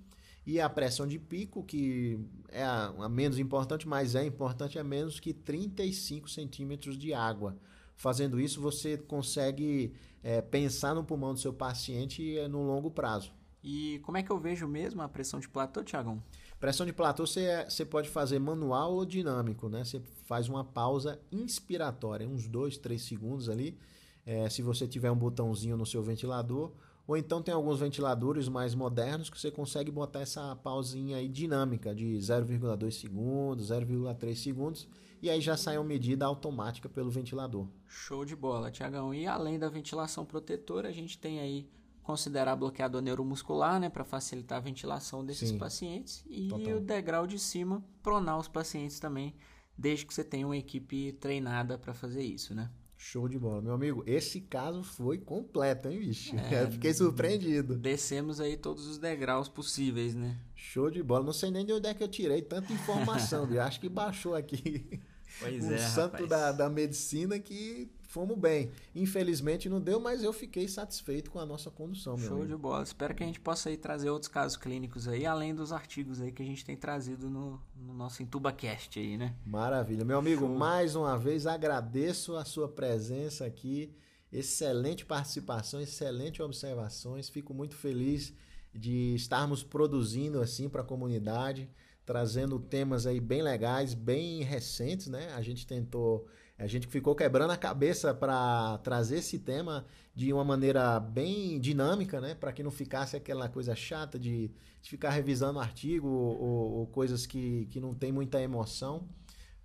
e 0.44 0.60
a 0.60 0.68
pressão 0.68 1.06
de 1.06 1.18
pico, 1.18 1.62
que 1.62 2.18
é 2.48 2.62
a, 2.62 2.86
a, 2.86 3.08
menos 3.08 3.38
importante, 3.38 3.86
mas 3.86 4.14
é 4.14 4.24
importante, 4.24 4.78
é 4.78 4.82
menos 4.82 5.20
que 5.20 5.32
35 5.32 6.28
centímetros 6.28 6.98
de 6.98 7.14
água. 7.14 7.56
Fazendo 7.94 8.40
isso, 8.40 8.60
você 8.60 8.96
consegue 8.98 9.94
é, 10.22 10.42
pensar 10.42 10.94
no 10.94 11.04
pulmão 11.04 11.32
do 11.32 11.38
seu 11.38 11.52
paciente 11.52 12.36
é, 12.36 12.48
no 12.48 12.62
longo 12.62 12.90
prazo. 12.90 13.32
E 13.62 14.00
como 14.02 14.18
é 14.18 14.22
que 14.22 14.32
eu 14.32 14.38
vejo 14.38 14.66
mesmo 14.66 15.00
a 15.02 15.08
pressão 15.08 15.38
de 15.38 15.48
platô, 15.48 15.84
Tiagão? 15.84 16.20
Pressão 16.62 16.86
de 16.86 16.92
platô 16.92 17.26
você, 17.26 17.64
você 17.68 17.84
pode 17.84 18.08
fazer 18.08 18.38
manual 18.38 18.92
ou 18.92 19.04
dinâmico, 19.04 19.68
né? 19.68 19.84
Você 19.84 20.00
faz 20.26 20.48
uma 20.48 20.62
pausa 20.62 21.20
inspiratória, 21.32 22.28
uns 22.28 22.46
2, 22.46 22.78
3 22.78 23.02
segundos 23.02 23.48
ali. 23.48 23.76
É, 24.24 24.48
se 24.48 24.62
você 24.62 24.86
tiver 24.86 25.10
um 25.10 25.16
botãozinho 25.16 25.76
no 25.76 25.84
seu 25.84 26.04
ventilador, 26.04 26.70
ou 27.04 27.16
então 27.16 27.42
tem 27.42 27.52
alguns 27.52 27.80
ventiladores 27.80 28.48
mais 28.48 28.76
modernos 28.76 29.28
que 29.28 29.40
você 29.40 29.50
consegue 29.50 29.90
botar 29.90 30.20
essa 30.20 30.54
pausinha 30.54 31.16
aí 31.16 31.26
dinâmica 31.26 31.92
de 31.92 32.16
0,2 32.18 32.92
segundos, 32.92 33.70
0,3 33.70 34.36
segundos 34.36 34.86
e 35.20 35.28
aí 35.28 35.40
já 35.40 35.56
sai 35.56 35.76
uma 35.76 35.84
medida 35.84 36.24
automática 36.26 36.88
pelo 36.88 37.10
ventilador. 37.10 37.66
Show 37.88 38.24
de 38.24 38.36
bola, 38.36 38.70
Tiagão. 38.70 39.12
E 39.12 39.26
além 39.26 39.58
da 39.58 39.68
ventilação 39.68 40.24
protetora, 40.24 40.90
a 40.90 40.92
gente 40.92 41.18
tem 41.18 41.40
aí 41.40 41.68
considerar 42.02 42.56
bloqueador 42.56 43.00
neuromuscular, 43.00 43.78
né, 43.78 43.88
para 43.88 44.04
facilitar 44.04 44.58
a 44.58 44.60
ventilação 44.60 45.24
desses 45.24 45.50
Sim, 45.50 45.58
pacientes 45.58 46.24
e 46.28 46.48
total. 46.48 46.76
o 46.76 46.80
degrau 46.80 47.26
de 47.26 47.38
cima 47.38 47.84
pronar 48.02 48.38
os 48.38 48.48
pacientes 48.48 48.98
também, 48.98 49.34
desde 49.78 50.04
que 50.04 50.12
você 50.12 50.24
tenha 50.24 50.46
uma 50.46 50.56
equipe 50.56 51.12
treinada 51.12 51.78
para 51.78 51.94
fazer 51.94 52.22
isso, 52.22 52.54
né? 52.54 52.70
Show 53.04 53.28
de 53.28 53.36
bola. 53.36 53.60
Meu 53.60 53.74
amigo, 53.74 54.04
esse 54.06 54.40
caso 54.40 54.84
foi 54.84 55.18
completo, 55.18 55.88
hein, 55.88 55.98
bicho? 55.98 56.36
É, 56.36 56.66
fiquei 56.70 56.94
surpreendido. 56.94 57.76
Descemos 57.76 58.40
aí 58.40 58.56
todos 58.56 58.86
os 58.86 58.96
degraus 58.96 59.48
possíveis, 59.48 60.14
né? 60.14 60.38
Show 60.54 60.88
de 60.88 61.02
bola. 61.02 61.24
Não 61.24 61.32
sei 61.32 61.50
nem 61.50 61.66
de 61.66 61.72
onde 61.72 61.88
é 61.88 61.94
que 61.94 62.02
eu 62.02 62.06
tirei 62.06 62.42
tanta 62.42 62.72
informação, 62.72 63.44
viu? 63.48 63.60
Acho 63.60 63.80
que 63.80 63.88
baixou 63.88 64.36
aqui. 64.36 65.00
Pois 65.40 65.64
um 65.66 65.72
é, 65.72 65.78
santo 65.78 66.28
da, 66.28 66.52
da 66.52 66.70
medicina 66.70 67.40
que 67.40 67.90
fomos 68.12 68.38
bem. 68.38 68.70
Infelizmente 68.94 69.68
não 69.68 69.80
deu, 69.80 69.98
mas 69.98 70.22
eu 70.22 70.32
fiquei 70.32 70.68
satisfeito 70.68 71.30
com 71.30 71.38
a 71.38 71.46
nossa 71.46 71.70
condução, 71.70 72.18
Show 72.18 72.36
amigo. 72.36 72.48
de 72.48 72.56
bola. 72.56 72.82
Espero 72.82 73.14
que 73.14 73.22
a 73.22 73.26
gente 73.26 73.40
possa 73.40 73.70
aí 73.70 73.76
trazer 73.76 74.10
outros 74.10 74.28
casos 74.30 74.56
clínicos 74.58 75.08
aí, 75.08 75.24
além 75.24 75.54
dos 75.54 75.72
artigos 75.72 76.20
aí 76.20 76.30
que 76.30 76.42
a 76.42 76.46
gente 76.46 76.64
tem 76.64 76.76
trazido 76.76 77.30
no, 77.30 77.58
no 77.74 77.94
nosso 77.94 78.22
IntubaCast 78.22 78.98
aí, 78.98 79.16
né? 79.16 79.34
Maravilha. 79.46 80.04
Meu 80.04 80.18
amigo, 80.18 80.46
Show. 80.46 80.54
mais 80.54 80.94
uma 80.94 81.16
vez 81.18 81.46
agradeço 81.46 82.36
a 82.36 82.44
sua 82.44 82.68
presença 82.68 83.46
aqui. 83.46 83.90
Excelente 84.30 85.04
participação, 85.06 85.80
excelente 85.80 86.42
observações. 86.42 87.30
Fico 87.30 87.54
muito 87.54 87.74
feliz 87.74 88.34
de 88.74 89.14
estarmos 89.14 89.62
produzindo 89.62 90.40
assim 90.40 90.68
para 90.68 90.82
a 90.82 90.84
comunidade, 90.84 91.68
trazendo 92.04 92.58
temas 92.58 93.06
aí 93.06 93.20
bem 93.20 93.42
legais, 93.42 93.94
bem 93.94 94.42
recentes, 94.42 95.06
né? 95.08 95.32
A 95.34 95.40
gente 95.40 95.66
tentou 95.66 96.26
a 96.58 96.66
gente 96.66 96.86
ficou 96.86 97.14
quebrando 97.14 97.50
a 97.50 97.56
cabeça 97.56 98.14
para 98.14 98.78
trazer 98.78 99.18
esse 99.18 99.38
tema 99.38 99.84
de 100.14 100.32
uma 100.32 100.44
maneira 100.44 101.00
bem 101.00 101.58
dinâmica, 101.58 102.20
né? 102.20 102.34
Para 102.34 102.52
que 102.52 102.62
não 102.62 102.70
ficasse 102.70 103.16
aquela 103.16 103.48
coisa 103.48 103.74
chata 103.74 104.18
de, 104.18 104.50
de 104.80 104.90
ficar 104.90 105.10
revisando 105.10 105.58
artigo 105.58 106.06
ou, 106.06 106.72
ou, 106.78 106.86
coisas 106.86 107.26
que, 107.26 107.66
que 107.66 107.80
não 107.80 107.94
tem 107.94 108.12
muita 108.12 108.40
emoção. 108.40 109.08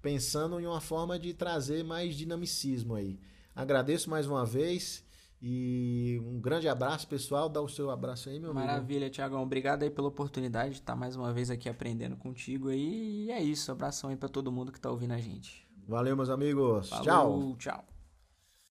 Pensando 0.01 0.59
em 0.59 0.65
uma 0.65 0.79
forma 0.79 1.19
de 1.19 1.33
trazer 1.33 1.83
mais 1.83 2.15
dinamicismo 2.15 2.95
aí. 2.95 3.19
Agradeço 3.55 4.09
mais 4.09 4.25
uma 4.25 4.45
vez. 4.45 5.05
E 5.39 6.19
um 6.23 6.39
grande 6.39 6.67
abraço, 6.67 7.07
pessoal. 7.07 7.47
Dá 7.47 7.61
o 7.61 7.67
seu 7.67 7.91
abraço 7.91 8.29
aí, 8.29 8.39
meu 8.39 8.53
Maravilha, 8.53 8.71
amigo. 8.71 8.83
Maravilha, 8.85 9.09
Tiagão. 9.09 9.43
Obrigado 9.43 9.83
aí 9.83 9.89
pela 9.89 10.07
oportunidade 10.07 10.71
de 10.71 10.79
estar 10.79 10.95
mais 10.95 11.15
uma 11.15 11.31
vez 11.31 11.51
aqui 11.51 11.69
aprendendo 11.69 12.15
contigo 12.15 12.69
aí. 12.69 13.25
E 13.25 13.31
é 13.31 13.43
isso. 13.43 13.71
Abração 13.71 14.09
aí 14.09 14.15
para 14.15 14.29
todo 14.29 14.51
mundo 14.51 14.71
que 14.71 14.79
está 14.79 14.89
ouvindo 14.89 15.11
a 15.11 15.19
gente. 15.19 15.66
Valeu, 15.87 16.15
meus 16.15 16.29
amigos. 16.29 16.89
Falou, 16.89 17.03
tchau. 17.03 17.55
Tchau. 17.57 17.96